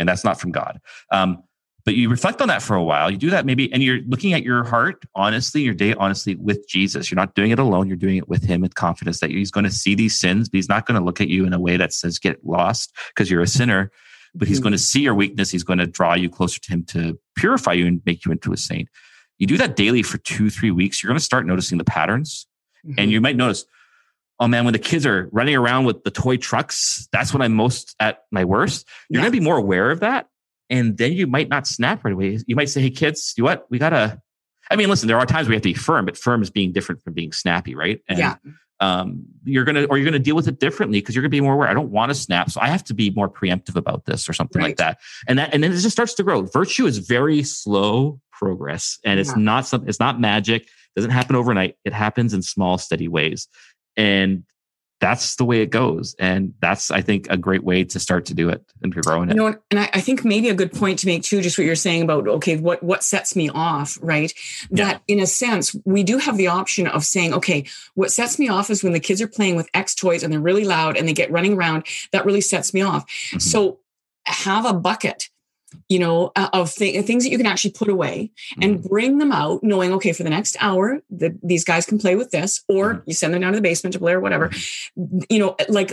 And 0.00 0.08
that's 0.08 0.22
not 0.22 0.40
from 0.40 0.52
God. 0.52 0.80
Um, 1.10 1.42
but 1.84 1.94
you 1.94 2.10
reflect 2.10 2.42
on 2.42 2.48
that 2.48 2.60
for 2.60 2.76
a 2.76 2.84
while. 2.84 3.10
You 3.10 3.16
do 3.16 3.30
that 3.30 3.46
maybe, 3.46 3.72
and 3.72 3.82
you're 3.82 4.00
looking 4.02 4.34
at 4.34 4.42
your 4.42 4.62
heart 4.62 5.04
honestly, 5.14 5.62
your 5.62 5.74
day 5.74 5.94
honestly 5.94 6.34
with 6.36 6.68
Jesus. 6.68 7.10
You're 7.10 7.16
not 7.16 7.34
doing 7.34 7.50
it 7.50 7.58
alone. 7.58 7.88
You're 7.88 7.96
doing 7.96 8.18
it 8.18 8.28
with 8.28 8.44
Him 8.44 8.60
with 8.60 8.74
confidence 8.74 9.20
that 9.20 9.30
He's 9.30 9.50
going 9.50 9.64
to 9.64 9.70
see 9.70 9.94
these 9.94 10.14
sins, 10.14 10.48
but 10.48 10.58
He's 10.58 10.68
not 10.68 10.86
going 10.86 11.00
to 11.00 11.04
look 11.04 11.20
at 11.20 11.28
you 11.28 11.46
in 11.46 11.52
a 11.54 11.58
way 11.58 11.78
that 11.78 11.94
says 11.94 12.18
get 12.18 12.44
lost 12.44 12.94
because 13.08 13.30
you're 13.30 13.40
a 13.40 13.46
sinner. 13.46 13.90
But 14.38 14.48
He's 14.48 14.60
Mhm. 14.60 14.64
going 14.64 14.72
to 14.72 14.78
see 14.78 15.00
your 15.02 15.14
weakness. 15.14 15.50
He's 15.50 15.64
going 15.64 15.78
to 15.80 15.86
draw 15.86 16.14
you 16.14 16.30
closer 16.30 16.60
to 16.60 16.70
Him 16.72 16.84
to 16.84 17.18
purify 17.36 17.72
you 17.72 17.86
and 17.86 18.00
make 18.06 18.24
you 18.24 18.32
into 18.32 18.52
a 18.52 18.56
saint. 18.56 18.88
You 19.38 19.46
do 19.46 19.56
that 19.58 19.76
daily 19.76 20.02
for 20.02 20.18
two, 20.18 20.48
three 20.50 20.70
weeks. 20.70 21.02
You're 21.02 21.08
going 21.08 21.18
to 21.18 21.24
start 21.24 21.46
noticing 21.46 21.78
the 21.78 21.84
patterns, 21.84 22.46
Mhm. 22.86 22.94
and 22.98 23.10
you 23.10 23.20
might 23.20 23.36
notice. 23.36 23.64
Oh 24.40 24.46
man, 24.46 24.64
when 24.64 24.72
the 24.72 24.78
kids 24.78 25.04
are 25.04 25.28
running 25.32 25.56
around 25.56 25.84
with 25.84 26.04
the 26.04 26.12
toy 26.12 26.36
trucks, 26.36 27.08
that's 27.10 27.32
when 27.32 27.42
I'm 27.42 27.52
most 27.54 27.96
at 27.98 28.20
my 28.30 28.44
worst. 28.44 28.86
You're 29.08 29.18
Yeah. 29.20 29.24
going 29.24 29.32
to 29.32 29.38
be 29.40 29.44
more 29.44 29.56
aware 29.56 29.90
of 29.90 29.98
that. 30.00 30.28
And 30.70 30.96
then 30.96 31.12
you 31.12 31.26
might 31.26 31.48
not 31.48 31.66
snap 31.66 32.04
right 32.04 32.14
away. 32.14 32.38
You 32.46 32.54
might 32.54 32.68
say, 32.68 32.80
Hey, 32.82 32.90
kids, 32.90 33.34
you 33.36 33.42
know 33.42 33.46
what? 33.50 33.66
We 33.70 33.78
got 33.78 33.90
to, 33.90 34.20
I 34.70 34.76
mean, 34.76 34.88
listen, 34.90 35.08
there 35.08 35.18
are 35.18 35.26
times 35.26 35.48
we 35.48 35.54
have 35.56 35.62
to 35.62 35.68
be 35.70 35.74
firm, 35.74 36.04
but 36.04 36.16
firm 36.16 36.40
is 36.42 36.50
being 36.50 36.70
different 36.72 37.02
from 37.02 37.14
being 37.14 37.32
snappy, 37.32 37.74
right? 37.74 38.00
And, 38.08 38.18
Yeah. 38.18 38.36
Um, 38.80 39.24
you're 39.44 39.64
to, 39.64 39.86
or 39.86 39.96
you're 39.96 40.04
going 40.04 40.12
to 40.12 40.18
deal 40.18 40.36
with 40.36 40.46
it 40.46 40.60
differently 40.60 41.00
because 41.00 41.14
you're 41.14 41.22
going 41.22 41.30
to 41.30 41.36
be 41.36 41.40
more 41.40 41.54
aware. 41.54 41.68
I 41.68 41.74
don't 41.74 41.90
want 41.90 42.10
to 42.10 42.14
snap. 42.14 42.50
So 42.50 42.60
I 42.60 42.68
have 42.68 42.84
to 42.84 42.94
be 42.94 43.10
more 43.10 43.28
preemptive 43.28 43.76
about 43.76 44.04
this 44.04 44.28
or 44.28 44.32
something 44.32 44.60
Right. 44.60 44.68
like 44.68 44.76
that. 44.76 44.98
And 45.26 45.38
that, 45.38 45.52
and 45.52 45.62
then 45.64 45.72
it 45.72 45.76
just 45.76 45.90
starts 45.90 46.14
to 46.14 46.22
grow. 46.22 46.42
Virtue 46.42 46.86
is 46.86 46.98
very 46.98 47.42
slow 47.42 48.20
progress 48.30 48.98
and 49.04 49.18
it's 49.18 49.34
not 49.34 49.66
something, 49.66 49.88
it's 49.88 49.98
not 49.98 50.20
magic. 50.20 50.62
It 50.62 50.70
doesn't 50.94 51.10
happen 51.10 51.34
overnight. 51.34 51.76
It 51.84 51.92
happens 51.92 52.34
in 52.34 52.42
small, 52.42 52.78
steady 52.78 53.08
ways. 53.08 53.48
And 53.96 54.44
that's 55.00 55.36
the 55.36 55.44
way 55.44 55.60
it 55.62 55.70
goes. 55.70 56.16
And 56.18 56.54
that's, 56.60 56.90
I 56.90 57.02
think, 57.02 57.28
a 57.30 57.36
great 57.36 57.62
way 57.62 57.84
to 57.84 58.00
start 58.00 58.26
to 58.26 58.34
do 58.34 58.48
it 58.48 58.64
and 58.82 58.92
to 58.94 59.00
grow 59.00 59.22
in 59.22 59.28
You 59.28 59.32
it. 59.32 59.36
know, 59.36 59.58
and 59.70 59.80
I, 59.80 59.90
I 59.94 60.00
think 60.00 60.24
maybe 60.24 60.48
a 60.48 60.54
good 60.54 60.72
point 60.72 60.98
to 61.00 61.06
make 61.06 61.22
too, 61.22 61.40
just 61.40 61.56
what 61.56 61.64
you're 61.64 61.76
saying 61.76 62.02
about 62.02 62.26
okay, 62.26 62.56
what 62.56 62.82
what 62.82 63.04
sets 63.04 63.36
me 63.36 63.48
off, 63.48 63.96
right? 64.02 64.32
That 64.70 65.02
in 65.06 65.20
a 65.20 65.26
sense, 65.26 65.74
we 65.84 66.02
do 66.02 66.18
have 66.18 66.36
the 66.36 66.48
option 66.48 66.86
of 66.88 67.04
saying, 67.04 67.32
okay, 67.34 67.64
what 67.94 68.10
sets 68.10 68.38
me 68.38 68.48
off 68.48 68.70
is 68.70 68.82
when 68.82 68.92
the 68.92 69.00
kids 69.00 69.22
are 69.22 69.28
playing 69.28 69.56
with 69.56 69.68
X 69.74 69.94
toys 69.94 70.22
and 70.22 70.32
they're 70.32 70.40
really 70.40 70.64
loud 70.64 70.96
and 70.96 71.06
they 71.08 71.12
get 71.12 71.30
running 71.30 71.54
around. 71.54 71.86
That 72.12 72.24
really 72.26 72.40
sets 72.40 72.74
me 72.74 72.82
off. 72.82 73.04
Mhm. 73.32 73.40
So 73.42 73.78
have 74.26 74.64
a 74.66 74.74
bucket, 74.74 75.28
you 75.88 75.98
know, 75.98 76.32
uh, 76.36 76.48
of 76.52 76.74
th- 76.74 77.04
things 77.06 77.24
that 77.24 77.30
you 77.30 77.36
can 77.38 77.46
actually 77.46 77.72
put 77.72 77.88
away 77.88 78.30
and 78.60 78.78
Mhm. 78.78 78.88
bring 78.88 79.18
them 79.18 79.32
out, 79.32 79.62
knowing 79.62 79.92
okay, 79.92 80.12
for 80.12 80.22
the 80.22 80.30
next 80.30 80.56
hour, 80.60 81.00
the, 81.10 81.36
these 81.42 81.64
guys 81.64 81.86
can 81.86 81.98
play 81.98 82.14
with 82.16 82.30
this, 82.30 82.62
or 82.68 82.94
Mhm. 82.94 83.02
you 83.06 83.14
send 83.14 83.34
them 83.34 83.40
down 83.42 83.52
to 83.52 83.58
the 83.58 83.62
basement 83.62 83.92
to 83.94 83.98
play 83.98 84.12
or 84.12 84.20
whatever. 84.20 84.50
You 85.28 85.38
know, 85.38 85.56
like 85.68 85.92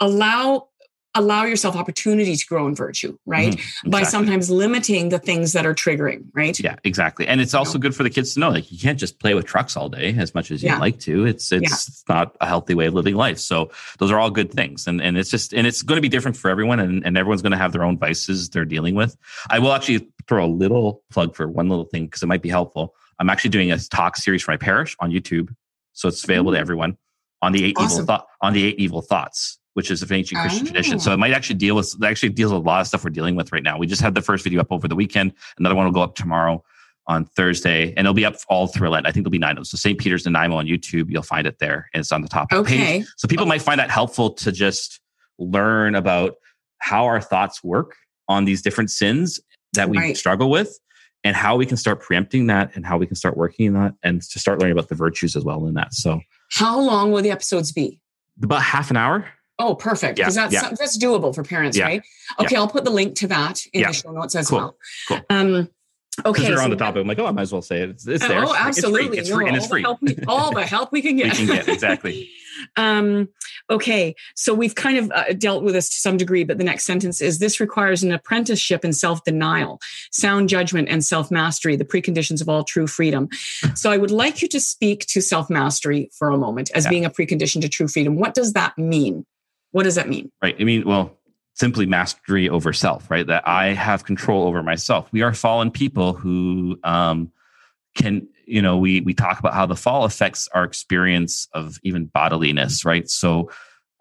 allow 0.00 0.68
allow 1.14 1.44
yourself 1.44 1.76
opportunity 1.76 2.34
to 2.36 2.46
grow 2.46 2.66
in 2.66 2.74
virtue, 2.74 3.16
right? 3.26 3.54
Mhm. 3.54 3.90
By 3.90 4.02
sometimes 4.02 4.50
limiting 4.50 5.10
the 5.10 5.18
things 5.18 5.52
that 5.52 5.64
are 5.64 5.74
triggering, 5.74 6.24
right? 6.34 6.58
Yeah, 6.58 6.76
exactly. 6.84 7.26
And 7.28 7.40
it's 7.40 7.54
also 7.54 7.78
good 7.78 7.94
for 7.94 8.02
the 8.02 8.10
kids 8.10 8.34
to 8.34 8.40
know 8.40 8.50
like 8.50 8.70
you 8.72 8.78
can't 8.78 8.98
just 8.98 9.20
play 9.20 9.34
with 9.34 9.44
trucks 9.46 9.76
all 9.76 9.88
day 9.88 10.14
as 10.18 10.34
much 10.34 10.50
as 10.50 10.62
you'd 10.62 10.70
Yeah. 10.70 10.78
like 10.78 10.98
to. 11.00 11.24
It's 11.24 11.52
it's, 11.52 11.88
it's 11.88 12.04
not 12.08 12.36
a 12.40 12.46
healthy 12.46 12.74
way 12.74 12.86
of 12.86 12.94
living 12.94 13.14
life. 13.14 13.38
So 13.38 13.70
those 13.98 14.10
are 14.10 14.18
all 14.18 14.30
good 14.30 14.52
things. 14.52 14.86
And 14.86 15.00
and 15.00 15.16
it's 15.16 15.30
just 15.30 15.52
and 15.54 15.66
it's 15.66 15.82
going 15.82 15.96
to 15.98 16.02
be 16.02 16.08
different 16.08 16.36
for 16.36 16.50
everyone 16.50 16.80
and, 16.80 17.04
and 17.06 17.16
everyone's 17.16 17.42
going 17.42 17.52
to 17.52 17.58
have 17.58 17.72
their 17.72 17.84
own 17.84 17.96
vices 17.98 18.48
they're 18.50 18.64
dealing 18.64 18.94
with. 18.94 19.16
I 19.50 19.58
will 19.60 19.72
actually 19.72 20.08
throw 20.26 20.44
a 20.44 20.48
little 20.48 21.02
plug 21.10 21.36
for 21.36 21.46
one 21.48 21.68
little 21.68 21.84
thing 21.84 22.06
because 22.06 22.22
it 22.22 22.26
might 22.26 22.42
be 22.42 22.48
helpful. 22.48 22.94
I'm 23.20 23.30
actually 23.30 23.50
doing 23.50 23.70
a 23.70 23.78
talk 23.78 24.16
series 24.16 24.42
for 24.42 24.50
my 24.50 24.56
parish 24.56 24.96
on 24.98 25.12
YouTube. 25.12 25.54
So 25.92 26.08
it's 26.08 26.24
available 26.24 26.52
to 26.52 26.58
everyone 26.58 26.96
on 27.40 27.52
the 27.52 27.62
eight 27.62 27.76
evil 27.78 27.84
Awesome. 27.84 28.06
thought 28.06 28.26
on 28.40 28.52
the 28.52 28.64
eight 28.64 28.78
evil 28.80 29.00
thoughts, 29.02 29.58
which 29.74 29.90
is 29.90 30.02
an 30.02 30.12
ancient 30.12 30.40
Christian 30.40 30.66
tradition. 30.66 30.98
So 30.98 31.10
Oh. 31.10 31.14
it 31.14 31.18
might 31.18 31.32
actually 31.32 31.56
deal 31.56 31.76
with 31.76 31.94
actually 32.02 32.30
deals 32.30 32.52
with 32.52 32.62
a 32.62 32.64
lot 32.64 32.80
of 32.80 32.86
stuff 32.86 33.04
we're 33.04 33.10
dealing 33.10 33.36
with 33.36 33.52
right 33.52 33.62
now. 33.62 33.76
We 33.78 33.86
just 33.86 34.00
had 34.02 34.14
the 34.14 34.22
first 34.22 34.42
video 34.44 34.60
up 34.60 34.68
over 34.72 34.88
the 34.88 34.96
weekend. 34.96 35.32
Another 35.58 35.74
one 35.74 35.84
will 35.84 35.92
go 35.92 36.02
up 36.02 36.14
tomorrow 36.14 36.64
on 37.06 37.24
Thursday, 37.26 37.88
and 37.90 37.98
it'll 38.00 38.14
be 38.14 38.24
up 38.24 38.36
all 38.48 38.66
through 38.66 38.88
Lent. 38.88 39.06
I 39.06 39.10
think 39.12 39.24
there'll 39.24 39.30
be 39.32 39.38
nine 39.38 39.50
of 39.52 39.56
them. 39.56 39.64
So 39.66 39.76
St. 39.76 39.98
Peter's 39.98 40.24
Nanaimo 40.24 40.56
on 40.56 40.66
YouTube, 40.66 41.10
you'll 41.10 41.22
find 41.22 41.46
it 41.46 41.58
there, 41.58 41.90
and 41.92 42.00
it's 42.00 42.10
on 42.12 42.22
the 42.22 42.28
top 42.28 42.50
of 42.50 42.64
the 42.64 42.70
page. 42.70 43.06
So 43.18 43.28
people 43.28 43.44
might 43.46 43.60
find 43.62 43.78
that 43.78 43.90
helpful 43.90 44.30
to 44.30 44.50
just 44.50 45.00
learn 45.38 45.94
about 45.96 46.36
how 46.78 47.04
our 47.04 47.20
thoughts 47.20 47.62
work 47.62 47.96
on 48.28 48.46
these 48.46 48.62
different 48.62 48.90
sins 48.90 49.38
that 49.74 49.90
we 49.90 49.98
Right. 49.98 50.16
struggle 50.16 50.48
with, 50.48 50.78
and 51.24 51.34
how 51.36 51.56
we 51.56 51.66
can 51.66 51.76
start 51.76 52.00
preempting 52.00 52.46
that, 52.46 52.70
and 52.74 52.86
how 52.86 52.96
we 52.96 53.06
can 53.06 53.16
start 53.16 53.36
working 53.36 53.66
in 53.66 53.72
that, 53.74 53.94
and 54.02 54.22
to 54.22 54.38
start 54.38 54.60
learning 54.60 54.72
about 54.72 54.88
the 54.88 54.94
virtues 54.94 55.34
as 55.36 55.44
well 55.44 55.66
in 55.66 55.74
that. 55.74 55.92
So 55.92 56.20
How 56.52 56.78
long 56.80 57.10
will 57.12 57.20
the 57.22 57.30
episodes 57.32 57.72
be? 57.72 58.00
about 58.42 58.62
half 58.62 58.90
an 58.90 58.96
hour. 58.96 59.26
Oh, 59.58 59.74
perfect. 59.74 60.18
Yeah, 60.18 60.24
Because 60.24 60.34
that's 60.34 60.52
yeah. 60.52 60.68
that's 60.70 60.98
doable 60.98 61.34
for 61.34 61.44
parents, 61.44 61.76
Yeah, 61.76 61.84
right? 61.86 62.02
Okay, 62.40 62.56
I'll 62.56 62.68
put 62.68 62.84
the 62.84 62.90
link 62.90 63.14
to 63.16 63.28
that 63.28 63.64
in 63.72 63.82
Yeah. 63.82 63.88
the 63.88 63.94
show 63.94 64.10
notes 64.12 64.34
as 64.34 64.48
Cool, 64.48 64.58
well. 64.58 64.76
cool. 65.08 65.20
Um, 65.30 65.68
okay. 66.26 66.48
You're 66.48 66.60
on 66.60 66.70
the 66.70 66.76
topic. 66.76 67.00
I'm 67.02 67.06
like, 67.06 67.18
oh, 67.20 67.26
I 67.26 67.30
might 67.30 67.42
as 67.42 67.52
well 67.52 67.62
say 67.62 67.82
it. 67.82 67.90
It's, 67.90 68.06
it's 68.06 68.26
there. 68.26 68.38
Oh, 68.40 68.42
It's 68.42 68.52
free. 68.52 68.58
absolutely. 68.68 69.18
It's 69.18 69.28
No, 69.30 69.36
free, 69.36 69.46
and 69.46 69.52
all 69.52 69.56
it's 69.58 69.66
the 69.66 69.70
free. 69.70 69.82
help 69.82 69.98
we- 70.02 70.16
all 70.26 70.52
the 70.52 70.66
help 70.66 70.90
we 70.92 71.02
can 71.02 71.16
get. 71.18 71.38
We 71.38 71.46
can 71.46 71.56
get 71.56 71.68
exactly. 71.68 72.30
Um, 72.76 73.28
okay, 73.68 74.14
so 74.36 74.54
we've 74.54 74.76
kind 74.76 74.96
of 74.96 75.10
uh, 75.10 75.32
dealt 75.32 75.64
with 75.64 75.74
this 75.74 75.88
to 75.88 75.96
some 75.96 76.16
degree, 76.16 76.44
but 76.44 76.56
the 76.56 76.62
next 76.62 76.84
sentence 76.84 77.20
is 77.20 77.40
this 77.40 77.58
requires 77.58 78.04
an 78.04 78.12
apprenticeship 78.12 78.84
in 78.84 78.92
self 78.92 79.24
denial, 79.24 79.80
sound 80.12 80.48
judgment, 80.48 80.88
and 80.88 81.04
self 81.04 81.32
mastery, 81.32 81.74
the 81.74 81.84
preconditions 81.84 82.40
of 82.40 82.48
all 82.48 82.62
true 82.62 82.86
freedom. 82.86 83.28
So 83.74 83.90
I 83.90 83.96
would 83.96 84.12
like 84.12 84.40
you 84.40 84.46
to 84.48 84.60
speak 84.60 85.04
to 85.08 85.20
self 85.20 85.50
mastery 85.50 86.10
for 86.16 86.28
a 86.30 86.38
moment 86.38 86.70
as 86.76 86.84
Yeah. 86.84 86.90
being 86.90 87.04
a 87.04 87.10
precondition 87.10 87.60
to 87.62 87.68
true 87.68 87.88
freedom. 87.88 88.14
What 88.16 88.34
does 88.34 88.52
that 88.52 88.78
mean? 88.78 89.26
What 89.74 89.82
does 89.82 89.96
that 89.96 90.08
mean? 90.08 90.30
Right. 90.40 90.54
I 90.60 90.62
mean, 90.62 90.84
well, 90.86 91.18
simply 91.54 91.84
mastery 91.84 92.48
over 92.48 92.72
self, 92.72 93.10
right? 93.10 93.26
That 93.26 93.46
I 93.46 93.72
have 93.72 94.04
control 94.04 94.46
over 94.46 94.62
myself. 94.62 95.08
We 95.12 95.22
are 95.22 95.34
fallen 95.34 95.72
people 95.72 96.12
who 96.12 96.78
um, 96.84 97.32
can, 97.96 98.28
you 98.46 98.62
know, 98.62 98.78
we 98.78 99.00
we 99.00 99.14
talk 99.14 99.40
about 99.40 99.52
how 99.52 99.66
the 99.66 99.74
fall 99.74 100.04
affects 100.04 100.46
our 100.54 100.62
experience 100.62 101.48
of 101.54 101.78
even 101.82 102.06
bodiliness, 102.06 102.84
right? 102.84 103.10
So 103.10 103.50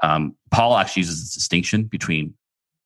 um, 0.04 0.36
Paul 0.52 0.78
actually 0.78 1.02
uses 1.02 1.22
this 1.22 1.34
distinction 1.34 1.86
between 1.86 2.36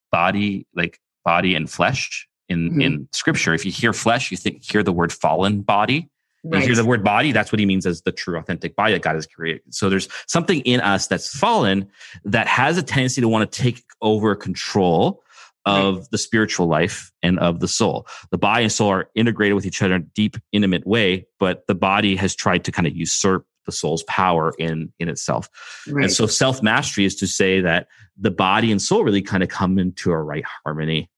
body, 0.09 0.65
like 0.73 0.97
body 1.25 1.55
and 1.55 1.69
flesh 1.69 2.25
in 2.47 2.71
Mhm. 2.71 2.83
in 2.83 3.09
Scripture. 3.11 3.53
If 3.53 3.65
you 3.65 3.71
hear 3.73 3.91
flesh, 3.91 4.31
you 4.31 4.38
think 4.38 4.63
hear 4.63 4.81
the 4.81 4.93
word 4.93 5.11
fallen 5.11 5.59
body. 5.61 6.09
You 6.51 6.59
hear 6.59 6.75
the 6.75 6.85
word 6.85 7.03
body, 7.03 7.31
that's 7.31 7.51
what 7.51 7.59
he 7.59 7.65
means 7.65 7.85
as 7.85 8.01
the 8.01 8.11
true, 8.11 8.37
authentic 8.37 8.75
body 8.75 8.93
that 8.93 9.01
God 9.01 9.15
has 9.15 9.25
created. 9.25 9.61
So 9.73 9.89
there's 9.89 10.07
something 10.27 10.61
in 10.61 10.81
us 10.81 11.07
that's 11.07 11.35
fallen 11.35 11.89
that 12.25 12.47
has 12.47 12.77
a 12.77 12.83
tendency 12.83 13.21
to 13.21 13.27
want 13.27 13.51
to 13.51 13.61
take 13.61 13.83
over 14.01 14.35
control 14.35 15.23
of 15.65 16.09
the 16.11 16.17
spiritual 16.17 16.67
life 16.67 17.11
and 17.21 17.37
of 17.39 17.59
the 17.59 17.67
soul. 17.67 18.07
The 18.31 18.37
body 18.37 18.63
and 18.63 18.71
soul 18.71 18.89
are 18.89 19.09
integrated 19.15 19.53
with 19.53 19.65
each 19.65 19.81
other 19.81 19.95
in 19.95 20.01
a 20.01 20.05
deep, 20.05 20.37
intimate 20.53 20.87
way, 20.87 21.27
but 21.39 21.67
the 21.67 21.75
body 21.75 22.15
has 22.15 22.33
tried 22.33 22.63
to 22.65 22.71
kind 22.71 22.87
of 22.87 22.95
usurp 22.95 23.45
the 23.65 23.71
soul's 23.73 24.03
power 24.03 24.53
in 24.57 24.93
in 24.97 25.09
itself. 25.09 25.49
Right. 25.87 26.05
And 26.05 26.13
so 26.13 26.25
self 26.25 26.63
mastery 26.63 27.03
is 27.03 27.15
to 27.17 27.27
say 27.27 27.59
that 27.61 27.87
the 28.17 28.31
body 28.31 28.71
and 28.71 28.81
soul 28.81 29.03
really 29.03 29.21
kind 29.21 29.43
of 29.43 29.49
come 29.49 29.77
into 29.77 30.11
a 30.11 30.17
right 30.17 30.45
harmony. 30.63 31.09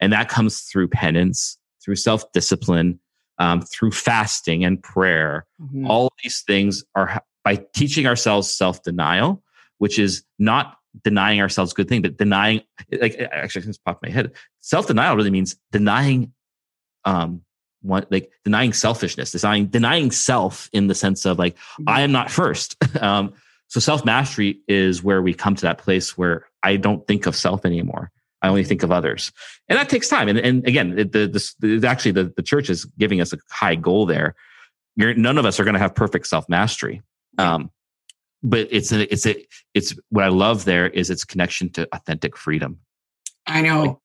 And 0.00 0.12
that 0.12 0.28
comes 0.28 0.60
through 0.62 0.88
penance, 0.88 1.58
through 1.84 1.96
self 1.96 2.32
discipline, 2.32 2.98
um, 3.38 3.62
through 3.62 3.92
fasting 3.92 4.64
and 4.64 4.82
prayer. 4.82 5.46
Mhm. 5.60 5.88
All 5.88 6.12
these 6.22 6.42
things 6.46 6.84
are 6.94 7.22
by 7.44 7.56
teaching 7.74 8.06
ourselves 8.06 8.52
self 8.52 8.82
denial, 8.82 9.42
which 9.78 9.98
is 9.98 10.24
not 10.38 10.76
denying 11.04 11.40
ourselves 11.40 11.72
good 11.72 11.88
thing, 11.88 12.02
but 12.02 12.16
denying, 12.16 12.62
like, 13.00 13.18
actually, 13.18 13.64
this 13.64 13.78
popped 13.78 14.02
my 14.02 14.10
head. 14.10 14.32
Self 14.60 14.86
denial 14.86 15.16
really 15.16 15.30
means 15.30 15.56
denying, 15.72 16.32
um, 17.04 17.42
what 17.82 18.10
like 18.10 18.30
denying 18.44 18.72
selfishness, 18.72 19.30
denying 19.30 19.66
denying 19.66 20.10
self 20.10 20.68
in 20.72 20.88
the 20.88 20.94
sense 20.94 21.24
of 21.24 21.38
like 21.38 21.56
I 21.86 22.02
am 22.02 22.10
not 22.10 22.30
first. 22.30 22.76
um, 23.00 23.34
so 23.68 23.80
self 23.80 24.04
mastery 24.04 24.60
is 24.66 25.02
where 25.02 25.22
we 25.22 25.32
come 25.32 25.54
to 25.54 25.62
that 25.62 25.78
place 25.78 26.18
where 26.18 26.46
I 26.62 26.76
don't 26.76 27.06
think 27.06 27.26
of 27.26 27.36
self 27.36 27.64
anymore. 27.64 28.10
I 28.42 28.48
only 28.48 28.64
think 28.64 28.82
of 28.82 28.92
others, 28.92 29.32
and 29.68 29.78
that 29.78 29.88
takes 29.88 30.08
time. 30.08 30.28
And, 30.28 30.38
and 30.38 30.66
again, 30.66 30.98
it- 30.98 31.12
the, 31.12 31.26
the, 31.60 31.78
the 31.78 31.88
actually 31.88 32.12
the, 32.12 32.32
the 32.36 32.42
church 32.42 32.70
is 32.70 32.84
giving 32.98 33.20
us 33.20 33.32
a 33.32 33.38
high 33.50 33.74
goal 33.74 34.06
there. 34.06 34.34
You're, 34.96 35.14
none 35.14 35.38
of 35.38 35.44
us 35.46 35.58
are 35.60 35.64
going 35.64 35.74
to 35.74 35.80
have 35.80 35.94
perfect 35.94 36.26
self 36.26 36.48
mastery. 36.48 37.02
Um, 37.38 37.70
but 38.42 38.68
it's 38.70 38.92
a 38.92 39.12
it's 39.12 39.26
a 39.26 39.34
it's 39.74 39.94
what 40.10 40.24
I 40.24 40.28
love 40.28 40.64
there 40.64 40.88
is 40.88 41.10
its 41.10 41.24
connection 41.24 41.70
to 41.70 41.88
authentic 41.92 42.36
freedom. 42.36 42.78
I 43.46 43.62
know. 43.62 44.00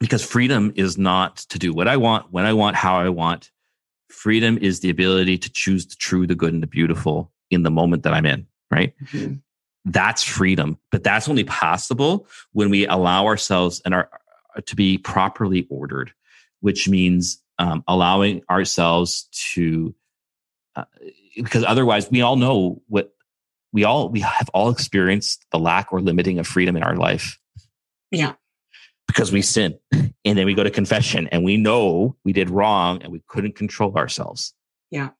Because 0.00 0.24
freedom 0.24 0.72
is 0.74 0.98
not 0.98 1.36
to 1.36 1.58
do 1.58 1.72
what 1.72 1.88
I 1.88 1.96
want, 1.96 2.32
when 2.32 2.44
I 2.44 2.52
want, 2.52 2.76
how 2.76 2.96
I 2.96 3.08
want. 3.08 3.50
Freedom 4.10 4.58
is 4.58 4.80
the 4.80 4.90
ability 4.90 5.38
to 5.38 5.50
choose 5.50 5.86
the 5.86 5.94
true, 5.96 6.26
the 6.26 6.34
good, 6.34 6.52
and 6.52 6.62
the 6.62 6.66
beautiful 6.66 7.32
in 7.50 7.62
the 7.62 7.70
moment 7.70 8.02
that 8.02 8.12
I'm 8.12 8.26
in, 8.26 8.46
right? 8.70 8.92
Mm-hmm. 9.04 9.34
That's 9.84 10.22
freedom. 10.22 10.78
But 10.90 11.04
that's 11.04 11.28
only 11.28 11.44
possible 11.44 12.26
when 12.52 12.70
we 12.70 12.86
allow 12.86 13.26
ourselves 13.26 13.82
and 13.84 13.94
our 13.94 14.08
to 14.66 14.76
be 14.76 14.98
properly 14.98 15.66
ordered, 15.68 16.12
which 16.60 16.88
means 16.88 17.42
um, 17.58 17.82
allowing 17.88 18.42
ourselves 18.50 19.28
to 19.52 19.94
uh, 20.76 20.84
because 21.36 21.64
otherwise 21.64 22.10
we 22.10 22.20
all 22.20 22.36
know 22.36 22.80
what 22.88 23.12
we 23.72 23.84
all 23.84 24.08
we 24.08 24.20
have 24.20 24.48
all 24.54 24.70
experienced 24.70 25.44
the 25.50 25.58
lack 25.58 25.92
or 25.92 26.00
limiting 26.00 26.38
of 26.38 26.46
freedom 26.46 26.76
in 26.76 26.82
our 26.82 26.96
life. 26.96 27.38
Yeah. 28.10 28.34
Because 29.06 29.30
we 29.30 29.42
sin 29.42 29.78
and 29.92 30.38
then 30.38 30.46
we 30.46 30.54
go 30.54 30.64
to 30.64 30.70
confession 30.70 31.28
and 31.28 31.44
we 31.44 31.56
know 31.56 32.16
we 32.24 32.32
did 32.32 32.48
wrong 32.48 33.02
and 33.02 33.12
we 33.12 33.22
couldn't 33.28 33.54
control 33.54 33.96
ourselves. 33.96 34.54
Yeah. 34.90 35.10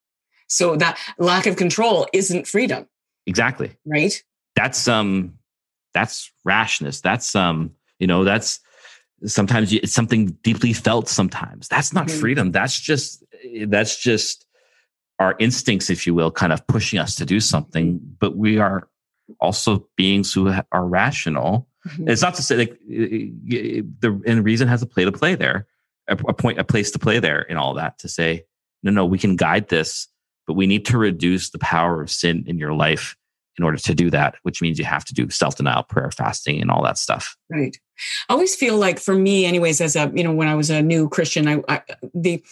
So 0.49 0.77
that 0.77 0.99
lack 1.19 1.47
of 1.47 1.57
control 1.57 2.07
isn't 2.12 2.47
freedom. 2.47 2.89
Exactly. 3.27 3.77
Right 3.85 4.23
that's 4.57 4.88
um 4.88 5.34
that's 5.92 6.30
rashness. 6.44 7.00
That's 7.00 7.34
um 7.34 7.72
you 7.98 8.07
know 8.07 8.24
that's 8.24 8.61
sometimes 9.24 9.72
it's 9.72 9.92
something 9.92 10.36
deeply 10.42 10.72
felt 10.72 11.09
sometimes. 11.09 11.68
That's 11.68 11.92
not 11.92 12.09
mm-hmm. 12.09 12.20
freedom. 12.20 12.52
That's 12.52 12.78
just 12.78 13.24
that's 13.66 14.00
just 14.00 14.46
our 15.18 15.36
instincts 15.38 15.90
if 15.90 16.07
you 16.07 16.14
will 16.14 16.30
kind 16.30 16.52
of 16.52 16.66
pushing 16.66 16.98
us 16.98 17.14
to 17.16 17.24
do 17.24 17.40
something. 17.40 18.00
But 18.18 18.36
we 18.36 18.59
are 18.59 18.88
also 19.40 19.88
beings 19.96 20.32
who 20.32 20.52
are 20.72 20.86
rational. 20.86 21.68
Mm-hmm. 21.86 22.09
it's 22.09 22.22
not 22.22 22.34
to 22.36 22.42
say 22.42 22.57
like 22.57 22.78
the 22.88 24.22
and 24.26 24.42
reason 24.42 24.68
has 24.68 24.80
a 24.80 24.86
play 24.86 25.05
to 25.05 25.12
play 25.12 25.34
there 25.34 25.66
a, 26.09 26.16
a 26.28 26.32
point 26.32 26.59
a 26.59 26.64
place 26.64 26.90
to 26.92 26.98
play 26.98 27.18
there 27.18 27.42
in 27.42 27.59
all 27.59 27.74
that 27.74 27.98
to 27.98 28.09
say 28.09 28.46
no 28.82 28.90
no 28.90 29.05
we 29.05 29.18
can 29.18 29.36
guide 29.36 29.68
this 29.68 30.09
but 30.46 30.55
we 30.55 30.66
need 30.66 30.86
to 30.86 30.96
reduce 30.96 31.50
the 31.50 31.59
power 31.59 32.00
of 32.00 32.11
sin 32.11 32.42
in 32.46 32.59
your 32.59 32.72
life 32.72 33.18
in 33.59 33.64
order 33.64 33.78
to 33.78 33.94
do 33.94 34.11
that, 34.11 34.36
which 34.42 34.61
means 34.61 34.78
you 34.78 34.84
have 34.84 35.05
to 35.05 35.14
do 35.14 35.30
self 35.30 35.57
denial, 35.57 35.82
prayer, 35.82 36.11
fasting, 36.11 36.61
and 36.61 36.70
all 36.70 36.82
that 36.82 36.98
stuff. 36.98 37.36
Right. 37.50 37.76
I 38.28 38.32
always 38.32 38.57
feel 38.57 38.76
like 38.76 38.98
for 38.98 39.14
me, 39.14 39.44
anyways, 39.44 39.80
as 39.80 39.94
a 39.94 40.11
you 40.14 40.24
know, 40.24 40.32
when 40.32 40.48
I 40.48 40.55
was 40.55 40.70
a 40.70 40.82
new 40.82 41.09
Christian, 41.09 41.46
I, 41.46 41.62
I 41.68 41.82
the 42.12 42.42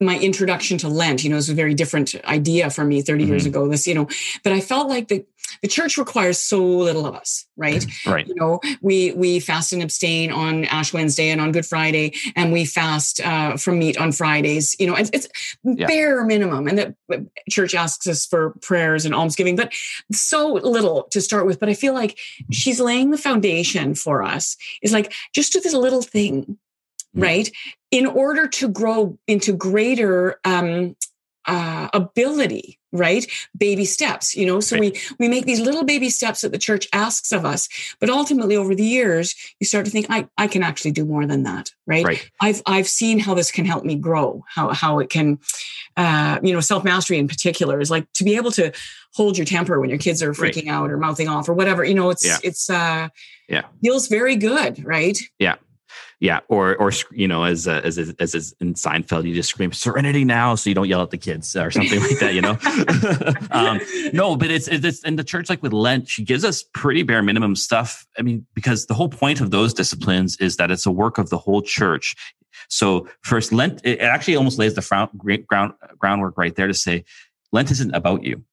my 0.00 0.18
introduction 0.18 0.78
to 0.78 0.88
Lent, 0.88 1.22
you 1.22 1.30
know, 1.30 1.36
was 1.36 1.48
a 1.48 1.54
very 1.54 1.74
different 1.74 2.14
idea 2.24 2.70
for 2.70 2.84
me 2.84 3.02
30 3.02 3.22
mm-hmm. 3.22 3.30
years 3.30 3.46
ago. 3.46 3.68
This, 3.68 3.86
you 3.86 3.94
know, 3.94 4.08
but 4.42 4.52
I 4.52 4.60
felt 4.60 4.88
like 4.88 5.08
the 5.08 5.24
the 5.60 5.68
church 5.68 5.98
requires 5.98 6.38
so 6.38 6.64
little 6.64 7.06
of 7.06 7.14
us, 7.14 7.46
right? 7.56 7.84
Right. 8.06 8.26
You 8.26 8.34
know, 8.34 8.60
we 8.80 9.12
we 9.12 9.38
fast 9.38 9.72
and 9.72 9.82
abstain 9.82 10.32
on 10.32 10.64
Ash 10.66 10.92
Wednesday 10.92 11.30
and 11.30 11.40
on 11.40 11.52
Good 11.52 11.64
Friday, 11.64 12.14
and 12.34 12.52
we 12.52 12.64
fast 12.64 13.20
uh, 13.20 13.56
from 13.56 13.78
meat 13.78 13.96
on 13.96 14.12
Fridays. 14.12 14.74
You 14.78 14.88
know, 14.88 14.94
it's, 14.94 15.10
it's 15.12 15.28
yeah. 15.62 15.86
bare 15.86 16.24
minimum, 16.24 16.66
and 16.66 16.78
the 16.78 17.26
church 17.48 17.74
asks 17.74 18.06
us 18.06 18.26
for 18.26 18.50
prayers 18.60 19.04
and 19.04 19.14
almsgiving, 19.14 19.56
but 19.56 19.72
so 20.10 20.54
little 20.54 21.04
to 21.10 21.20
start 21.20 21.46
with. 21.46 21.60
But 21.60 21.68
I 21.68 21.74
feel 21.74 21.94
like 21.94 22.18
she's 22.50 22.80
laying 22.80 23.10
the 23.10 23.18
foundation 23.18 23.94
for 23.94 24.22
us. 24.22 24.56
Is 24.82 24.92
like 24.92 25.12
just 25.34 25.52
do 25.52 25.60
this 25.60 25.74
little 25.74 26.02
thing, 26.02 26.44
mm-hmm. 26.44 27.22
right? 27.22 27.50
In 27.90 28.06
order 28.06 28.48
to 28.48 28.68
grow 28.68 29.18
into 29.26 29.52
greater 29.52 30.40
um, 30.44 30.96
uh, 31.46 31.88
ability 31.92 32.78
right 32.92 33.26
baby 33.56 33.86
steps 33.86 34.34
you 34.34 34.44
know 34.44 34.60
so 34.60 34.76
right. 34.76 34.92
we 34.92 35.00
we 35.18 35.28
make 35.28 35.46
these 35.46 35.60
little 35.60 35.82
baby 35.82 36.10
steps 36.10 36.42
that 36.42 36.52
the 36.52 36.58
church 36.58 36.86
asks 36.92 37.32
of 37.32 37.44
us 37.44 37.68
but 37.98 38.10
ultimately 38.10 38.54
over 38.54 38.74
the 38.74 38.84
years 38.84 39.34
you 39.58 39.66
start 39.66 39.86
to 39.86 39.90
think 39.90 40.06
i 40.10 40.28
i 40.36 40.46
can 40.46 40.62
actually 40.62 40.90
do 40.90 41.04
more 41.04 41.26
than 41.26 41.42
that 41.42 41.70
right, 41.86 42.04
right. 42.04 42.30
i've 42.42 42.60
i've 42.66 42.86
seen 42.86 43.18
how 43.18 43.32
this 43.32 43.50
can 43.50 43.64
help 43.64 43.82
me 43.82 43.94
grow 43.94 44.44
how 44.46 44.72
how 44.74 44.98
it 44.98 45.08
can 45.08 45.38
uh 45.96 46.38
you 46.42 46.52
know 46.52 46.60
self 46.60 46.84
mastery 46.84 47.18
in 47.18 47.26
particular 47.26 47.80
is 47.80 47.90
like 47.90 48.06
to 48.12 48.24
be 48.24 48.36
able 48.36 48.50
to 48.50 48.70
hold 49.14 49.38
your 49.38 49.46
temper 49.46 49.80
when 49.80 49.88
your 49.88 49.98
kids 49.98 50.22
are 50.22 50.32
freaking 50.32 50.66
right. 50.66 50.74
out 50.74 50.90
or 50.90 50.98
mouthing 50.98 51.28
off 51.28 51.48
or 51.48 51.54
whatever 51.54 51.84
you 51.84 51.94
know 51.94 52.10
it's 52.10 52.26
yeah. 52.26 52.38
it's 52.44 52.68
uh 52.68 53.08
yeah 53.48 53.62
feels 53.82 54.06
very 54.06 54.36
good 54.36 54.84
right 54.84 55.18
yeah 55.38 55.56
yeah, 56.20 56.40
or 56.48 56.76
or 56.76 56.92
you 57.10 57.26
know, 57.26 57.44
as 57.44 57.66
uh, 57.66 57.80
as 57.84 57.98
as, 57.98 58.14
as 58.20 58.54
in 58.60 58.74
Seinfeld, 58.74 59.24
you 59.24 59.34
just 59.34 59.48
scream 59.48 59.72
"Serenity 59.72 60.24
now," 60.24 60.54
so 60.54 60.70
you 60.70 60.74
don't 60.74 60.88
yell 60.88 61.02
at 61.02 61.10
the 61.10 61.18
kids 61.18 61.56
or 61.56 61.70
something 61.70 62.00
like 62.00 62.18
that. 62.20 62.34
You 62.34 62.42
know, 62.42 62.58
um, 63.50 63.80
no, 64.12 64.36
but 64.36 64.50
it's 64.50 64.68
it's 64.68 65.02
in 65.04 65.16
the 65.16 65.24
church 65.24 65.48
like 65.48 65.62
with 65.62 65.72
Lent, 65.72 66.08
she 66.08 66.22
gives 66.24 66.44
us 66.44 66.62
pretty 66.74 67.02
bare 67.02 67.22
minimum 67.22 67.56
stuff. 67.56 68.06
I 68.18 68.22
mean, 68.22 68.46
because 68.54 68.86
the 68.86 68.94
whole 68.94 69.08
point 69.08 69.40
of 69.40 69.50
those 69.50 69.74
disciplines 69.74 70.36
is 70.36 70.56
that 70.56 70.70
it's 70.70 70.86
a 70.86 70.90
work 70.92 71.18
of 71.18 71.30
the 71.30 71.38
whole 71.38 71.62
church. 71.62 72.14
So 72.68 73.08
first, 73.22 73.52
Lent 73.52 73.80
it 73.84 74.00
actually 74.00 74.36
almost 74.36 74.58
lays 74.58 74.74
the 74.74 75.08
ground 75.18 75.46
ground 75.48 75.72
groundwork 75.98 76.38
right 76.38 76.54
there 76.54 76.68
to 76.68 76.74
say 76.74 77.04
Lent 77.52 77.70
isn't 77.70 77.94
about 77.94 78.22
you. 78.22 78.44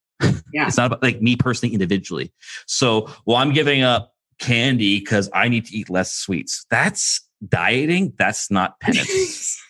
Yeah. 0.51 0.67
it's 0.67 0.77
not 0.77 0.87
about 0.87 1.03
like 1.03 1.21
me 1.21 1.35
personally 1.35 1.73
individually. 1.73 2.33
So, 2.65 3.09
well, 3.25 3.37
I'm 3.37 3.53
giving 3.53 3.83
up 3.83 4.13
candy 4.39 4.99
because 4.99 5.29
I 5.33 5.47
need 5.49 5.65
to 5.65 5.75
eat 5.75 5.89
less 5.89 6.11
sweets. 6.11 6.65
That's 6.69 7.21
dieting, 7.47 8.13
that's 8.17 8.51
not 8.51 8.79
penance. 8.79 9.61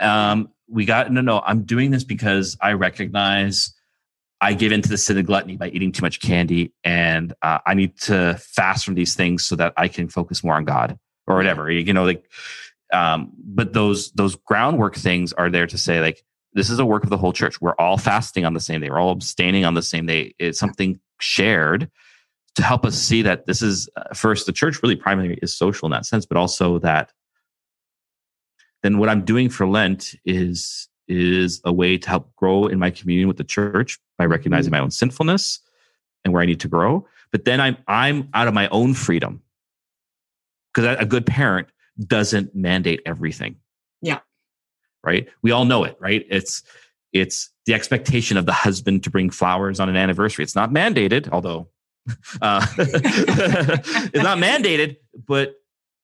um, 0.00 0.48
we 0.68 0.84
got 0.84 1.12
no, 1.12 1.20
no. 1.20 1.40
I'm 1.40 1.64
doing 1.64 1.90
this 1.90 2.04
because 2.04 2.56
I 2.60 2.72
recognize 2.72 3.74
I 4.40 4.54
give 4.54 4.72
into 4.72 4.88
the 4.88 4.98
sin 4.98 5.18
of 5.18 5.26
gluttony 5.26 5.56
by 5.56 5.68
eating 5.68 5.92
too 5.92 6.02
much 6.02 6.20
candy, 6.20 6.72
and 6.82 7.32
uh, 7.42 7.58
I 7.66 7.74
need 7.74 7.98
to 8.02 8.36
fast 8.40 8.84
from 8.84 8.94
these 8.94 9.14
things 9.14 9.44
so 9.44 9.56
that 9.56 9.74
I 9.76 9.88
can 9.88 10.08
focus 10.08 10.42
more 10.42 10.54
on 10.54 10.64
God 10.64 10.98
or 11.26 11.36
whatever. 11.36 11.70
You 11.70 11.92
know, 11.92 12.04
like, 12.04 12.24
um, 12.92 13.32
but 13.36 13.72
those 13.72 14.12
those 14.12 14.36
groundwork 14.36 14.96
things 14.96 15.32
are 15.34 15.50
there 15.50 15.66
to 15.66 15.78
say 15.78 16.00
like 16.00 16.24
this 16.54 16.70
is 16.70 16.78
a 16.78 16.86
work 16.86 17.04
of 17.04 17.10
the 17.10 17.18
whole 17.18 17.32
church. 17.32 17.60
We're 17.60 17.76
all 17.78 17.98
fasting 17.98 18.44
on 18.44 18.54
the 18.54 18.60
same 18.60 18.80
day. 18.80 18.90
We're 18.90 19.00
all 19.00 19.12
abstaining 19.12 19.64
on 19.64 19.74
the 19.74 19.82
same 19.82 20.06
day. 20.06 20.34
It's 20.38 20.58
something 20.58 21.00
shared 21.20 21.90
to 22.54 22.62
help 22.62 22.84
us 22.84 22.96
see 22.96 23.22
that 23.22 23.46
this 23.46 23.62
is 23.62 23.88
uh, 23.96 24.14
first 24.14 24.46
the 24.46 24.52
church 24.52 24.82
really 24.82 24.96
primarily 24.96 25.38
is 25.42 25.56
social 25.56 25.86
in 25.86 25.92
that 25.92 26.06
sense 26.06 26.26
but 26.26 26.36
also 26.36 26.78
that 26.78 27.12
then 28.82 28.98
what 28.98 29.08
i'm 29.08 29.24
doing 29.24 29.48
for 29.48 29.66
lent 29.66 30.14
is 30.24 30.88
is 31.08 31.60
a 31.64 31.72
way 31.72 31.98
to 31.98 32.08
help 32.08 32.34
grow 32.36 32.66
in 32.66 32.78
my 32.78 32.90
communion 32.90 33.28
with 33.28 33.36
the 33.36 33.44
church 33.44 33.98
by 34.18 34.24
recognizing 34.24 34.70
mm-hmm. 34.70 34.80
my 34.80 34.84
own 34.84 34.90
sinfulness 34.90 35.60
and 36.24 36.32
where 36.32 36.42
i 36.42 36.46
need 36.46 36.60
to 36.60 36.68
grow. 36.68 37.06
But 37.30 37.44
then 37.44 37.60
i'm 37.60 37.76
i'm 37.88 38.28
out 38.34 38.48
of 38.48 38.54
my 38.54 38.68
own 38.68 38.94
freedom. 38.94 39.42
Because 40.74 40.96
a 40.98 41.04
good 41.04 41.26
parent 41.26 41.68
doesn't 42.06 42.54
mandate 42.54 43.02
everything. 43.04 43.56
Yeah. 44.00 44.20
Right? 45.04 45.28
We 45.42 45.50
all 45.50 45.64
know 45.64 45.84
it 45.84 45.96
right? 46.00 46.24
It's 46.28 46.62
it's 47.12 47.50
the 47.66 47.74
expectation 47.74 48.36
of 48.38 48.46
the 48.46 48.52
husband 48.52 49.04
to 49.04 49.10
bring 49.10 49.28
flowers 49.28 49.80
on 49.80 49.88
an 49.88 49.96
anniversary. 49.96 50.44
It's 50.44 50.56
not 50.56 50.70
mandated 50.70 51.28
although 51.32 51.68
uh, 52.42 52.66
it's 52.78 54.22
not 54.22 54.38
mandated, 54.38 54.96
but 55.26 55.54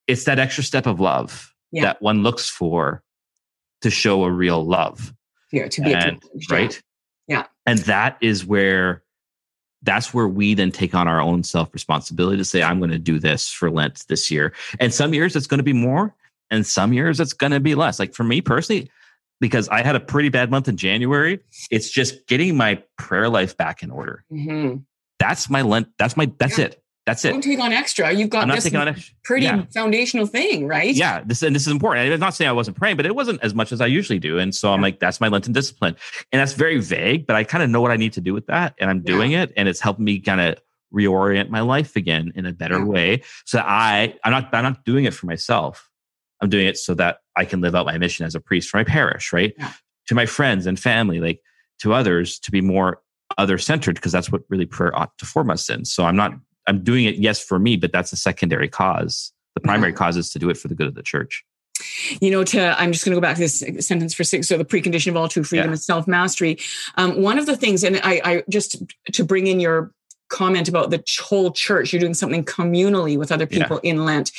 it's 0.06 0.24
that 0.24 0.38
extra 0.38 0.64
step 0.64 0.86
of 0.86 1.00
love 1.00 1.54
yeah. 1.72 1.82
that 1.82 2.02
one 2.02 2.22
looks 2.22 2.48
for 2.48 3.02
to 3.82 3.90
show 3.90 4.24
a 4.24 4.30
real 4.30 4.64
love. 4.64 5.12
Yeah, 5.52 5.68
to 5.68 5.82
be 5.82 5.94
and, 5.94 6.22
right. 6.50 6.80
Yeah, 7.26 7.46
and 7.66 7.78
that 7.80 8.18
is 8.20 8.44
where 8.44 9.02
that's 9.82 10.12
where 10.12 10.28
we 10.28 10.54
then 10.54 10.72
take 10.72 10.94
on 10.94 11.08
our 11.08 11.20
own 11.20 11.42
self 11.42 11.72
responsibility 11.72 12.36
to 12.38 12.44
say, 12.44 12.62
I'm 12.62 12.78
going 12.78 12.90
to 12.90 12.98
do 12.98 13.18
this 13.18 13.48
for 13.48 13.70
Lent 13.70 14.04
this 14.08 14.30
year. 14.30 14.52
And 14.80 14.92
some 14.92 15.14
years 15.14 15.36
it's 15.36 15.46
going 15.46 15.58
to 15.58 15.64
be 15.64 15.72
more, 15.72 16.14
and 16.50 16.66
some 16.66 16.92
years 16.92 17.20
it's 17.20 17.32
going 17.32 17.52
to 17.52 17.60
be 17.60 17.74
less. 17.74 17.98
Like 17.98 18.14
for 18.14 18.24
me 18.24 18.40
personally, 18.40 18.90
because 19.40 19.68
I 19.68 19.82
had 19.82 19.94
a 19.94 20.00
pretty 20.00 20.28
bad 20.30 20.50
month 20.50 20.68
in 20.68 20.76
January, 20.76 21.40
it's 21.70 21.90
just 21.90 22.26
getting 22.26 22.56
my 22.56 22.82
prayer 22.96 23.28
life 23.28 23.56
back 23.56 23.82
in 23.82 23.90
order. 23.90 24.24
Mm-hmm 24.32 24.78
that's 25.18 25.50
my 25.50 25.62
lent. 25.62 25.88
That's 25.98 26.16
my, 26.16 26.30
that's 26.38 26.58
yeah. 26.58 26.66
it. 26.66 26.82
That's 27.06 27.24
it. 27.24 27.30
Don't 27.30 27.40
take 27.40 27.58
on 27.58 27.72
extra. 27.72 28.12
You've 28.12 28.28
got 28.28 28.46
this 28.48 28.68
pretty 29.24 29.46
yeah. 29.46 29.64
foundational 29.72 30.26
thing, 30.26 30.66
right? 30.66 30.94
Yeah. 30.94 31.22
This 31.24 31.42
and 31.42 31.56
this 31.56 31.66
is 31.66 31.72
important. 31.72 32.12
I'm 32.12 32.20
not 32.20 32.34
saying 32.34 32.50
I 32.50 32.52
wasn't 32.52 32.76
praying, 32.76 32.98
but 32.98 33.06
it 33.06 33.14
wasn't 33.14 33.42
as 33.42 33.54
much 33.54 33.72
as 33.72 33.80
I 33.80 33.86
usually 33.86 34.18
do. 34.18 34.38
And 34.38 34.54
so 34.54 34.68
yeah. 34.68 34.74
I'm 34.74 34.82
like, 34.82 35.00
that's 35.00 35.18
my 35.18 35.28
Lenten 35.28 35.54
discipline. 35.54 35.96
And 36.32 36.40
that's 36.40 36.52
very 36.52 36.78
vague, 36.80 37.26
but 37.26 37.34
I 37.34 37.44
kind 37.44 37.64
of 37.64 37.70
know 37.70 37.80
what 37.80 37.90
I 37.90 37.96
need 37.96 38.12
to 38.12 38.20
do 38.20 38.34
with 38.34 38.46
that. 38.48 38.74
And 38.78 38.90
I'm 38.90 39.00
doing 39.00 39.32
it. 39.32 39.54
And 39.56 39.70
it's 39.70 39.80
helping 39.80 40.04
me 40.04 40.20
kind 40.20 40.38
of 40.38 40.56
reorient 40.92 41.48
my 41.48 41.60
life 41.60 41.96
again 41.96 42.30
in 42.34 42.44
a 42.44 42.52
better 42.52 42.84
way. 42.84 43.22
So 43.46 43.58
I, 43.58 44.14
I'm 44.22 44.32
not, 44.32 44.54
I'm 44.54 44.64
not 44.64 44.84
doing 44.84 45.06
it 45.06 45.14
for 45.14 45.24
myself. 45.24 45.88
I'm 46.42 46.50
doing 46.50 46.66
it 46.66 46.76
so 46.76 46.92
that 46.94 47.20
I 47.36 47.46
can 47.46 47.62
live 47.62 47.74
out 47.74 47.86
my 47.86 47.96
mission 47.96 48.26
as 48.26 48.34
a 48.34 48.40
priest 48.40 48.68
for 48.68 48.76
my 48.76 48.84
parish, 48.84 49.32
right? 49.32 49.54
To 50.08 50.14
my 50.14 50.26
friends 50.26 50.66
and 50.66 50.78
family, 50.78 51.20
like 51.20 51.40
to 51.80 51.94
others, 51.94 52.38
to 52.40 52.50
be 52.50 52.60
more 52.60 53.00
other 53.36 53.58
centered 53.58 53.96
because 53.96 54.12
that's 54.12 54.32
what 54.32 54.42
really 54.48 54.66
prayer 54.66 54.96
ought 54.96 55.16
to 55.18 55.26
form 55.26 55.50
us 55.50 55.68
in. 55.68 55.84
So 55.84 56.04
I'm 56.04 56.16
not, 56.16 56.32
I'm 56.66 56.82
doing 56.82 57.04
it, 57.04 57.16
yes, 57.16 57.42
for 57.42 57.58
me, 57.58 57.76
but 57.76 57.92
that's 57.92 58.12
a 58.12 58.16
secondary 58.16 58.68
cause. 58.68 59.32
The 59.54 59.60
primary 59.60 59.92
yeah. 59.92 59.96
cause 59.96 60.16
is 60.16 60.30
to 60.30 60.38
do 60.38 60.50
it 60.50 60.56
for 60.56 60.68
the 60.68 60.74
good 60.74 60.86
of 60.86 60.94
the 60.94 61.02
church. 61.02 61.44
you 62.20 62.30
know, 62.30 62.44
to 62.44 62.80
I'm 62.80 62.92
just 62.92 63.04
going 63.04 63.14
to 63.14 63.16
go 63.16 63.20
back 63.20 63.36
to 63.36 63.42
this 63.42 63.60
sentence 63.80 64.14
for 64.14 64.24
six. 64.24 64.48
So 64.48 64.56
the 64.56 64.64
precondition 64.64 65.08
of 65.08 65.16
all 65.16 65.28
true 65.28 65.44
freedom 65.44 65.68
yeah. 65.68 65.74
is 65.74 65.84
self 65.84 66.06
mastery. 66.06 66.58
Um, 66.96 67.22
one 67.22 67.38
of 67.38 67.46
the 67.46 67.56
things, 67.56 67.84
and 67.84 68.00
I, 68.02 68.20
I 68.24 68.44
just 68.48 68.82
to 69.12 69.24
bring 69.24 69.46
in 69.46 69.60
your 69.60 69.92
comment 70.28 70.68
about 70.68 70.90
the 70.90 71.02
whole 71.20 71.50
church 71.50 71.92
you're 71.92 72.00
doing 72.00 72.14
something 72.14 72.44
communally 72.44 73.18
with 73.18 73.32
other 73.32 73.46
people 73.46 73.80
yeah. 73.82 73.90
in 73.90 74.04
lent 74.04 74.30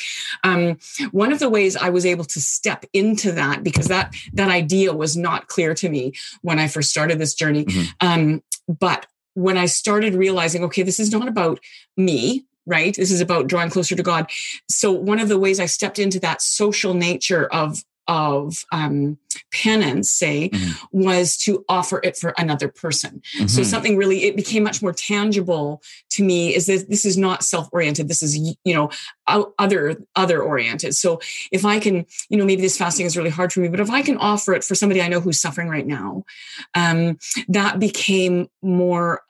um, 0.43 0.77
one 1.11 1.31
of 1.31 1.39
the 1.39 1.49
ways 1.49 1.75
i 1.75 1.89
was 1.89 2.05
able 2.05 2.23
to 2.23 2.39
step 2.39 2.85
into 2.93 3.31
that 3.31 3.63
because 3.63 3.87
that 3.87 4.13
that 4.33 4.49
idea 4.49 4.93
was 4.93 5.17
not 5.17 5.47
clear 5.47 5.73
to 5.73 5.89
me 5.89 6.13
when 6.41 6.59
i 6.59 6.67
first 6.67 6.91
started 6.91 7.17
this 7.17 7.33
journey 7.33 7.65
mm-hmm. 7.65 8.07
um, 8.07 8.43
but 8.70 9.07
when 9.34 9.57
i 9.57 9.65
started 9.65 10.13
realizing 10.13 10.63
okay 10.63 10.84
this 10.84 10.99
is 10.99 11.11
not 11.11 11.28
about 11.28 11.59
me 11.97 12.45
right? 12.65 12.95
This 12.95 13.09
is 13.09 13.20
about 13.20 13.47
drawing 13.47 13.72
closer 13.72 13.95
to 13.95 14.03
god. 14.03 14.30
So 14.70 14.91
one 14.91 15.20
of 15.20 15.28
the 15.28 15.39
ways 15.39 15.59
i 15.59 15.65
stepped 15.65 15.99
into 15.99 16.20
that 16.20 16.41
social 16.41 16.93
nature 16.93 17.47
of 17.47 17.84
of 18.10 18.66
um, 18.72 19.20
penance, 19.53 20.12
say, 20.12 20.49
mm-hmm. 20.49 20.72
was 20.91 21.38
to 21.38 21.64
offer 21.70 22.01
it 22.03 22.18
for 22.18 22.34
another 22.39 22.68
person. 22.68 23.22
Mm-hmm. 23.38 23.45
So 23.45 23.62
something 23.62 23.95
really, 23.95 24.24
it 24.24 24.36
became 24.36 24.64
much 24.64 24.82
more 24.82 24.91
tangible 24.91 25.84
to 26.12 26.24
me. 26.24 26.55
Is 26.55 26.66
that 26.66 26.89
this 26.89 27.05
is 27.05 27.18
not 27.18 27.43
self-oriented? 27.43 28.07
This 28.07 28.24
is 28.24 28.36
you 28.36 28.74
know 28.74 28.89
other 29.28 30.01
other 30.16 30.41
oriented. 30.41 30.95
So 30.95 31.22
if 31.51 31.64
I 31.64 31.80
can, 31.80 32.07
you 32.30 32.38
know, 32.38 32.45
maybe 32.45 32.64
this 32.64 32.78
fasting 32.78 33.05
is 33.05 33.16
really 33.16 33.30
hard 33.30 33.53
for 33.53 33.60
me, 33.60 33.68
but 33.68 33.80
if 33.80 33.91
I 33.91 34.01
can 34.01 34.18
offer 34.18 34.53
it 34.55 34.64
for 34.64 34.74
somebody 34.74 35.01
I 35.01 35.07
know 35.07 35.20
who's 35.20 35.39
suffering 35.39 35.70
right 35.70 35.86
now, 35.86 36.24
um, 36.74 37.20
that 37.47 37.80
became 37.80 38.49
more. 38.62 39.22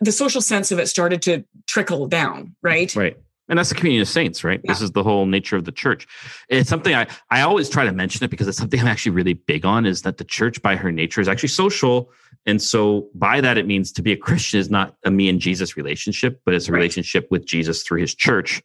The 0.00 0.12
social 0.12 0.40
sense 0.40 0.72
of 0.72 0.78
it 0.78 0.88
started 0.88 1.20
to 1.22 1.44
trickle 1.66 2.06
down, 2.06 2.56
right? 2.62 2.96
Right 2.96 3.18
and 3.48 3.58
that's 3.58 3.68
the 3.68 3.74
communion 3.74 4.02
of 4.02 4.08
saints 4.08 4.44
right 4.44 4.60
yeah. 4.64 4.72
this 4.72 4.80
is 4.80 4.92
the 4.92 5.02
whole 5.02 5.26
nature 5.26 5.56
of 5.56 5.64
the 5.64 5.72
church 5.72 6.06
it's 6.48 6.68
something 6.68 6.94
i 6.94 7.06
i 7.30 7.40
always 7.40 7.68
try 7.68 7.84
to 7.84 7.92
mention 7.92 8.24
it 8.24 8.30
because 8.30 8.48
it's 8.48 8.58
something 8.58 8.80
i'm 8.80 8.86
actually 8.86 9.12
really 9.12 9.34
big 9.34 9.64
on 9.64 9.86
is 9.86 10.02
that 10.02 10.18
the 10.18 10.24
church 10.24 10.60
by 10.62 10.76
her 10.76 10.90
nature 10.90 11.20
is 11.20 11.28
actually 11.28 11.48
social 11.48 12.10
and 12.46 12.60
so 12.60 13.08
by 13.14 13.40
that 13.40 13.58
it 13.58 13.66
means 13.66 13.92
to 13.92 14.02
be 14.02 14.12
a 14.12 14.16
christian 14.16 14.58
is 14.58 14.70
not 14.70 14.96
a 15.04 15.10
me 15.10 15.28
and 15.28 15.40
jesus 15.40 15.76
relationship 15.76 16.40
but 16.44 16.54
it's 16.54 16.68
a 16.68 16.72
right. 16.72 16.78
relationship 16.78 17.26
with 17.30 17.44
jesus 17.44 17.82
through 17.82 18.00
his 18.00 18.14
church 18.14 18.62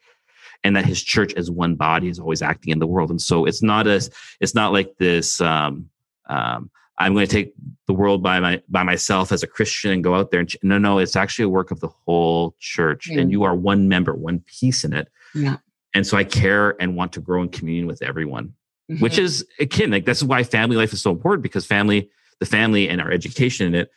and 0.63 0.75
that 0.75 0.85
his 0.85 1.01
church 1.01 1.33
as 1.35 1.49
one 1.49 1.75
body 1.75 2.09
is 2.09 2.19
always 2.19 2.41
acting 2.41 2.71
in 2.71 2.79
the 2.79 2.87
world 2.87 3.09
and 3.09 3.21
so 3.21 3.45
it's 3.45 3.63
not 3.63 3.87
as 3.87 4.09
it's 4.39 4.55
not 4.55 4.73
like 4.73 4.97
this 4.97 5.39
um 5.41 5.89
um 6.27 6.69
I'm 6.99 7.13
going 7.13 7.25
to 7.25 7.31
take 7.31 7.53
the 7.87 7.93
world 7.93 8.21
by 8.21 8.39
my 8.39 8.61
by 8.69 8.83
myself 8.83 9.31
as 9.31 9.41
a 9.41 9.47
Christian 9.47 9.91
and 9.91 10.03
go 10.03 10.15
out 10.15 10.31
there 10.31 10.41
and 10.41 10.53
no 10.61 10.77
no 10.77 10.99
it's 10.99 11.15
actually 11.15 11.45
a 11.45 11.49
work 11.49 11.71
of 11.71 11.79
the 11.79 11.87
whole 11.87 12.55
church 12.59 13.09
mm. 13.09 13.19
and 13.19 13.31
you 13.31 13.43
are 13.43 13.55
one 13.55 13.87
member 13.87 14.13
one 14.13 14.39
piece 14.41 14.83
in 14.83 14.93
it 14.93 15.07
yeah 15.33 15.57
and 15.95 16.05
so 16.05 16.17
I 16.17 16.23
care 16.23 16.79
and 16.81 16.95
want 16.95 17.13
to 17.13 17.21
grow 17.21 17.41
in 17.41 17.49
communion 17.49 17.87
with 17.87 18.01
everyone 18.01 18.53
mm-hmm. 18.91 19.01
which 19.01 19.17
is 19.17 19.45
akin 19.59 19.91
like 19.91 20.05
this 20.05 20.19
is 20.19 20.25
why 20.25 20.43
family 20.43 20.75
life 20.75 20.93
is 20.93 21.01
so 21.01 21.11
important 21.11 21.41
because 21.41 21.65
family 21.65 22.09
the 22.39 22.45
family 22.45 22.87
and 22.87 23.01
our 23.01 23.11
education 23.11 23.65
in 23.67 23.75
it 23.75 23.91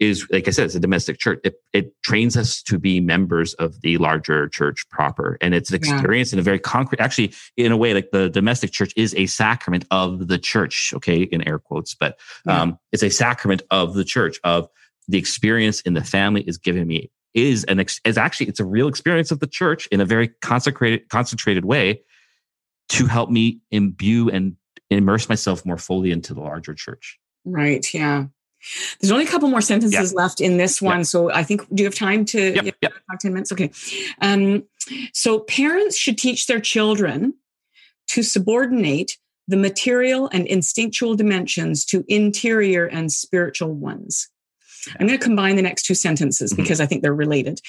is 0.00 0.26
like 0.30 0.46
I 0.46 0.50
said, 0.52 0.66
it's 0.66 0.74
a 0.74 0.80
domestic 0.80 1.18
church. 1.18 1.40
It, 1.44 1.56
it 1.72 2.02
trains 2.02 2.36
us 2.36 2.62
to 2.62 2.78
be 2.78 3.00
members 3.00 3.54
of 3.54 3.80
the 3.80 3.98
larger 3.98 4.48
church 4.48 4.88
proper. 4.90 5.36
And 5.40 5.54
it's 5.54 5.70
an 5.70 5.76
experience 5.76 6.32
yeah. 6.32 6.36
in 6.36 6.40
a 6.40 6.42
very 6.42 6.58
concrete, 6.58 7.00
actually, 7.00 7.34
in 7.56 7.72
a 7.72 7.76
way, 7.76 7.94
like 7.94 8.10
the 8.12 8.30
domestic 8.30 8.70
church 8.70 8.92
is 8.96 9.14
a 9.16 9.26
sacrament 9.26 9.86
of 9.90 10.28
the 10.28 10.38
church, 10.38 10.92
okay, 10.94 11.22
in 11.22 11.46
air 11.46 11.58
quotes, 11.58 11.94
but 11.94 12.18
um, 12.46 12.70
yeah. 12.70 12.76
it's 12.92 13.02
a 13.02 13.10
sacrament 13.10 13.62
of 13.70 13.94
the 13.94 14.04
church, 14.04 14.38
of 14.44 14.68
the 15.08 15.18
experience 15.18 15.80
in 15.80 15.94
the 15.94 16.04
family 16.04 16.42
is 16.42 16.58
giving 16.58 16.86
me 16.86 17.10
is 17.34 17.64
an 17.64 17.80
ex- 17.80 18.00
is 18.04 18.18
actually 18.18 18.46
it's 18.46 18.60
a 18.60 18.64
real 18.64 18.88
experience 18.88 19.30
of 19.30 19.40
the 19.40 19.46
church 19.46 19.86
in 19.88 20.00
a 20.00 20.04
very 20.04 20.28
consecrated 20.42 21.08
concentrated 21.08 21.64
way 21.64 22.00
to 22.88 23.06
help 23.06 23.30
me 23.30 23.60
imbue 23.70 24.28
and 24.30 24.56
immerse 24.90 25.28
myself 25.28 25.64
more 25.66 25.76
fully 25.76 26.10
into 26.10 26.34
the 26.34 26.40
larger 26.40 26.74
church 26.74 27.18
right 27.44 27.92
yeah 27.92 28.26
there's 29.00 29.12
only 29.12 29.24
a 29.24 29.28
couple 29.28 29.48
more 29.48 29.60
sentences 29.60 30.12
yep. 30.12 30.16
left 30.16 30.40
in 30.40 30.56
this 30.56 30.82
one. 30.82 30.98
Yep. 30.98 31.06
So 31.06 31.32
I 31.32 31.42
think, 31.42 31.62
do 31.74 31.82
you 31.82 31.86
have 31.86 31.94
time 31.94 32.24
to 32.26 32.54
yep. 32.54 32.74
yeah, 32.82 32.88
talk 33.10 33.20
10 33.20 33.32
minutes? 33.32 33.52
Okay. 33.52 33.70
Um, 34.20 34.64
so 35.12 35.40
parents 35.40 35.96
should 35.96 36.18
teach 36.18 36.46
their 36.46 36.60
children 36.60 37.34
to 38.08 38.22
subordinate 38.22 39.16
the 39.46 39.56
material 39.56 40.28
and 40.32 40.46
instinctual 40.46 41.14
dimensions 41.14 41.84
to 41.86 42.04
interior 42.08 42.86
and 42.86 43.10
spiritual 43.10 43.72
ones. 43.72 44.28
I'm 44.98 45.06
going 45.06 45.18
to 45.18 45.24
combine 45.24 45.56
the 45.56 45.62
next 45.62 45.84
two 45.84 45.94
sentences 45.94 46.52
mm-hmm. 46.52 46.62
because 46.62 46.80
I 46.80 46.86
think 46.86 47.02
they're 47.02 47.14
related. 47.14 47.60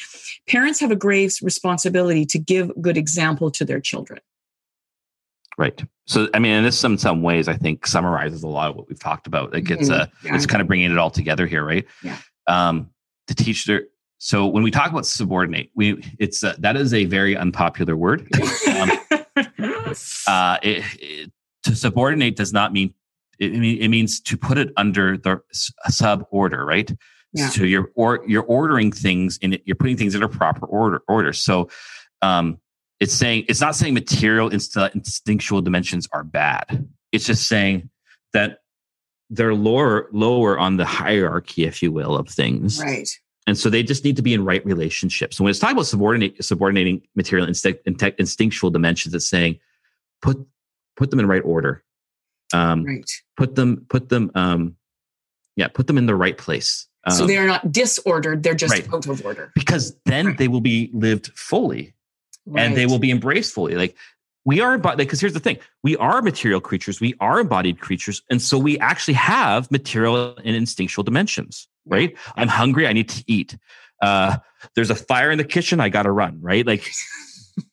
Parents 0.48 0.80
have 0.80 0.92
a 0.92 0.96
grave 0.96 1.38
responsibility 1.42 2.26
to 2.28 2.40
give 2.40 2.72
good 2.82 2.98
example 2.98 3.52
to 3.52 3.66
their 3.66 3.80
children. 3.80 4.20
Right. 5.60 5.84
So, 6.08 6.30
I 6.34 6.40
mean, 6.40 6.54
and 6.54 6.66
this 6.66 6.82
in 6.86 6.98
some 6.98 7.22
ways, 7.22 7.50
I 7.50 7.54
think 7.54 7.86
summarizes 7.86 8.44
a 8.44 8.48
lot 8.48 8.70
of 8.70 8.78
what 8.78 8.88
we've 8.88 8.98
talked 8.98 9.28
about. 9.28 9.54
It 9.54 9.64
gets, 9.64 9.90
mm-hmm. 9.90 10.04
uh, 10.04 10.06
yeah. 10.24 10.36
it's 10.36 10.46
kind 10.46 10.62
of 10.62 10.68
bringing 10.68 10.90
it 10.90 10.98
all 10.98 11.12
together 11.12 11.46
here, 11.46 11.66
right? 11.66 11.86
Yeah. 12.02 12.18
Um, 12.48 12.90
to 13.28 13.36
teach. 13.36 13.70
So 14.20 14.48
when 14.48 14.64
we 14.64 14.72
talk 14.72 14.90
about 14.90 15.06
subordinate, 15.06 15.70
we 15.76 16.02
it's 16.18 16.46
uh, 16.46 16.56
that 16.60 16.78
is 16.78 16.94
a 16.94 17.04
very 17.04 17.36
unpopular 17.36 17.98
word. 17.98 18.26
um, 18.70 18.92
uh, 20.28 20.58
it, 20.64 20.86
it, 20.98 21.32
to 21.64 21.76
subordinate 21.76 22.38
does 22.38 22.54
not 22.54 22.72
mean 22.72 22.94
it, 23.38 23.52
it 23.52 23.90
means 23.90 24.22
to 24.22 24.38
put 24.38 24.58
it 24.58 24.72
under 24.78 25.18
the 25.18 25.42
sub 25.90 26.26
order, 26.32 26.66
right? 26.66 26.90
Yeah. 27.34 27.50
So 27.50 27.64
you're 27.64 27.92
or 27.96 28.24
you're 28.26 28.44
ordering 28.44 28.94
things 28.94 29.38
in 29.42 29.56
it, 29.56 29.64
you're 29.66 29.76
putting 29.76 29.98
things 29.98 30.16
in 30.16 30.24
a 30.24 30.30
proper 30.30 30.66
order 30.66 31.02
order. 31.10 31.34
So 31.34 31.70
um 32.22 32.60
it's 33.00 33.14
saying 33.14 33.46
it's 33.48 33.62
not 33.62 33.76
saying 33.76 33.94
material 33.94 34.50
instinctual 34.50 35.62
dimensions 35.62 36.08
are 36.12 36.24
bad. 36.24 36.88
It's 37.12 37.26
just 37.26 37.48
saying 37.48 37.90
that 38.34 38.60
they're 39.30 39.56
lower 39.56 40.10
lower 40.12 40.60
on 40.60 40.78
the 40.78 40.86
hierarchy, 40.86 41.64
if 41.64 41.82
you 41.82 41.92
will, 41.92 42.16
of 42.16 42.28
things. 42.28 42.82
Right. 42.82 43.10
And 43.48 43.58
so 43.58 43.70
they 43.70 43.82
just 43.82 44.04
need 44.04 44.16
to 44.18 44.22
be 44.22 44.34
in 44.34 44.46
right 44.46 44.64
relationships. 44.66 45.38
So 45.38 45.44
when 45.44 45.50
it's 45.50 45.60
talking 45.60 45.76
about 45.76 45.88
subordinate, 45.88 46.44
subordinating 46.44 47.02
material 47.16 47.48
instinct, 47.48 47.82
instinctual 47.88 48.70
dimensions, 48.70 49.16
it's 49.16 49.28
saying 49.28 49.60
put 50.22 50.46
put 50.98 51.10
them 51.10 51.20
in 51.20 51.28
right 51.28 51.44
order. 51.44 51.84
Um, 52.54 52.84
right. 52.84 53.10
Put 53.38 53.56
them 53.56 53.86
put 53.90 54.10
them 54.10 54.32
um, 54.36 54.76
yeah 55.56 55.68
put 55.68 55.88
them 55.88 55.98
in 55.98 56.06
the 56.06 56.16
right 56.16 56.38
place. 56.38 56.88
Um, 57.06 57.16
so 57.16 57.26
they 57.26 57.38
are 57.38 57.48
not 57.48 57.72
disordered; 57.72 58.44
they're 58.44 58.54
just 58.54 58.74
right. 58.74 58.94
out 58.94 59.08
of 59.08 59.26
order. 59.26 59.52
Because 59.56 59.96
then 60.06 60.28
right. 60.28 60.38
they 60.38 60.50
will 60.50 60.62
be 60.62 60.90
lived 60.94 61.32
fully 61.36 61.94
right. 62.50 62.66
and 62.66 62.76
they 62.76 62.86
will 62.86 63.00
be 63.00 63.12
embraced 63.12 63.54
fully. 63.54 63.76
Like 63.76 63.96
we 64.46 64.62
are, 64.62 64.78
because 64.78 65.20
here's 65.20 65.34
the 65.34 65.40
thing: 65.40 65.58
we 65.84 65.96
are 65.98 66.22
material 66.22 66.62
creatures, 66.62 67.00
we 67.00 67.16
are 67.20 67.40
embodied 67.40 67.80
creatures, 67.80 68.22
and 68.30 68.42
so 68.42 68.58
we 68.58 68.80
actually 68.80 69.16
have 69.16 69.70
material 69.72 70.38
and 70.44 70.56
instinctual 70.56 71.04
dimensions. 71.04 71.68
Right? 71.86 72.16
I'm 72.36 72.48
hungry. 72.48 72.88
I 72.88 72.94
need 72.94 73.10
to 73.10 73.24
eat. 73.26 73.58
Uh, 74.02 74.38
there's 74.76 74.90
a 74.90 74.96
fire 74.96 75.32
in 75.32 75.38
the 75.38 75.44
kitchen. 75.44 75.80
I 75.80 75.90
got 75.90 76.04
to 76.04 76.12
run. 76.12 76.40
Right? 76.42 76.66
Like 76.66 76.90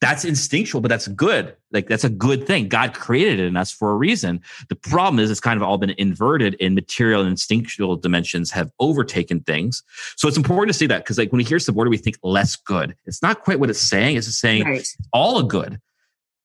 that's 0.01 0.24
instinctual, 0.24 0.80
but 0.80 0.89
that's 0.89 1.09
good. 1.09 1.57
Like 1.72 1.89
that's 1.89 2.05
a 2.05 2.09
good 2.09 2.47
thing. 2.47 2.68
God 2.68 2.95
created 2.95 3.41
it 3.41 3.47
in 3.47 3.57
us 3.57 3.70
for 3.70 3.91
a 3.91 3.97
reason. 3.97 4.41
The 4.68 4.76
problem 4.76 5.18
is 5.18 5.30
it's 5.30 5.41
kind 5.41 5.61
of 5.61 5.62
all 5.62 5.78
been 5.78 5.95
inverted 5.99 6.55
in 6.55 6.74
material 6.74 7.20
and 7.20 7.30
instinctual 7.30 7.97
dimensions 7.97 8.51
have 8.51 8.70
overtaken 8.80 9.41
things. 9.41 9.82
So 10.16 10.28
it's 10.28 10.37
important 10.37 10.72
to 10.72 10.78
see 10.78 10.87
that 10.87 10.99
because 10.99 11.18
like 11.18 11.32
when 11.32 11.39
we 11.39 11.45
hear 11.45 11.59
subordinate, 11.59 11.91
we 11.91 11.99
think 11.99 12.18
less 12.22 12.57
good. 12.57 12.97
It's 13.07 13.22
not 13.22 13.43
quite 13.43 13.61
what 13.61 13.70
it's 13.70 13.80
saying. 13.80 14.16
It's 14.16 14.26
just 14.26 14.41
saying 14.41 14.64
right. 14.64 14.89
all 15.12 15.39
a 15.39 15.45
good, 15.45 15.80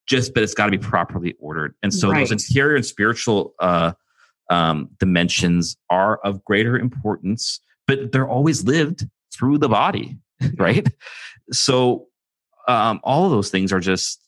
just 0.07 0.33
but 0.33 0.43
it's 0.43 0.53
got 0.53 0.65
to 0.65 0.71
be 0.71 0.77
properly 0.77 1.35
ordered. 1.39 1.75
And 1.83 1.93
so 1.93 2.09
right. 2.09 2.19
those 2.19 2.31
interior 2.31 2.75
and 2.75 2.85
spiritual 2.85 3.53
uh, 3.59 3.93
um, 4.49 4.89
dimensions 4.99 5.77
are 5.89 6.17
of 6.17 6.43
greater 6.43 6.77
importance, 6.77 7.59
but 7.87 8.11
they're 8.11 8.27
always 8.27 8.63
lived 8.63 9.07
through 9.33 9.57
the 9.57 9.69
body, 9.69 10.17
right? 10.57 10.87
So 11.51 12.07
um, 12.71 12.99
all 13.03 13.25
of 13.25 13.31
those 13.31 13.49
things 13.49 13.71
are 13.71 13.79
just 13.79 14.21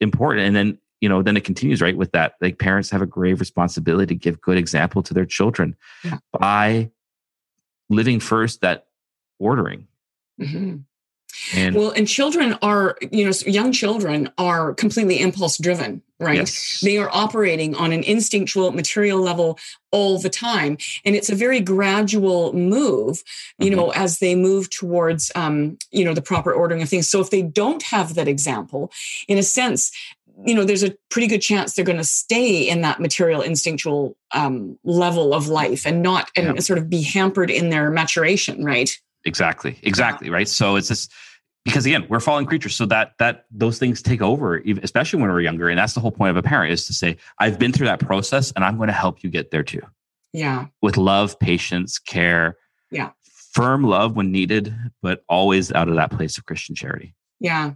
important. 0.00 0.46
And 0.46 0.56
then, 0.56 0.78
you 1.00 1.08
know, 1.08 1.22
then 1.22 1.36
it 1.36 1.44
continues 1.44 1.80
right 1.80 1.96
with 1.96 2.12
that. 2.12 2.34
Like 2.40 2.58
parents 2.58 2.90
have 2.90 3.02
a 3.02 3.06
grave 3.06 3.40
responsibility 3.40 4.14
to 4.14 4.18
give 4.18 4.40
good 4.40 4.58
example 4.58 5.02
to 5.02 5.14
their 5.14 5.26
children 5.26 5.76
yeah. 6.02 6.18
by 6.32 6.90
living 7.90 8.20
first 8.20 8.60
that 8.62 8.86
ordering. 9.38 9.86
Mm-hmm. 10.40 10.76
And 11.54 11.74
well, 11.74 11.90
and 11.90 12.06
children 12.06 12.56
are, 12.62 12.96
you 13.10 13.24
know, 13.24 13.32
young 13.46 13.72
children 13.72 14.30
are 14.38 14.72
completely 14.74 15.20
impulse 15.20 15.58
driven, 15.58 16.00
right? 16.24 16.36
Yes. 16.36 16.80
They 16.82 16.98
are 16.98 17.10
operating 17.12 17.74
on 17.74 17.92
an 17.92 18.02
instinctual 18.02 18.72
material 18.72 19.20
level 19.20 19.58
all 19.90 20.18
the 20.18 20.30
time. 20.30 20.76
And 21.04 21.14
it's 21.14 21.30
a 21.30 21.34
very 21.34 21.60
gradual 21.60 22.52
move, 22.52 23.22
you 23.58 23.66
mm-hmm. 23.66 23.76
know, 23.76 23.90
as 23.90 24.18
they 24.18 24.34
move 24.34 24.70
towards, 24.70 25.30
um, 25.34 25.78
you 25.90 26.04
know, 26.04 26.14
the 26.14 26.22
proper 26.22 26.52
ordering 26.52 26.82
of 26.82 26.88
things. 26.88 27.08
So 27.08 27.20
if 27.20 27.30
they 27.30 27.42
don't 27.42 27.82
have 27.84 28.14
that 28.14 28.26
example, 28.28 28.90
in 29.28 29.38
a 29.38 29.42
sense, 29.42 29.92
you 30.44 30.54
know, 30.54 30.64
there's 30.64 30.82
a 30.82 30.96
pretty 31.10 31.28
good 31.28 31.42
chance 31.42 31.74
they're 31.74 31.84
going 31.84 31.98
to 31.98 32.04
stay 32.04 32.68
in 32.68 32.80
that 32.80 32.98
material 32.98 33.40
instinctual 33.40 34.16
um, 34.32 34.78
level 34.82 35.32
of 35.32 35.46
life 35.46 35.86
and 35.86 36.02
not 36.02 36.30
and 36.36 36.62
sort 36.64 36.78
of 36.78 36.90
be 36.90 37.02
hampered 37.02 37.50
in 37.50 37.70
their 37.70 37.90
maturation, 37.90 38.64
right? 38.64 38.90
Exactly. 39.24 39.78
Exactly. 39.82 40.28
Yeah. 40.28 40.34
Right. 40.34 40.48
So 40.48 40.76
it's 40.76 40.88
this 40.88 41.08
because 41.64 41.86
again, 41.86 42.06
we're 42.08 42.20
fallen 42.20 42.46
creatures, 42.46 42.74
so 42.74 42.86
that 42.86 43.14
that 43.18 43.46
those 43.50 43.78
things 43.78 44.02
take 44.02 44.20
over, 44.20 44.62
especially 44.82 45.20
when 45.20 45.30
we're 45.30 45.40
younger. 45.40 45.68
And 45.68 45.78
that's 45.78 45.94
the 45.94 46.00
whole 46.00 46.12
point 46.12 46.30
of 46.30 46.36
a 46.36 46.42
parent 46.42 46.72
is 46.72 46.86
to 46.86 46.92
say, 46.92 47.16
"I've 47.38 47.58
been 47.58 47.72
through 47.72 47.86
that 47.86 48.00
process, 48.00 48.52
and 48.52 48.64
I'm 48.64 48.76
going 48.76 48.88
to 48.88 48.92
help 48.92 49.22
you 49.22 49.30
get 49.30 49.50
there 49.50 49.62
too." 49.62 49.82
Yeah, 50.32 50.66
with 50.82 50.96
love, 50.96 51.38
patience, 51.38 51.98
care. 51.98 52.56
Yeah, 52.90 53.10
firm 53.52 53.84
love 53.84 54.16
when 54.16 54.30
needed, 54.30 54.74
but 55.00 55.24
always 55.28 55.72
out 55.72 55.88
of 55.88 55.94
that 55.96 56.10
place 56.10 56.36
of 56.38 56.44
Christian 56.44 56.74
charity. 56.74 57.14
Yeah, 57.40 57.72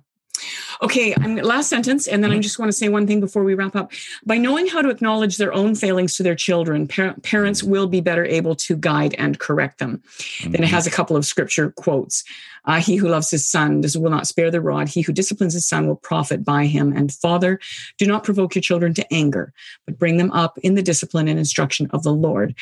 Okay, 0.82 1.14
I'm, 1.14 1.36
last 1.36 1.68
sentence, 1.68 2.06
and 2.06 2.22
then 2.22 2.30
I 2.30 2.34
mm-hmm. 2.34 2.42
just 2.42 2.58
want 2.58 2.68
to 2.70 2.76
say 2.76 2.88
one 2.88 3.06
thing 3.06 3.20
before 3.20 3.44
we 3.44 3.54
wrap 3.54 3.74
up. 3.76 3.92
By 4.24 4.38
knowing 4.38 4.66
how 4.66 4.82
to 4.82 4.90
acknowledge 4.90 5.36
their 5.36 5.52
own 5.52 5.74
failings 5.74 6.16
to 6.16 6.22
their 6.22 6.34
children, 6.34 6.86
par- 6.86 7.14
parents 7.22 7.62
mm-hmm. 7.62 7.70
will 7.70 7.86
be 7.86 8.00
better 8.00 8.24
able 8.24 8.54
to 8.56 8.76
guide 8.76 9.14
and 9.14 9.38
correct 9.38 9.78
them. 9.78 10.02
Mm-hmm. 10.08 10.52
Then 10.52 10.62
it 10.62 10.68
has 10.68 10.86
a 10.86 10.90
couple 10.90 11.16
of 11.16 11.26
scripture 11.26 11.70
quotes. 11.72 12.24
Uh, 12.64 12.80
he 12.80 12.96
who 12.96 13.08
loves 13.08 13.30
his 13.30 13.48
son 13.48 13.80
does, 13.80 13.96
will 13.96 14.10
not 14.10 14.26
spare 14.26 14.50
the 14.50 14.60
rod. 14.60 14.88
He 14.88 15.00
who 15.00 15.12
disciplines 15.12 15.54
his 15.54 15.66
son 15.66 15.86
will 15.86 15.96
profit 15.96 16.44
by 16.44 16.66
him. 16.66 16.92
And 16.94 17.10
father, 17.10 17.58
do 17.96 18.06
not 18.06 18.24
provoke 18.24 18.54
your 18.54 18.62
children 18.62 18.92
to 18.94 19.14
anger, 19.14 19.54
but 19.86 19.98
bring 19.98 20.18
them 20.18 20.30
up 20.32 20.58
in 20.58 20.74
the 20.74 20.82
discipline 20.82 21.28
and 21.28 21.38
instruction 21.38 21.88
of 21.92 22.02
the 22.02 22.12
Lord. 22.12 22.54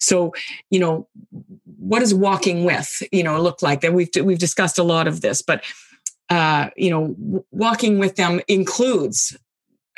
So, 0.00 0.34
you 0.70 0.80
know, 0.80 1.06
what 1.78 2.00
does 2.00 2.12
walking 2.12 2.64
with, 2.64 3.02
you 3.12 3.22
know, 3.22 3.40
look 3.40 3.62
like? 3.62 3.82
That 3.82 3.94
we've 3.94 4.10
we've 4.20 4.38
discussed 4.38 4.78
a 4.78 4.82
lot 4.82 5.06
of 5.06 5.20
this, 5.20 5.42
but 5.42 5.62
uh, 6.32 6.70
you 6.76 6.88
know, 6.90 7.44
walking 7.50 7.98
with 7.98 8.16
them 8.16 8.40
includes 8.48 9.36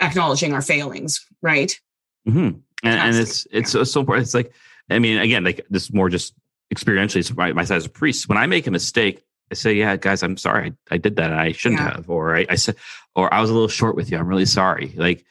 acknowledging 0.01 0.53
our 0.53 0.63
failings, 0.63 1.25
right? 1.43 1.79
Mm-hmm. 2.27 2.39
And, 2.39 2.61
and, 2.83 3.17
it's 3.17 3.47
it's 3.53 3.73
yeah. 3.73 3.85
so 3.85 4.01
important. 4.01 4.27
It's 4.27 4.35
like, 4.35 4.53
I 4.91 4.99
mean, 4.99 5.19
again, 5.19 5.45
like 5.45 5.65
this 5.71 5.93
more 5.93 6.11
just 6.11 6.35
experientially, 6.75 7.19
it's 7.19 7.35
my, 7.35 7.53
my 7.53 7.65
side 7.65 7.77
as 7.77 7.87
a 7.87 7.91
priest. 7.91 8.29
When 8.29 8.37
I 8.37 8.47
make 8.47 8.67
a 8.67 8.73
mistake, 8.73 9.25
I 9.53 9.55
say, 9.55 9.75
"Yeah, 9.75 9.97
guys, 9.97 10.25
I'm 10.25 10.37
sorry. 10.37 10.73
I, 10.91 10.95
I 10.95 10.99
did 10.99 11.15
that. 11.17 11.31
and 11.31 11.41
I 11.41 11.53
shouldn't 11.53 11.81
yeah. 11.81 11.95
have." 11.95 12.11
Or 12.11 12.37
I, 12.37 12.47
I, 12.51 12.57
said, 12.57 12.75
or 13.15 13.33
I 13.33 13.41
was 13.41 13.51
a 13.51 13.53
little 13.53 13.69
short 13.69 13.95
with 13.95 14.11
you. 14.11 14.19
I'm 14.19 14.27
really 14.27 14.45
sorry. 14.45 14.93
Like 14.97 15.25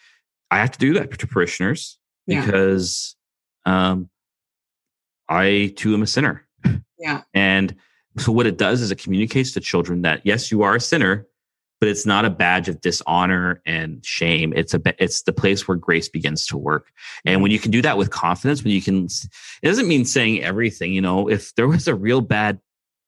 I 0.49 0.59
have 0.59 0.71
to 0.71 0.79
do 0.79 0.93
that 0.93 1.19
to 1.19 1.27
parishioners 1.27 1.97
yeah. 2.27 2.45
because 2.45 3.17
um, 3.65 4.09
I 5.27 5.73
too 5.75 5.93
am 5.93 6.01
a 6.01 6.07
sinner. 6.07 6.47
Yeah, 6.97 7.23
and 7.33 7.75
so 8.17 8.31
what 8.31 8.47
it 8.47 8.57
does 8.57 8.81
is 8.81 8.91
it 8.91 8.99
communicates 8.99 9.51
to 9.53 9.59
children 9.59 10.01
that 10.03 10.21
yes, 10.23 10.51
you 10.51 10.61
are 10.61 10.75
a 10.75 10.79
sinner, 10.79 11.27
but 11.79 11.89
it's 11.89 12.05
not 12.05 12.23
a 12.23 12.29
badge 12.29 12.69
of 12.69 12.79
dishonor 12.79 13.61
and 13.65 14.05
shame. 14.05 14.53
It's 14.55 14.73
a 14.73 14.81
it's 15.03 15.23
the 15.23 15.33
place 15.33 15.67
where 15.67 15.75
grace 15.75 16.07
begins 16.07 16.45
to 16.47 16.57
work. 16.57 16.91
And 17.25 17.41
when 17.41 17.51
you 17.51 17.59
can 17.59 17.71
do 17.71 17.81
that 17.81 17.97
with 17.97 18.09
confidence, 18.09 18.63
when 18.63 18.71
you 18.71 18.81
can, 18.81 19.05
it 19.05 19.67
doesn't 19.67 19.87
mean 19.87 20.05
saying 20.05 20.41
everything. 20.43 20.93
You 20.93 21.01
know, 21.01 21.29
if 21.29 21.53
there 21.55 21.67
was 21.67 21.87
a 21.87 21.95
real 21.95 22.21
bad 22.21 22.59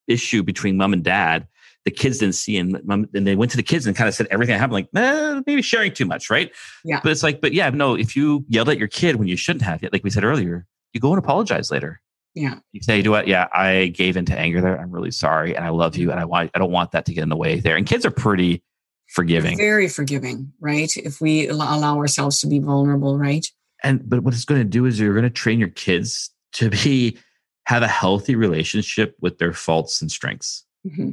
issue 0.08 0.42
between 0.42 0.76
mom 0.76 0.92
and 0.92 1.02
dad, 1.02 1.46
the 1.86 1.90
kids 1.90 2.18
didn't 2.18 2.34
see, 2.34 2.58
and 2.58 2.78
mom, 2.84 3.08
and 3.14 3.26
they 3.26 3.36
went 3.36 3.52
to 3.52 3.56
the 3.56 3.62
kids 3.62 3.86
and 3.86 3.96
kind 3.96 4.08
of 4.08 4.14
said 4.14 4.26
everything 4.30 4.52
that 4.52 4.58
happened, 4.58 4.74
like 4.74 4.88
eh, 4.94 5.40
maybe 5.46 5.62
sharing 5.62 5.92
too 5.92 6.04
much, 6.04 6.28
right? 6.28 6.50
Yeah. 6.84 7.00
But 7.02 7.12
it's 7.12 7.22
like, 7.22 7.40
but 7.40 7.54
yeah, 7.54 7.70
no. 7.70 7.94
If 7.94 8.16
you 8.16 8.44
yelled 8.48 8.68
at 8.68 8.76
your 8.76 8.88
kid 8.88 9.16
when 9.16 9.28
you 9.28 9.36
shouldn't 9.36 9.62
have, 9.62 9.82
like 9.92 10.02
we 10.02 10.10
said 10.10 10.24
earlier, 10.24 10.66
you 10.92 11.00
go 11.00 11.10
and 11.10 11.18
apologize 11.18 11.70
later. 11.70 12.02
Yeah. 12.36 12.58
You 12.72 12.82
say, 12.82 13.00
"Do 13.00 13.10
what? 13.10 13.26
Yeah, 13.26 13.48
I 13.52 13.86
gave 13.86 14.18
into 14.18 14.38
anger 14.38 14.60
there. 14.60 14.78
I'm 14.78 14.90
really 14.90 15.10
sorry, 15.10 15.56
and 15.56 15.64
I 15.64 15.70
love 15.70 15.96
you, 15.96 16.10
and 16.10 16.20
I 16.20 16.26
want. 16.26 16.50
I 16.54 16.58
don't 16.58 16.70
want 16.70 16.92
that 16.92 17.06
to 17.06 17.14
get 17.14 17.22
in 17.22 17.30
the 17.30 17.36
way 17.36 17.60
there." 17.60 17.76
And 17.76 17.86
kids 17.86 18.04
are 18.04 18.10
pretty 18.10 18.62
forgiving, 19.08 19.56
very 19.56 19.88
forgiving, 19.88 20.52
right? 20.60 20.94
If 20.98 21.22
we 21.22 21.48
allow 21.48 21.96
ourselves 21.96 22.38
to 22.40 22.46
be 22.46 22.58
vulnerable, 22.58 23.18
right? 23.18 23.46
And 23.82 24.06
but 24.06 24.20
what 24.20 24.34
it's 24.34 24.44
going 24.44 24.60
to 24.60 24.68
do 24.68 24.84
is 24.84 25.00
you're 25.00 25.14
going 25.14 25.24
to 25.24 25.30
train 25.30 25.58
your 25.58 25.70
kids 25.70 26.30
to 26.52 26.68
be 26.68 27.16
have 27.64 27.82
a 27.82 27.88
healthy 27.88 28.34
relationship 28.36 29.16
with 29.22 29.38
their 29.38 29.54
faults 29.54 30.02
and 30.02 30.12
strengths, 30.12 30.66
mm-hmm. 30.86 31.12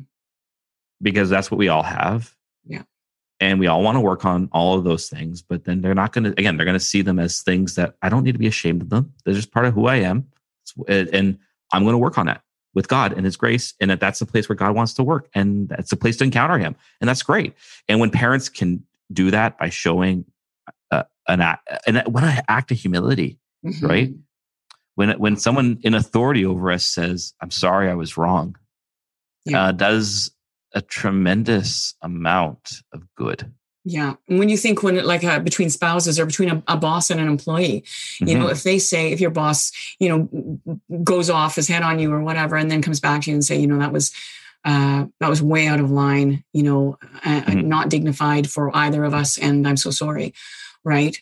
because 1.02 1.30
that's 1.30 1.50
what 1.50 1.58
we 1.58 1.70
all 1.70 1.84
have. 1.84 2.36
Yeah. 2.66 2.84
And 3.40 3.62
we 3.62 3.68
all 3.68 3.82
want 3.82 3.96
to 3.96 4.02
work 4.02 4.26
on 4.26 4.50
all 4.52 4.78
of 4.78 4.84
those 4.84 5.08
things, 5.08 5.42
but 5.42 5.64
then 5.64 5.82
they're 5.82 5.96
not 5.96 6.12
going 6.12 6.26
to. 6.26 6.32
Again, 6.32 6.58
they're 6.58 6.66
going 6.66 6.78
to 6.78 6.84
see 6.84 7.02
them 7.02 7.18
as 7.18 7.42
things 7.42 7.76
that 7.76 7.96
I 8.02 8.10
don't 8.10 8.24
need 8.24 8.34
to 8.34 8.40
be 8.40 8.48
ashamed 8.48 8.82
of 8.82 8.90
them. 8.90 9.14
They're 9.24 9.34
just 9.34 9.54
part 9.54 9.66
of 9.66 9.74
who 9.74 9.88
I 9.88 9.98
am 9.98 10.28
and 10.88 11.38
I'm 11.72 11.84
going 11.84 11.94
to 11.94 12.00
work 12.00 12.18
on 12.18 12.28
that 12.28 12.42
with 12.74 12.88
God 12.88 13.14
and 13.14 13.26
His 13.26 13.38
grace, 13.38 13.74
and 13.80 13.90
that 13.90 14.00
that's 14.00 14.20
the 14.20 14.26
place 14.26 14.50
where 14.50 14.56
God 14.56 14.76
wants 14.76 14.94
to 14.96 15.04
work, 15.04 15.30
and 15.34 15.70
that's 15.70 15.90
the 15.90 15.96
place 15.96 16.18
to 16.18 16.24
encounter 16.24 16.58
Him, 16.58 16.76
and 17.02 17.08
that's 17.08 17.24
great. 17.24 17.54
And 17.88 18.00
when 18.00 18.10
parents 18.10 18.50
can 18.50 18.84
do 19.12 19.32
that 19.32 19.58
by 19.58 19.70
showing 19.70 20.26
uh, 20.92 21.04
an 21.28 21.42
act, 21.42 21.70
and 21.88 22.04
when 22.08 22.24
I 22.24 22.42
act 22.48 22.72
of 22.72 22.78
humility, 22.78 23.40
mm-hmm. 23.66 23.86
right? 23.86 24.14
When 24.96 25.12
when 25.20 25.38
someone 25.38 25.80
in 25.84 25.94
authority 25.94 26.46
over 26.46 26.72
us 26.72 26.86
says, 26.86 27.34
"I'm 27.42 27.52
sorry, 27.52 27.90
I 27.90 27.96
was 27.96 28.18
wrong," 28.18 28.56
yeah. 29.46 29.66
uh, 29.66 29.72
does 29.72 30.32
a 30.74 30.82
tremendous 30.82 31.96
amount 32.02 32.82
of 32.92 33.04
good. 33.16 33.52
Yeah. 33.86 34.16
And 34.30 34.40
when 34.40 34.50
you 34.50 34.58
think 34.58 34.82
when 34.82 35.04
like 35.04 35.24
uh, 35.24 35.40
between 35.40 35.70
spouses 35.70 36.20
or 36.20 36.26
between 36.26 36.50
a, 36.50 36.64
a, 36.68 36.78
boss 36.78 37.10
and 37.10 37.20
an 37.20 37.28
employee, 37.28 37.82
mm-hmm. 37.82 38.28
you 38.28 38.36
know, 38.36 38.46
mm-hmm. 38.46 38.54
if 38.54 38.64
they 38.64 38.80
say, 38.80 39.12
if 39.12 39.20
your 39.20 39.30
boss, 39.30 39.72
you 40.00 40.10
know, 40.10 40.80
goes 41.04 41.30
off 41.30 41.56
his 41.56 41.68
head 41.68 41.84
on 41.84 42.00
you 42.00 42.12
or 42.12 42.22
whatever, 42.22 42.56
and 42.56 42.72
then 42.72 42.82
comes 42.82 43.02
back 43.02 43.24
to 43.24 43.30
you 43.30 43.36
and 43.36 43.44
say, 43.44 43.60
you 43.60 43.68
know, 43.68 43.80
that 43.80 43.92
was, 43.92 44.14
uh, 44.64 45.06
that 45.20 45.30
was 45.30 45.42
way 45.42 45.68
out 45.68 45.82
of 45.82 45.92
line, 45.92 46.44
you 46.54 46.64
know, 46.64 46.98
uh, 47.26 47.42
mm-hmm. 47.42 47.68
not 47.68 47.90
dignified 47.90 48.50
for 48.50 48.76
either 48.76 49.04
of 49.04 49.14
us. 49.14 49.38
And 49.38 49.68
I'm 49.68 49.78
so 49.78 49.92
sorry. 49.92 50.34
Right. 50.86 51.18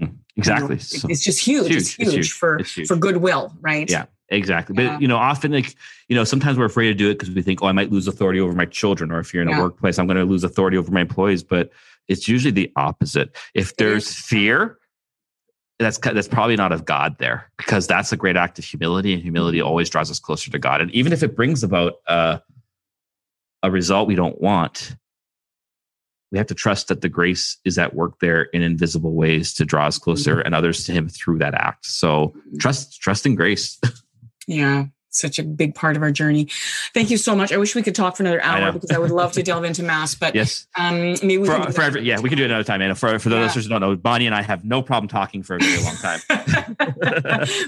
Mm-hmm. 0.00 0.16
Exactly. 0.36 0.78
You 0.78 1.00
know, 1.04 1.10
it's 1.10 1.22
just 1.22 1.38
huge. 1.38 1.70
It's 1.70 1.72
huge, 1.72 1.78
it's 1.80 1.94
huge, 1.94 2.06
it's 2.08 2.14
huge. 2.14 2.32
for, 2.32 2.62
huge. 2.64 2.88
for 2.88 2.96
goodwill. 2.96 3.54
Right. 3.60 3.88
Yeah. 3.88 4.06
Exactly. 4.30 4.76
Yeah. 4.76 4.92
But 4.92 5.02
you 5.02 5.08
know, 5.08 5.16
often 5.16 5.52
like, 5.52 5.74
you 6.08 6.14
know, 6.16 6.24
sometimes 6.24 6.56
we're 6.56 6.64
afraid 6.64 6.86
to 6.88 6.94
do 6.94 7.10
it 7.10 7.14
because 7.14 7.30
we 7.34 7.42
think, 7.42 7.62
oh, 7.62 7.66
I 7.66 7.72
might 7.72 7.90
lose 7.90 8.06
authority 8.06 8.40
over 8.40 8.52
my 8.52 8.64
children, 8.64 9.10
or 9.10 9.18
if 9.18 9.34
you're 9.34 9.42
in 9.42 9.48
yeah. 9.48 9.58
a 9.58 9.62
workplace, 9.62 9.98
I'm 9.98 10.06
going 10.06 10.18
to 10.18 10.24
lose 10.24 10.44
authority 10.44 10.76
over 10.76 10.90
my 10.92 11.00
employees. 11.00 11.42
But 11.42 11.70
it's 12.10 12.28
usually 12.28 12.50
the 12.50 12.70
opposite. 12.76 13.36
If 13.54 13.76
there's 13.76 14.12
fear, 14.12 14.76
that's 15.78 15.96
that's 15.96 16.28
probably 16.28 16.56
not 16.56 16.72
of 16.72 16.84
God 16.84 17.16
there, 17.18 17.50
because 17.56 17.86
that's 17.86 18.12
a 18.12 18.16
great 18.16 18.36
act 18.36 18.58
of 18.58 18.64
humility, 18.64 19.14
and 19.14 19.22
humility 19.22 19.58
mm-hmm. 19.58 19.68
always 19.68 19.88
draws 19.88 20.10
us 20.10 20.18
closer 20.18 20.50
to 20.50 20.58
God. 20.58 20.82
And 20.82 20.90
even 20.90 21.12
if 21.12 21.22
it 21.22 21.36
brings 21.36 21.62
about 21.62 21.94
uh, 22.06 22.38
a 23.62 23.70
result 23.70 24.08
we 24.08 24.16
don't 24.16 24.40
want, 24.40 24.96
we 26.32 26.38
have 26.38 26.48
to 26.48 26.54
trust 26.54 26.88
that 26.88 27.00
the 27.00 27.08
grace 27.08 27.56
is 27.64 27.78
at 27.78 27.94
work 27.94 28.18
there 28.20 28.42
in 28.42 28.60
invisible 28.60 29.14
ways 29.14 29.54
to 29.54 29.64
draw 29.64 29.86
us 29.86 29.98
closer 29.98 30.36
mm-hmm. 30.36 30.46
and 30.46 30.54
others 30.54 30.84
to 30.84 30.92
Him 30.92 31.08
through 31.08 31.38
that 31.38 31.54
act. 31.54 31.86
So 31.86 32.28
mm-hmm. 32.28 32.58
trust, 32.58 33.00
trust 33.00 33.24
in 33.24 33.36
grace. 33.36 33.80
yeah, 34.48 34.86
such 35.10 35.38
a 35.38 35.42
big 35.42 35.74
part 35.74 35.96
of 35.96 36.02
our 36.02 36.10
journey. 36.10 36.48
Thank 36.94 37.10
you 37.10 37.16
so 37.16 37.34
much. 37.34 37.52
I 37.52 37.56
wish 37.56 37.74
we 37.74 37.82
could 37.82 37.94
talk 37.94 38.16
for 38.16 38.22
another 38.22 38.42
hour 38.42 38.72
because 38.72 38.90
I 38.90 38.98
would 38.98 39.10
love 39.10 39.32
to 39.32 39.42
delve 39.42 39.64
into 39.64 39.82
mass, 39.82 40.14
but 40.14 40.34
yes, 40.34 40.66
um, 40.76 41.12
maybe 41.22 41.38
we 41.38 41.46
for, 41.46 41.72
for 41.72 41.82
every, 41.82 42.02
yeah, 42.02 42.20
we 42.20 42.28
can 42.28 42.38
do 42.38 42.44
it 42.44 42.50
another 42.50 42.64
time. 42.64 42.80
And 42.82 42.96
for, 42.98 43.18
for 43.18 43.28
the 43.28 43.36
yeah. 43.36 43.42
listeners 43.42 43.64
who 43.66 43.70
don't 43.70 43.80
know, 43.80 43.96
Bonnie 43.96 44.26
and 44.26 44.34
I 44.34 44.42
have 44.42 44.64
no 44.64 44.82
problem 44.82 45.08
talking 45.08 45.42
for 45.42 45.56
a 45.56 45.58
very 45.58 45.82
long 45.82 45.96
time. 45.96 46.20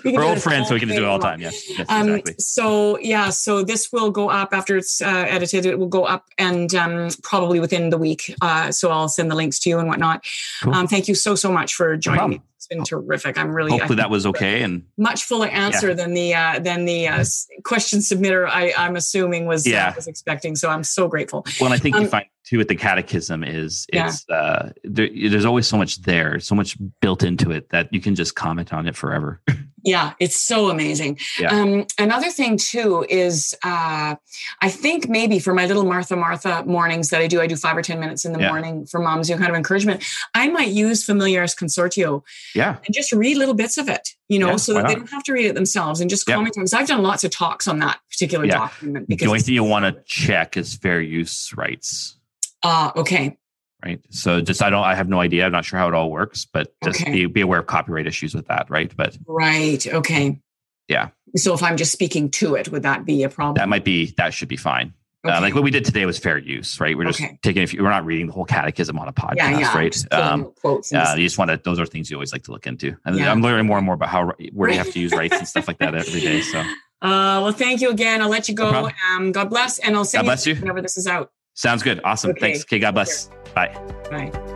We're 0.04 0.22
old 0.22 0.42
friends, 0.42 0.68
so 0.68 0.74
we 0.74 0.80
can 0.80 0.88
do 0.88 0.96
it 0.96 1.04
all 1.04 1.18
the 1.18 1.24
time. 1.24 1.40
Yes, 1.40 1.68
yes 1.68 1.86
um, 1.88 2.08
exactly. 2.08 2.34
So 2.38 2.98
yeah, 2.98 3.30
so 3.30 3.62
this 3.62 3.92
will 3.92 4.10
go 4.10 4.30
up 4.30 4.50
after 4.52 4.76
it's 4.76 5.00
uh, 5.00 5.26
edited. 5.28 5.66
It 5.66 5.78
will 5.78 5.88
go 5.88 6.04
up 6.04 6.28
and 6.38 6.74
um, 6.74 7.08
probably 7.22 7.60
within 7.60 7.90
the 7.90 7.98
week. 7.98 8.34
Uh, 8.40 8.70
so 8.70 8.90
I'll 8.90 9.08
send 9.08 9.30
the 9.30 9.34
links 9.34 9.58
to 9.60 9.70
you 9.70 9.78
and 9.78 9.88
whatnot. 9.88 10.24
Cool. 10.62 10.74
Um, 10.74 10.86
thank 10.86 11.08
you 11.08 11.14
so 11.14 11.34
so 11.34 11.52
much 11.52 11.74
for 11.74 11.96
joining 11.96 12.20
no 12.20 12.28
me 12.28 12.42
been 12.74 12.84
terrific. 12.84 13.38
I'm 13.38 13.52
really 13.52 13.72
hopefully 13.72 13.96
that 13.96 14.10
was 14.10 14.26
okay 14.26 14.62
and 14.62 14.84
much 14.96 15.24
fuller 15.24 15.48
answer 15.48 15.88
yeah. 15.88 15.94
than 15.94 16.14
the 16.14 16.34
uh, 16.34 16.58
than 16.58 16.84
the 16.84 17.08
uh, 17.08 17.24
question 17.64 18.00
submitter. 18.00 18.48
I, 18.48 18.72
I'm 18.76 18.96
assuming 18.96 19.46
was 19.46 19.66
uh, 19.66 19.70
yeah. 19.70 19.88
Uh, 19.88 19.92
was 19.96 20.06
expecting. 20.06 20.56
So 20.56 20.70
I'm 20.70 20.84
so 20.84 21.08
grateful. 21.08 21.44
Well, 21.60 21.72
I 21.72 21.78
think 21.78 21.96
um, 21.96 22.02
you 22.02 22.08
find 22.08 22.26
too 22.44 22.58
with 22.58 22.68
the 22.68 22.76
catechism 22.76 23.44
is 23.44 23.86
it's 23.92 24.24
yeah. 24.28 24.36
uh, 24.36 24.70
there, 24.84 25.08
there's 25.28 25.44
always 25.44 25.66
so 25.66 25.76
much 25.76 26.02
there, 26.02 26.40
so 26.40 26.54
much 26.54 26.76
built 27.00 27.22
into 27.22 27.50
it 27.50 27.70
that 27.70 27.92
you 27.92 28.00
can 28.00 28.14
just 28.14 28.34
comment 28.34 28.72
on 28.72 28.86
it 28.86 28.96
forever. 28.96 29.40
Yeah, 29.84 30.12
it's 30.20 30.40
so 30.40 30.70
amazing. 30.70 31.18
Yeah. 31.38 31.52
Um, 31.52 31.86
another 31.98 32.30
thing 32.30 32.56
too 32.56 33.04
is 33.08 33.54
uh, 33.64 34.14
I 34.60 34.68
think 34.68 35.08
maybe 35.08 35.40
for 35.40 35.54
my 35.54 35.66
little 35.66 35.84
Martha 35.84 36.14
Martha 36.14 36.64
mornings 36.64 37.10
that 37.10 37.20
I 37.20 37.26
do, 37.26 37.40
I 37.40 37.48
do 37.48 37.56
five 37.56 37.76
or 37.76 37.82
ten 37.82 37.98
minutes 37.98 38.24
in 38.24 38.32
the 38.32 38.38
yeah. 38.38 38.48
morning 38.48 38.86
for 38.86 39.00
moms, 39.00 39.28
you 39.28 39.34
know, 39.34 39.40
kind 39.40 39.50
of 39.50 39.56
encouragement. 39.56 40.04
I 40.34 40.48
might 40.48 40.68
use 40.68 41.04
Familiaris 41.04 41.56
Consortio, 41.56 42.22
yeah, 42.54 42.76
and 42.86 42.94
just 42.94 43.12
read 43.12 43.36
little 43.36 43.54
bits 43.54 43.76
of 43.76 43.88
it, 43.88 44.10
you 44.28 44.38
know, 44.38 44.50
yeah, 44.50 44.56
so 44.56 44.74
that 44.74 44.86
they 44.86 44.94
don't 44.94 45.10
have 45.10 45.24
to 45.24 45.32
read 45.32 45.46
it 45.46 45.54
themselves 45.54 46.00
and 46.00 46.08
just 46.08 46.26
comment 46.26 46.56
on. 46.56 46.62
Because 46.62 46.74
I've 46.74 46.86
done 46.86 47.02
lots 47.02 47.24
of 47.24 47.32
talks 47.32 47.66
on 47.66 47.80
that 47.80 47.98
particular 48.08 48.46
document. 48.46 49.08
Because 49.08 49.24
the 49.24 49.30
only 49.30 49.40
thing 49.40 49.54
you 49.54 49.64
want 49.64 49.84
to 49.84 50.00
check 50.04 50.56
is 50.56 50.76
fair 50.76 51.00
use 51.00 51.52
rights. 51.56 52.16
Ah, 52.62 52.92
uh, 52.94 53.00
okay 53.00 53.36
right? 53.84 54.00
So 54.10 54.40
just 54.40 54.62
I 54.62 54.70
don't 54.70 54.84
I 54.84 54.94
have 54.94 55.08
no 55.08 55.20
idea. 55.20 55.44
I'm 55.46 55.52
not 55.52 55.64
sure 55.64 55.78
how 55.78 55.88
it 55.88 55.94
all 55.94 56.10
works, 56.10 56.44
but 56.44 56.74
just 56.84 57.02
okay. 57.02 57.12
be, 57.12 57.26
be 57.26 57.40
aware 57.40 57.60
of 57.60 57.66
copyright 57.66 58.06
issues 58.06 58.34
with 58.34 58.46
that, 58.48 58.70
right? 58.70 58.94
But 58.96 59.16
right, 59.26 59.84
okay, 59.86 60.40
yeah. 60.88 61.08
So 61.36 61.54
if 61.54 61.62
I'm 61.62 61.76
just 61.76 61.92
speaking 61.92 62.30
to 62.32 62.54
it, 62.54 62.70
would 62.70 62.82
that 62.82 63.04
be 63.04 63.22
a 63.22 63.28
problem? 63.28 63.54
That 63.56 63.68
might 63.68 63.84
be 63.84 64.14
that 64.16 64.34
should 64.34 64.48
be 64.48 64.56
fine. 64.56 64.94
Okay. 65.24 65.36
Uh, 65.36 65.40
like 65.40 65.54
what 65.54 65.62
we 65.62 65.70
did 65.70 65.84
today 65.84 66.04
was 66.04 66.18
fair 66.18 66.36
use, 66.36 66.80
right? 66.80 66.98
We're 66.98 67.04
just 67.04 67.20
okay. 67.20 67.38
taking 67.42 67.62
if 67.62 67.72
we're 67.72 67.88
not 67.88 68.04
reading 68.04 68.26
the 68.26 68.32
whole 68.32 68.44
catechism 68.44 68.98
on 68.98 69.06
a 69.06 69.12
podcast, 69.12 69.36
yeah, 69.36 69.58
yeah. 69.60 69.76
right? 69.76 70.12
Um, 70.12 70.52
quotes 70.60 70.92
uh, 70.92 71.14
you 71.16 71.24
just 71.24 71.38
want 71.38 71.50
to; 71.52 71.60
those 71.62 71.78
are 71.78 71.86
things 71.86 72.10
you 72.10 72.16
always 72.16 72.32
like 72.32 72.42
to 72.44 72.50
look 72.50 72.66
into. 72.66 72.96
And 73.04 73.16
yeah. 73.16 73.30
I'm 73.30 73.40
learning 73.40 73.66
more 73.66 73.78
and 73.78 73.86
more 73.86 73.94
about 73.94 74.08
how 74.08 74.32
where 74.52 74.68
you 74.68 74.78
have 74.78 74.90
to 74.90 74.98
use 74.98 75.12
rights 75.12 75.36
and 75.36 75.46
stuff 75.46 75.68
like 75.68 75.78
that 75.78 75.94
every 75.94 76.20
day. 76.20 76.40
So, 76.40 76.58
uh, 76.60 76.64
well, 77.02 77.52
thank 77.52 77.80
you 77.80 77.90
again. 77.90 78.20
I'll 78.20 78.30
let 78.30 78.48
you 78.48 78.54
go. 78.56 78.72
No 78.72 78.90
um, 79.14 79.30
God 79.30 79.48
bless, 79.48 79.78
and 79.78 79.94
I'll 79.94 80.04
send 80.04 80.26
God 80.26 80.44
you, 80.44 80.56
whenever 80.56 80.82
this 80.82 80.96
is 80.96 81.06
out. 81.06 81.30
Sounds 81.54 81.82
good. 81.82 82.00
Awesome. 82.04 82.30
Okay. 82.30 82.40
Thanks. 82.40 82.62
Okay. 82.62 82.78
God 82.78 82.92
bless. 82.92 83.28
Bye. 83.54 83.68
Bye. 84.10 84.51